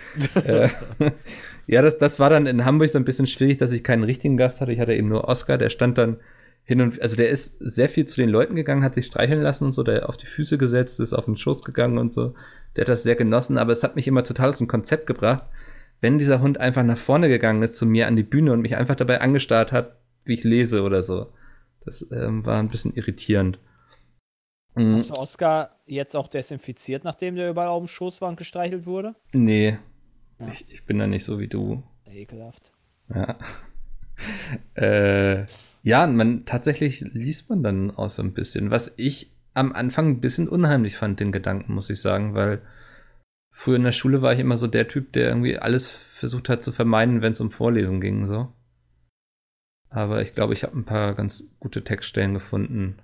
äh, 0.46 0.70
ja, 1.68 1.82
das, 1.82 1.98
das 1.98 2.20
war 2.20 2.30
dann 2.30 2.46
in 2.46 2.66
Hamburg 2.66 2.90
so 2.90 2.98
ein 2.98 3.06
bisschen 3.06 3.28
schwierig, 3.28 3.58
dass 3.58 3.72
ich 3.72 3.84
keinen 3.84 4.04
richtigen 4.04 4.38
Gast 4.38 4.62
hatte. 4.62 4.72
Ich 4.72 4.80
hatte 4.80 4.94
eben 4.94 5.10
nur 5.10 5.28
Oscar, 5.28 5.58
der 5.58 5.70
stand 5.70 5.98
dann 5.98 6.18
hin 6.64 6.82
und 6.82 7.02
also 7.02 7.16
der 7.16 7.30
ist 7.30 7.58
sehr 7.60 7.90
viel 7.90 8.06
zu 8.06 8.22
den 8.22 8.30
Leuten 8.30 8.56
gegangen, 8.56 8.84
hat 8.84 8.94
sich 8.94 9.08
streicheln 9.08 9.42
lassen 9.42 9.66
und 9.66 9.72
so, 9.72 9.84
der 9.84 10.08
auf 10.08 10.18
die 10.18 10.28
Füße 10.28 10.58
gesetzt, 10.58 11.00
ist 11.00 11.14
auf 11.14 11.26
den 11.26 11.36
Schoß 11.36 11.64
gegangen 11.64 11.98
und 11.98 12.14
so. 12.14 12.36
Der 12.76 12.84
hat 12.84 12.90
das 12.90 13.04
sehr 13.04 13.16
genossen, 13.16 13.58
aber 13.58 13.72
es 13.72 13.84
hat 13.84 13.96
mich 13.96 14.08
immer 14.08 14.24
total 14.24 14.50
aus 14.50 14.60
dem 14.60 14.68
Konzept 14.68 15.08
gebracht, 15.08 15.44
wenn 16.00 16.20
dieser 16.20 16.42
Hund 16.42 16.60
einfach 16.60 16.84
nach 16.84 16.98
vorne 16.98 17.28
gegangen 17.28 17.64
ist 17.64 17.74
zu 17.74 17.86
mir 17.86 18.08
an 18.08 18.16
die 18.16 18.24
Bühne 18.24 18.54
und 18.54 18.62
mich 18.62 18.78
einfach 18.78 18.96
dabei 18.96 19.20
angestarrt 19.20 19.72
hat, 19.72 19.98
wie 20.26 20.36
ich 20.36 20.44
lese 20.44 20.84
oder 20.84 21.02
so. 21.02 21.34
Das 21.84 22.06
ähm, 22.12 22.46
war 22.46 22.60
ein 22.60 22.70
bisschen 22.70 22.94
irritierend. 22.94 23.58
Mhm. 24.76 24.94
Hast 24.94 25.10
du 25.10 25.16
Oscar 25.16 25.78
jetzt 25.86 26.16
auch 26.16 26.28
desinfiziert, 26.28 27.04
nachdem 27.04 27.36
der 27.36 27.50
überall 27.50 27.70
auf 27.70 27.82
dem 27.82 27.88
Schoß 27.88 28.22
war 28.22 28.30
und 28.30 28.38
gestreichelt 28.38 28.86
wurde? 28.86 29.16
Nee. 29.34 29.78
Ja. 30.40 30.48
Ich, 30.48 30.72
ich 30.72 30.86
bin 30.86 31.00
da 31.00 31.08
nicht 31.08 31.24
so 31.24 31.40
wie 31.40 31.48
du. 31.48 31.84
Ekelhaft. 32.06 32.72
Ja. 33.14 33.38
äh, 34.76 35.46
ja, 35.84 36.08
man 36.08 36.46
tatsächlich 36.46 37.02
liest 37.02 37.50
man 37.50 37.64
dann 37.64 37.92
auch 37.92 38.10
so 38.10 38.22
ein 38.22 38.34
bisschen, 38.34 38.72
was 38.72 38.94
ich 38.98 39.34
am 39.54 39.74
Anfang 39.74 40.10
ein 40.10 40.22
bisschen 40.22 40.48
unheimlich 40.48 40.96
fand, 40.96 41.20
den 41.20 41.32
Gedanken, 41.32 41.74
muss 41.74 41.90
ich 41.90 42.02
sagen, 42.02 42.34
weil 42.34 42.62
früher 43.52 43.76
in 43.76 43.84
der 43.84 43.92
Schule 43.92 44.22
war 44.22 44.34
ich 44.34 44.40
immer 44.40 44.58
so 44.58 44.68
der 44.68 44.88
Typ, 44.88 45.12
der 45.14 45.30
irgendwie 45.30 45.58
alles 45.58 45.90
versucht 45.90 46.50
hat 46.50 46.64
zu 46.64 46.72
vermeiden, 46.72 47.22
wenn 47.22 47.34
es 47.34 47.42
um 47.42 47.52
Vorlesen 47.52 48.00
ging, 48.00 48.26
so. 48.26 48.54
Aber 49.90 50.22
ich 50.22 50.34
glaube, 50.34 50.54
ich 50.54 50.64
habe 50.64 50.78
ein 50.78 50.86
paar 50.86 51.16
ganz 51.16 51.56
gute 51.60 51.84
Textstellen 51.84 52.34
gefunden. 52.36 53.02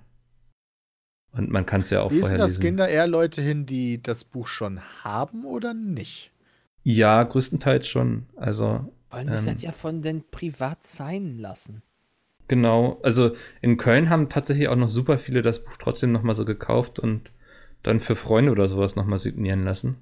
Und 1.36 1.50
man 1.50 1.66
kann 1.66 1.82
es 1.82 1.90
ja 1.90 2.02
auch 2.02 2.10
Lesen 2.10 2.22
vorher 2.22 2.38
das 2.38 2.50
lesen. 2.52 2.62
Kinder 2.62 2.88
eher 2.88 3.06
Leute 3.06 3.42
hin, 3.42 3.66
die 3.66 4.02
das 4.02 4.24
Buch 4.24 4.46
schon 4.46 4.80
haben 5.04 5.44
oder 5.44 5.74
nicht? 5.74 6.32
Ja, 6.82 7.22
größtenteils 7.22 7.86
schon. 7.86 8.26
Also 8.36 8.90
Wollen 9.10 9.28
sich 9.28 9.40
Ähm. 9.46 9.54
das 9.54 9.62
ja 9.62 9.72
von 9.72 10.02
den 10.02 10.24
privat 10.30 10.86
sein 10.86 11.38
lassen. 11.38 11.82
Genau, 12.48 13.00
also 13.02 13.32
in 13.60 13.76
Köln 13.76 14.08
haben 14.08 14.28
tatsächlich 14.28 14.68
auch 14.68 14.76
noch 14.76 14.88
super 14.88 15.18
viele 15.18 15.42
das 15.42 15.64
Buch 15.64 15.76
trotzdem 15.78 16.12
nochmal 16.12 16.36
so 16.36 16.44
gekauft 16.44 16.98
und 17.00 17.32
dann 17.82 17.98
für 18.00 18.14
Freunde 18.16 18.52
oder 18.52 18.68
sowas 18.68 18.94
nochmal 18.96 19.18
signieren 19.18 19.64
lassen. 19.64 19.96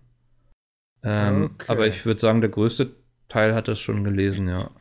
Ähm, 1.02 1.50
Okay. 1.54 1.64
Aber 1.68 1.86
ich 1.86 2.04
würde 2.04 2.20
sagen, 2.20 2.40
der 2.42 2.50
größte 2.50 2.94
Teil 3.28 3.54
hat 3.54 3.68
das 3.68 3.80
schon 3.80 4.04
gelesen, 4.04 4.48
ja. 4.48 4.70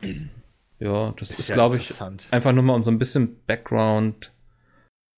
Ja, 0.80 1.14
das 1.18 1.30
ist, 1.30 1.48
ja 1.48 1.54
glaube 1.54 1.76
ich, 1.76 1.82
interessant. 1.82 2.28
einfach 2.32 2.52
nur 2.52 2.62
mal 2.64 2.74
um 2.74 2.82
so 2.84 2.90
ein 2.90 2.98
bisschen 2.98 3.36
Background 3.46 4.32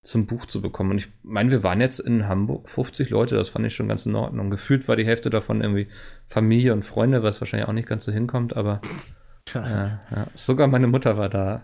zum 0.03 0.25
Buch 0.25 0.45
zu 0.45 0.61
bekommen. 0.61 0.91
Und 0.91 0.97
ich 0.97 1.09
meine, 1.23 1.51
wir 1.51 1.63
waren 1.63 1.81
jetzt 1.81 1.99
in 1.99 2.27
Hamburg 2.27 2.69
50 2.69 3.09
Leute, 3.09 3.35
das 3.35 3.49
fand 3.49 3.65
ich 3.65 3.75
schon 3.75 3.87
ganz 3.89 4.05
in 4.05 4.15
Ordnung. 4.15 4.49
Gefühlt 4.49 4.87
war 4.87 4.95
die 4.95 5.05
Hälfte 5.05 5.29
davon 5.29 5.61
irgendwie 5.61 5.89
Familie 6.27 6.73
und 6.73 6.83
Freunde, 6.83 7.23
was 7.23 7.41
wahrscheinlich 7.41 7.67
auch 7.67 7.73
nicht 7.73 7.87
ganz 7.89 8.05
so 8.05 8.11
hinkommt, 8.11 8.55
aber 8.55 8.81
äh, 9.53 9.57
ja. 9.59 10.27
sogar 10.35 10.67
meine 10.67 10.87
Mutter 10.87 11.17
war 11.17 11.29
da. 11.29 11.63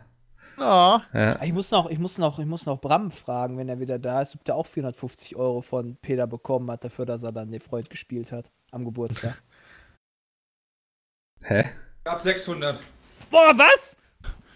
Ja, 0.60 1.04
Ja. 1.14 1.42
Ich 1.42 1.54
muss 1.54 1.72
noch, 1.72 1.90
ich 1.90 1.98
muss 2.00 2.18
noch, 2.18 2.38
ich 2.38 2.46
muss 2.46 2.66
noch 2.66 2.80
Bram 2.80 3.12
fragen, 3.12 3.58
wenn 3.58 3.70
er 3.70 3.80
wieder 3.80 3.98
da 3.98 4.22
ist, 4.22 4.36
ob 4.36 4.44
der 4.44 4.56
auch 4.56 4.68
450 4.68 5.36
Euro 5.36 5.62
von 5.62 5.96
Peter 6.02 6.28
bekommen 6.28 6.70
hat, 6.70 6.84
dafür, 6.84 7.06
dass 7.06 7.24
er 7.24 7.32
dann 7.32 7.50
den 7.52 7.62
Freund 7.62 7.90
gespielt 7.90 8.32
hat 8.32 8.52
am 8.72 8.86
Geburtstag. 8.86 9.42
Hä? 11.42 11.66
Ab 12.06 12.22
600. 12.22 12.80
Boah, 13.32 13.52
was? 13.56 13.98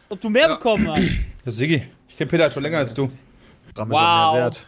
Ob 0.09 0.21
du 0.21 0.29
mehr 0.29 0.47
Ja. 0.47 0.55
bekommen 0.55 0.89
hast? 0.89 1.01
Das 1.45 1.55
Siggi. 1.55 1.81
Ich 2.09 2.17
kenne 2.17 2.29
Peter 2.29 2.43
halt 2.43 2.53
schon 2.53 2.63
länger 2.63 2.79
als 2.79 2.93
du. 2.93 3.09
Bram 3.77 3.91
ist 3.91 3.97
auch 3.97 4.01
Wow. 4.01 4.33
mehr 4.33 4.41
wert. 4.43 4.67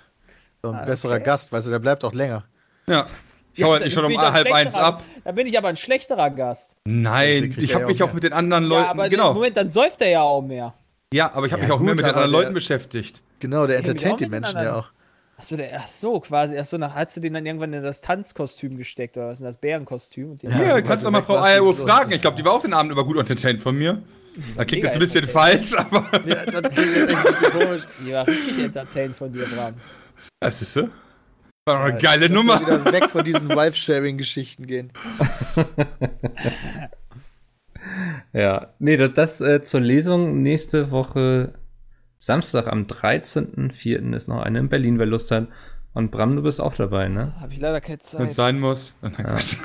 So 0.64 0.70
ein 0.72 0.76
Ah, 0.76 0.86
besserer 0.86 1.14
okay. 1.16 1.24
Gast, 1.24 1.52
weißt 1.52 1.68
du, 1.68 1.72
der 1.72 1.80
bleibt 1.80 2.04
auch 2.04 2.14
länger. 2.14 2.44
Ja. 2.88 3.06
Ich 3.54 3.64
hau 3.64 3.72
halt 3.72 3.84
nicht 3.84 3.94
schon 3.94 4.06
um 4.06 4.18
halb 4.18 4.54
eins 4.54 4.76
ab. 4.76 5.04
Da 5.26 5.32
bin 5.32 5.48
ich 5.48 5.58
aber 5.58 5.68
ein 5.68 5.76
schlechterer 5.76 6.30
Gast. 6.30 6.76
Nein, 6.86 7.54
ich 7.58 7.74
habe 7.76 7.88
mich 7.88 8.02
auch 8.04 8.08
mehr. 8.08 8.16
mit 8.16 8.24
den 8.24 8.34
anderen 8.34 8.64
Leuten. 8.66 8.84
ja, 8.86 8.92
aber 8.92 9.10
genau. 9.10 9.34
Moment, 9.34 9.58
dann 9.58 9.70
säuft 9.70 10.02
er 10.02 10.10
ja 10.10 10.22
auch 10.22 10.42
mehr. 10.42 10.74
Ja, 11.14 11.34
aber 11.34 11.46
ich 11.48 11.52
habe 11.52 11.62
Ja, 11.64 11.68
mich 11.68 11.74
auch 11.76 11.80
mehr 11.80 11.94
gut, 11.96 11.98
mit 11.98 12.06
den 12.06 12.14
anderen 12.16 12.32
der- 12.32 12.40
Leuten 12.42 12.54
beschäftigt. 12.54 13.22
Genau, 13.40 13.68
der 13.68 13.78
entertaint 13.78 14.20
die 14.20 14.28
Menschen 14.30 14.62
ja 14.62 14.76
auch. 14.78 14.90
Achso, 15.38 15.56
der, 15.58 15.70
ach 15.82 15.88
so, 15.88 16.20
quasi. 16.20 16.58
Ach 16.58 16.66
so, 16.66 16.78
nach, 16.78 16.94
hast 16.96 17.16
du 17.16 17.22
den 17.22 17.34
dann 17.34 17.46
irgendwann 17.46 17.72
in 17.74 17.82
das 17.82 18.02
Tanzkostüm 18.02 18.78
gesteckt 18.78 19.18
oder 19.18 19.30
was? 19.30 19.40
In 19.40 19.46
das 19.46 19.58
Bärenkostüm? 19.58 20.38
Ja, 20.42 20.50
Ja, 20.52 20.58
so 20.76 20.82
du 20.82 20.84
kannst 20.84 21.06
doch 21.06 21.12
mal 21.12 21.22
Frau 21.24 21.36
los. 21.60 21.80
fragen. 21.80 22.12
Ich 22.12 22.22
glaube, 22.22 22.36
die 22.38 22.44
war 22.46 22.52
auch 22.54 22.62
den 22.62 22.74
Abend 22.74 22.92
über 22.92 23.04
gut 23.06 23.18
entertained 23.18 23.64
von 23.64 23.76
mir. 23.78 24.02
Da 24.58 24.66
klingt 24.66 24.84
jetzt 24.84 24.94
ein 24.94 25.00
bisschen 25.00 25.28
falsch, 25.28 25.74
aber. 25.76 26.10
Ja, 26.26 26.46
das 26.46 26.72
klingt 26.72 26.96
jetzt 26.96 27.10
echt 27.10 27.18
ein 27.18 27.24
bisschen 27.24 27.52
komisch. 27.52 27.82
Die 28.06 28.12
war 28.14 28.28
richtig 28.28 28.64
entertained 28.64 29.16
von 29.16 29.32
dir, 29.34 29.46
Bram. 29.46 29.74
Das 30.40 30.62
ist 30.62 30.74
so. 30.74 30.90
War 31.66 31.84
eine 31.86 31.94
Ja, 31.96 32.00
geile 32.02 32.28
lass 32.28 32.32
Nummer. 32.36 32.60
wieder 32.62 32.86
weg 32.92 33.10
von 33.10 33.24
diesen 33.24 33.50
Wife-Sharing-Geschichten 33.50 34.66
gehen. 34.68 34.92
Ja, 38.34 38.74
nee, 38.80 38.98
das, 38.98 39.14
das 39.14 39.42
äh, 39.42 39.62
zur 39.62 39.80
Lesung 39.80 40.42
nächste 40.42 40.92
Woche 40.92 41.54
Samstag 42.18 42.68
am 42.68 42.84
13.04. 42.84 44.14
ist 44.16 44.28
noch 44.28 44.42
eine 44.42 44.60
in 44.60 44.70
Berlin, 44.70 45.00
wer 45.00 45.06
Lust 45.06 45.32
hat. 45.32 45.48
Und 45.94 46.12
Bram, 46.12 46.36
du 46.36 46.44
bist 46.44 46.62
auch 46.62 46.76
dabei, 46.76 47.08
ne? 47.08 47.34
Habe 47.40 47.54
ich 47.54 47.60
leider 47.60 47.82
keine 47.82 47.98
Wenn 48.00 48.06
Zeit. 48.06 48.30
es 48.30 48.36
sein 48.36 48.60
muss. 48.60 48.96
Oh 49.04 49.10
mein 49.18 49.26
Gott. 49.26 49.58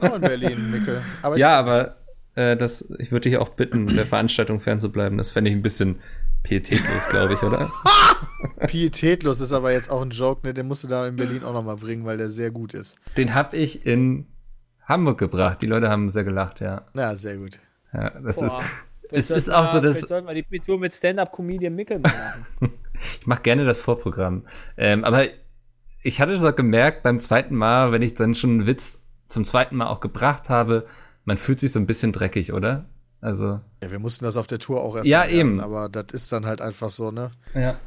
Auch 0.00 0.14
in 0.16 0.20
Berlin, 0.22 0.70
Mickel. 0.70 1.02
Aber 1.22 1.34
ich- 1.36 1.40
Ja, 1.40 1.58
aber 1.58 1.96
äh, 2.34 2.56
das, 2.56 2.90
ich 2.98 3.12
würde 3.12 3.28
dich 3.28 3.38
auch 3.38 3.50
bitten, 3.50 3.86
der 3.86 4.06
Veranstaltung 4.06 4.60
fernzubleiben. 4.60 5.18
Das 5.18 5.30
fände 5.30 5.50
ich 5.50 5.56
ein 5.56 5.62
bisschen 5.62 6.00
pietätlos, 6.42 7.08
glaube 7.10 7.34
ich, 7.34 7.42
oder? 7.42 7.70
Pietätlos 8.66 9.40
ist 9.40 9.52
aber 9.52 9.72
jetzt 9.72 9.90
auch 9.90 10.02
ein 10.02 10.10
Joke, 10.10 10.46
ne? 10.46 10.54
Den 10.54 10.66
musst 10.66 10.84
du 10.84 10.88
da 10.88 11.06
in 11.06 11.16
Berlin 11.16 11.44
auch 11.44 11.54
nochmal 11.54 11.76
bringen, 11.76 12.04
weil 12.04 12.18
der 12.18 12.30
sehr 12.30 12.50
gut 12.50 12.74
ist. 12.74 12.96
Den 13.16 13.34
habe 13.34 13.56
ich 13.56 13.86
in 13.86 14.26
Hamburg 14.84 15.18
gebracht. 15.18 15.62
Die 15.62 15.66
Leute 15.66 15.88
haben 15.88 16.10
sehr 16.10 16.24
gelacht, 16.24 16.60
ja. 16.60 16.86
Na, 16.94 17.14
sehr 17.14 17.36
gut. 17.36 17.58
ja 17.92 18.10
das 18.20 18.36
Boah. 18.36 18.46
ist, 19.10 19.30
es 19.30 19.30
ist 19.30 19.52
auch 19.52 19.72
so, 19.72 19.80
dass 19.80 20.00
sollten 20.00 20.26
wir 20.26 20.34
die 20.34 20.58
Tour 20.60 20.78
mit 20.78 20.94
Stand-Up-Comedian 20.94 21.74
Mickel 21.74 21.98
machen. 21.98 22.46
Ich 23.20 23.26
mache 23.26 23.42
gerne 23.42 23.64
das 23.64 23.80
Vorprogramm. 23.80 24.44
Ähm, 24.76 25.02
aber 25.02 25.26
ich 26.02 26.20
hatte 26.20 26.38
so 26.40 26.52
gemerkt 26.52 27.02
beim 27.02 27.18
zweiten 27.18 27.56
Mal, 27.56 27.90
wenn 27.90 28.00
ich 28.00 28.14
dann 28.14 28.32
schon 28.32 28.50
einen 28.50 28.66
Witz 28.68 29.02
zum 29.26 29.44
zweiten 29.44 29.74
Mal 29.74 29.88
auch 29.88 29.98
gebracht 29.98 30.48
habe, 30.48 30.84
man 31.24 31.36
fühlt 31.38 31.60
sich 31.60 31.72
so 31.72 31.78
ein 31.78 31.86
bisschen 31.86 32.12
dreckig, 32.12 32.52
oder? 32.52 32.84
Also. 33.20 33.60
Ja, 33.82 33.90
wir 33.90 33.98
mussten 34.00 34.24
das 34.24 34.36
auf 34.36 34.46
der 34.48 34.58
Tour 34.58 34.82
auch 34.82 34.96
erst 34.96 35.06
Ja, 35.06 35.24
lernen, 35.24 35.38
eben. 35.38 35.60
aber 35.60 35.88
das 35.88 36.06
ist 36.12 36.32
dann 36.32 36.44
halt 36.46 36.60
einfach 36.60 36.90
so, 36.90 37.10
ne? 37.10 37.30
Ja. 37.54 37.78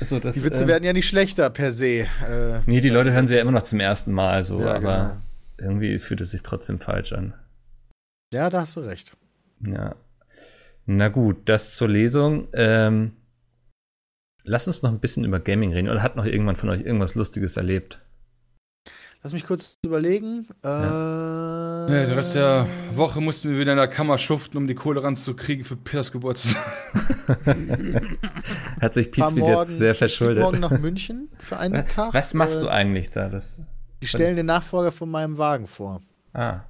Also 0.00 0.18
das, 0.20 0.34
Die 0.36 0.44
Witze 0.44 0.64
äh, 0.64 0.68
werden 0.68 0.84
ja 0.84 0.92
nicht 0.92 1.08
schlechter 1.08 1.48
per 1.50 1.72
se. 1.72 2.06
Äh, 2.28 2.60
Nee, 2.66 2.80
die 2.80 2.88
Leute 2.90 3.12
hören 3.12 3.26
sie 3.26 3.36
ja 3.36 3.42
immer 3.42 3.50
noch 3.52 3.62
zum 3.62 3.80
ersten 3.80 4.12
Mal 4.12 4.42
so, 4.44 4.60
Ja, 4.60 4.74
aber 4.74 5.20
genau. 5.58 5.70
irgendwie 5.70 5.98
fühlt 5.98 6.20
es 6.22 6.30
sich 6.30 6.42
trotzdem 6.42 6.78
falsch 6.80 7.12
an. 7.12 7.34
ja, 8.32 8.48
da 8.50 8.60
hast 8.60 8.76
du 8.76 8.80
recht. 8.80 9.12
Ja. 9.60 9.94
Na 10.86 11.08
gut, 11.08 11.48
das 11.48 11.76
zur 11.76 11.88
Lesung. 11.88 12.48
Ähm, 12.54 13.12
lass 14.44 14.66
uns 14.66 14.82
noch 14.82 14.90
ein 14.90 14.98
bisschen 15.00 15.24
über 15.24 15.38
Gaming 15.40 15.72
reden. 15.72 15.88
Oder 15.88 16.02
hat 16.02 16.16
noch 16.16 16.24
irgendwann 16.26 16.56
von 16.56 16.68
euch 16.70 16.80
irgendwas 16.82 17.14
Lustiges 17.14 17.56
erlebt? 17.56 18.00
Lass 19.22 19.32
mich 19.32 19.44
kurz 19.46 19.78
überlegen. 19.84 20.46
Äh, 20.64 20.68
Ja, 20.68 21.61
der 21.88 22.16
Rest 22.16 22.34
der 22.34 22.66
Woche 22.94 23.20
mussten 23.20 23.50
wir 23.50 23.58
wieder 23.58 23.72
in 23.72 23.78
der 23.78 23.88
Kammer 23.88 24.18
schuften, 24.18 24.56
um 24.58 24.66
die 24.66 24.74
Kohle 24.74 25.02
ranzukriegen 25.02 25.64
für 25.64 25.76
Peters 25.76 26.12
Geburtstag. 26.12 26.60
Hat 28.80 28.94
sich 28.94 29.10
Pizmeet 29.10 29.46
jetzt 29.46 29.78
sehr 29.78 29.94
verschuldet. 29.94 30.42
morgen 30.42 30.60
nach 30.60 30.70
München 30.78 31.28
für 31.38 31.58
einen 31.58 31.86
Tag. 31.88 32.14
Was 32.14 32.34
machst 32.34 32.58
Äh, 32.58 32.64
du 32.64 32.68
eigentlich 32.68 33.10
da? 33.10 33.28
Das, 33.28 33.60
Die 34.02 34.06
stellen 34.06 34.36
den 34.36 34.46
Nachfolger 34.46 34.92
von 34.92 35.10
meinem 35.10 35.38
Wagen 35.38 35.66
vor. 35.66 36.00
ah. 36.34 36.60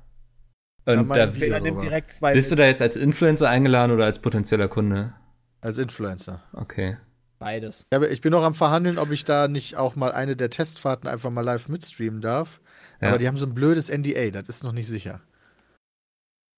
Ja, 0.88 0.98
Und 0.98 1.10
da, 1.10 1.26
darüber. 1.26 1.80
direkt 1.80 2.12
zwei 2.12 2.32
bist 2.34 2.50
du 2.50 2.56
da 2.56 2.64
jetzt 2.64 2.82
als 2.82 2.96
Influencer 2.96 3.48
eingeladen 3.48 3.92
oder 3.92 4.04
als 4.04 4.18
potenzieller 4.18 4.66
Kunde? 4.66 5.12
Als 5.60 5.78
Influencer. 5.78 6.42
Okay. 6.54 6.96
beides. 7.38 7.86
Ja, 7.92 7.98
aber 7.98 8.10
ich 8.10 8.20
bin 8.20 8.32
noch 8.32 8.42
am 8.42 8.52
Verhandeln, 8.52 8.98
ob 8.98 9.12
ich 9.12 9.24
da 9.24 9.46
nicht 9.46 9.76
auch 9.76 9.94
mal 9.94 10.10
eine 10.10 10.34
der 10.34 10.50
Testfahrten 10.50 11.08
einfach 11.08 11.30
mal 11.30 11.42
live 11.44 11.68
mitstreamen 11.68 12.20
darf. 12.20 12.60
Ja. 13.02 13.08
Aber 13.08 13.18
die 13.18 13.26
haben 13.26 13.36
so 13.36 13.46
ein 13.46 13.54
blödes 13.54 13.90
NDA, 13.90 14.30
das 14.30 14.48
ist 14.48 14.62
noch 14.64 14.72
nicht 14.72 14.86
sicher. 14.86 15.20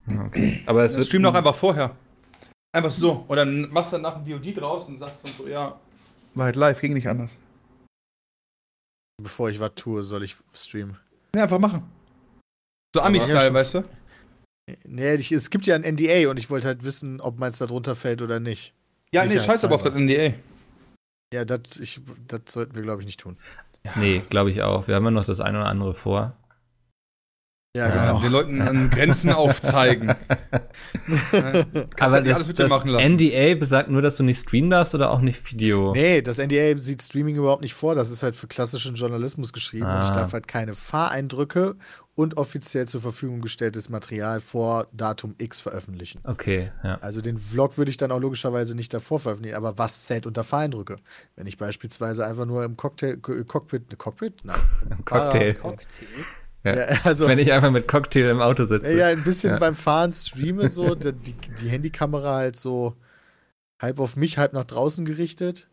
okay. 0.07 0.63
Aber 0.67 0.85
es 0.85 0.95
wird 0.95 1.07
Stream 1.07 1.23
doch 1.23 1.33
einfach 1.33 1.55
vorher. 1.55 1.95
Einfach 2.71 2.91
so. 2.91 3.25
Und 3.27 3.35
dann 3.37 3.71
machst 3.71 3.93
du 3.93 3.97
danach 3.97 4.17
ein 4.17 4.25
VOD 4.25 4.55
draus 4.55 4.87
und 4.87 4.99
sagst 4.99 5.25
dann 5.25 5.33
so, 5.33 5.47
ja. 5.47 5.79
War 6.35 6.45
halt 6.45 6.55
live, 6.55 6.79
ging 6.79 6.93
nicht 6.93 7.07
anders. 7.07 7.31
Bevor 9.21 9.49
ich 9.49 9.59
was 9.59 9.73
tue, 9.75 10.03
soll 10.03 10.23
ich 10.23 10.35
streamen. 10.53 10.97
Ja, 11.35 11.43
einfach 11.43 11.59
machen. 11.59 11.89
So 12.93 13.01
Ami-Style, 13.01 13.53
weißt 13.53 13.73
du? 13.75 13.83
Nee, 14.83 15.15
ich, 15.15 15.31
es 15.31 15.49
gibt 15.49 15.65
ja 15.65 15.75
ein 15.75 15.81
NDA 15.81 16.29
und 16.29 16.37
ich 16.37 16.49
wollte 16.49 16.67
halt 16.67 16.83
wissen, 16.83 17.21
ob 17.21 17.39
meins 17.39 17.57
da 17.57 17.65
drunter 17.65 17.95
fällt 17.95 18.21
oder 18.21 18.39
nicht. 18.39 18.73
Ja, 19.11 19.25
nee, 19.25 19.39
scheiß 19.39 19.63
aber 19.63 19.75
auf 19.75 19.83
das 19.83 19.93
NDA. 19.93 20.33
Ja, 21.33 21.45
das 21.45 21.79
sollten 22.49 22.75
wir, 22.75 22.83
glaube 22.83 23.01
ich, 23.01 23.05
nicht 23.05 23.19
tun. 23.19 23.37
Nee, 23.95 24.23
glaube 24.29 24.51
ich 24.51 24.61
auch. 24.61 24.87
Wir 24.87 24.95
haben 24.95 25.05
ja 25.05 25.11
noch 25.11 25.25
das 25.25 25.41
eine 25.41 25.59
oder 25.59 25.67
andere 25.67 25.93
vor. 25.93 26.33
Ja, 27.75 27.87
Ja, 27.89 28.05
genau. 28.07 28.19
Den 28.21 28.31
Leuten 28.31 28.61
an 28.61 28.89
Grenzen 28.89 29.31
aufzeigen. 29.33 30.09
Aber 31.99 32.11
halt 32.13 32.27
das, 32.27 32.35
alles 32.35 32.47
mit 32.47 32.57
das 32.59 32.67
dir 32.69 32.75
machen 32.75 32.89
lassen. 32.89 33.13
NDA 33.15 33.55
besagt 33.55 33.89
nur, 33.89 34.01
dass 34.01 34.17
du 34.17 34.23
nicht 34.23 34.39
streamen 34.39 34.69
darfst 34.69 34.95
oder 34.95 35.11
auch 35.11 35.21
nicht 35.21 35.51
Video. 35.51 35.91
Nee, 35.93 36.21
das 36.21 36.37
NDA 36.37 36.77
sieht 36.77 37.01
Streaming 37.01 37.35
überhaupt 37.35 37.61
nicht 37.61 37.73
vor. 37.73 37.95
Das 37.95 38.09
ist 38.09 38.23
halt 38.23 38.35
für 38.35 38.47
klassischen 38.47 38.95
Journalismus 38.95 39.51
geschrieben 39.53 39.85
und 39.85 40.01
ich 40.01 40.09
Ah. 40.09 40.13
darf 40.15 40.33
halt 40.33 40.47
keine 40.47 40.73
Fahreindrücke 40.73 41.75
und 42.15 42.37
offiziell 42.37 42.87
zur 42.87 43.01
Verfügung 43.01 43.41
gestelltes 43.41 43.89
Material 43.89 44.39
vor 44.39 44.85
Datum 44.93 45.35
X 45.37 45.59
veröffentlichen. 45.61 46.21
Okay, 46.23 46.71
ja. 46.83 46.97
Also 47.01 47.19
den 47.21 47.37
Vlog 47.37 47.77
würde 47.77 47.91
ich 47.91 47.97
dann 47.97 48.11
auch 48.11 48.19
logischerweise 48.19 48.75
nicht 48.75 48.93
davor 48.93 49.19
veröffentlichen. 49.19 49.57
Aber 49.57 49.77
was 49.77 50.05
zählt 50.05 50.25
unter 50.25 50.43
Fahreindrücke? 50.45 50.95
Wenn 51.35 51.45
ich 51.45 51.57
beispielsweise 51.57 52.25
einfach 52.25 52.45
nur 52.45 52.63
im 52.63 52.77
Cocktail, 52.77 53.17
Cockpit, 53.17 53.97
Cockpit? 53.97 54.35
Nein. 54.45 54.55
im 54.89 55.03
Cocktail. 55.03 55.51
Fahrer- 55.51 55.61
Cocktail. 55.61 56.05
Ja. 56.65 56.75
Ja, 56.75 56.99
also, 57.03 57.27
Wenn 57.27 57.37
ich 57.39 57.51
einfach 57.53 57.71
mit 57.71 57.87
Cocktail 57.87 58.29
im 58.31 58.41
Auto 58.41 58.65
sitze. 58.65 58.97
ja, 58.97 59.07
ein 59.07 59.23
bisschen 59.23 59.51
Ja. 59.51 59.59
beim 59.59 59.75
Fahren 59.75 60.11
streame 60.11 60.67
so, 60.67 60.95
die, 60.95 61.11
die, 61.11 61.69
Handykamera 61.69 62.35
halt 62.35 62.55
so 62.57 62.95
halb 63.81 63.99
auf 63.99 64.15
mich, 64.15 64.37
halb 64.39 64.53
nach 64.53 64.65
draußen 64.65 65.05
gerichtet. 65.05 65.67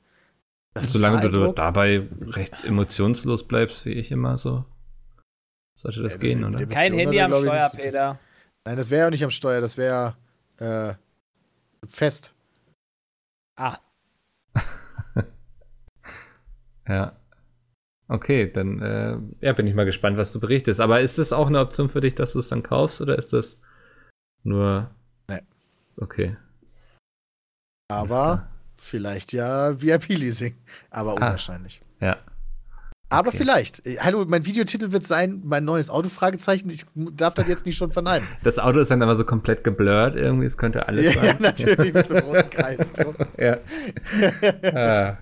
Das 0.75 0.93
Solange 0.93 1.29
du 1.31 1.53
dabei 1.53 2.07
recht 2.21 2.65
emotionslos 2.65 3.47
bleibst, 3.49 3.85
wie 3.87 3.93
ich 3.93 4.11
immer 4.11 4.37
so, 4.39 4.65
sollte 5.79 6.03
das 6.03 6.15
Ja, 6.15 6.21
gehen, 6.21 6.45
oder? 6.45 6.65
Kein 6.67 6.93
Handy 6.95 7.21
am 7.21 7.33
Steuer. 7.35 7.71
Peter. 7.75 8.19
Nein, 8.65 8.77
das 8.77 8.91
wäre 8.91 9.01
ja 9.01 9.07
auch 9.07 9.11
nicht 9.11 9.25
am 9.25 9.31
Steuer, 9.31 9.61
das 9.61 9.77
wäre 9.77 10.15
äh, 10.59 10.95
fest. 11.89 12.33
Ah, 13.57 13.79
Ja. 16.89 17.17
Okay, 18.13 18.53
dann 18.53 18.83
äh, 18.83 19.17
ja, 19.41 19.55
bin 19.55 19.67
ich 19.67 19.73
mal 19.73 19.87
gespannt, 19.87 20.19
was 20.19 20.35
du 20.35 20.41
berichtest. 20.41 20.83
Aber 20.83 21.01
ist 21.01 21.19
es 21.19 21.33
auch 21.33 21.47
eine 21.47 21.61
Option 21.61 21.89
für 21.89 22.01
dich, 22.01 22.15
dass 22.15 22.35
du 22.35 22.41
es 22.41 22.49
dann 22.51 22.63
kaufst 22.63 23.01
oder 23.01 23.17
ist 23.17 23.33
das 23.33 23.63
nur. 24.43 24.91
Nee. 25.31 25.41
Okay. 25.97 26.37
Aber 27.89 28.49
vielleicht 28.77 29.33
ja 29.33 29.81
VIP-Leasing. 29.81 30.55
Aber 30.91 31.15
unwahrscheinlich. 31.15 31.81
Ja. 32.01 32.19
Aber 33.09 33.29
okay. 33.29 33.39
vielleicht. 33.39 33.87
Äh, 33.87 33.97
Hallo, 34.01 34.27
mein 34.29 34.45
Videotitel 34.45 34.93
wird 34.93 35.07
sein, 35.07 35.41
mein 35.43 35.65
neues 35.65 35.89
Auto, 35.89 36.11
Fragezeichen. 36.11 36.69
Ich 36.69 36.85
darf 36.95 37.33
das 37.33 37.49
jetzt 37.49 37.65
nicht 37.65 37.79
schon 37.79 37.91
verneinen. 37.91 38.29
Das 38.43 38.59
Auto 38.59 38.81
ist 38.81 38.91
dann 38.91 39.01
aber 39.01 39.17
so 39.17 39.25
komplett 39.25 39.65
geblurrt 39.65 40.17
irgendwie, 40.17 40.45
es 40.45 40.59
könnte 40.59 40.87
alles 40.87 41.15
Ja, 41.15 41.23
ja, 41.23 41.29
sein. 41.29 41.37
natürlich, 41.41 41.95
mit 41.95 42.07
so 42.07 42.17
einem 42.17 42.27
roten 42.27 42.51
Kreis 42.51 42.93
drum. 42.93 43.15
ja. 43.39 43.57
ah. 44.75 45.17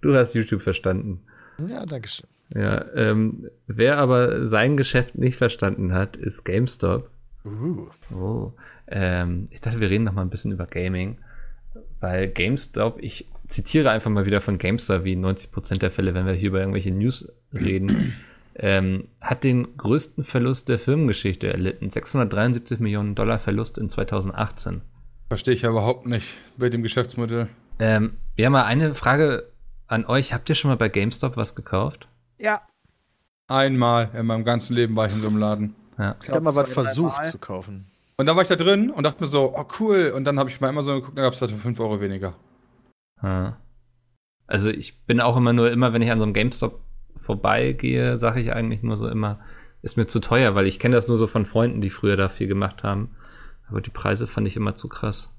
Du 0.00 0.14
hast 0.14 0.34
YouTube 0.34 0.62
verstanden. 0.62 1.24
Ja, 1.66 1.84
danke 1.86 2.08
schön. 2.08 2.28
Ja, 2.54 2.84
ähm, 2.94 3.50
wer 3.66 3.98
aber 3.98 4.46
sein 4.46 4.76
Geschäft 4.76 5.18
nicht 5.18 5.36
verstanden 5.36 5.92
hat, 5.92 6.16
ist 6.16 6.44
GameStop. 6.44 7.10
Uh. 7.44 7.88
Oh, 8.14 8.52
ähm, 8.86 9.46
ich 9.50 9.60
dachte, 9.60 9.80
wir 9.80 9.90
reden 9.90 10.04
noch 10.04 10.12
mal 10.12 10.22
ein 10.22 10.30
bisschen 10.30 10.52
über 10.52 10.66
Gaming, 10.66 11.18
weil 12.00 12.28
GameStop, 12.28 12.98
ich 13.02 13.28
zitiere 13.46 13.90
einfach 13.90 14.10
mal 14.10 14.26
wieder 14.26 14.40
von 14.40 14.58
GameStar, 14.58 15.04
wie 15.04 15.14
90% 15.14 15.78
der 15.78 15.90
Fälle, 15.90 16.14
wenn 16.14 16.26
wir 16.26 16.32
hier 16.34 16.48
über 16.48 16.60
irgendwelche 16.60 16.90
News 16.90 17.30
reden, 17.52 18.14
ähm, 18.56 19.08
hat 19.20 19.44
den 19.44 19.76
größten 19.76 20.24
Verlust 20.24 20.68
der 20.68 20.78
Firmengeschichte 20.78 21.52
erlitten. 21.52 21.90
673 21.90 22.78
Millionen 22.80 23.14
Dollar 23.14 23.38
Verlust 23.38 23.78
in 23.78 23.88
2018. 23.88 24.82
Verstehe 25.28 25.54
ich 25.54 25.62
ja 25.62 25.70
überhaupt 25.70 26.06
nicht 26.06 26.34
bei 26.56 26.68
dem 26.68 26.82
Geschäftsmodell. 26.82 27.48
Ähm, 27.78 28.14
ja, 28.36 28.50
mal 28.50 28.64
eine 28.64 28.94
Frage 28.94 29.50
an 29.88 30.06
euch. 30.06 30.32
Habt 30.32 30.48
ihr 30.48 30.54
schon 30.54 30.70
mal 30.70 30.76
bei 30.76 30.88
GameStop 30.88 31.36
was 31.36 31.54
gekauft? 31.54 32.08
ja. 32.38 32.62
Einmal 33.50 34.10
in 34.12 34.26
meinem 34.26 34.44
ganzen 34.44 34.76
Leben 34.76 34.94
war 34.94 35.06
ich 35.06 35.14
in 35.14 35.22
so 35.22 35.28
einem 35.28 35.38
Laden. 35.38 35.74
Ja. 35.98 36.16
Ich 36.22 36.28
habe 36.28 36.42
mal 36.42 36.54
was 36.54 36.70
versucht 36.70 37.16
Mal. 37.16 37.24
zu 37.24 37.38
kaufen. 37.38 37.86
Und 38.18 38.26
dann 38.26 38.36
war 38.36 38.42
ich 38.42 38.48
da 38.48 38.56
drin 38.56 38.90
und 38.90 39.04
dachte 39.04 39.22
mir 39.22 39.26
so, 39.26 39.54
oh 39.54 39.64
cool. 39.80 40.12
Und 40.14 40.24
dann 40.24 40.38
habe 40.38 40.50
ich 40.50 40.60
bei 40.60 40.68
Amazon 40.68 40.96
geguckt, 40.96 41.16
da 41.16 41.22
gab 41.22 41.32
es 41.32 41.40
halt 41.40 41.50
für 41.52 41.56
5 41.56 41.80
Euro 41.80 41.98
weniger. 42.00 42.34
Ja. 43.22 43.56
Also 44.46 44.68
ich 44.68 45.06
bin 45.06 45.20
auch 45.20 45.36
immer 45.36 45.54
nur, 45.54 45.70
immer 45.70 45.94
wenn 45.94 46.02
ich 46.02 46.10
an 46.10 46.18
so 46.18 46.24
einem 46.24 46.34
GameStop 46.34 46.78
vorbeigehe, 47.16 48.18
sage 48.18 48.40
ich 48.40 48.52
eigentlich 48.52 48.82
nur 48.82 48.98
so 48.98 49.08
immer, 49.08 49.40
ist 49.80 49.96
mir 49.96 50.06
zu 50.06 50.20
teuer, 50.20 50.54
weil 50.54 50.66
ich 50.66 50.78
kenne 50.78 50.96
das 50.96 51.08
nur 51.08 51.16
so 51.16 51.26
von 51.26 51.46
Freunden, 51.46 51.80
die 51.80 51.90
früher 51.90 52.16
da 52.16 52.28
viel 52.28 52.48
gemacht 52.48 52.82
haben. 52.82 53.16
Aber 53.68 53.80
die 53.80 53.90
Preise 53.90 54.26
fand 54.26 54.46
ich 54.46 54.56
immer 54.56 54.74
zu 54.74 54.88
krass. 54.88 55.32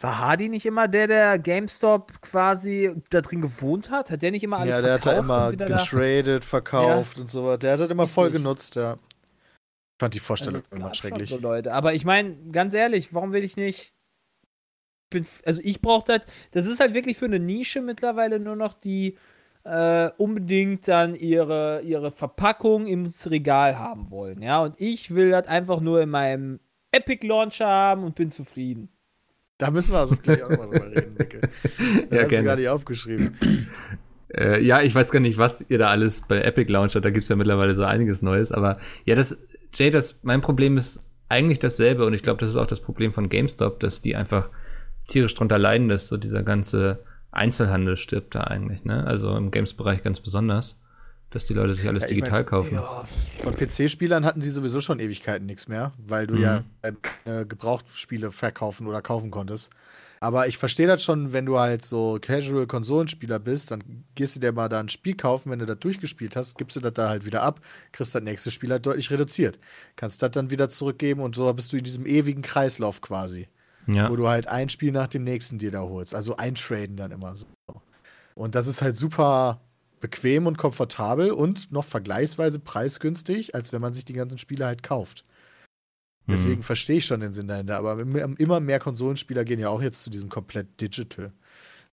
War 0.00 0.18
Hardy 0.18 0.48
nicht 0.48 0.66
immer 0.66 0.88
der, 0.88 1.06
der 1.06 1.38
GameStop 1.38 2.20
quasi 2.20 2.94
da 3.10 3.20
drin 3.20 3.40
gewohnt 3.40 3.90
hat? 3.90 4.10
Hat 4.10 4.22
der 4.22 4.30
nicht 4.30 4.42
immer 4.42 4.58
alles 4.58 4.76
Ja, 4.76 4.82
der 4.82 4.94
hat 4.94 5.06
da 5.06 5.12
verkauft 5.12 5.24
immer 5.24 5.66
getradet, 5.66 6.44
verkauft 6.44 7.18
und 7.18 7.30
so 7.30 7.46
weiter. 7.46 7.58
Der 7.58 7.72
hat 7.72 7.80
das 7.80 7.90
immer 7.90 8.06
voll 8.06 8.26
Richtig. 8.26 8.42
genutzt, 8.42 8.76
ja. 8.76 8.94
Ich 8.94 10.00
fand 10.00 10.14
die 10.14 10.20
Vorstellung 10.20 10.62
Also, 10.70 10.76
immer 10.76 10.94
schrecklich. 10.94 11.30
So 11.30 11.38
Leute. 11.38 11.72
Aber 11.72 11.94
ich 11.94 12.04
meine, 12.04 12.36
ganz 12.52 12.74
ehrlich, 12.74 13.14
warum 13.14 13.32
will 13.32 13.44
ich 13.44 13.56
nicht. 13.56 13.94
Ich 15.04 15.10
bin, 15.10 15.26
also 15.44 15.60
ich 15.64 15.80
brauche 15.80 16.04
das. 16.06 16.20
Das 16.50 16.66
ist 16.66 16.80
halt 16.80 16.92
wirklich 16.92 17.16
für 17.16 17.24
eine 17.26 17.38
Nische 17.38 17.80
mittlerweile 17.80 18.38
nur 18.38 18.56
noch, 18.56 18.74
die 18.74 19.16
äh, 19.64 20.10
unbedingt 20.16 20.86
dann 20.86 21.14
ihre, 21.14 21.80
ihre 21.82 22.12
Verpackung 22.12 22.86
ins 22.86 23.30
Regal 23.30 23.78
haben 23.78 24.10
wollen. 24.10 24.42
Ja, 24.42 24.62
und 24.62 24.74
ich 24.78 25.14
will 25.14 25.30
das 25.30 25.48
einfach 25.48 25.80
nur 25.80 26.02
in 26.02 26.10
meinem 26.10 26.60
Epic 26.92 27.26
Launcher 27.26 27.66
haben 27.66 28.04
und 28.04 28.14
bin 28.14 28.30
zufrieden. 28.30 28.88
Da 29.58 29.70
müssen 29.70 29.92
wir 29.92 30.00
also 30.00 30.16
gleich 30.16 30.42
auch 30.42 30.50
nochmal 30.50 30.68
drüber 30.68 30.90
reden, 30.90 31.14
Micke. 31.16 31.40
Das 32.10 32.18
Ja, 32.18 32.22
hast 32.24 32.32
du 32.32 32.44
gar 32.44 32.56
nicht 32.56 32.68
aufgeschrieben. 32.68 33.36
Äh, 34.28 34.60
ja, 34.60 34.82
ich 34.82 34.92
weiß 34.92 35.12
gar 35.12 35.20
nicht, 35.20 35.38
was 35.38 35.64
ihr 35.68 35.78
da 35.78 35.88
alles 35.88 36.22
bei 36.22 36.42
Epic 36.42 36.70
Launcher, 36.70 37.00
da 37.00 37.10
gibt's 37.10 37.28
ja 37.28 37.36
mittlerweile 37.36 37.76
so 37.76 37.84
einiges 37.84 38.22
Neues, 38.22 38.50
aber 38.50 38.76
ja, 39.04 39.14
das, 39.14 39.38
Jay, 39.72 39.88
das, 39.88 40.18
mein 40.22 40.40
Problem 40.40 40.76
ist 40.76 41.08
eigentlich 41.28 41.60
dasselbe 41.60 42.04
und 42.04 42.12
ich 42.12 42.24
glaube, 42.24 42.40
das 42.40 42.50
ist 42.50 42.56
auch 42.56 42.66
das 42.66 42.80
Problem 42.80 43.12
von 43.12 43.28
GameStop, 43.28 43.78
dass 43.78 44.00
die 44.00 44.16
einfach 44.16 44.50
tierisch 45.06 45.34
drunter 45.34 45.58
leiden, 45.58 45.88
dass 45.88 46.08
so 46.08 46.16
dieser 46.16 46.42
ganze 46.42 47.04
Einzelhandel 47.30 47.96
stirbt 47.96 48.34
da 48.34 48.42
eigentlich, 48.42 48.84
ne? 48.84 49.06
Also 49.06 49.36
im 49.36 49.52
Games-Bereich 49.52 50.02
ganz 50.02 50.20
besonders, 50.20 50.76
dass 51.36 51.46
die 51.46 51.54
Leute 51.54 51.74
sich 51.74 51.86
alles 51.88 52.02
Ja, 52.04 52.08
digital 52.08 52.30
mein, 52.32 52.46
kaufen. 52.46 52.78
Von 53.42 53.54
PC-Spielern 53.54 54.24
hatten 54.24 54.40
sie 54.40 54.50
sowieso 54.50 54.80
schon 54.80 54.98
Ewigkeiten 54.98 55.46
nichts 55.46 55.68
mehr, 55.68 55.92
weil 55.98 56.26
du 56.26 56.34
Mhm. 56.34 56.40
ja 56.40 56.64
äh, 56.82 57.44
Gebrauchtspiele 57.44 58.32
verkaufen 58.32 58.86
oder 58.86 59.02
kaufen 59.02 59.30
konntest. 59.30 59.70
Aber 60.18 60.48
ich 60.48 60.56
verstehe 60.56 60.86
das 60.86 61.04
schon, 61.04 61.34
wenn 61.34 61.44
du 61.44 61.58
halt 61.58 61.84
so 61.84 62.18
Casual-Konsolenspieler 62.20 63.38
bist, 63.38 63.70
dann 63.70 64.04
gehst 64.14 64.34
du 64.34 64.40
dir 64.40 64.50
mal 64.52 64.68
da 64.68 64.80
ein 64.80 64.88
Spiel 64.88 65.14
kaufen, 65.14 65.50
wenn 65.50 65.58
du 65.58 65.66
das 65.66 65.78
durchgespielt 65.78 66.36
hast, 66.36 66.56
gibst 66.56 66.74
du 66.76 66.80
das 66.80 66.94
da 66.94 67.10
halt 67.10 67.26
wieder 67.26 67.42
ab, 67.42 67.60
kriegst 67.92 68.14
das 68.14 68.22
nächste 68.22 68.50
Spiel 68.50 68.70
halt 68.70 68.86
deutlich 68.86 69.10
reduziert. 69.10 69.58
Kannst 69.94 70.22
das 70.22 70.30
dann 70.30 70.50
wieder 70.50 70.70
zurückgeben 70.70 71.20
und 71.20 71.34
so 71.36 71.52
bist 71.52 71.72
du 71.72 71.76
in 71.76 71.84
diesem 71.84 72.06
ewigen 72.06 72.42
Kreislauf 72.42 73.00
quasi. 73.00 73.48
Ja. 73.88 74.10
wo 74.10 74.16
du 74.16 74.26
halt 74.26 74.48
ein 74.48 74.68
Spiel 74.68 74.90
nach 74.90 75.06
dem 75.06 75.22
nächsten 75.22 75.58
dir 75.58 75.70
da 75.70 75.82
holst. 75.82 76.12
Also 76.12 76.36
eintraden 76.36 76.96
dann 76.96 77.12
immer 77.12 77.36
so. 77.36 77.46
Und 78.34 78.56
das 78.56 78.66
ist 78.66 78.82
halt 78.82 78.96
super 78.96 79.60
bequem 80.10 80.46
und 80.46 80.56
komfortabel 80.56 81.32
und 81.32 81.72
noch 81.72 81.84
vergleichsweise 81.84 82.58
preisgünstig, 82.60 83.54
als 83.54 83.72
wenn 83.72 83.80
man 83.80 83.92
sich 83.92 84.04
die 84.04 84.12
ganzen 84.12 84.38
Spiele 84.38 84.64
halt 84.66 84.82
kauft. 84.84 85.24
Deswegen 86.28 86.58
Mhm. 86.60 86.62
verstehe 86.62 86.98
ich 86.98 87.06
schon 87.06 87.20
den 87.20 87.32
Sinn 87.32 87.48
dahinter. 87.48 87.76
Aber 87.78 87.98
im- 88.00 88.36
immer 88.36 88.60
mehr 88.60 88.78
Konsolenspieler 88.78 89.44
gehen 89.44 89.58
ja 89.60 89.68
auch 89.68 89.82
jetzt 89.82 90.02
zu 90.04 90.10
diesem 90.10 90.28
komplett 90.28 90.80
Digital. 90.80 91.32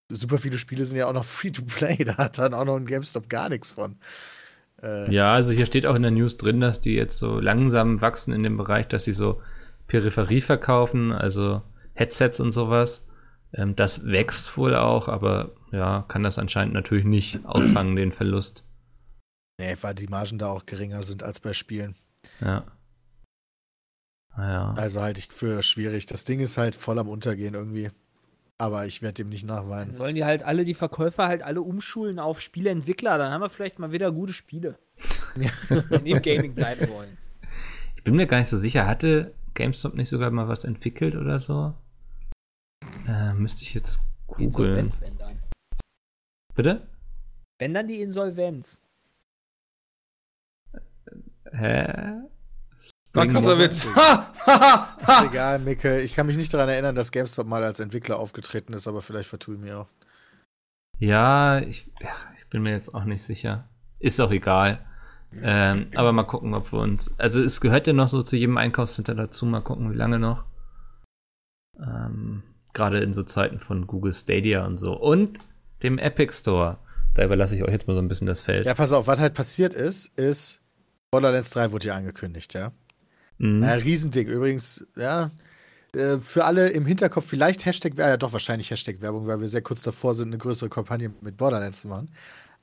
Super 0.09 0.37
viele 0.37 0.57
Spiele 0.57 0.85
sind 0.85 0.97
ja 0.97 1.07
auch 1.07 1.13
noch 1.13 1.23
Free-to-Play. 1.37 2.03
Da 2.03 2.17
hat 2.17 2.37
dann 2.37 2.53
auch 2.53 2.65
noch 2.65 2.75
ein 2.75 2.85
GameStop 2.85 3.29
gar 3.29 3.49
nichts 3.49 3.73
von. 3.73 3.97
Äh, 4.81 5.11
Ja, 5.13 5.33
also 5.33 5.51
hier 5.51 5.65
steht 5.65 5.85
auch 5.85 5.95
in 5.95 6.01
der 6.03 6.11
News 6.11 6.37
drin, 6.37 6.59
dass 6.61 6.81
die 6.81 6.93
jetzt 6.93 7.17
so 7.17 7.39
langsam 7.39 8.01
wachsen 8.01 8.33
in 8.33 8.43
dem 8.43 8.57
Bereich, 8.57 8.87
dass 8.87 9.05
sie 9.05 9.11
so 9.11 9.41
Peripherie 9.87 10.41
verkaufen, 10.41 11.11
also 11.11 11.61
Headsets 11.93 12.39
und 12.39 12.51
sowas. 12.51 13.05
Ähm, 13.53 13.75
das 13.75 14.05
wächst 14.05 14.57
wohl 14.57 14.75
auch, 14.75 15.07
aber 15.07 15.51
ja, 15.71 16.05
kann 16.07 16.23
das 16.23 16.39
anscheinend 16.39 16.73
natürlich 16.73 17.05
nicht 17.05 17.45
auffangen, 17.45 17.95
den 17.95 18.11
Verlust. 18.11 18.63
Nee, 19.59 19.75
weil 19.81 19.95
die 19.95 20.07
Margen 20.07 20.39
da 20.39 20.47
auch 20.47 20.65
geringer 20.65 21.03
sind 21.03 21.23
als 21.23 21.39
bei 21.39 21.53
Spielen. 21.53 21.95
Ja. 22.41 22.65
Naja. 24.35 24.73
Also 24.77 25.01
halte 25.01 25.19
ich 25.19 25.31
für 25.31 25.61
schwierig. 25.61 26.07
Das 26.07 26.23
Ding 26.23 26.39
ist 26.39 26.57
halt 26.57 26.73
voll 26.73 26.97
am 26.97 27.07
Untergehen 27.07 27.53
irgendwie. 27.53 27.91
Aber 28.57 28.85
ich 28.85 29.01
werde 29.01 29.15
dem 29.15 29.29
nicht 29.29 29.47
Dann 29.47 29.55
nachweinen. 29.57 29.93
sollen 29.93 30.15
die 30.15 30.25
halt 30.25 30.43
alle, 30.43 30.63
die 30.63 30.73
Verkäufer 30.73 31.27
halt 31.27 31.43
alle 31.43 31.61
umschulen 31.61 32.17
auf 32.17 32.39
Spieleentwickler. 32.39 33.17
Dann 33.17 33.31
haben 33.31 33.41
wir 33.41 33.49
vielleicht 33.49 33.77
mal 33.77 33.91
wieder 33.91 34.11
gute 34.11 34.33
Spiele. 34.33 34.79
Wenn 35.89 36.05
die 36.05 36.11
im 36.11 36.21
Gaming 36.21 36.55
bleiben 36.55 36.89
wollen. 36.89 37.17
Ich 37.95 38.03
bin 38.03 38.15
mir 38.15 38.27
gar 38.27 38.39
nicht 38.39 38.49
so 38.49 38.57
sicher, 38.57 38.87
hatte 38.87 39.33
GameStop 39.53 39.95
nicht 39.95 40.09
sogar 40.09 40.31
mal 40.31 40.47
was 40.47 40.63
entwickelt 40.63 41.15
oder 41.15 41.39
so? 41.39 41.73
Äh, 43.07 43.33
müsste 43.33 43.63
ich 43.63 43.73
jetzt 43.73 43.99
googeln. 44.27 44.47
Insolvenz, 44.47 45.01
wenn 45.01 45.17
dann. 45.17 45.39
Bitte? 46.55 46.87
Wenn 47.59 47.73
dann 47.73 47.87
die 47.87 48.01
Insolvenz. 48.01 48.81
Hä? 51.51 52.23
War 53.13 53.27
krasser? 53.27 53.59
Witz. 53.59 53.85
Ha, 53.95 54.33
ha, 54.45 54.97
ha, 55.07 55.25
egal, 55.25 55.59
Micke. 55.59 56.01
Ich 56.01 56.15
kann 56.15 56.27
mich 56.27 56.35
nicht 56.35 56.53
daran 56.53 56.67
erinnern, 56.67 56.95
dass 56.95 57.13
GameStop 57.13 57.47
mal 57.47 57.63
als 57.63 57.79
Entwickler 57.79 58.19
aufgetreten 58.19 58.73
ist, 58.73 58.89
aber 58.89 59.01
vielleicht 59.01 59.29
vertue 59.29 59.55
ich 59.55 59.61
mich 59.61 59.71
auch. 59.71 59.87
Ja, 60.99 61.59
ich, 61.59 61.89
ja, 62.01 62.13
ich 62.37 62.47
bin 62.49 62.61
mir 62.63 62.71
jetzt 62.71 62.93
auch 62.93 63.05
nicht 63.05 63.23
sicher. 63.23 63.69
Ist 63.99 64.19
auch 64.19 64.31
egal. 64.31 64.85
Ähm, 65.41 65.87
aber 65.95 66.11
mal 66.11 66.23
gucken, 66.23 66.53
ob 66.53 66.73
wir 66.73 66.79
uns. 66.79 67.17
Also 67.19 67.41
es 67.41 67.61
gehört 67.61 67.87
ja 67.87 67.93
noch 67.93 68.09
so 68.09 68.21
zu 68.21 68.35
jedem 68.35 68.57
Einkaufscenter 68.57 69.15
dazu. 69.15 69.45
Mal 69.45 69.61
gucken, 69.61 69.91
wie 69.91 69.97
lange 69.97 70.19
noch. 70.19 70.43
Ähm, 71.79 72.43
Gerade 72.73 72.99
in 72.99 73.13
so 73.13 73.23
Zeiten 73.23 73.59
von 73.59 73.87
Google 73.87 74.13
Stadia 74.13 74.65
und 74.65 74.77
so. 74.77 74.97
Und 74.97 75.39
dem 75.83 75.97
Epic 75.97 76.33
Store. 76.33 76.79
Da 77.13 77.23
überlasse 77.23 77.55
ich 77.55 77.63
euch 77.63 77.71
jetzt 77.71 77.87
mal 77.87 77.93
so 77.93 77.99
ein 77.99 78.07
bisschen 78.07 78.27
das 78.27 78.41
Feld. 78.41 78.65
Ja, 78.65 78.73
pass 78.73 78.91
auf, 78.93 79.05
was 79.05 79.19
halt 79.19 79.35
passiert 79.35 79.73
ist, 79.75 80.17
ist, 80.17 80.61
Borderlands 81.11 81.51
3 81.51 81.71
wurde 81.71 81.87
ja 81.87 81.95
angekündigt, 81.95 82.55
ja. 82.55 82.71
Mhm. 83.37 83.61
Ja, 83.61 83.73
Riesending. 83.73 84.27
Übrigens, 84.27 84.87
ja, 84.95 85.29
äh, 85.93 86.17
für 86.17 86.45
alle 86.45 86.69
im 86.69 86.85
Hinterkopf 86.85 87.27
vielleicht 87.27 87.65
Hashtag, 87.65 87.95
ja 87.97 88.17
doch 88.17 88.33
wahrscheinlich 88.33 88.71
Hashtag 88.71 89.01
Werbung, 89.01 89.27
weil 89.27 89.39
wir 89.39 89.47
sehr 89.47 89.61
kurz 89.61 89.83
davor 89.83 90.15
sind, 90.15 90.29
eine 90.29 90.39
größere 90.39 90.69
Kampagne 90.69 91.13
mit 91.21 91.37
Borderlands 91.37 91.81
zu 91.81 91.87
machen. 91.87 92.09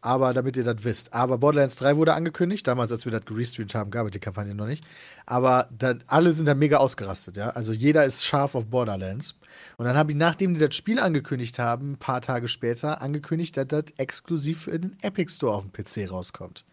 Aber 0.03 0.33
damit 0.33 0.57
ihr 0.57 0.65
das 0.65 0.83
wisst. 0.85 1.13
Aber 1.13 1.39
Borderlands 1.39 1.77
3 1.77 1.97
wurde 1.97 2.15
angekündigt. 2.15 2.67
Damals, 2.67 2.91
als 2.91 3.05
wir 3.05 3.13
das 3.13 3.27
gerestreamt 3.27 3.75
haben, 3.75 3.91
gab 3.91 4.07
es 4.07 4.13
die 4.13 4.19
Kampagne 4.19 4.55
noch 4.55 4.67
nicht. 4.67 4.85
Aber 5.27 5.69
da, 5.77 5.95
alle 6.07 6.33
sind 6.33 6.47
da 6.47 6.55
mega 6.55 6.79
ausgerastet, 6.79 7.37
ja. 7.37 7.51
Also 7.51 7.73
jeder 7.73 8.05
ist 8.05 8.25
scharf 8.25 8.55
auf 8.55 8.67
Borderlands. 8.67 9.35
Und 9.77 9.85
dann 9.85 9.97
habe 9.97 10.13
ich, 10.13 10.17
nachdem 10.17 10.55
die 10.55 10.61
das 10.61 10.75
Spiel 10.75 10.99
angekündigt 10.99 11.59
haben, 11.59 11.93
ein 11.93 11.99
paar 11.99 12.23
Tage 12.23 12.49
später, 12.49 13.03
angekündigt, 13.03 13.57
dass 13.57 13.67
das 13.69 13.85
exklusiv 13.99 14.63
für 14.63 14.79
den 14.79 14.97
Epic 15.03 15.33
Store 15.33 15.55
auf 15.55 15.65
dem 15.67 15.73
PC 15.73 16.11
rauskommt. 16.11 16.65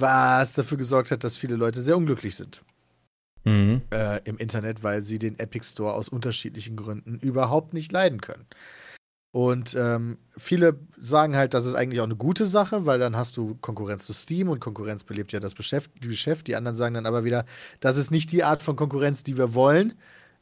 Was 0.00 0.52
dafür 0.52 0.78
gesorgt 0.78 1.12
hat, 1.12 1.22
dass 1.22 1.36
viele 1.38 1.54
Leute 1.56 1.80
sehr 1.80 1.96
unglücklich 1.96 2.34
sind 2.34 2.62
Mhm. 3.44 3.82
äh, 3.90 4.20
im 4.24 4.36
Internet, 4.38 4.82
weil 4.84 5.02
sie 5.02 5.18
den 5.18 5.38
Epic 5.38 5.66
Store 5.66 5.94
aus 5.94 6.08
unterschiedlichen 6.08 6.76
Gründen 6.76 7.18
überhaupt 7.18 7.74
nicht 7.74 7.90
leiden 7.90 8.20
können. 8.20 8.46
Und 9.32 9.74
ähm, 9.78 10.18
viele 10.36 10.78
sagen 10.98 11.36
halt, 11.36 11.54
das 11.54 11.64
ist 11.64 11.74
eigentlich 11.74 12.00
auch 12.00 12.06
eine 12.06 12.16
gute 12.16 12.44
Sache, 12.44 12.84
weil 12.84 12.98
dann 12.98 13.16
hast 13.16 13.38
du 13.38 13.54
Konkurrenz 13.62 14.04
zu 14.04 14.12
Steam 14.12 14.50
und 14.50 14.60
Konkurrenz 14.60 15.04
belebt 15.04 15.32
ja 15.32 15.40
das 15.40 15.54
Geschäft. 15.54 15.90
Die, 16.02 16.08
Geschäft. 16.08 16.48
die 16.48 16.54
anderen 16.54 16.76
sagen 16.76 16.94
dann 16.94 17.06
aber 17.06 17.24
wieder, 17.24 17.46
das 17.80 17.96
ist 17.96 18.10
nicht 18.10 18.30
die 18.30 18.44
Art 18.44 18.62
von 18.62 18.76
Konkurrenz, 18.76 19.24
die 19.24 19.38
wir 19.38 19.54
wollen. 19.54 19.94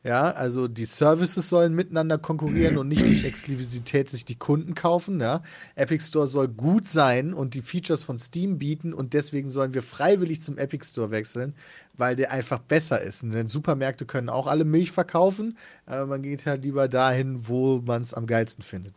Ja, 0.03 0.31
also 0.31 0.67
die 0.67 0.87
Services 0.87 1.51
sollen 1.51 1.75
miteinander 1.75 2.17
konkurrieren 2.17 2.79
und 2.79 2.89
nicht 2.89 3.03
durch 3.05 3.25
Exklusivität 3.25 4.09
sich 4.09 4.25
die 4.25 4.35
Kunden 4.37 4.75
kaufen. 4.75 5.21
Ja. 5.21 5.43
Epic 5.75 6.03
Store 6.07 6.27
soll 6.27 6.49
gut 6.49 6.89
sein 6.89 7.35
und 7.35 7.53
die 7.53 7.61
Features 7.61 8.03
von 8.03 8.19
Steam 8.19 8.57
bieten 8.57 8.95
und 8.95 9.13
deswegen 9.13 9.51
sollen 9.51 9.75
wir 9.75 9.83
freiwillig 9.83 10.43
zum 10.43 10.57
Epic 10.57 10.87
Store 10.87 11.11
wechseln, 11.11 11.55
weil 11.99 12.17
der 12.17 12.31
einfach 12.33 12.61
besser 12.61 13.03
ist. 13.03 13.23
Denn 13.25 13.47
Supermärkte 13.47 14.07
können 14.07 14.31
auch 14.31 14.47
alle 14.47 14.65
Milch 14.65 14.91
verkaufen, 14.91 15.59
aber 15.85 16.07
man 16.07 16.23
geht 16.23 16.47
halt 16.47 16.65
lieber 16.65 16.89
dahin, 16.89 17.47
wo 17.47 17.83
man 17.85 18.01
es 18.01 18.15
am 18.15 18.27
geilsten 18.27 18.65
findet. 18.65 18.95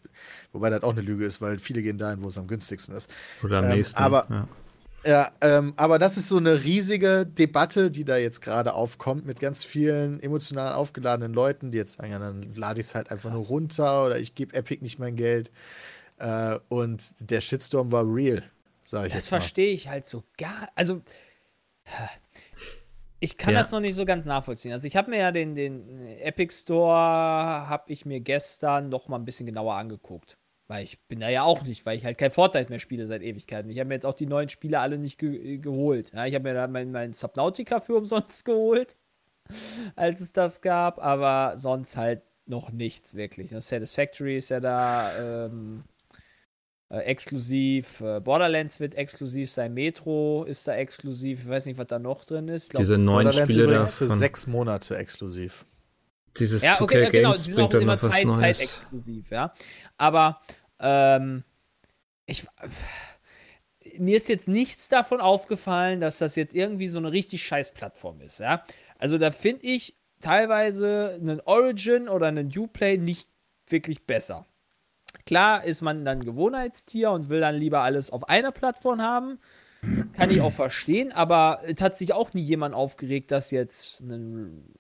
Wobei 0.54 0.70
das 0.70 0.84
auch 0.84 0.92
eine 0.94 1.02
Lüge 1.02 1.26
ist, 1.26 1.42
weil 1.42 1.60
viele 1.60 1.82
gehen 1.82 1.98
dahin, 1.98 2.24
wo 2.24 2.30
es 2.30 2.38
am 2.38 2.48
günstigsten 2.48 2.96
ist. 2.96 3.10
Oder 3.44 3.58
am 3.58 3.66
Ähm, 3.66 3.72
nächsten. 3.76 3.98
aber- 3.98 4.26
ja. 4.30 4.48
Ja, 5.06 5.32
ähm, 5.42 5.74
aber 5.76 6.00
das 6.00 6.16
ist 6.16 6.30
so 6.30 6.38
eine 6.38 6.64
riesige 6.64 7.26
Debatte, 7.26 7.92
die 7.92 8.06
da 8.06 8.16
jetzt 8.16 8.42
gerade 8.42 8.74
aufkommt 8.74 9.26
mit 9.26 9.40
ganz 9.40 9.66
vielen 9.66 10.22
emotional 10.22 10.74
aufgeladenen 10.74 11.34
Leuten, 11.34 11.72
die 11.72 11.78
jetzt 11.78 11.98
sagen, 11.98 12.12
ja, 12.12 12.20
dann 12.20 12.54
lade 12.56 12.80
ich 12.80 12.88
es 12.88 12.96
halt 12.96 13.12
einfach 13.12 13.32
nur 13.32 13.44
runter 13.44 14.06
oder 14.06 14.18
ich 14.18 14.34
gebe 14.34 14.56
Epic 14.56 14.82
nicht 14.82 15.00
mein 15.00 15.16
Geld. 15.16 15.52
Äh, 16.20 16.58
und 16.70 17.16
der 17.20 17.42
Shitstorm 17.42 17.92
war 17.92 18.06
real, 18.06 18.44
sage 18.86 19.08
ich 19.08 19.14
Das 19.14 19.28
verstehe 19.28 19.74
ich 19.74 19.90
halt 19.90 20.08
so 20.08 20.24
gar. 20.38 20.70
Also, 20.76 21.02
ich 23.20 23.38
kann 23.38 23.54
Ja. 23.54 23.60
das 23.60 23.72
noch 23.72 23.82
nicht 23.82 23.96
so 23.96 24.06
ganz 24.06 24.26
nachvollziehen. 24.26 24.72
Also, 24.72 24.88
ich 24.88 24.96
habe 24.96 25.10
mir 25.10 25.20
ja 25.20 25.32
den, 25.32 25.56
den 25.56 26.06
Epic 26.20 26.54
Store, 26.54 26.94
habe 26.96 27.92
ich 27.92 28.06
mir 28.06 28.22
gestern 28.22 28.88
noch 28.88 29.10
mal 29.10 29.18
ein 29.18 29.26
bisschen 29.26 29.46
genauer 29.46 29.76
angeguckt. 29.76 30.38
Weil 30.68 30.86
ich 30.86 31.02
bin 31.08 31.20
da 31.20 31.30
ja 31.30 31.44
auch 31.44 31.64
nicht, 31.64 31.86
weil 31.86 31.98
ich 31.98 32.06
halt 32.06 32.18
kein 32.18 32.32
Fortnite 32.32 32.70
mehr 32.70 32.80
spiele 32.80 33.06
seit 33.06 33.22
Ewigkeiten. 33.22 33.70
Ich 33.70 33.80
habe 33.80 33.90
mir 33.90 33.96
jetzt 33.96 34.06
auch 34.06 34.14
die 34.14 34.26
neuen 34.26 34.50
Spiele 34.50 34.80
alle 34.80 34.98
nicht 34.98 35.20
ge 35.20 35.58
geholt. 35.58 36.12
Ja, 36.14 36.26
ich 36.26 36.36
habe 36.36 36.44
mir 36.44 36.54
da 36.54 36.68
mein, 36.68 36.92
mein 36.92 37.14
Subnautica 37.14 37.80
für 37.80 37.96
umsonst 37.98 38.46
geholt, 38.46 38.96
als 39.96 40.22
es 40.22 40.32
das 40.32 40.62
gab, 40.62 41.04
aber 41.04 41.58
sonst 41.58 41.98
halt 41.98 42.22
noch 42.46 42.72
nichts 42.72 43.16
wirklich. 43.16 43.50
Das 43.50 43.68
Satisfactory 43.68 44.38
ist 44.38 44.50
ja 44.50 44.60
da, 44.60 45.46
ähm, 45.46 45.84
äh, 46.94 47.00
exklusiv. 47.00 48.02
Äh, 48.02 48.20
Borderlands 48.20 48.80
wird 48.80 48.94
exklusiv 48.94 49.50
sein. 49.50 49.74
Metro 49.74 50.44
ist 50.44 50.68
da 50.68 50.76
exklusiv. 50.76 51.42
Ich 51.42 51.50
weiß 51.50 51.66
nicht, 51.66 51.80
was 51.80 51.88
da 51.88 51.98
noch 51.98 52.24
drin 52.24 52.48
ist. 52.48 52.66
Ich 52.66 52.70
glaub, 52.70 52.82
Diese 52.82 53.00
neuen 53.00 53.26
Borderlands 53.26 53.52
Spiele 53.52 53.66
da 53.66 53.74
übrigens 53.74 53.94
für 53.94 54.08
sechs 54.08 54.46
Monate 54.46 54.96
exklusiv. 54.98 55.66
Dieses 56.38 56.64
ja, 56.64 56.76
2K 56.76 56.82
okay, 56.82 57.04
ja, 57.04 57.10
genau. 57.10 57.30
Games 57.30 57.44
Die 57.44 57.50
sind 57.52 57.56
bringt 57.56 57.76
auch 57.76 57.80
immer 57.80 58.00
Zeit, 58.00 58.26
Neues. 58.26 58.40
zeitexklusiv, 58.40 59.32
ja. 59.32 59.54
Aber 59.98 60.42
ähm, 60.80 61.44
ich, 62.26 62.46
mir 64.00 64.18
ist 64.18 64.30
jetzt 64.30 64.48
nichts 64.48 64.90
davon 64.90 65.22
aufgefallen, 65.22 66.00
dass 66.00 66.18
das 66.18 66.36
jetzt 66.36 66.54
irgendwie 66.54 66.88
so 66.88 67.00
eine 67.00 67.12
richtig 67.12 67.44
scheiß 67.44 67.74
Plattform 67.74 68.22
ist, 68.22 68.40
ja. 68.40 68.64
Also 68.98 69.18
da 69.18 69.32
finde 69.32 69.66
ich 69.66 69.98
teilweise 70.22 71.18
einen 71.20 71.42
Origin 71.42 72.08
oder 72.08 72.28
einen 72.28 72.52
Uplay 72.58 72.98
nicht 72.98 73.28
wirklich 73.68 74.06
besser. 74.06 74.46
Klar 75.26 75.64
ist 75.64 75.82
man 75.82 76.06
dann 76.06 76.24
Gewohnheitstier 76.24 77.12
und 77.12 77.30
will 77.30 77.42
dann 77.42 77.56
lieber 77.56 77.82
alles 77.82 78.10
auf 78.10 78.28
einer 78.28 78.52
Plattform 78.52 79.02
haben. 79.02 79.40
Kann 80.14 80.32
ich 80.32 80.42
auch 80.42 80.54
verstehen, 80.54 81.12
aber 81.12 81.62
es 81.66 81.82
hat 81.82 81.98
sich 81.98 82.14
auch 82.14 82.34
nie 82.34 82.42
jemand 82.42 82.74
aufgeregt, 82.74 83.32
dass 83.32 83.52
jetzt 83.52 84.00
ein 84.00 84.74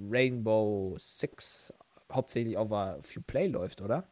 Rainbow 0.00 0.96
Six 0.98 1.72
hauptsächlich 2.12 2.56
auf 2.56 2.68
der 2.68 2.98
Free 3.02 3.20
Play 3.26 3.46
läuft, 3.48 3.80
oder? 3.80 4.04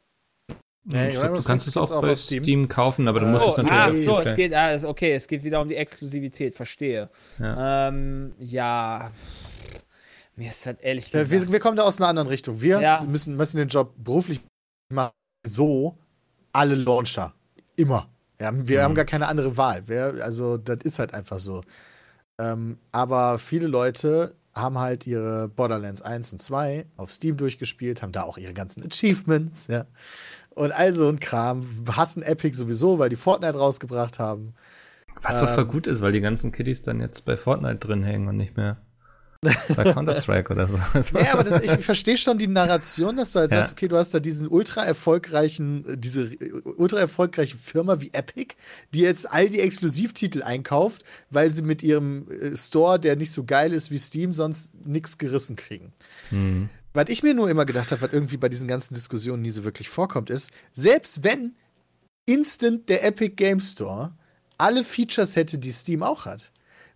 Nee, 0.84 1.10
ich 1.10 1.18
glaub, 1.18 1.36
du 1.36 1.42
kannst 1.44 1.68
es 1.68 1.76
auch 1.76 2.00
bei 2.00 2.12
auf 2.12 2.18
Steam. 2.18 2.42
Steam. 2.42 2.68
kaufen, 2.68 3.06
aber 3.06 3.20
du 3.20 3.26
musst 3.26 3.46
es 3.46 3.54
so, 3.54 3.62
natürlich 3.62 3.80
ach 3.80 3.90
auf 3.90 4.24
so, 4.24 4.30
es 4.30 4.34
geht, 4.34 4.52
ah, 4.52 4.76
okay, 4.88 5.12
es 5.12 5.28
geht 5.28 5.44
wieder 5.44 5.60
um 5.60 5.68
die 5.68 5.76
Exklusivität, 5.76 6.56
verstehe. 6.56 7.08
Ja. 7.38 7.88
Ähm, 7.88 8.34
ja, 8.40 9.12
mir 10.34 10.48
ist 10.48 10.66
das 10.66 10.80
ehrlich 10.80 11.12
Ja, 11.12 11.22
gesagt. 11.22 11.30
wir, 11.46 11.52
wir 11.52 11.60
kommen 11.60 11.76
da 11.76 11.84
aus 11.84 11.98
einer 12.00 12.08
anderen 12.08 12.26
Richtung. 12.28 12.60
Wir 12.60 12.80
Ja. 12.80 13.04
müssen, 13.08 13.36
müssen 13.36 13.58
den 13.58 13.68
Job 13.68 13.94
beruflich 13.96 14.40
machen. 14.92 15.12
So, 15.46 15.96
alle 16.52 16.74
Launcher. 16.74 17.32
Immer. 17.76 18.08
Ja, 18.40 18.50
wir 18.52 18.78
Mhm. 18.80 18.82
haben 18.82 18.94
gar 18.96 19.04
keine 19.04 19.28
andere 19.28 19.56
Wahl. 19.56 19.86
Wir, 19.86 20.14
also, 20.24 20.56
das 20.56 20.78
ist 20.82 20.98
halt 20.98 21.14
einfach 21.14 21.38
so. 21.38 21.62
Ähm, 22.40 22.78
aber 22.90 23.38
viele 23.38 23.68
Leute 23.68 24.34
haben 24.55 24.78
halt 24.78 25.07
ihre 25.07 25.48
Borderlands 25.48 26.03
1 26.03 26.32
und 26.32 26.42
2 26.42 26.86
auf 26.96 27.11
Steam 27.11 27.36
durchgespielt, 27.36 28.03
haben 28.03 28.12
da 28.12 28.22
auch 28.22 28.38
ihre 28.38 28.53
ganzen 28.53 28.84
Achievements, 28.84 29.66
ja. 29.68 29.86
Und 30.50 30.72
all 30.72 30.92
so 30.92 31.09
ein 31.09 31.18
Kram. 31.18 31.66
Hassen 31.90 32.22
Epic 32.22 32.57
sowieso, 32.57 32.98
weil 32.98 33.09
die 33.09 33.16
Fortnite 33.16 33.57
rausgebracht 33.57 34.18
haben. 34.18 34.55
Was 35.22 35.40
doch 35.40 35.48
voll 35.48 35.64
Ähm, 35.64 35.70
gut 35.70 35.86
ist, 35.86 36.03
weil 36.03 36.12
die 36.12 36.20
ganzen 36.20 36.53
Kiddies 36.53 36.82
dann 36.82 37.00
jetzt 37.00 37.24
bei 37.24 37.36
Fortnite 37.36 37.76
drin 37.76 38.03
hängen 38.03 38.28
und 38.28 38.36
nicht 38.36 38.57
mehr. 38.57 38.78
Bei 39.43 39.93
Counter-Strike 39.93 40.53
oder 40.53 40.68
so. 40.68 40.78
Ja, 41.18 41.32
aber 41.32 41.43
das, 41.43 41.62
ich 41.64 41.84
verstehe 41.84 42.16
schon 42.16 42.38
die 42.38 42.47
Narration, 42.47 43.16
dass 43.16 43.32
du 43.32 43.40
halt 43.40 43.51
Ja. 43.51 43.59
sagst, 43.59 43.72
okay, 43.72 43.88
du 43.88 43.97
hast 43.97 44.14
da 44.14 44.20
diesen 44.20 44.47
ultra 44.47 44.84
erfolgreichen, 44.84 45.84
äh, 45.84 45.99
diese 45.99 46.32
äh, 46.34 46.53
ultra 46.76 47.01
erfolgreiche 47.01 47.57
Firma 47.57 48.01
wie 48.01 48.11
Epic, 48.12 48.55
die 48.95 49.01
jetzt 49.01 49.28
all 49.30 49.49
die 49.49 49.59
Exklusivtitel 49.59 50.45
einkauft, 50.45 51.03
weil 51.30 51.53
sie 51.53 51.62
mit 51.62 51.82
ihrem 51.82 52.28
äh, 52.30 52.57
Store, 52.57 53.01
der 53.01 53.16
nicht 53.16 53.32
so 53.32 53.43
geil 53.43 53.72
ist 53.72 53.90
wie 53.90 53.99
Steam, 53.99 54.32
sonst 54.32 54.72
nichts 54.86 55.18
gerissen 55.18 55.57
kriegen. 55.57 55.93
Hm. 56.30 56.68
Was 56.95 57.09
ich 57.09 57.24
mir 57.24 57.34
nur 57.34 57.51
immer 57.51 57.64
gedacht 57.64 57.90
habe, 57.90 58.03
was 58.03 58.12
irgendwie 58.12 58.36
bei 58.36 58.49
diesen 58.49 58.68
ganzen 58.68 58.95
Diskussionen 58.95 59.43
nie 59.43 59.51
so 59.51 59.64
wirklich 59.64 59.88
vorkommt, 59.88 60.30
ist, 60.30 60.51
selbst 60.72 61.24
wenn 61.24 61.57
instant 62.26 62.88
der 62.88 63.05
Epic 63.05 63.34
Game 63.34 63.59
Store 63.61 64.12
alle 64.59 64.84
Features 64.84 65.34
hätte, 65.34 65.59
die 65.59 65.72
Steam 65.72 66.05
auch 66.05 66.26
hat, 66.26 66.51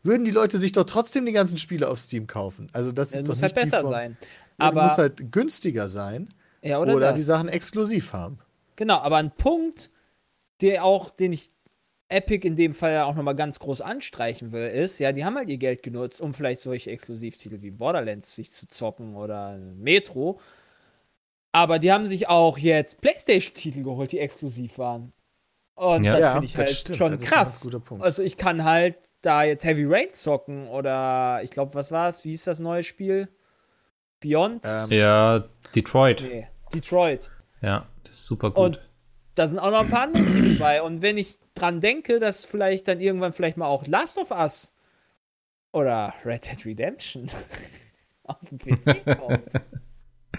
würden 0.06 0.24
die 0.24 0.30
Leute 0.30 0.58
sich 0.58 0.72
doch 0.72 0.84
trotzdem 0.84 1.26
die 1.26 1.32
ganzen 1.32 1.58
Spiele 1.58 1.88
auf 1.88 1.98
Steam 1.98 2.26
kaufen. 2.26 2.68
Also 2.72 2.92
das 2.92 3.10
Das 3.10 3.20
ist 3.20 3.28
muss 3.28 3.36
doch 3.38 3.42
halt 3.42 3.54
nicht 3.56 3.66
die 3.66 3.70
besser 3.70 3.82
Form- 3.82 3.92
sein. 3.92 4.16
ja, 4.22 4.26
Aber, 4.58 4.80
du 4.80 4.86
musst 4.86 4.98
halt 4.98 5.32
günstiger 5.32 5.88
sein 5.88 6.28
ja, 6.62 6.78
oder, 6.80 6.94
oder, 6.94 7.12
die 7.12 7.20
Sachen 7.22 7.48
exklusiv 7.48 8.12
haben. 8.12 8.38
Genau, 8.76 8.96
aber 8.98 9.16
ein 9.16 9.30
Punkt, 9.30 9.90
der 10.62 10.84
auch, 10.84 11.10
den 11.10 11.32
ich 11.32 11.48
Epic 12.08 12.46
in 12.46 12.54
dem 12.56 12.72
Fall 12.72 12.92
ja 12.92 13.04
auch 13.04 13.14
nochmal 13.16 13.34
ganz 13.34 13.58
groß 13.58 13.80
anstreichen 13.80 14.52
will, 14.52 14.66
ist, 14.68 14.98
ja, 15.00 15.10
die 15.12 15.24
haben 15.24 15.36
halt 15.36 15.48
ihr 15.48 15.58
Geld 15.58 15.82
genutzt, 15.82 16.20
um 16.20 16.34
vielleicht 16.34 16.60
solche 16.60 16.90
Exklusivtitel 16.90 17.62
wie 17.62 17.70
Borderlands 17.72 18.34
sich 18.34 18.52
zu 18.52 18.68
zocken 18.68 19.16
oder 19.16 19.58
Metro. 19.58 20.38
Aber 21.52 21.78
die 21.78 21.90
haben 21.90 22.06
sich 22.06 22.28
auch 22.28 22.58
jetzt 22.58 23.00
PlayStation-Titel 23.00 23.82
geholt, 23.82 24.12
die 24.12 24.18
exklusiv 24.18 24.78
waren. 24.78 25.12
Und 25.74 26.04
Ja. 26.04 26.12
das 26.12 26.20
Ja, 26.20 26.32
finde 26.34 26.46
ich 26.46 26.56
halt 26.56 26.70
stimmt, 26.70 26.98
schon 26.98 27.12
das 27.12 27.22
ist 27.22 27.28
ein 27.28 27.34
krass. 27.34 27.48
ganz 27.48 27.60
guter 27.60 27.80
Punkt. 27.80 28.04
Also 28.04 28.22
ich 28.22 28.36
kann 28.36 28.64
halt 28.64 28.96
da 29.22 29.42
jetzt 29.42 29.64
Heavy 29.64 29.84
Rain 29.86 30.12
zocken 30.12 30.68
oder 30.68 31.40
ich 31.42 31.50
glaube, 31.50 31.74
was 31.74 31.90
war 31.92 32.08
es? 32.08 32.24
Wie 32.24 32.30
hieß 32.30 32.44
das 32.44 32.60
neue 32.60 32.82
Spiel? 32.82 33.28
Beyond? 34.20 34.64
Ähm, 34.64 34.90
Ja, 34.90 35.44
Detroit. 35.74 36.22
Nee, 36.22 36.48
Detroit. 36.72 37.30
Ja, 37.60 37.86
das 38.04 38.12
ist 38.12 38.26
super 38.26 38.50
gut. 38.50 38.58
Und 38.64 38.80
da 39.34 39.48
sind 39.48 39.58
auch 39.58 39.70
noch 39.70 39.80
ein 39.80 39.90
paar 39.90 40.02
andere 40.02 40.24
Titel 40.24 40.58
bei. 40.58 40.82
Und 40.82 41.02
wenn 41.02 41.18
ich 41.18 41.38
dran 41.54 41.80
denke, 41.80 42.18
dass 42.20 42.44
vielleicht 42.44 42.88
dann 42.88 43.00
irgendwann 43.00 43.32
vielleicht 43.32 43.56
mal 43.56 43.66
auch 43.66 43.86
Last 43.86 44.18
of 44.18 44.30
Us 44.30 44.74
oder 45.72 46.14
Red 46.24 46.46
Dead 46.46 46.64
Redemption 46.66 47.28
auf 48.24 48.38
dem 48.50 48.58
PC 48.58 49.18
kommt. 49.18 49.52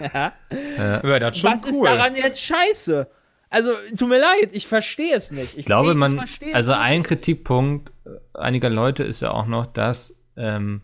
ja. 0.00 0.32
Ja, 0.50 1.18
das 1.18 1.36
ist 1.36 1.38
schon 1.40 1.52
Was 1.52 1.64
cool. 1.64 1.70
ist 1.70 1.82
daran 1.84 2.16
jetzt 2.16 2.42
scheiße? 2.42 3.08
Also, 3.50 3.70
tut 3.96 4.08
mir 4.08 4.18
leid, 4.20 4.50
ich 4.52 4.66
verstehe 4.66 5.14
es 5.14 5.30
nicht. 5.30 5.52
Ich 5.52 5.58
Ich 5.60 5.66
glaube, 5.66 5.88
nee, 5.88 5.92
ich 5.92 5.98
man, 5.98 6.16
verstehe 6.18 6.48
es 6.50 6.54
also 6.54 6.72
nicht. 6.72 6.80
ein 6.80 7.02
Kritikpunkt 7.02 7.92
äh, 8.04 8.10
einiger 8.38 8.68
Leute 8.70 9.04
ist 9.04 9.20
ja 9.22 9.30
auch 9.30 9.46
noch, 9.46 9.66
dass 9.66 10.20
ähm, 10.36 10.82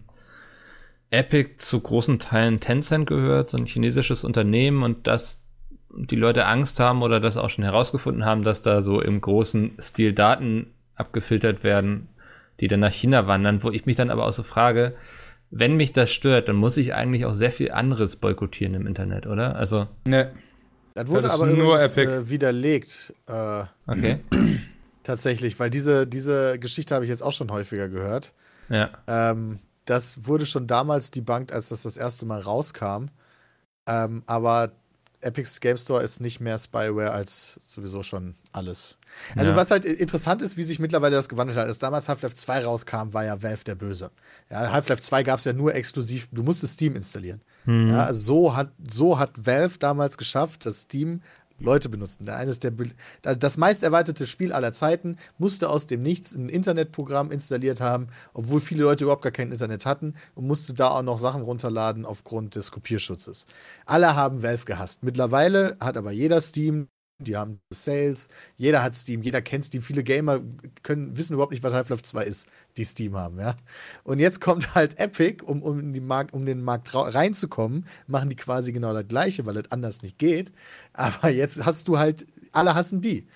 Epic 1.11 1.57
zu 1.59 1.81
großen 1.81 2.19
Teilen 2.19 2.61
Tencent 2.61 3.07
gehört, 3.07 3.51
so 3.51 3.57
ein 3.59 3.67
chinesisches 3.67 4.25
Unternehmen 4.25 4.83
und 4.83 5.07
dass 5.07 5.47
die 5.97 6.17
Leute 6.17 6.47
Angst 6.47 6.81
haben 6.81 7.03
oder 7.03 7.21
das 7.21 7.37
auch 7.37 7.51
schon 7.51 7.65
herausgefunden 7.65 8.25
haben, 8.25 8.43
dass 8.43 8.63
da 8.63 8.81
so 8.81 9.01
im 9.01 9.21
großen 9.21 9.77
Stil 9.81 10.13
Daten 10.13 10.73
abgefiltert 10.97 11.63
werden, 11.63 12.09
die 12.61 12.67
dann 12.67 12.81
nach 12.81 12.93
China 12.93 13.27
wandern, 13.29 13.63
wo 13.63 13.71
ich 13.71 13.87
mich 13.87 13.97
dann 13.97 14.11
aber 14.11 14.27
auch 14.27 14.33
so 14.33 14.43
frage, 14.43 14.95
wenn 15.51 15.77
mich 15.77 15.93
das 15.93 16.11
stört, 16.13 16.49
dann 16.49 16.57
muss 16.57 16.77
ich 16.77 16.95
eigentlich 16.95 17.27
auch 17.27 17.35
sehr 17.35 17.53
viel 17.53 17.71
anderes 17.71 18.17
boykottieren 18.17 18.75
im 18.75 18.87
Internet, 18.89 19.27
oder? 19.29 19.55
Also, 19.55 19.87
Ne. 20.05 20.33
Das 20.95 21.09
wurde 21.09 21.23
das 21.23 21.33
aber 21.33 21.47
nur 21.47 21.77
übrigens, 21.77 21.97
äh, 21.97 22.31
widerlegt. 22.31 23.15
Äh, 23.27 23.65
okay. 23.87 24.21
tatsächlich, 25.03 25.59
weil 25.61 25.71
diese, 25.71 26.07
diese 26.07 26.59
Geschichte 26.59 26.95
habe 26.95 27.05
ich 27.05 27.11
jetzt 27.11 27.23
auch 27.23 27.33
schon 27.33 27.51
häufiger 27.51 27.89
gehört. 27.89 28.33
ja. 28.69 28.91
Ähm, 29.07 29.59
das 29.85 30.27
wurde 30.27 30.47
schon 30.47 30.67
damals 30.67 31.11
debunked, 31.11 31.53
als 31.53 31.69
das 31.69 31.83
das 31.83 31.99
erste 31.99 32.25
Mal 32.25 32.41
rauskam. 32.41 33.09
Ähm, 33.87 34.23
aber 34.25 34.73
Epic's 35.25 35.61
Game 35.61 35.77
Store 35.77 36.03
ist 36.03 36.21
nicht 36.21 36.41
mehr 36.41 36.59
Spyware 36.59 37.13
als 37.13 37.59
sowieso 37.67 38.03
schon 38.03 38.35
alles. 38.53 38.97
Also 39.37 39.51
Ja. 39.53 39.57
was 39.57 39.71
halt 39.71 39.85
interessant 39.85 40.43
ist, 40.43 40.57
wie 40.57 40.63
sich 40.65 40.79
mittlerweile 40.79 41.17
das 41.17 41.29
gewandelt 41.29 41.59
hat. 41.59 41.67
Als 41.67 41.79
damals 41.79 42.09
Half-Life 42.09 42.35
2 42.35 42.65
rauskam, 42.65 43.13
war 43.13 43.25
ja 43.25 43.43
Valve 43.43 43.65
der 43.65 43.75
Böse. 43.75 44.11
Ja, 44.51 44.71
Half-Life 44.73 45.03
2 45.03 45.23
gab 45.23 45.39
es 45.39 45.45
ja 45.45 45.53
nur 45.53 45.75
exklusiv, 45.75 46.29
du 46.33 46.43
musstest 46.43 46.75
Steam 46.75 46.97
installieren. 46.97 47.41
Ja, 47.67 48.07
also 48.07 48.21
so 48.51 48.57
hat, 48.57 48.73
so 48.91 49.19
hat 49.19 49.31
Valve 49.47 49.79
damals 49.79 50.19
geschafft, 50.19 50.67
dass 50.67 50.83
Steam 50.83 51.23
Leute 51.59 51.89
benutzen. 51.89 52.29
Eines 52.29 52.59
der 52.61 52.73
das 53.23 53.57
meist 53.57 53.83
erweiterte 53.83 54.27
Spiel 54.27 54.53
aller 54.53 54.73
Zeiten 54.73 55.17
musste 55.39 55.71
aus 55.71 55.87
dem 55.87 56.03
Nichts 56.03 56.35
ein 56.35 56.49
Internetprogramm 56.49 57.31
installiert 57.31 57.81
haben, 57.81 58.09
obwohl 58.33 58.61
viele 58.61 58.83
Leute 58.83 59.05
überhaupt 59.05 59.23
gar 59.23 59.33
kein 59.33 59.53
Internet 59.53 59.87
hatten 59.87 60.15
und 60.35 60.47
musste 60.47 60.75
da 60.75 60.89
auch 60.89 61.03
noch 61.03 61.19
Sachen 61.19 61.43
runterladen 61.43 62.05
aufgrund 62.05 62.55
des 62.55 62.71
Kopierschutzes. 62.71 63.47
Alle 63.87 64.17
haben 64.17 64.43
Valve 64.43 64.65
gehasst. 64.65 65.03
Mittlerweile 65.03 65.77
hat 65.81 65.97
aber 65.97 66.11
jeder 66.13 66.41
Steam, 66.41 66.89
die 67.19 67.37
haben 67.37 67.61
Sales, 67.71 68.29
jeder 68.57 68.83
hat 68.83 68.95
Steam, 68.95 69.23
jeder 69.23 69.41
kennt 69.41 69.65
Steam. 69.65 69.83
Viele 69.83 70.03
Gamer 70.03 70.41
können 70.83 71.17
wissen 71.17 71.35
überhaupt 71.35 71.53
nicht, 71.53 71.63
was 71.63 71.73
Half-Life 71.73 72.03
2 72.03 72.25
ist, 72.25 72.49
die 72.77 72.85
Steam 72.85 73.17
haben, 73.17 73.39
ja. 73.39 73.55
Und 74.03 74.19
jetzt 74.19 74.41
kommt 74.41 74.75
halt 74.75 74.99
Epic, 74.99 75.45
um, 75.45 75.63
um, 75.63 75.93
die 75.93 76.01
Markt, 76.01 76.35
um 76.35 76.45
den 76.45 76.63
Markt 76.63 76.95
reinzukommen, 76.95 77.87
machen 78.07 78.29
die 78.29 78.37
quasi 78.37 78.73
genau 78.73 78.93
das 78.93 79.07
gleiche, 79.07 79.47
weil 79.47 79.57
es 79.57 79.71
anders 79.71 80.03
nicht 80.03 80.19
geht. 80.19 80.53
Aber 80.93 81.29
jetzt 81.29 81.65
hast 81.65 81.89
du 81.89 81.99
halt, 81.99 82.27
alle 82.53 82.75
hassen 82.75 83.01
die. 83.01 83.27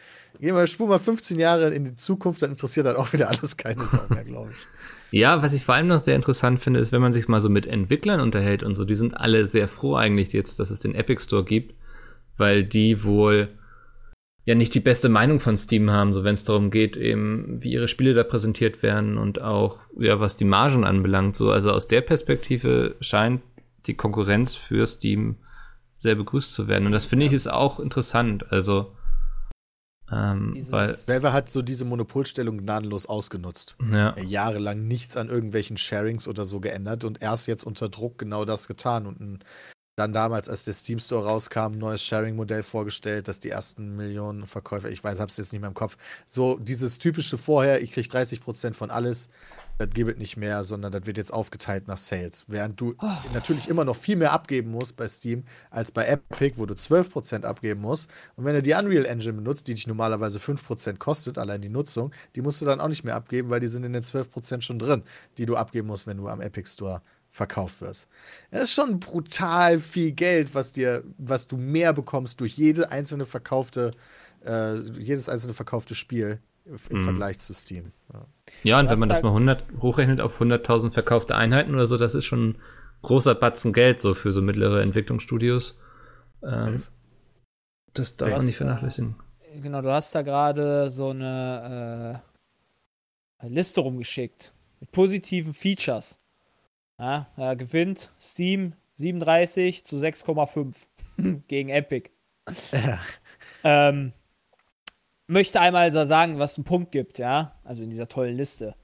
Gehen 0.41 0.55
wir, 0.55 0.67
spur 0.67 0.87
mal 0.87 0.99
15 0.99 1.39
Jahre 1.39 1.71
in 1.71 1.85
die 1.85 1.95
Zukunft, 1.95 2.43
dann 2.43 2.51
interessiert 2.51 2.87
dann 2.87 2.97
auch 2.97 3.13
wieder 3.13 3.29
alles 3.29 3.57
keine 3.57 3.85
Sau 3.87 4.07
mehr, 4.09 4.25
glaube 4.25 4.53
ich. 4.53 4.67
Ja, 5.11 5.43
was 5.43 5.53
ich 5.53 5.65
vor 5.65 5.75
allem 5.75 5.87
noch 5.87 6.01
sehr 6.01 6.17
interessant 6.17 6.61
finde, 6.61 6.81
ist, 6.81 6.93
wenn 6.93 7.01
man 7.01 7.13
sich 7.13 7.29
mal 7.29 7.41
so 7.41 7.49
mit 7.49 7.67
Entwicklern 7.67 8.21
unterhält 8.21 8.63
und 8.63 8.75
so, 8.75 8.85
die 8.85 8.95
sind 8.95 9.17
alle 9.17 9.47
sehr 9.47 9.67
froh 9.67 9.97
eigentlich 9.97 10.33
jetzt, 10.33 10.61
dass 10.61 10.71
es 10.71 10.81
den 10.81 10.95
Epic 10.95 11.23
Store 11.23 11.45
gibt, 11.45 11.75
weil 12.37 12.65
die 12.65 13.05
wohl 13.05 13.58
ja 14.49 14.55
nicht 14.55 14.75
die 14.75 14.81
beste 14.81 15.11
Meinung 15.11 15.41
von 15.41 15.59
Steam 15.59 15.91
haben, 15.91 16.15
so 16.15 16.25
wenn 16.25 16.33
es 16.33 16.43
darum 16.45 16.71
geht, 16.71 16.97
eben 16.97 17.63
wie 17.63 17.73
ihre 17.73 17.87
Spiele 17.87 18.15
da 18.15 18.25
präsentiert 18.25 18.83
werden 18.83 19.19
und 19.19 19.43
auch 19.43 19.79
ja, 19.99 20.21
was 20.21 20.37
die 20.37 20.47
Margen 20.47 20.85
anbelangt, 20.85 21.37
so. 21.37 21.51
Also 21.51 21.71
aus 21.73 21.87
der 21.87 22.01
Perspektive 22.01 22.97
scheint 23.01 23.43
die 23.87 23.95
Konkurrenz 23.95 24.55
für 24.55 24.87
Steam 24.87 25.37
sehr 25.99 26.15
begrüßt 26.15 26.53
zu 26.55 26.67
werden. 26.67 26.87
Und 26.87 26.93
das 26.93 27.05
finde 27.05 27.27
ich 27.27 27.33
ist 27.35 27.47
auch 27.47 27.79
interessant, 27.79 28.51
also 28.51 28.95
ähm, 30.11 30.53
Dieses- 30.57 30.73
weil 30.73 30.97
Valve 31.07 31.33
hat 31.35 31.51
so 31.51 31.61
diese 31.61 31.85
Monopolstellung 31.85 32.57
gnadenlos 32.59 33.05
ausgenutzt. 33.05 33.77
ja, 33.93 34.15
Ja, 34.17 34.23
jahrelang 34.23 34.89
nichts 34.89 35.19
an 35.19 35.29
irgendwelchen 35.29 35.77
Sharings 35.77 36.27
oder 36.27 36.47
so 36.47 36.61
geändert 36.61 37.05
und 37.05 37.21
erst 37.21 37.47
jetzt 37.49 37.65
unter 37.65 37.91
Druck 37.91 38.17
genau 38.17 38.47
das 38.47 38.67
getan 38.69 39.07
und 39.07 39.21
ein, 39.21 39.39
dann 39.99 40.13
damals, 40.13 40.49
als 40.49 40.65
der 40.65 40.75
Steam 40.75 41.01
Store 41.01 41.27
rauskam, 41.27 41.73
ein 41.73 41.79
neues 41.79 42.03
Sharing-Modell 42.03 42.63
vorgestellt, 42.63 43.27
dass 43.29 43.41
die 43.41 43.51
ersten 43.51 43.97
Millionen 43.97 44.47
Verkäufer, 44.47 44.91
ich 44.91 45.03
weiß, 45.03 45.19
hab's 45.19 45.37
jetzt 45.37 45.53
nicht 45.53 45.61
mehr 45.61 45.69
im 45.69 45.75
Kopf, 45.75 45.97
so 46.27 46.59
dieses 46.59 46.99
typische 46.99 47.37
vorher, 47.37 47.83
ich 47.83 47.93
krieg 47.93 48.07
30% 48.07 48.75
von 48.75 48.91
alles, 48.91 49.29
das 49.79 49.91
gibt 49.91 50.11
es 50.11 50.17
nicht 50.19 50.37
mehr, 50.37 50.65
sondern 50.65 50.91
das 50.91 51.07
wird 51.07 51.17
jetzt 51.17 51.33
aufgeteilt 51.33 51.87
nach 51.87 51.99
Sales. 51.99 52.47
Während 52.49 52.81
du 52.81 52.97
natürlich 53.33 53.69
immer 53.69 53.85
noch 53.85 53.95
viel 53.95 54.17
mehr 54.17 54.33
abgeben 54.33 54.73
musst 54.73 54.97
bei 54.97 55.09
Steam 55.09 55.45
als 55.71 55.93
bei 55.93 56.05
Epic, 56.05 56.59
wo 56.59 56.67
du 56.67 56.75
12% 56.75 57.45
abgeben 57.45 57.81
musst. 57.81 58.11
Und 58.35 58.45
wenn 58.45 58.55
du 58.55 58.63
die 58.63 58.73
Unreal 58.73 59.05
Engine 59.05 59.35
benutzt, 59.35 59.69
die 59.69 59.75
dich 59.75 59.87
normalerweise 59.87 60.41
5% 60.41 60.99
kostet, 60.99 61.39
allein 61.39 61.61
die 61.61 61.69
Nutzung, 61.69 62.13
die 62.35 62.43
musst 62.43 62.61
du 62.61 62.65
dann 62.65 62.81
auch 62.81 62.89
nicht 62.89 63.05
mehr 63.05 63.15
abgeben, 63.15 63.51
weil 63.51 63.61
die 63.61 63.69
sind 63.69 63.85
in 63.85 63.93
den 63.93 64.03
12% 64.03 64.63
schon 64.63 64.81
drin, 64.81 65.05
die 65.39 65.47
du 65.47 65.57
abgeben 65.57 65.87
musst, 65.87 66.09
wenn 66.09 66.17
du 66.17 66.29
am 66.29 66.41
Epic 66.41 66.69
Store 66.71 67.01
verkauft 67.29 67.81
wirst. 67.81 68.09
Das 68.51 68.65
ist 68.65 68.73
schon 68.73 69.01
brutal 69.01 69.79
viel 69.79 70.13
Geld, 70.13 70.55
was 70.55 70.73
dir, 70.73 71.05
was 71.19 71.47
du 71.47 71.57
mehr 71.57 71.93
bekommst 71.93 72.41
durch 72.41 72.57
jede 72.57 72.91
einzelne 72.91 73.25
verkaufte, 73.25 73.91
äh, 74.45 74.77
jedes 74.99 75.29
einzelne 75.29 75.55
verkaufte 75.55 75.95
Spiel 75.95 76.41
im 76.65 77.01
Vergleich 77.01 77.39
zu 77.39 77.55
Steam. 77.55 77.93
Ja. 78.13 78.27
Ja, 78.63 78.81
und 78.81 78.89
wenn 78.91 78.99
man 78.99 79.09
das 79.09 79.23
mal 79.23 79.29
100 79.29 79.65
hochrechnet 79.81 80.21
auf 80.21 80.41
100.000 80.41 80.91
verkaufte 80.91 81.35
Einheiten 81.35 81.75
oder 81.75 81.87
so, 81.87 81.97
das 81.97 82.15
ist 82.15 82.25
schon 82.25 82.51
ein 82.51 82.59
großer 83.03 83.35
Batzen 83.35 83.73
Geld 83.73 84.01
so 84.01 84.15
für 84.15 84.33
so 84.33 84.43
mittlere 84.43 84.83
Entwicklungsstudios. 84.83 85.79
Ähm, 86.43 86.83
das 87.95 88.17
darf 88.17 88.31
man 88.31 88.47
nicht 88.47 88.57
vernachlässigen. 88.57 89.17
Genau, 89.61 89.83
du 89.83 89.91
hast 89.91 90.15
da 90.15 90.23
gerade 90.23 90.91
so 90.91 91.11
eine 91.11 92.23
äh, 93.43 93.49
Liste 93.49 93.81
rumgeschickt 93.81 94.53
mit 94.81 94.93
positiven 94.93 95.55
Features. 95.55 96.19
Ja, 96.99 97.29
da 97.37 97.55
gewinnt 97.55 98.11
Steam 98.21 98.73
37 98.97 99.85
zu 99.85 99.97
6,5 99.97 100.75
gegen 101.49 101.69
Epic. 101.69 102.11
ähm, 103.65 104.13
möchte 105.27 105.61
einmal 105.61 105.93
so 105.93 106.05
sagen, 106.07 106.39
was 106.39 106.57
einen 106.57 106.65
Punkt 106.65 106.93
gibt, 106.93 107.19
ja, 107.19 107.53
also 107.65 107.83
in 107.83 107.91
dieser 107.91 108.09
tollen 108.09 108.37
Liste. 108.37 108.75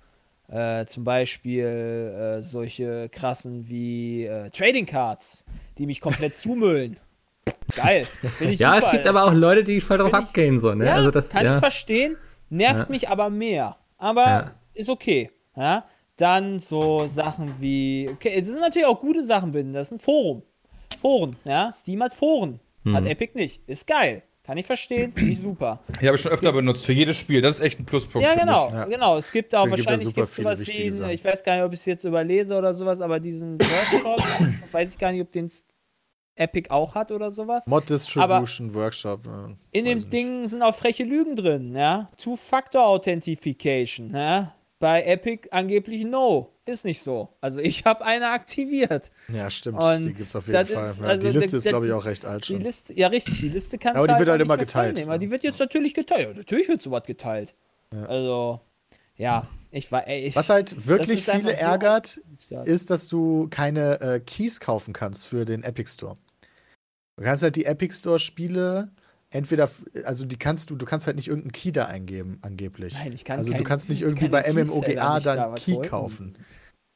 Äh, 0.48 0.84
zum 0.84 1.04
Beispiel 1.04 1.64
äh, 1.64 2.42
solche 2.42 3.08
krassen 3.08 3.66
wie 3.68 4.26
äh, 4.26 4.50
Trading 4.50 4.84
Cards, 4.86 5.46
die 5.78 5.86
mich 5.86 6.00
komplett 6.02 6.36
zumüllen. 6.36 6.98
Geil. 7.74 8.06
Ja, 8.40 8.74
super. 8.74 8.86
es 8.86 8.90
gibt 8.92 9.06
aber 9.06 9.24
auch 9.24 9.32
Leute, 9.32 9.64
die 9.64 9.80
voll 9.80 9.98
drauf 9.98 10.08
ich- 10.08 10.14
abgehen, 10.14 10.60
so, 10.60 10.74
ne? 10.74 10.86
Ja, 10.86 10.94
also 10.96 11.10
das, 11.10 11.30
kann 11.30 11.46
ja. 11.46 11.54
ich 11.54 11.58
verstehen. 11.58 12.16
Nervt 12.50 12.82
Ja. 12.82 12.86
mich 12.90 13.08
aber 13.08 13.30
mehr. 13.30 13.78
Aber 13.96 14.52
ist 14.74 14.90
okay. 14.90 15.30
Ja? 15.56 15.86
Dann 16.16 16.60
so 16.60 17.06
Sachen 17.06 17.54
wie, 17.60 18.08
okay, 18.12 18.38
es 18.40 18.46
sind 18.48 18.60
natürlich 18.60 18.86
auch 18.86 19.00
gute 19.00 19.24
Sachen 19.24 19.50
drin. 19.52 19.72
Das 19.72 19.88
ist 19.88 19.92
ein 19.92 20.00
Forum. 20.00 20.42
Foren, 21.00 21.36
ja. 21.44 21.72
Steam 21.72 22.02
hat 22.02 22.14
Foren. 22.14 22.60
Hat 22.86 23.02
Hm. 23.04 23.06
Epic 23.10 23.32
nicht. 23.34 23.60
Ist 23.66 23.86
geil. 23.86 24.22
Kann 24.44 24.58
ich 24.58 24.66
verstehen, 24.66 25.10
finde 25.12 25.32
ich 25.32 25.40
super. 25.40 25.80
Die 26.02 26.06
habe 26.06 26.16
ich 26.16 26.20
schon 26.22 26.30
öfter 26.30 26.52
benutzt 26.52 26.84
für 26.84 26.92
jedes 26.92 27.16
Spiel. 27.16 27.40
Das 27.40 27.58
ist 27.58 27.64
echt 27.64 27.80
ein 27.80 27.86
Pluspunkt. 27.86 28.28
Ja, 28.28 28.34
genau. 28.34 28.68
Ja. 28.70 28.84
genau. 28.84 29.16
Es 29.16 29.32
gibt 29.32 29.54
auch 29.54 29.66
Deswegen 29.66 29.86
gibt 30.12 30.28
es 30.28 30.44
wahrscheinlich 30.44 30.68
viele 30.74 30.90
sowas 30.92 31.00
wie, 31.00 31.02
einen, 31.04 31.14
ich 31.14 31.24
weiß 31.24 31.42
gar 31.44 31.54
nicht, 31.54 31.64
ob 31.64 31.72
ich 31.72 31.78
es 31.80 31.86
jetzt 31.86 32.04
überlese 32.04 32.54
oder 32.58 32.74
sowas, 32.74 33.00
aber 33.00 33.20
diesen 33.20 33.58
Workshop, 33.58 34.22
weiß 34.72 34.92
ich 34.92 34.98
gar 34.98 35.12
nicht, 35.12 35.22
ob 35.22 35.32
den 35.32 35.50
Epic 36.36 36.68
auch 36.70 36.94
hat 36.94 37.10
oder 37.10 37.30
sowas. 37.30 37.66
Mod 37.66 37.88
Distribution 37.88 38.74
Workshop. 38.74 39.26
äh, 39.26 39.30
In 39.30 39.56
ich 39.72 39.84
dem 39.84 39.98
nicht. 40.00 40.12
Ding 40.12 40.48
sind 40.48 40.62
auch 40.62 40.74
freche 40.74 41.04
Lügen 41.04 41.36
drin, 41.36 41.74
ja. 41.74 42.10
Two-Factor-Authentification, 42.18 44.10
ja. 44.14 44.54
Bei 44.84 45.02
Epic 45.04 45.48
angeblich 45.50 46.04
no. 46.04 46.50
Ist 46.66 46.84
nicht 46.84 47.00
so. 47.02 47.30
Also 47.40 47.58
ich 47.58 47.86
habe 47.86 48.04
eine 48.04 48.28
aktiviert. 48.28 49.10
Ja, 49.28 49.48
stimmt. 49.48 49.82
Und 49.82 50.02
die 50.02 50.08
gibt 50.08 50.20
es 50.20 50.36
auf 50.36 50.46
jeden 50.46 50.66
Fall. 50.66 50.90
ist- 50.90 51.00
ja, 51.00 51.06
also 51.06 51.26
die 51.30 51.34
Liste 51.34 51.50
der- 51.52 51.58
ist, 51.58 51.68
glaube 51.68 51.86
ich, 51.86 51.92
auch 51.94 52.04
recht 52.04 52.26
alt 52.26 52.46
Die 52.48 52.52
schon. 52.52 52.60
Liste, 52.60 52.92
ja 52.98 53.06
richtig, 53.08 53.40
die 53.40 53.48
Liste 53.48 53.78
kannst 53.78 53.96
Aber 53.96 54.06
die 54.06 54.12
du 54.12 54.18
wird 54.18 54.28
halt 54.28 54.42
immer 54.42 54.58
geteilt, 54.58 54.98
ja. 54.98 55.16
Die 55.16 55.30
wird 55.30 55.42
jetzt 55.42 55.58
natürlich 55.58 55.94
geteilt. 55.94 56.28
Ja, 56.28 56.34
natürlich 56.34 56.68
wird 56.68 56.82
sowas 56.82 57.04
geteilt. 57.06 57.54
Also, 58.08 58.60
ja, 59.16 59.48
ich 59.70 59.90
war, 59.90 60.06
ey, 60.06 60.26
ich, 60.26 60.36
Was 60.36 60.50
halt 60.50 60.86
wirklich 60.86 61.24
viele 61.24 61.44
so- 61.54 61.60
ärgert, 61.62 62.20
ist, 62.66 62.90
dass 62.90 63.08
du 63.08 63.48
keine 63.48 64.00
äh, 64.02 64.20
Keys 64.20 64.60
kaufen 64.60 64.92
kannst 64.92 65.28
für 65.28 65.46
den 65.46 65.62
Epic 65.62 65.90
Store. 65.92 66.18
Du 67.16 67.24
kannst 67.24 67.42
halt 67.42 67.56
die 67.56 67.64
Epic 67.64 67.94
Store 67.96 68.18
Spiele 68.18 68.90
entweder, 69.34 69.68
also 70.04 70.24
die 70.24 70.36
kannst 70.38 70.70
du, 70.70 70.76
du 70.76 70.86
kannst 70.86 71.06
halt 71.06 71.16
nicht 71.16 71.28
irgendeinen 71.28 71.52
Key 71.52 71.72
da 71.72 71.86
eingeben, 71.86 72.38
angeblich. 72.42 72.94
Nein, 72.94 73.12
ich 73.14 73.24
kann 73.24 73.38
also 73.38 73.50
du 73.50 73.58
kein- 73.58 73.64
kannst 73.66 73.88
nicht 73.90 74.00
ich 74.00 74.06
irgendwie 74.06 74.28
bei 74.28 74.50
MMOGA 74.50 75.20
dann 75.20 75.54
Key 75.56 75.72
holen. 75.74 75.88
kaufen. 75.88 76.38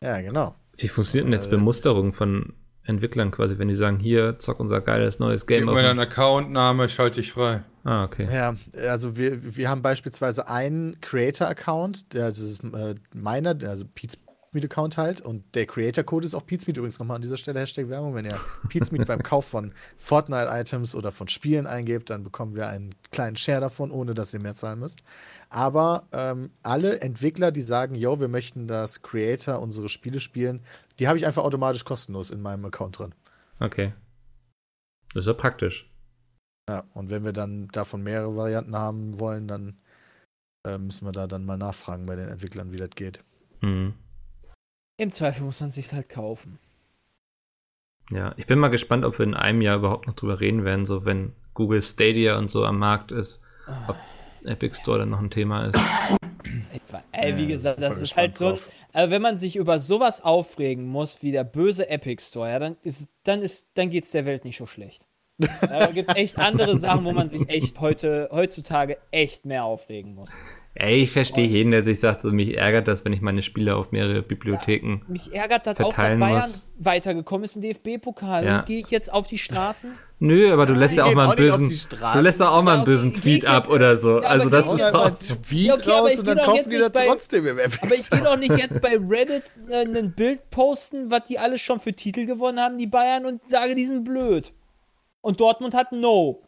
Ja, 0.02 0.20
genau. 0.20 0.54
Wie 0.76 0.88
funktioniert 0.88 1.26
denn 1.26 1.32
Äh. 1.32 1.36
jetzt 1.36 1.50
Bemusterung 1.50 2.12
von 2.14 2.54
Entwicklern 2.84 3.30
quasi, 3.32 3.58
wenn 3.58 3.68
die 3.68 3.74
sagen, 3.74 3.98
hier, 3.98 4.38
zock 4.38 4.60
unser 4.60 4.80
geiles 4.80 5.18
neues 5.18 5.46
Gib 5.46 5.58
Game 5.58 5.66
mir 5.66 5.72
auf. 5.72 5.82
deinen 5.82 5.98
Account-Name, 6.00 6.88
schalte 6.88 7.20
ich 7.20 7.32
frei. 7.32 7.62
Ah, 7.84 8.04
okay. 8.04 8.26
Ja, 8.32 8.54
also 8.88 9.16
wir, 9.18 9.56
wir 9.56 9.68
haben 9.68 9.82
beispielsweise 9.82 10.48
einen 10.48 10.98
Creator-Account, 11.00 12.14
der 12.14 12.28
das 12.28 12.38
ist 12.38 12.64
äh, 12.64 12.94
meiner, 13.14 13.50
also 13.68 13.84
Pete's 13.94 14.16
Account 14.64 14.96
halt 14.96 15.20
und 15.20 15.44
der 15.54 15.66
Creator-Code 15.66 16.26
ist 16.26 16.34
auch 16.34 16.46
Pizmeet. 16.46 16.76
Übrigens 16.76 16.98
nochmal 16.98 17.16
an 17.16 17.22
dieser 17.22 17.36
Stelle 17.36 17.60
Hashtag 17.60 17.88
Werbung. 17.88 18.14
Wenn 18.14 18.24
ihr 18.24 18.38
Pizmeet 18.68 19.06
beim 19.06 19.22
Kauf 19.22 19.46
von 19.46 19.72
Fortnite-Items 19.96 20.94
oder 20.94 21.12
von 21.12 21.28
Spielen 21.28 21.66
eingebt, 21.66 22.10
dann 22.10 22.24
bekommen 22.24 22.54
wir 22.54 22.68
einen 22.68 22.94
kleinen 23.10 23.36
Share 23.36 23.60
davon, 23.60 23.90
ohne 23.90 24.14
dass 24.14 24.34
ihr 24.34 24.40
mehr 24.40 24.54
zahlen 24.54 24.80
müsst. 24.80 25.02
Aber 25.50 26.08
ähm, 26.12 26.50
alle 26.62 27.00
Entwickler, 27.00 27.52
die 27.52 27.62
sagen, 27.62 27.94
yo, 27.94 28.20
wir 28.20 28.28
möchten, 28.28 28.66
dass 28.66 29.02
Creator 29.02 29.60
unsere 29.60 29.88
Spiele 29.88 30.20
spielen, 30.20 30.60
die 30.98 31.08
habe 31.08 31.18
ich 31.18 31.26
einfach 31.26 31.44
automatisch 31.44 31.84
kostenlos 31.84 32.30
in 32.30 32.42
meinem 32.42 32.64
Account 32.64 32.98
drin. 32.98 33.14
Okay. 33.60 33.92
Das 35.14 35.22
ist 35.24 35.28
ja 35.28 35.34
praktisch. 35.34 35.90
Ja, 36.68 36.84
und 36.94 37.10
wenn 37.10 37.24
wir 37.24 37.32
dann 37.32 37.68
davon 37.68 38.02
mehrere 38.02 38.36
Varianten 38.36 38.76
haben 38.76 39.18
wollen, 39.18 39.48
dann 39.48 39.78
äh, 40.66 40.78
müssen 40.78 41.06
wir 41.06 41.12
da 41.12 41.26
dann 41.26 41.44
mal 41.44 41.56
nachfragen 41.56 42.06
bei 42.06 42.16
den 42.16 42.28
Entwicklern, 42.28 42.72
wie 42.72 42.76
das 42.76 42.90
geht. 42.90 43.24
Mhm. 43.60 43.94
Im 44.98 45.12
Zweifel 45.12 45.44
muss 45.44 45.60
man 45.60 45.70
sich 45.70 45.92
halt 45.92 46.08
kaufen. 46.08 46.58
Ja, 48.10 48.34
ich 48.36 48.46
bin 48.46 48.58
mal 48.58 48.68
gespannt, 48.68 49.04
ob 49.04 49.16
wir 49.18 49.24
in 49.24 49.34
einem 49.34 49.62
Jahr 49.62 49.76
überhaupt 49.76 50.08
noch 50.08 50.14
drüber 50.14 50.40
reden 50.40 50.64
werden, 50.64 50.86
so 50.86 51.04
wenn 51.04 51.34
Google 51.54 51.82
Stadia 51.82 52.36
und 52.36 52.50
so 52.50 52.64
am 52.64 52.78
Markt 52.78 53.12
ist, 53.12 53.42
ob 53.86 53.96
Epic 54.44 54.76
Store 54.80 54.98
dann 54.98 55.10
noch 55.10 55.20
ein 55.20 55.30
Thema 55.30 55.66
ist. 55.66 55.78
Ey, 57.12 57.36
wie 57.36 57.46
gesagt, 57.46 57.80
das 57.80 58.00
ist 58.00 58.16
halt 58.16 58.36
so. 58.36 58.58
Also 58.92 59.10
wenn 59.12 59.22
man 59.22 59.38
sich 59.38 59.54
über 59.54 59.78
sowas 59.78 60.20
aufregen 60.20 60.86
muss 60.86 61.22
wie 61.22 61.30
der 61.30 61.44
böse 61.44 61.88
Epic 61.88 62.24
Store, 62.24 62.50
ja, 62.50 62.58
dann 62.58 62.76
ist, 62.82 63.08
dann 63.22 63.42
ist, 63.42 63.68
dann 63.74 63.90
geht's 63.90 64.10
der 64.10 64.26
Welt 64.26 64.44
nicht 64.44 64.58
so 64.58 64.66
schlecht. 64.66 65.06
Da 65.60 65.86
gibt 65.92 66.16
echt 66.16 66.38
andere 66.38 66.76
Sachen, 66.76 67.04
wo 67.04 67.12
man 67.12 67.28
sich 67.28 67.48
echt 67.48 67.78
heute, 67.78 68.30
heutzutage 68.32 68.98
echt 69.12 69.46
mehr 69.46 69.64
aufregen 69.64 70.14
muss. 70.16 70.40
Ey, 70.74 71.02
ich 71.02 71.10
verstehe 71.10 71.46
jeden, 71.46 71.72
der 71.72 71.82
sich 71.82 71.98
sagt, 71.98 72.22
so 72.22 72.30
mich 72.30 72.56
ärgert 72.56 72.86
das, 72.86 73.04
wenn 73.04 73.12
ich 73.12 73.20
meine 73.20 73.42
Spiele 73.42 73.74
auf 73.74 73.90
mehrere 73.90 74.22
Bibliotheken. 74.22 75.00
Mich 75.08 75.34
ärgert 75.34 75.66
das 75.66 75.74
auch, 75.74 75.78
dass 75.88 75.94
Verteilen 75.94 76.20
Bayern 76.20 76.36
muss. 76.42 76.68
weitergekommen 76.78 77.44
ist 77.44 77.56
im 77.56 77.62
DFB-Pokal. 77.62 78.44
Ja. 78.44 78.58
Und 78.60 78.66
gehe 78.66 78.78
ich 78.78 78.88
jetzt 78.90 79.12
auf 79.12 79.26
die 79.26 79.38
Straßen? 79.38 79.90
Nö, 80.20 80.52
aber 80.52 80.66
du 80.66 80.74
lässt 80.74 80.94
ja 80.96 81.04
auch 81.04 81.14
mal 81.14 81.26
einen 81.30 81.36
bösen. 81.36 81.68
Straße. 81.70 82.18
Du 82.18 82.22
lässt 82.22 82.38
ja 82.38 82.50
auch 82.50 82.62
mal 82.62 82.74
einen 82.74 82.80
Ja, 82.80 82.82
okay, 82.82 82.90
bösen 82.92 83.12
Tweet 83.14 83.46
ab 83.46 83.68
oder 83.68 83.96
so. 83.96 84.10
Ja, 84.10 84.16
aber 84.18 84.28
also 84.28 84.48
das 84.50 84.66
ist 84.72 84.82
halt 84.82 84.92
mal 84.92 85.00
auch. 85.00 85.06
einen 85.06 85.18
Tweet 85.18 85.66
Ja, 85.66 85.74
raus 85.74 86.18
und 86.18 86.24
geh 86.24 86.34
dann 86.34 86.36
doch 86.36 86.44
kaufen 86.44 86.70
die 86.70 86.78
da 86.78 86.88
trotzdem 86.90 87.46
im 87.46 87.58
Epic 87.58 87.78
Aber 87.82 87.94
ich 87.94 88.12
will 88.12 88.20
doch 88.20 88.36
nicht 88.36 88.56
jetzt 88.58 88.80
bei 88.80 88.96
Reddit 88.96 89.44
äh, 89.68 89.84
ein 89.84 90.12
Bild 90.12 90.48
posten, 90.50 91.10
was 91.10 91.24
die 91.24 91.40
alles 91.40 91.60
schon 91.60 91.80
für 91.80 91.92
Titel 91.92 92.24
gewonnen 92.24 92.60
haben, 92.60 92.78
die 92.78 92.86
Bayern, 92.86 93.26
und 93.26 93.48
sage, 93.48 93.74
die 93.74 93.86
sind 93.86 94.04
blöd. 94.04 94.52
Und 95.22 95.40
Dortmund 95.40 95.74
hat 95.74 95.90
No. 95.90 96.42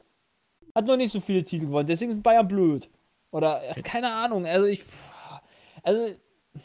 Hat 0.72 0.86
noch 0.86 0.96
nicht 0.96 1.10
so 1.12 1.20
viele 1.20 1.42
Titel 1.44 1.66
gewonnen, 1.66 1.88
deswegen 1.88 2.12
sind 2.12 2.22
Bayern 2.22 2.46
blöd. 2.46 2.88
Oder, 3.30 3.62
keine 3.84 4.12
Ahnung, 4.12 4.46
also 4.46 4.66
ich. 4.66 4.84
Also, 5.82 6.06
Ich 6.06 6.62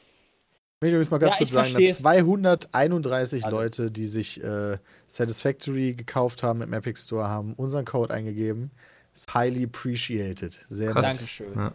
übrigens 0.82 1.10
mal 1.12 1.20
ganz 1.20 1.34
Ja, 1.36 1.38
kurz 1.40 1.52
sagen, 1.52 1.70
versteh's. 1.70 1.90
dass 1.98 2.02
231 2.02 3.46
Alles. 3.46 3.54
Leute, 3.54 3.92
die 3.92 4.08
sich 4.08 4.44
äh, 4.44 4.78
Satisfactory 5.08 5.94
gekauft 5.94 6.44
haben 6.44 6.62
im 6.62 6.74
Epic 6.74 7.00
Store, 7.02 7.28
haben 7.30 7.54
unseren 7.54 7.86
Code 7.86 8.14
eingegeben. 8.14 8.72
Ist 9.14 9.34
highly 9.34 9.64
appreciated. 9.64 10.66
Sehr 10.70 10.92
Krass. 10.92 11.06
Dankeschön. 11.08 11.54
Ja. 11.56 11.74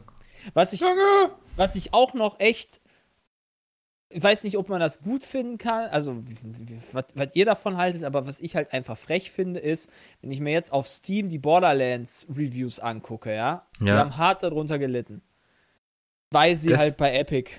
Was 0.54 0.72
ich, 0.72 0.80
Danke! 0.80 1.02
was 1.56 1.74
ich 1.76 1.94
auch 1.94 2.14
noch 2.14 2.38
echt. 2.40 2.80
Ich 4.12 4.22
weiß 4.22 4.42
nicht, 4.42 4.56
ob 4.58 4.68
man 4.68 4.80
das 4.80 5.00
gut 5.02 5.22
finden 5.22 5.56
kann, 5.56 5.88
also 5.90 6.22
was, 6.92 7.04
ihr 7.34 7.44
davon 7.44 7.76
haltet, 7.76 8.02
aber 8.02 8.26
was 8.26 8.40
ich 8.40 8.56
halt 8.56 8.72
einfach 8.72 8.98
frech 8.98 9.30
finde, 9.30 9.60
ist, 9.60 9.88
wenn 10.20 10.32
ich 10.32 10.40
mir 10.40 10.52
jetzt 10.52 10.72
auf 10.72 10.88
Steam 10.88 11.30
die 11.30 11.38
Borderlands 11.38 12.26
Reviews 12.28 12.80
angucke, 12.80 13.32
ja, 13.32 13.66
die 13.80 13.84
Ja. 13.86 13.98
haben 13.98 14.16
hart 14.16 14.42
darunter 14.42 14.80
gelitten. 14.80 15.22
Weil 16.32 16.56
sie 16.56 16.70
Das- 16.70 16.80
halt 16.80 16.96
bei 16.96 17.12
Epic. 17.16 17.50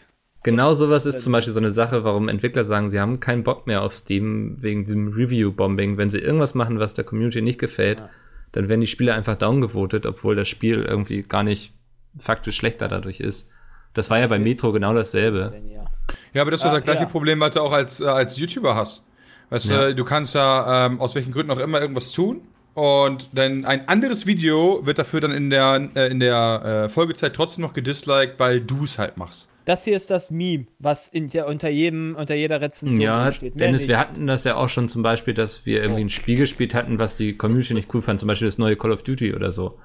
Genau 0.44 0.74
sowas 0.74 1.06
ist 1.06 1.22
zum 1.22 1.34
Beispiel 1.34 1.54
so 1.54 1.60
eine 1.60 1.72
Sache, 1.72 2.04
warum 2.04 2.28
Entwickler 2.28 2.66
sagen, 2.66 2.90
sie 2.90 3.00
haben 3.00 3.20
keinen 3.20 3.44
Bock 3.44 3.68
mehr 3.68 3.84
auf 3.84 3.94
Steam 3.94 4.56
wegen 4.62 4.86
diesem 4.86 5.14
Review-Bombing. 5.14 5.98
Wenn 5.98 6.10
sie 6.10 6.18
irgendwas 6.20 6.56
machen, 6.56 6.80
was 6.80 6.96
der 6.96 7.04
Community 7.06 7.42
nicht 7.44 7.60
gefällt, 7.60 8.00
Ja. 8.00 8.10
dann 8.54 8.68
werden 8.68 8.82
die 8.82 8.88
Spiele 8.88 9.14
einfach 9.14 9.36
downgevotet, 9.38 10.06
obwohl 10.08 10.36
das 10.36 10.50
Spiel 10.50 10.84
irgendwie 10.84 11.22
gar 11.22 11.44
nicht 11.44 11.74
faktisch 12.18 12.58
schlechter 12.58 12.88
dadurch 12.88 13.20
ist. 13.20 13.50
Das 13.94 14.10
war 14.10 14.20
ja 14.20 14.28
bei 14.28 14.40
Metro 14.40 14.72
genau 14.72 14.94
dasselbe. 14.96 15.54
Ihr. 15.66 15.86
Ja, 16.34 16.42
aber 16.42 16.52
das 16.52 16.60
ist 16.60 16.64
doch 16.66 16.72
Ah, 16.72 16.76
das 16.76 16.84
gleiche 16.84 17.02
ja. 17.02 17.06
Problem, 17.08 17.40
was 17.40 17.52
du 17.52 17.62
auch 17.62 17.72
als, 17.72 18.00
äh, 18.02 18.06
als 18.06 18.38
YouTuber 18.38 18.76
hast. 18.76 19.06
Weißt 19.50 19.70
Ja. 19.70 19.88
du, 19.88 19.96
du 19.96 20.06
kannst 20.06 20.34
ja 20.36 20.86
ähm, 20.88 21.00
aus 21.02 21.16
welchen 21.16 21.32
Gründen 21.34 21.52
auch 21.52 21.60
immer 21.60 21.82
irgendwas 21.82 22.12
tun 22.12 22.42
und 22.74 23.30
dann 23.34 23.66
ein 23.66 23.88
anderes 23.90 24.26
Video 24.26 24.86
wird 24.86 24.98
dafür 24.98 25.20
dann 25.22 25.32
in 25.32 25.50
der, 25.50 25.90
äh, 25.96 26.10
in 26.10 26.20
der 26.20 26.86
äh, 26.86 26.90
Folgezeit 26.90 27.34
trotzdem 27.34 27.64
noch 27.64 27.74
gedisliked, 27.74 28.36
weil 28.40 28.62
du 28.62 28.84
es 28.86 28.98
halt 28.98 29.18
machst. 29.18 29.50
Das 29.66 29.84
hier 29.84 29.96
ist 29.96 30.10
das 30.10 30.32
Meme, 30.32 30.66
was 30.80 31.08
in 31.08 31.30
der, 31.30 31.48
unter, 31.48 31.70
jedem, 31.70 32.16
unter 32.16 32.34
jeder 32.34 32.62
Rezension 32.62 33.00
Ja, 33.02 33.32
steht. 33.32 33.56
Mehr 33.56 33.68
Dennis, 33.68 33.82
nicht. 33.82 33.90
wir 33.90 34.00
hatten 34.00 34.26
das 34.26 34.44
ja 34.44 34.56
auch 34.56 34.70
schon 34.70 34.90
zum 34.90 35.04
Beispiel, 35.04 35.34
dass 35.36 35.66
wir 35.66 35.82
irgendwie 35.84 36.02
ein 36.06 36.10
Spiel 36.10 36.38
gespielt 36.38 36.74
hatten, 36.74 36.98
was 36.98 37.16
die 37.16 37.38
Community 37.38 37.74
nicht 37.76 37.94
cool 37.94 38.02
fand, 38.02 38.20
zum 38.20 38.28
Beispiel 38.28 38.48
das 38.48 38.58
neue 38.58 38.76
Call 38.76 38.92
of 38.92 39.04
Duty 39.04 39.36
oder 39.36 39.52
so. 39.52 39.78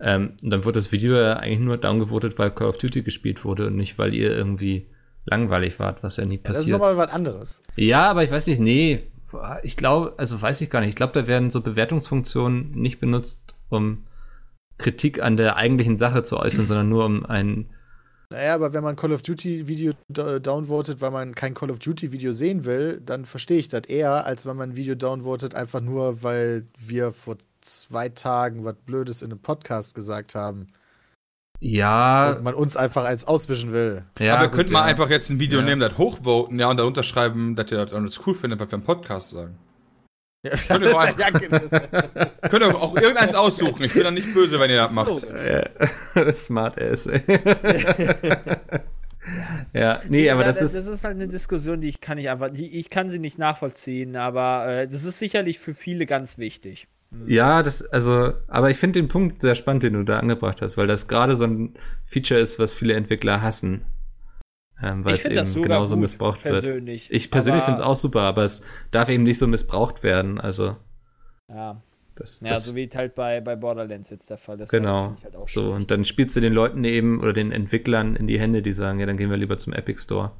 Ähm, 0.00 0.32
und 0.42 0.50
dann 0.50 0.64
wurde 0.64 0.78
das 0.80 0.90
Video 0.90 1.14
ja 1.16 1.34
eigentlich 1.34 1.60
nur 1.60 1.76
downgevotet, 1.76 2.38
weil 2.38 2.50
Call 2.50 2.66
of 2.68 2.78
Duty 2.78 3.02
gespielt 3.02 3.44
wurde 3.44 3.68
und 3.68 3.76
nicht, 3.76 3.98
weil 3.98 4.14
ihr 4.14 4.30
irgendwie 4.36 4.86
langweilig 5.26 5.78
wart, 5.78 6.02
was 6.02 6.16
ja 6.16 6.24
nie 6.24 6.38
Das 6.42 6.52
ist 6.52 6.56
passiert. 6.60 6.78
nochmal 6.78 6.96
was 6.96 7.10
anderes. 7.10 7.62
Ja, 7.76 8.10
aber 8.10 8.24
ich 8.24 8.30
weiß 8.30 8.46
nicht, 8.46 8.60
nee. 8.60 9.04
Ich 9.62 9.76
glaube, 9.76 10.14
also 10.16 10.40
weiß 10.40 10.60
ich 10.60 10.70
gar 10.70 10.80
nicht. 10.80 10.90
Ich 10.90 10.94
glaube, 10.96 11.12
da 11.12 11.26
werden 11.26 11.50
so 11.50 11.60
Bewertungsfunktionen 11.60 12.70
nicht 12.72 13.00
benutzt, 13.00 13.54
um 13.68 14.04
Kritik 14.78 15.22
an 15.22 15.36
der 15.36 15.56
eigentlichen 15.56 15.98
Sache 15.98 16.22
zu 16.22 16.38
äußern, 16.38 16.66
sondern 16.66 16.88
nur 16.88 17.04
um 17.04 17.26
ein. 17.26 17.70
Naja, 18.30 18.54
aber 18.54 18.72
wenn 18.72 18.82
man 18.84 18.96
Call 18.96 19.12
of 19.12 19.22
Duty 19.22 19.68
Video 19.68 19.92
downvotet, 20.08 21.00
weil 21.00 21.10
man 21.10 21.34
kein 21.34 21.54
Call 21.54 21.70
of 21.70 21.78
Duty 21.78 22.12
Video 22.12 22.32
sehen 22.32 22.64
will, 22.64 23.00
dann 23.04 23.24
verstehe 23.24 23.58
ich 23.58 23.68
das 23.68 23.82
eher, 23.86 24.24
als 24.26 24.46
wenn 24.46 24.56
man 24.56 24.70
ein 24.70 24.76
Video 24.76 24.94
downvotet, 24.94 25.54
einfach 25.54 25.80
nur, 25.80 26.22
weil 26.22 26.66
wir 26.78 27.12
vor 27.12 27.36
zwei 27.60 28.08
Tagen 28.08 28.64
was 28.64 28.76
Blödes 28.86 29.22
in 29.22 29.30
einem 29.30 29.40
Podcast 29.40 29.94
gesagt 29.94 30.34
haben 30.34 30.66
Ja, 31.60 32.32
und 32.32 32.42
man 32.44 32.54
uns 32.54 32.76
einfach 32.76 33.04
als 33.04 33.26
auswischen 33.26 33.72
will. 33.72 34.02
ja. 34.18 34.34
aber 34.34 34.44
ihr 34.44 34.48
gut, 34.48 34.56
könnt 34.56 34.70
mal 34.70 34.80
ja. 34.80 34.84
einfach 34.86 35.08
jetzt 35.08 35.30
ein 35.30 35.40
Video 35.40 35.60
Ja. 35.60 35.64
nehmen, 35.64 35.80
das 35.80 35.96
hochvoten, 35.96 36.58
ja, 36.58 36.68
und 36.68 36.76
darunter 36.78 37.02
schreiben, 37.02 37.56
dass 37.56 37.70
ihr 37.70 37.78
das 37.84 37.92
alles 37.94 38.20
cool 38.26 38.34
findet, 38.34 38.60
was 38.60 38.68
wir 38.70 38.74
im 38.74 38.82
Podcast 38.84 39.30
sagen. 39.30 39.56
Ja, 40.44 40.50
Könnt 40.68 40.84
ihr 40.84 40.90
ja, 40.90 41.30
genau. 41.30 42.28
Könnt 42.50 42.64
ihr 42.64 42.74
auch 42.76 42.94
irgendeins 42.96 43.34
aussuchen. 43.34 43.82
Ich 43.84 43.94
bin 43.94 44.04
dann 44.04 44.12
nicht 44.12 44.34
böse, 44.34 44.60
wenn 44.60 44.68
ihr 44.68 44.76
das 44.76 44.92
macht. 44.92 45.26
Ja, 45.46 46.32
Smart 46.36 46.78
ass. 46.78 47.06
ey. 47.06 47.22
ja, 49.72 50.02
nee, 50.08 50.28
aber 50.30 50.42
Ja, 50.42 50.48
das 50.48 50.60
ist. 50.60 50.74
das 50.74 50.86
ist 50.86 51.02
halt 51.02 51.14
eine 51.14 51.28
Diskussion, 51.28 51.80
die 51.80 51.88
ich 51.88 52.02
kann 52.02 52.18
nicht 52.18 52.28
einfach, 52.28 52.50
die, 52.50 52.78
ich 52.78 52.90
kann 52.90 53.08
sie 53.08 53.18
nicht 53.18 53.38
nachvollziehen, 53.38 54.16
aber 54.16 54.66
äh, 54.68 54.86
das 54.86 55.04
ist 55.04 55.18
sicherlich 55.18 55.58
für 55.58 55.72
viele 55.72 56.04
ganz 56.04 56.36
wichtig. 56.36 56.88
Ja, 57.26 57.62
das, 57.62 57.82
also, 57.86 58.32
aber 58.48 58.70
ich 58.70 58.76
finde 58.78 59.00
den 59.00 59.08
Punkt 59.08 59.40
sehr 59.42 59.54
spannend, 59.54 59.82
den 59.82 59.94
du 59.94 60.02
da 60.04 60.18
angebracht 60.18 60.62
hast, 60.62 60.76
weil 60.76 60.86
das 60.86 61.08
gerade 61.08 61.36
so 61.36 61.44
ein 61.44 61.74
Feature 62.04 62.40
ist, 62.40 62.58
was 62.58 62.74
viele 62.74 62.94
Entwickler 62.94 63.42
hassen. 63.42 63.84
ähm, 64.82 65.04
weil 65.04 65.14
Ich 65.14 65.24
es 65.24 65.26
eben 65.26 65.62
genauso 65.62 65.96
gut, 65.96 66.02
missbraucht 66.02 66.44
wird. 66.44 66.60
persönlich. 66.60 67.10
Ich 67.10 67.30
persönlich 67.30 67.62
finde 67.64 67.80
es 67.80 67.86
auch 67.86 67.96
super, 67.96 68.22
aber 68.22 68.42
es 68.44 68.62
darf 68.90 69.08
eben 69.08 69.22
nicht 69.22 69.38
so 69.38 69.46
missbraucht 69.46 70.02
werden. 70.02 70.40
Also, 70.40 70.76
Ja, 71.48 71.82
das, 72.16 72.40
ja 72.40 72.48
das 72.50 72.64
so 72.64 72.74
wie 72.74 72.88
halt 72.94 73.14
bei, 73.14 73.40
bei 73.40 73.56
Borderlands 73.56 74.10
jetzt 74.10 74.30
der 74.30 74.38
Fall 74.38 74.60
ist. 74.60 74.70
Genau. 74.70 75.14
halt 75.22 75.36
auch 75.36 75.48
so. 75.48 75.72
Und 75.72 75.90
dann 75.90 76.04
spielst 76.04 76.36
du 76.36 76.40
den 76.40 76.52
Leuten 76.52 76.84
eben 76.84 77.20
oder 77.20 77.32
den 77.32 77.52
Entwicklern 77.52 78.16
in 78.16 78.26
die 78.26 78.38
Hände, 78.38 78.62
die 78.62 78.72
sagen, 78.72 79.00
ja, 79.00 79.06
dann 79.06 79.16
gehen 79.16 79.30
wir 79.30 79.36
lieber 79.36 79.58
zum 79.58 79.72
Epic 79.72 80.00
Store. 80.02 80.32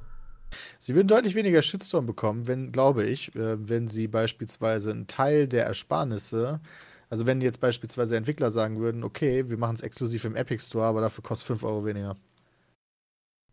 Sie 0.79 0.95
würden 0.95 1.09
deutlich 1.09 1.35
weniger 1.35 1.63
Shitstorm 1.63 2.07
bekommen, 2.07 2.47
wenn, 2.47 2.73
glaube 2.73 3.05
ich, 3.05 3.35
äh, 3.35 3.69
wenn 3.69 3.89
sie 3.89 4.09
beispielsweise 4.09 4.91
einen 4.91 5.07
Teil 5.07 5.49
der 5.49 5.67
Ersparnisse, 5.67 6.61
also 7.11 7.27
wenn 7.27 7.41
jetzt 7.41 7.61
beispielsweise 7.61 8.17
Entwickler 8.17 8.51
sagen 8.51 8.79
würden, 8.79 9.05
okay, 9.05 9.49
wir 9.49 9.59
machen 9.59 9.77
es 9.77 9.83
exklusiv 9.83 10.25
im 10.25 10.37
Epic 10.37 10.63
Store, 10.65 10.87
aber 10.87 11.01
dafür 11.01 11.23
kostet 11.23 11.47
5 11.49 11.65
Euro 11.65 11.85
weniger. 11.85 12.17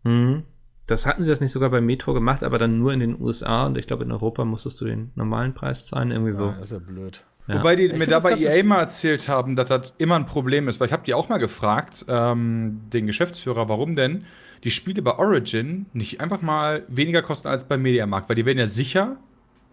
Mhm. 0.04 0.43
Das 0.88 1.06
hatten 1.06 1.24
sie 1.24 1.30
das 1.30 1.41
nicht 1.41 1.52
sogar 1.52 1.70
bei 1.70 1.80
Metro 1.80 2.14
gemacht, 2.14 2.43
aber 2.43 2.58
dann 2.58 2.80
nur 2.80 2.91
in 2.91 2.99
den 2.99 3.22
USA 3.22 3.68
und 3.68 3.78
ich 3.78 3.88
glaube 3.88 4.04
in 4.04 4.12
Europa 4.12 4.43
musstest 4.45 4.82
du 4.82 4.86
den 4.86 5.12
normalen 5.16 5.54
Preis 5.54 5.86
zahlen, 5.88 6.12
irgendwie 6.12 6.32
so. 6.32 6.45
Ah, 6.45 6.56
das 6.58 6.72
ist 6.72 6.74
ja 6.74 6.80
blöd. 6.80 7.24
Ja. 7.47 7.60
Wobei 7.60 7.76
die 7.76 7.86
Ich 7.86 7.97
mir 7.97 8.08
da 8.08 8.20
bei 8.20 8.38
EA 8.38 8.64
mal 8.64 8.80
erzählt 8.80 9.28
haben, 9.28 9.56
dass 9.56 9.68
das 9.68 9.93
immer 9.97 10.16
ein 10.16 10.26
Problem 10.26 10.68
ist, 10.68 10.80
weil 10.80 10.88
ich 10.88 10.93
habe 10.93 11.04
die 11.06 11.14
auch 11.14 11.30
mal 11.30 11.38
gefragt, 11.38 12.06
ähm, 12.08 12.82
den 12.91 13.08
Geschäftsführer, 13.08 13.68
warum 13.70 13.95
denn 13.95 14.26
die 14.64 14.72
Spiele 14.72 15.01
bei 15.01 15.18
Origin 15.18 15.86
nicht 15.93 16.22
einfach 16.22 16.41
mal 16.41 16.84
weniger 16.88 17.22
kosten 17.22 17.47
als 17.47 17.64
beim 17.68 17.82
Mediamarkt, 17.82 18.30
weil 18.30 18.36
die 18.36 18.45
werden 18.45 18.59
ja 18.59 18.68
sicher 18.68 19.18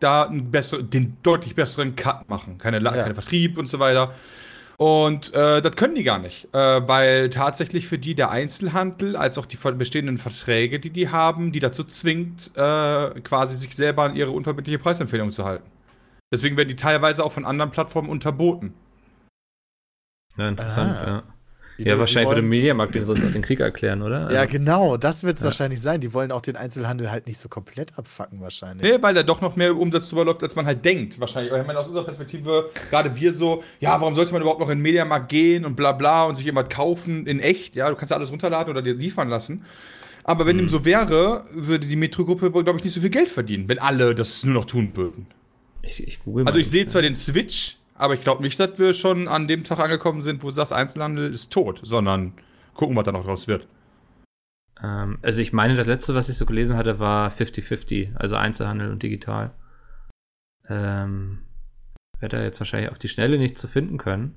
da 0.01 0.25
einen 0.25 0.51
besseren, 0.51 0.89
den 0.91 1.17
deutlich 1.23 1.55
besseren 1.55 1.97
Cut 1.97 2.29
machen, 2.31 2.59
keine, 2.59 2.79
La 2.79 2.95
Ja. 2.97 3.03
keine 3.03 3.15
Vertrieb 3.15 3.59
und 3.59 3.67
so 3.67 3.79
weiter. 3.79 4.15
Und 4.77 5.35
äh, 5.35 5.61
das 5.61 5.75
können 5.75 5.97
die 5.97 6.05
gar 6.05 6.21
nicht, 6.21 6.45
äh, 6.55 6.89
weil 6.89 7.31
tatsächlich 7.31 7.89
für 7.89 7.99
die 7.99 8.15
der 8.15 8.31
Einzelhandel 8.31 9.17
als 9.17 9.37
auch 9.37 9.47
die 9.47 9.57
bestehenden 9.57 10.19
Verträge, 10.19 10.79
die 10.79 10.91
die 10.91 11.09
haben, 11.09 11.51
die 11.51 11.59
dazu 11.59 11.83
zwingt, 11.83 12.53
äh, 12.55 13.21
quasi 13.23 13.57
sich 13.57 13.75
selber 13.75 14.05
an 14.05 14.15
ihre 14.15 14.31
unverbindliche 14.31 14.79
Preisempfehlung 14.79 15.31
zu 15.33 15.45
halten. 15.45 15.69
Deswegen 16.33 16.57
werden 16.57 16.69
die 16.69 16.77
teilweise 16.77 17.25
auch 17.25 17.33
von 17.33 17.45
anderen 17.45 17.73
Plattformen 17.73 18.09
unterboten. 18.09 18.73
Ja, 20.37 20.49
interessant, 20.49 20.97
Ah. 21.03 21.07
ja. 21.07 21.23
Die- 21.79 21.85
Ja, 21.85 21.95
die 21.95 22.01
wahrscheinlich 22.01 22.29
würde 22.31 22.41
wollen- 22.43 22.49
Mediamarkt 22.51 22.95
den 22.95 23.05
sonst 23.05 23.25
auch 23.25 23.31
den 23.31 23.41
Krieg 23.43 23.61
erklären, 23.61 24.03
oder? 24.03 24.33
Ja, 24.33 24.47
genau, 24.47 24.97
das 24.97 25.23
wird 25.23 25.37
es 25.37 25.43
Ja. 25.43 25.47
wahrscheinlich 25.47 25.81
sein. 25.81 26.01
Die 26.01 26.13
wollen 26.13 26.33
auch 26.33 26.41
den 26.41 26.57
Einzelhandel 26.57 27.11
halt 27.13 27.27
nicht 27.29 27.39
so 27.39 27.49
komplett 27.49 27.97
abfacken, 27.97 28.41
wahrscheinlich. 28.41 28.83
Nee, 28.91 28.99
weil 29.01 29.15
da 29.15 29.23
doch 29.23 29.41
noch 29.41 29.55
mehr 29.55 29.77
Umsatz 29.77 30.09
drüber 30.09 30.25
läuft, 30.25 30.43
als 30.43 30.57
man 30.57 30.67
halt 30.67 30.85
denkt. 30.85 31.21
Wahrscheinlich. 31.21 31.53
Aber 31.53 31.61
ich 31.61 31.67
meine, 31.67 31.79
aus 31.79 31.87
unserer 31.87 32.05
Perspektive, 32.05 32.71
gerade 32.91 33.15
wir 33.15 33.33
so, 33.33 33.63
ja, 33.79 34.01
warum 34.01 34.15
sollte 34.17 34.33
man 34.33 34.43
überhaupt 34.43 34.61
noch 34.61 34.69
in 34.71 34.79
den 34.79 34.83
Mediamarkt 34.83 35.29
gehen 35.29 35.65
und 35.65 35.77
bla 35.77 35.93
bla 35.93 36.25
und 36.25 36.35
sich 36.35 36.45
jemand 36.47 36.69
kaufen 36.69 37.27
in 37.27 37.39
echt? 37.39 37.77
Ja, 37.77 37.89
du 37.91 37.95
kannst 37.95 38.11
ja 38.11 38.17
alles 38.17 38.33
runterladen 38.33 38.71
oder 38.73 38.83
dir 38.83 38.95
liefern 38.95 39.29
lassen. 39.29 39.65
Aber 40.25 40.47
wenn 40.47 40.59
dem 40.59 40.69
so 40.69 40.85
wäre, 40.85 41.45
würde 41.53 41.87
die 41.87 41.97
Metro-Gruppe, 41.97 42.51
glaube 42.51 42.77
ich, 42.79 42.85
nicht 42.85 42.93
so 42.93 43.01
viel 43.01 43.09
Geld 43.11 43.29
verdienen, 43.29 43.69
wenn 43.69 43.79
alle 43.79 44.15
das 44.15 44.45
nur 44.45 44.55
noch 44.55 44.65
tun 44.67 44.91
würden. 44.95 45.27
ich, 45.83 46.07
ich 46.07 46.23
google 46.25 46.45
Also 46.47 46.59
ich 46.59 46.69
sehe 46.69 46.85
zwar 46.87 47.01
den 47.03 47.15
Switch, 47.15 47.77
aber 47.99 48.15
ich 48.15 48.23
glaube 48.23 48.43
nicht, 48.43 48.59
dass 48.59 48.79
wir 48.79 48.95
schon 48.95 49.29
an 49.29 49.49
dem 49.49 49.65
Tag 49.65 49.79
angekommen 49.81 50.23
sind, 50.23 50.43
wo 50.43 50.49
du 50.49 50.53
sagst, 50.55 50.73
Einzelhandel 50.73 51.31
ist 51.31 51.53
tot, 51.53 51.81
sondern 51.83 52.33
gucken, 52.75 52.97
was 52.97 53.05
da 53.05 53.13
noch 53.13 53.25
draus 53.25 53.47
wird. 53.49 53.67
Ähm, 54.83 55.19
also 55.23 55.43
ich 55.43 55.53
meine, 55.53 55.75
das 55.75 55.87
letzte, 55.87 56.15
was 56.15 56.29
ich 56.29 56.37
so 56.37 56.47
gelesen 56.47 56.77
hatte, 56.77 56.99
war 56.99 57.31
50-50, 57.31 58.15
also 58.17 58.37
Einzelhandel 58.37 58.91
und 58.91 59.03
digital. 59.03 59.51
Ähm, 60.69 61.41
werde 62.21 62.39
da 62.39 62.43
jetzt 62.43 62.61
wahrscheinlich 62.61 62.91
auf 62.91 62.99
die 62.99 63.09
Schnelle 63.09 63.39
nicht 63.39 63.59
zu 63.59 63.69
finden 63.69 63.99
können. 63.99 64.35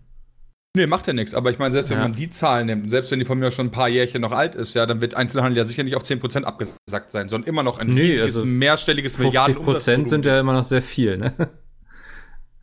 Nee, 0.75 0.87
macht 0.87 1.05
ja 1.05 1.11
nichts. 1.13 1.33
Aber 1.33 1.51
ich 1.51 1.59
meine, 1.59 1.73
selbst 1.73 1.89
wenn 1.89 1.97
Ja. 1.97 2.03
man 2.03 2.13
die 2.13 2.29
Zahlen 2.29 2.67
nimmt, 2.67 2.89
selbst 2.89 3.11
wenn 3.11 3.19
die 3.19 3.25
von 3.25 3.37
mir 3.37 3.51
schon 3.51 3.67
ein 3.67 3.71
paar 3.71 3.89
Jährchen 3.89 4.21
noch 4.21 4.31
alt 4.31 4.55
ist, 4.55 4.73
ja, 4.73 4.85
dann 4.85 5.01
wird 5.01 5.15
Einzelhandel 5.15 5.57
ja 5.57 5.65
sicher 5.65 5.83
nicht 5.83 5.95
auf 5.97 6.03
10% 6.03 6.43
abgesackt 6.45 7.11
sein, 7.11 7.27
sondern 7.27 7.49
immer 7.49 7.61
noch 7.63 7.77
ein 7.77 7.87
Nee, 7.87 8.01
riesiges, 8.01 8.35
also 8.37 8.45
mehrstelliges 8.45 9.17
50 9.17 9.25
Milliarden 9.33 9.55
Prozent 9.65 10.07
sind 10.07 10.25
ja 10.25 10.39
immer 10.39 10.53
noch 10.53 10.63
sehr 10.63 10.81
viel, 10.81 11.17
ne? 11.17 11.33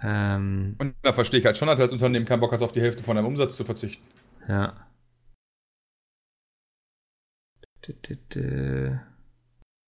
Ähm, 0.01 0.77
Und 0.79 0.95
da 1.03 1.13
verstehe 1.13 1.41
ich 1.41 1.47
halt 1.47 1.57
schon, 1.57 1.69
dass 1.69 1.77
du 1.77 1.83
als 1.83 1.93
Unternehmen 1.93 2.27
keinen 2.27 2.41
Bock 2.41 2.53
hast, 2.53 2.63
auf 2.63 2.73
die 2.73 2.81
Hälfte 2.81 3.03
von 3.03 3.17
deinem 3.17 3.27
Umsatz 3.27 3.57
zu 3.57 3.65
verzichten. 3.65 4.03
ja. 4.49 4.75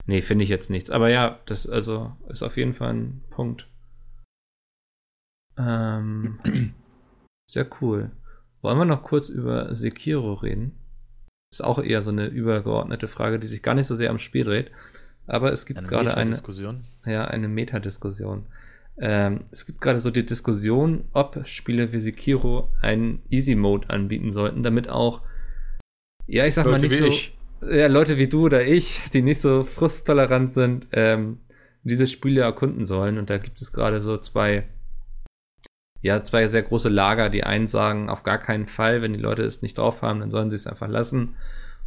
Nee, 0.06 0.22
finde 0.22 0.44
ich 0.44 0.48
jetzt 0.50 0.70
nichts. 0.70 0.90
Aber 0.90 1.08
ja, 1.10 1.40
das 1.46 1.68
also 1.68 2.16
ist 2.28 2.42
auf 2.42 2.56
jeden 2.56 2.74
Fall 2.74 2.94
ein 2.94 3.22
Punkt. 3.30 3.68
Ähm, 5.58 6.40
sehr 7.48 7.68
cool. 7.80 8.10
Wollen 8.62 8.78
wir 8.78 8.84
noch 8.86 9.02
kurz 9.02 9.28
über 9.28 9.74
Sekiro 9.74 10.34
reden? 10.34 10.78
Ist 11.52 11.62
auch 11.62 11.78
eher 11.78 12.02
so 12.02 12.10
eine 12.10 12.26
übergeordnete 12.26 13.08
Frage, 13.08 13.38
die 13.38 13.46
sich 13.46 13.62
gar 13.62 13.74
nicht 13.74 13.86
so 13.86 13.94
sehr 13.94 14.10
am 14.10 14.18
Spiel 14.18 14.44
dreht. 14.44 14.70
Aber 15.26 15.52
es 15.52 15.66
gibt 15.66 15.78
Eine 15.78 15.88
gerade 15.88 16.16
eine, 16.16 16.30
Diskussion. 16.30 16.84
ja, 17.04 17.26
eine 17.26 17.48
Metadiskussion. 17.48 18.46
Ähm, 18.98 19.44
es 19.50 19.66
gibt 19.66 19.80
gerade 19.80 19.98
so 19.98 20.10
die 20.10 20.26
Diskussion, 20.26 21.04
ob 21.12 21.46
Spiele 21.46 21.92
wie 21.92 22.00
Sekiro 22.00 22.70
einen 22.82 23.22
Easy 23.30 23.54
Mode 23.54 23.88
anbieten 23.88 24.32
sollten, 24.32 24.62
damit 24.62 24.88
auch, 24.88 25.22
ja, 26.26 26.46
ich 26.46 26.54
sag 26.54 26.66
mal 26.66 26.72
Leute 26.72 26.82
nicht 26.84 26.92
wie 26.92 26.98
so, 26.98 27.06
ich. 27.06 27.38
ja, 27.62 27.86
Leute 27.86 28.18
wie 28.18 28.28
du 28.28 28.44
oder 28.44 28.64
ich, 28.64 29.02
die 29.12 29.22
nicht 29.22 29.40
so 29.40 29.64
frusttolerant 29.64 30.52
sind, 30.52 30.86
ähm, 30.92 31.38
diese 31.82 32.06
Spiele 32.06 32.42
erkunden 32.42 32.84
sollen. 32.84 33.18
Und 33.18 33.30
da 33.30 33.38
gibt 33.38 33.60
es 33.60 33.72
gerade 33.72 34.00
so 34.00 34.18
zwei, 34.18 34.68
ja, 36.02 36.22
zwei 36.22 36.46
sehr 36.46 36.62
große 36.62 36.88
Lager. 36.88 37.30
Die 37.30 37.44
einen 37.44 37.68
sagen, 37.68 38.10
auf 38.10 38.22
gar 38.22 38.38
keinen 38.38 38.66
Fall, 38.66 39.02
wenn 39.02 39.14
die 39.14 39.18
Leute 39.18 39.42
es 39.44 39.62
nicht 39.62 39.78
drauf 39.78 40.02
haben, 40.02 40.20
dann 40.20 40.30
sollen 40.30 40.50
sie 40.50 40.56
es 40.56 40.66
einfach 40.66 40.88
lassen. 40.88 41.36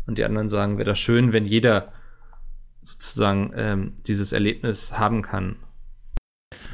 Und 0.07 0.17
die 0.17 0.25
anderen 0.25 0.49
sagen, 0.49 0.77
wäre 0.77 0.89
das 0.89 0.99
schön, 0.99 1.31
wenn 1.31 1.45
jeder 1.45 1.93
sozusagen 2.81 3.53
ähm, 3.55 3.93
dieses 4.07 4.33
Erlebnis 4.33 4.97
haben 4.97 5.21
kann. 5.21 5.57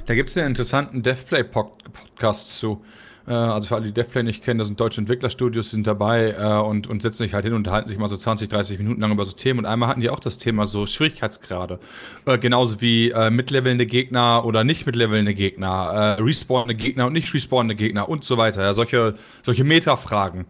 Da 0.10 0.16
gibt 0.16 0.32
es 0.32 0.38
einen 0.38 0.48
interessanten 0.48 1.04
Devplay-Podcast 1.04 2.58
zu. 2.58 2.84
Äh, 3.28 3.32
also 3.34 3.68
für 3.68 3.76
alle, 3.76 3.86
die 3.86 3.94
Devplay 3.94 4.24
nicht 4.24 4.44
kennen, 4.44 4.58
das 4.58 4.68
sind 4.68 4.80
deutsche 4.80 5.00
Entwicklerstudios, 5.02 5.70
die 5.70 5.76
sind 5.76 5.86
dabei 5.86 6.32
äh, 6.32 6.68
und, 6.68 6.88
und 6.88 7.04
setzen 7.04 7.22
sich 7.22 7.36
halt 7.36 7.46
hin 7.46 7.54
und 7.54 7.60
unterhalten 7.60 7.90
sich 7.90 8.00
mal 8.00 8.10
so 8.10 8.18
20, 8.18 8.50
30 8.50 8.80
Minuten 8.80 9.02
lang 9.02 9.12
über 9.12 9.24
so 9.24 9.34
Themen. 9.34 9.60
Und 9.60 9.66
einmal 9.68 9.88
hatten 9.88 10.02
die 10.02 10.10
auch 10.10 10.20
das 10.20 10.40
Thema 10.40 10.66
so 10.66 10.88
Schwierigkeitsgrade. 10.88 11.80
Äh, 12.26 12.40
genauso 12.40 12.82
wie 12.82 13.12
äh, 13.12 13.30
mitlevelnde 13.30 13.86
Gegner 13.86 14.46
oder 14.46 14.64
nicht 14.64 14.88
mitlevelnde 14.88 15.36
Gegner, 15.36 16.18
äh, 16.18 16.22
respawnende 16.24 16.74
Gegner 16.74 17.06
und 17.06 17.14
nicht 17.14 17.32
respawnende 17.32 17.76
Gegner 17.76 18.10
und 18.10 18.24
so 18.24 18.38
weiter. 18.38 18.64
Ja, 18.64 18.74
solche, 18.74 19.14
solche 19.44 19.64
Meta-Fragen. 19.64 20.48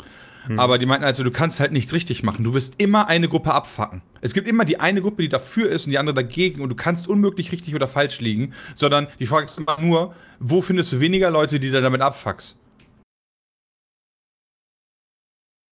Aber 0.58 0.78
die 0.78 0.86
meinten 0.86 1.06
also, 1.06 1.24
du 1.24 1.32
kannst 1.32 1.60
halt 1.60 1.72
nichts 1.72 1.93
richtig 1.93 2.24
machen. 2.24 2.43
Du 2.43 2.54
wirst 2.54 2.76
immer 2.78 3.08
eine 3.08 3.28
Gruppe 3.28 3.54
abfacken. 3.54 4.02
Es 4.22 4.34
gibt 4.34 4.47
immer 4.47 4.66
die 4.66 4.80
eine 4.80 5.02
Gruppe, 5.02 5.22
die 5.22 5.30
dafür 5.30 5.70
ist 5.70 5.86
und 5.86 5.91
die 5.91 6.00
andere 6.00 6.16
dagegen 6.16 6.62
und 6.62 6.70
du 6.70 6.76
kannst 6.76 7.08
unmöglich 7.08 7.52
richtig 7.52 7.76
oder 7.76 7.88
falsch 7.88 8.20
liegen, 8.20 8.54
sondern 8.76 9.08
die 9.20 9.28
Frage 9.28 9.45
ist 9.45 9.60
immer 9.60 9.80
nur, 9.80 10.16
wo 10.39 10.62
findest 10.62 10.93
du 10.93 11.00
weniger 11.00 11.30
Leute, 11.30 11.60
die 11.60 11.70
da 11.70 11.82
damit 11.82 12.02
abfuckst? 12.02 12.58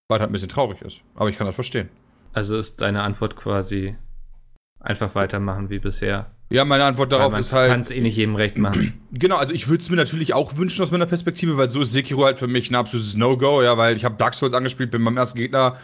Weil 0.08 0.20
halt 0.20 0.30
ein 0.30 0.32
bisschen 0.32 0.48
traurig 0.48 0.80
ist. 0.82 1.02
Aber 1.14 1.28
ich 1.28 1.36
kann 1.36 1.46
das 1.46 1.54
verstehen. 1.54 1.88
Also 2.32 2.56
ist 2.56 2.80
deine 2.80 3.02
Antwort 3.02 3.36
quasi 3.36 3.96
einfach 4.80 5.14
weitermachen 5.14 5.70
wie 5.70 5.80
bisher. 5.80 6.30
Ja, 6.50 6.64
meine 6.64 6.84
Antwort 6.84 7.12
darauf 7.12 7.36
ist 7.36 7.52
halt. 7.52 7.70
kann 7.70 7.80
es 7.80 7.90
eh 7.90 8.00
nicht 8.00 8.16
jedem 8.16 8.34
recht 8.34 8.58
machen. 8.58 8.94
Genau, 9.10 9.36
also 9.36 9.54
ich 9.54 9.68
würde 9.68 9.80
es 9.80 9.88
mir 9.88 9.96
natürlich 9.96 10.34
auch 10.34 10.58
wünschen 10.58 10.82
aus 10.82 10.90
meiner 10.90 11.06
Perspektive, 11.06 11.56
weil 11.56 11.70
so 11.70 11.80
ist 11.80 11.92
Sekiro 11.92 12.26
halt 12.26 12.38
für 12.38 12.46
mich 12.46 12.70
ein 12.70 12.74
absolutes 12.74 13.16
No-Go, 13.16 13.62
ja, 13.62 13.78
weil 13.78 13.96
ich 13.96 14.04
habe 14.04 14.16
Dark 14.18 14.34
Souls 14.34 14.52
angespielt, 14.52 14.90
bin 14.90 15.02
beim 15.02 15.16
ersten 15.16 15.38
Gegner, 15.38 15.78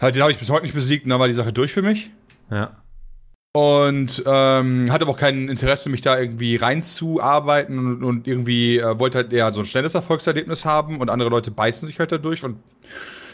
halt 0.00 0.14
den 0.14 0.22
habe 0.22 0.30
ich 0.30 0.38
bis 0.38 0.48
heute 0.48 0.62
nicht 0.62 0.76
besiegt 0.76 1.02
und 1.02 1.10
dann 1.10 1.18
war 1.18 1.26
die 1.26 1.34
Sache 1.34 1.52
durch 1.52 1.72
für 1.72 1.82
mich. 1.82 2.12
Ja. 2.52 2.76
Und 3.52 4.22
ähm, 4.26 4.92
hatte 4.92 5.02
aber 5.02 5.10
auch 5.10 5.18
kein 5.18 5.48
Interesse, 5.48 5.88
mich 5.88 6.02
da 6.02 6.16
irgendwie 6.20 6.54
reinzuarbeiten 6.54 7.78
und, 7.78 8.04
und 8.04 8.28
irgendwie 8.28 8.78
äh, 8.78 8.98
wollte 9.00 9.18
halt 9.18 9.32
eher 9.32 9.52
so 9.52 9.62
ein 9.62 9.66
schnelles 9.66 9.94
Erfolgserlebnis 9.94 10.64
haben 10.64 11.00
und 11.00 11.10
andere 11.10 11.30
Leute 11.30 11.50
beißen 11.50 11.88
sich 11.88 11.98
halt 11.98 12.12
dadurch 12.12 12.44
und 12.44 12.58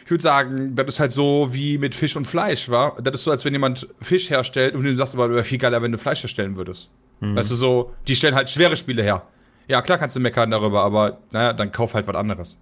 ich 0.05 0.11
würde 0.11 0.23
sagen, 0.23 0.77
das 0.77 0.87
ist 0.87 1.01
halt 1.01 1.13
so 1.13 1.49
wie 1.53 1.79
mit 1.79 1.95
Fisch 1.95 2.15
und 2.15 2.27
Fleisch, 2.27 2.69
war. 2.69 2.97
Das 3.03 3.15
ist 3.15 3.25
so, 3.25 3.31
als 3.31 3.45
wenn 3.45 3.55
jemand 3.55 3.89
Fisch 4.01 4.29
herstellt 4.29 4.75
und 4.75 4.85
du 4.85 4.95
sagst 4.97 5.15
aber, 5.15 5.31
wäre 5.31 5.45
viel 5.45 5.59
geiler, 5.59 5.81
wenn 5.81 5.93
du 5.93 5.99
Fleisch 5.99 6.23
herstellen 6.23 6.57
würdest. 6.57 6.91
Mhm. 7.21 7.37
Weißt 7.37 7.51
du, 7.51 7.55
so, 7.55 7.95
die 8.07 8.15
stellen 8.15 8.35
halt 8.35 8.51
schwere 8.51 8.77
Spiele 8.77 9.03
her. 9.03 9.27
Ja, 9.67 9.81
klar 9.81 9.97
kannst 9.97 10.15
du 10.15 10.21
meckern 10.21 10.51
darüber, 10.51 10.83
aber 10.83 11.21
naja, 11.31 11.55
dann 11.55 11.73
kauf 11.73 11.95
halt 11.95 12.07
was 12.07 12.17
anderes. 12.17 12.61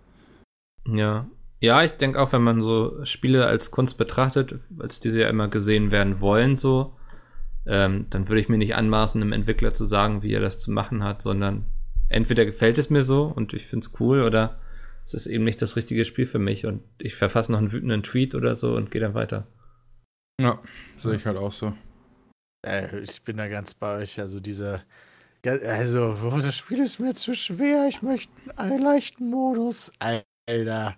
Ja. 0.86 1.26
Ja, 1.59 1.82
ich 1.82 1.93
denke 1.93 2.20
auch, 2.20 2.32
wenn 2.32 2.43
man 2.43 2.61
so 2.61 3.05
Spiele 3.05 3.47
als 3.47 3.70
Kunst 3.72 3.99
betrachtet, 3.99 4.61
als 4.78 5.01
diese 5.01 5.22
ja 5.22 5.28
immer 5.28 5.49
gesehen 5.49 5.90
werden 5.90 6.20
wollen, 6.20 6.55
so, 6.55 6.95
ähm, 7.66 8.07
dann 8.11 8.28
würde 8.28 8.40
ich 8.40 8.49
mir 8.49 8.59
nicht 8.59 8.76
anmaßen, 8.76 9.20
einem 9.20 9.32
Entwickler 9.32 9.74
zu 9.74 9.84
sagen, 9.84 10.22
wie 10.22 10.32
er 10.32 10.40
das 10.40 10.61
zu 10.61 10.70
machen 10.70 11.03
hat, 11.03 11.22
sondern 11.22 11.66
entweder 12.09 12.45
gefällt 12.45 12.78
es 12.78 12.90
mir 12.90 13.03
so 13.03 13.24
und 13.24 13.53
ich 13.53 13.66
finde 13.66 13.86
es 13.86 14.01
cool 14.01 14.22
oder 14.22 14.59
es 15.05 15.15
ist 15.15 15.27
eben 15.27 15.45
nicht 15.45 15.61
das 15.63 15.77
richtige 15.77 16.05
Spiel 16.05 16.27
für 16.27 16.39
mich 16.39 16.67
und 16.67 16.83
ich 16.99 17.15
verfasse 17.15 17.53
noch 17.53 17.59
einen 17.59 17.73
wütenden 17.73 18.03
Tweet 18.03 18.35
oder 18.35 18.55
so 18.55 18.77
und 18.77 18.91
gehe 18.91 19.01
dann 19.01 19.15
weiter. 19.15 19.47
Ja, 20.41 20.63
sehe 20.99 21.17
ich 21.17 21.27
halt 21.27 21.37
auch 21.37 21.53
so. 21.53 21.75
Äh, 22.67 23.01
ich 23.01 23.23
bin 23.23 23.37
da 23.37 23.49
ganz 23.49 23.75
bei 23.75 23.99
euch. 23.99 24.19
Also 24.21 24.41
diese. 24.41 24.83
Ja, 25.45 25.53
also, 25.55 26.17
oh, 26.25 26.39
das 26.41 26.57
Spiel 26.57 26.81
ist 26.81 27.01
mir 27.01 27.15
zu 27.15 27.35
schwer. 27.35 27.87
Ich 27.89 28.03
möchte 28.03 28.33
einen 28.57 28.81
leichten 28.81 29.29
Modus. 29.29 29.91
Alter. 29.99 30.97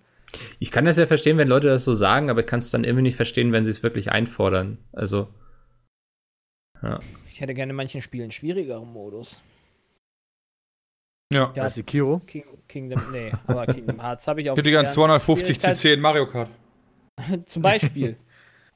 Ich 0.58 0.70
kann 0.70 0.84
das 0.84 0.98
ja 0.98 1.06
verstehen, 1.06 1.38
wenn 1.38 1.48
Leute 1.48 1.68
das 1.68 1.84
so 1.84 1.94
sagen, 1.94 2.28
aber 2.28 2.40
ich 2.40 2.46
kann 2.46 2.58
es 2.58 2.70
dann 2.70 2.84
irgendwie 2.84 3.02
nicht 3.02 3.16
verstehen, 3.16 3.52
wenn 3.52 3.64
sie 3.64 3.70
es 3.70 3.82
wirklich 3.82 4.10
einfordern. 4.10 4.78
Also, 4.92 5.32
Ja. 6.82 7.00
Ich 7.30 7.40
hätte 7.40 7.54
gerne 7.54 7.70
in 7.70 7.76
manchen 7.76 8.02
Spielen 8.02 8.30
schwierigeren 8.30 8.92
Modus. 8.92 9.42
Ja. 11.32 11.52
Ja, 11.54 11.64
Was, 11.64 11.74
Sekiro? 11.74 12.20
King, 12.20 12.44
Kingdom, 12.68 13.02
nee, 13.10 13.32
aber 13.46 13.66
Kingdom 13.66 14.00
Hearts 14.00 14.26
habe 14.26 14.42
ich 14.42 14.50
auch. 14.50 14.54
Ich 14.54 14.58
hätte 14.58 14.70
gern 14.70 14.88
250 14.88 15.60
CC 15.60 15.94
in 15.94 16.00
Mario 16.00 16.26
Kart. 16.26 16.50
Zum 17.46 17.62
Beispiel. 17.62 18.16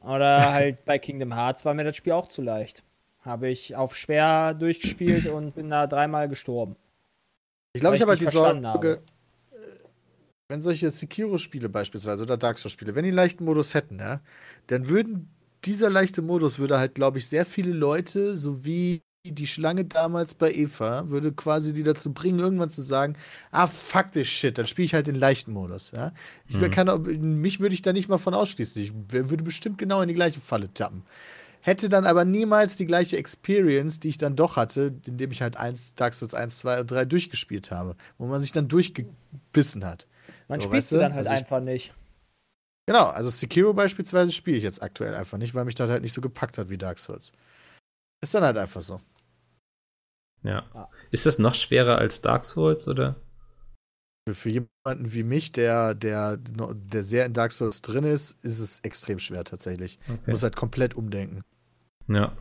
Oder 0.00 0.52
halt 0.52 0.84
bei 0.84 0.98
Kingdom 0.98 1.34
Hearts 1.34 1.64
war 1.64 1.74
mir 1.74 1.84
das 1.84 1.96
Spiel 1.96 2.12
auch 2.12 2.28
zu 2.28 2.42
leicht. 2.42 2.82
Habe 3.20 3.48
ich 3.48 3.76
auf 3.76 3.96
schwer 3.96 4.54
durchgespielt 4.54 5.26
und 5.26 5.54
bin 5.54 5.70
da 5.70 5.86
dreimal 5.86 6.28
gestorben. 6.28 6.76
Ich 7.72 7.80
glaube, 7.80 7.92
Weil 7.92 7.96
ich 7.96 8.02
habe 8.02 8.14
ich 8.14 8.20
halt 8.20 8.32
die 8.32 8.62
Sorge, 8.62 9.02
äh, 9.52 9.56
wenn 10.48 10.62
solche 10.62 10.90
Sekiro-Spiele 10.90 11.68
beispielsweise 11.68 12.22
oder 12.22 12.36
Dark 12.36 12.58
Souls-Spiele, 12.58 12.94
wenn 12.94 13.02
die 13.02 13.10
einen 13.10 13.16
leichten 13.16 13.44
Modus 13.44 13.74
hätten, 13.74 13.98
ja, 13.98 14.20
dann 14.68 14.88
würden 14.88 15.28
dieser 15.64 15.90
leichte 15.90 16.22
Modus 16.22 16.58
würde 16.58 16.78
halt, 16.78 16.94
glaube 16.94 17.18
ich, 17.18 17.26
sehr 17.26 17.44
viele 17.44 17.72
Leute, 17.72 18.36
so 18.36 18.64
wie 18.64 19.02
die 19.32 19.46
Schlange 19.46 19.84
damals 19.84 20.34
bei 20.34 20.52
Eva, 20.52 21.08
würde 21.10 21.32
quasi 21.32 21.72
die 21.72 21.82
dazu 21.82 22.12
bringen, 22.12 22.38
irgendwann 22.38 22.70
zu 22.70 22.82
sagen, 22.82 23.16
ah, 23.50 23.66
fuck 23.66 24.12
this 24.12 24.28
shit, 24.28 24.56
dann 24.58 24.66
spiele 24.66 24.86
ich 24.86 24.94
halt 24.94 25.06
den 25.06 25.14
leichten 25.14 25.52
Modus. 25.52 25.90
Ja? 25.92 26.12
Ich 26.48 26.56
Mhm. 26.56 26.70
kann, 26.70 27.02
mich 27.40 27.60
würde 27.60 27.74
ich 27.74 27.82
da 27.82 27.92
nicht 27.92 28.08
mal 28.08 28.18
von 28.18 28.34
ausschließen. 28.34 28.82
Ich 28.82 28.92
würde 29.10 29.44
bestimmt 29.44 29.78
genau 29.78 30.00
in 30.02 30.08
die 30.08 30.14
gleiche 30.14 30.40
Falle 30.40 30.72
tappen. 30.72 31.02
Hätte 31.60 31.88
dann 31.88 32.06
aber 32.06 32.24
niemals 32.24 32.76
die 32.76 32.86
gleiche 32.86 33.16
Experience, 33.18 33.98
die 34.00 34.08
ich 34.10 34.18
dann 34.18 34.36
doch 34.36 34.56
hatte, 34.56 34.94
indem 35.06 35.32
ich 35.32 35.42
halt 35.42 35.56
eins, 35.56 35.94
Dark 35.94 36.14
Souls 36.14 36.32
1, 36.32 36.58
2 36.60 36.80
und 36.80 36.90
3 36.90 37.04
durchgespielt 37.04 37.70
habe, 37.70 37.96
wo 38.16 38.26
man 38.26 38.40
sich 38.40 38.52
dann 38.52 38.68
durchgebissen 38.68 39.84
hat. 39.84 40.06
Man 40.46 40.60
So, 40.60 40.68
spielt 40.68 40.84
sie 40.84 40.94
du? 40.94 41.00
dann 41.00 41.12
halt 41.14 41.26
Also 41.26 41.34
ich- 41.34 41.40
einfach 41.40 41.60
nicht. 41.60 41.92
Genau, 42.86 43.04
also 43.08 43.28
Sekiro 43.28 43.74
beispielsweise 43.74 44.32
spiele 44.32 44.56
ich 44.56 44.62
jetzt 44.62 44.82
aktuell 44.82 45.14
einfach 45.14 45.36
nicht, 45.36 45.54
weil 45.54 45.66
mich 45.66 45.74
das 45.74 45.90
halt 45.90 46.02
nicht 46.02 46.14
so 46.14 46.22
gepackt 46.22 46.56
hat 46.56 46.70
wie 46.70 46.78
Dark 46.78 46.98
Souls. 46.98 47.32
Ist 48.22 48.34
dann 48.34 48.44
halt 48.44 48.56
einfach 48.56 48.80
so. 48.80 49.00
Ja. 50.42 50.64
Ja. 50.74 50.88
Ist 51.10 51.26
das 51.26 51.38
noch 51.38 51.54
schwerer 51.54 51.98
als 51.98 52.20
Dark 52.20 52.44
Souls 52.44 52.88
oder? 52.88 53.16
Für, 54.28 54.34
für 54.34 54.50
jemanden 54.50 55.12
wie 55.12 55.22
mich, 55.22 55.52
der, 55.52 55.94
der, 55.94 56.36
der 56.36 57.02
sehr 57.02 57.26
in 57.26 57.32
Dark 57.32 57.52
Souls 57.52 57.82
drin 57.82 58.04
ist, 58.04 58.44
ist 58.44 58.60
es 58.60 58.80
extrem 58.80 59.18
schwer 59.18 59.44
tatsächlich. 59.44 59.98
Okay. 60.08 60.30
Muss 60.30 60.42
halt 60.42 60.56
komplett 60.56 60.94
umdenken. 60.94 61.42
Ja. 62.08 62.36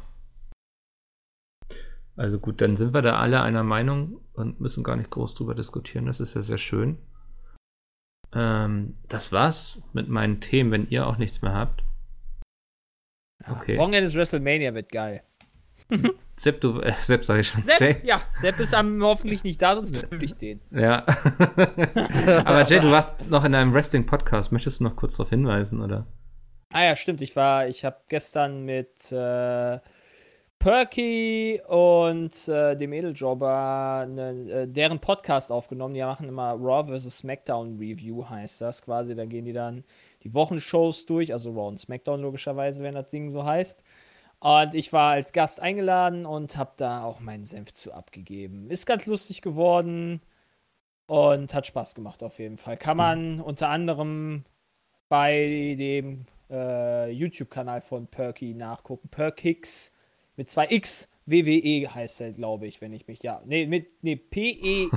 Also 2.16 2.39
gut, 2.39 2.62
dann 2.62 2.76
sind 2.76 2.93
wir 2.93 3.04
da 3.04 3.20
alle 3.20 3.41
einer 3.41 3.64
Meinung 3.64 4.22
und 4.34 4.60
müssen 4.60 4.84
gar 4.84 4.95
nicht 4.95 5.12
groß 5.12 5.36
drüber 5.36 5.54
diskutieren. 5.54 6.08
Das 6.08 6.20
ist 6.20 6.34
ja 6.34 6.41
sehr 6.41 6.58
schön. 6.58 6.98
Ähm, 8.34 8.95
das 9.08 9.32
war's 9.32 9.80
mit 9.93 10.10
meinen 10.10 10.41
Themen, 10.41 10.72
wenn 10.72 10.89
ihr 10.89 11.08
auch 11.08 11.18
nichts 11.18 11.41
mehr 11.41 11.54
habt. 11.54 11.84
Okay. 13.48 13.78
Wochenende 13.78 14.08
ist 14.08 14.16
WrestleMania 14.16 14.74
wird 14.74 14.91
geil. 14.91 15.24
Sepp, 16.36 16.62
du, 16.62 16.80
äh, 16.82 16.94
Sepp 17.02 17.26
sag 17.26 17.40
ich 17.40 17.48
schon. 17.48 17.64
Sepp, 17.64 17.80
Jay? 17.80 17.96
ja, 18.04 18.22
Sepp 18.32 18.60
ist 18.60 18.74
am, 18.74 19.02
hoffentlich 19.02 19.44
nicht 19.44 19.62
da, 19.62 19.76
sonst 19.76 19.94
töte 19.94 20.24
ich 20.24 20.36
den. 20.36 20.62
Ja. 20.72 21.06
Aber 22.46 22.66
Jay, 22.68 22.80
du 22.80 22.92
warst 22.92 23.16
noch 23.30 23.44
in 23.44 23.56
einem 23.56 23.74
Wrestling-Podcast. 23.74 24.52
Möchtest 24.52 24.80
du 24.80 24.84
noch 24.84 24.96
kurz 24.96 25.18
darauf 25.18 25.30
hinweisen, 25.30 25.82
oder? 25.82 26.06
Ah 26.70 26.84
ja, 26.84 26.96
stimmt. 26.96 27.22
Ich 27.22 27.36
war, 27.36 27.68
ich 27.68 27.86
habe 27.86 27.98
gestern 28.10 28.66
mit 28.66 29.12
äh, 29.12 29.80
Perky 30.60 31.62
und 31.68 32.48
äh, 32.48 32.76
dem 32.76 32.92
Edeljobber 32.92 34.06
ne, 34.10 34.52
äh, 34.52 34.68
deren 34.68 35.00
Podcast 35.00 35.52
aufgenommen. 35.52 35.94
Die 35.94 36.02
machen 36.02 36.28
immer 36.28 36.52
Raw 36.54 36.86
vs. 36.86 37.20
SmackDown 37.20 37.78
Review, 37.78 38.28
heißt 38.28 38.62
das 38.62 38.82
quasi. 38.82 39.16
Da 39.16 39.26
gehen 39.26 39.46
die 39.46 39.54
dann 39.54 39.84
die 40.24 40.34
Wochenshows 40.34 41.06
durch, 41.06 41.32
also 41.32 41.52
Raw 41.52 41.70
und 41.70 41.80
SmackDown 41.80 42.22
logischerweise, 42.22 42.84
wenn 42.84 42.96
das 42.96 43.10
Ding 43.10 43.30
so 43.30 43.46
heißt. 43.46 43.84
Und 44.40 44.76
ich 44.76 44.94
war 44.94 45.12
als 45.12 45.34
Gast 45.34 45.60
eingeladen 45.60 46.26
und 46.26 46.58
habe 46.58 46.74
da 46.78 47.04
auch 47.04 47.20
meinen 47.20 47.46
Senf 47.46 47.74
zu 47.74 47.94
abgegeben. 47.94 48.70
Ist 48.70 48.86
ganz 48.86 49.08
lustig 49.08 49.42
geworden 49.42 50.22
und 51.08 51.54
hat 51.54 51.66
Spaß 51.68 51.96
gemacht 51.96 52.22
auf 52.22 52.38
jeden 52.40 52.58
Fall. 52.58 52.78
Kann 52.78 52.98
man 52.98 53.42
unter 53.42 53.70
anderem 53.70 54.46
bei 55.10 55.76
dem 55.78 56.26
äh, 56.50 57.10
YouTube-Kanal 57.12 57.82
von 57.82 58.08
Perky 58.08 58.54
nachgucken. 58.54 59.10
Perkix 59.10 59.92
mit 60.36 60.52
zwei 60.52 60.68
X. 60.70 61.10
WWE 61.26 61.94
heißt 61.94 62.22
er, 62.22 62.32
glaube 62.32 62.68
ich, 62.68 62.80
wenn 62.80 62.94
ich 62.94 63.08
mich. 63.08 63.22
Ja, 63.22 63.42
nee, 63.46 63.66
mit 63.66 64.02
nee, 64.02 64.16
P-E-R-K-K-I-X 64.16 64.90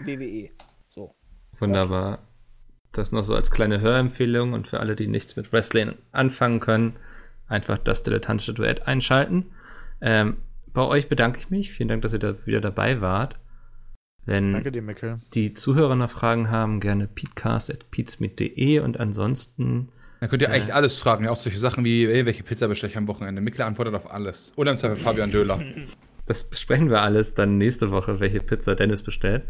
WWE. 0.00 0.48
So. 0.86 1.14
Wunderbar. 1.58 2.20
Das 2.92 3.12
noch 3.12 3.24
so 3.24 3.34
als 3.34 3.50
kleine 3.50 3.80
Hörempfehlung 3.80 4.54
und 4.54 4.66
für 4.66 4.80
alle, 4.80 4.96
die 4.96 5.08
nichts 5.08 5.36
mit 5.36 5.52
Wrestling 5.52 5.92
anfangen 6.12 6.60
können, 6.60 6.96
einfach 7.48 7.78
das 7.78 8.02
dilettantische 8.02 8.54
Duett 8.54 8.86
einschalten. 8.86 9.46
Ähm, 10.00 10.38
bei 10.72 10.82
euch 10.82 11.08
bedanke 11.08 11.38
ich 11.40 11.50
mich. 11.50 11.72
Vielen 11.72 11.88
Dank, 11.88 12.02
dass 12.02 12.12
ihr 12.12 12.18
da 12.18 12.34
wieder 12.44 12.60
dabei 12.60 13.00
wart. 13.00 13.36
Wenn 14.26 14.52
Danke 14.52 14.72
dir, 14.72 14.82
Mikkel. 14.82 15.20
die 15.34 15.54
Zuhörer 15.54 15.94
noch 15.94 16.10
Fragen 16.10 16.50
haben, 16.50 16.80
gerne 16.80 17.06
peatcast.peatsmeet.de 17.06 18.80
und 18.80 18.98
ansonsten 18.98 19.88
Dann 20.20 20.28
könnt 20.28 20.42
ihr 20.42 20.50
eigentlich 20.50 20.74
alles 20.74 20.98
fragen, 20.98 21.24
ja, 21.24 21.30
auch 21.30 21.36
solche 21.36 21.58
Sachen 21.58 21.84
wie, 21.84 22.06
ey, 22.06 22.26
welche 22.26 22.42
Pizza 22.42 22.66
bestelle 22.66 22.90
ich 22.90 22.96
am 22.98 23.06
Wochenende? 23.06 23.40
Mikkel 23.40 23.62
antwortet 23.62 23.94
auf 23.94 24.12
alles. 24.12 24.52
Oder 24.56 24.72
im 24.72 24.76
Zweifel 24.76 24.96
Fabian 24.96 25.30
Döhler. 25.30 25.60
Das 26.28 26.42
besprechen 26.42 26.90
wir 26.90 27.02
alles 27.02 27.34
dann 27.34 27.56
nächste 27.56 27.92
Woche, 27.92 28.18
welche 28.18 28.40
Pizza 28.40 28.74
Dennis 28.74 29.04
bestellt. 29.04 29.44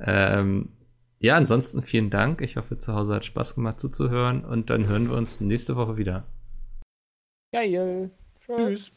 Ähm, 0.00 0.70
ja, 1.18 1.36
ansonsten 1.36 1.82
vielen 1.82 2.08
Dank. 2.08 2.40
Ich 2.40 2.56
hoffe, 2.56 2.78
zu 2.78 2.94
Hause 2.94 3.16
hat 3.16 3.26
Spaß 3.26 3.54
gemacht 3.54 3.78
zuzuhören 3.78 4.42
und 4.42 4.70
dann 4.70 4.88
hören 4.88 5.10
wir 5.10 5.16
uns 5.16 5.42
nächste 5.42 5.76
Woche 5.76 5.98
wieder. 5.98 6.24
Geil. 7.56 8.10
Tschüss. 8.44 8.56
Tschüss. 8.58 8.92